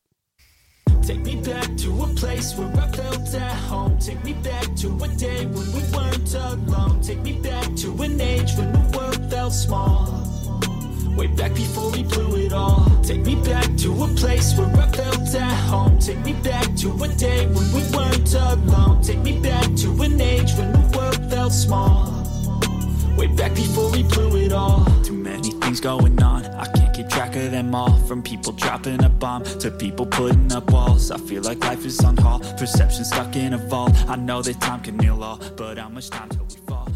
Take 1.08 1.24
me 1.24 1.38
back 1.38 1.78
to 1.78 2.04
a 2.04 2.08
place 2.08 2.54
where 2.58 2.68
I 2.68 2.92
felt 2.92 3.34
at 3.34 3.56
home. 3.70 3.98
Take 3.98 4.22
me 4.26 4.34
back 4.34 4.76
to 4.76 4.88
a 5.02 5.08
day 5.08 5.46
when 5.46 5.72
we 5.72 5.82
weren't 5.96 6.34
alone. 6.34 7.02
Take 7.02 7.22
me 7.22 7.32
back 7.32 7.74
to 7.78 8.04
an 8.04 8.20
age 8.20 8.52
when 8.58 8.74
the 8.74 8.98
world 8.98 9.32
felt 9.32 9.54
small. 9.54 10.22
Way 11.16 11.28
back 11.28 11.56
before 11.56 11.92
we 11.92 12.04
blew 12.04 12.36
it 12.46 12.52
all. 12.52 12.86
Take 13.04 13.22
me 13.22 13.36
back 13.36 13.74
to 13.78 14.04
a 14.04 14.08
place 14.16 14.58
where 14.58 14.68
I 14.68 14.92
felt 14.92 15.34
at 15.34 15.58
home. 15.70 15.98
Take 15.98 16.20
me 16.26 16.34
back 16.44 16.76
to 16.76 16.92
a 17.02 17.08
day 17.08 17.48
when 17.48 17.72
we 17.72 17.84
weren't 17.96 18.34
alone. 18.34 19.02
Take 19.02 19.20
me 19.20 19.40
back 19.40 19.64
to 19.78 20.02
an 20.04 20.20
age 20.20 20.52
when 20.56 20.74
the 20.74 20.98
world 20.98 21.32
felt 21.32 21.54
small. 21.54 22.12
Way 23.18 23.28
back 23.28 23.56
before 23.56 23.90
we 23.92 24.04
blew 24.04 24.36
it 24.46 24.52
all. 24.52 24.84
Too 25.06 25.14
many 25.14 25.52
things 25.52 25.80
going 25.80 26.22
on. 26.22 26.44
I 26.48 26.66
keep 26.98 27.10
track 27.10 27.36
of 27.36 27.52
them 27.52 27.76
all. 27.76 27.96
From 28.08 28.22
people 28.24 28.52
dropping 28.54 29.04
a 29.04 29.10
bomb 29.10 29.44
to 29.62 29.70
people 29.70 30.06
putting 30.06 30.52
up 30.52 30.72
walls. 30.72 31.12
I 31.12 31.18
feel 31.18 31.44
like 31.44 31.60
life 31.60 31.86
is 31.86 32.00
on 32.04 32.18
hold. 32.18 32.42
Perception 32.58 33.06
stuck 33.06 33.36
in 33.36 33.54
a 33.54 33.58
vault. 33.58 33.94
I 34.08 34.16
know 34.16 34.42
that 34.42 34.60
time 34.60 34.82
can 34.82 35.00
heal 35.00 35.24
all, 35.24 35.40
but 35.56 35.78
how 35.78 35.90
much 35.90 36.10
time 36.10 36.30
till 36.30 36.46
we 36.46 36.58
fall? 36.68 36.88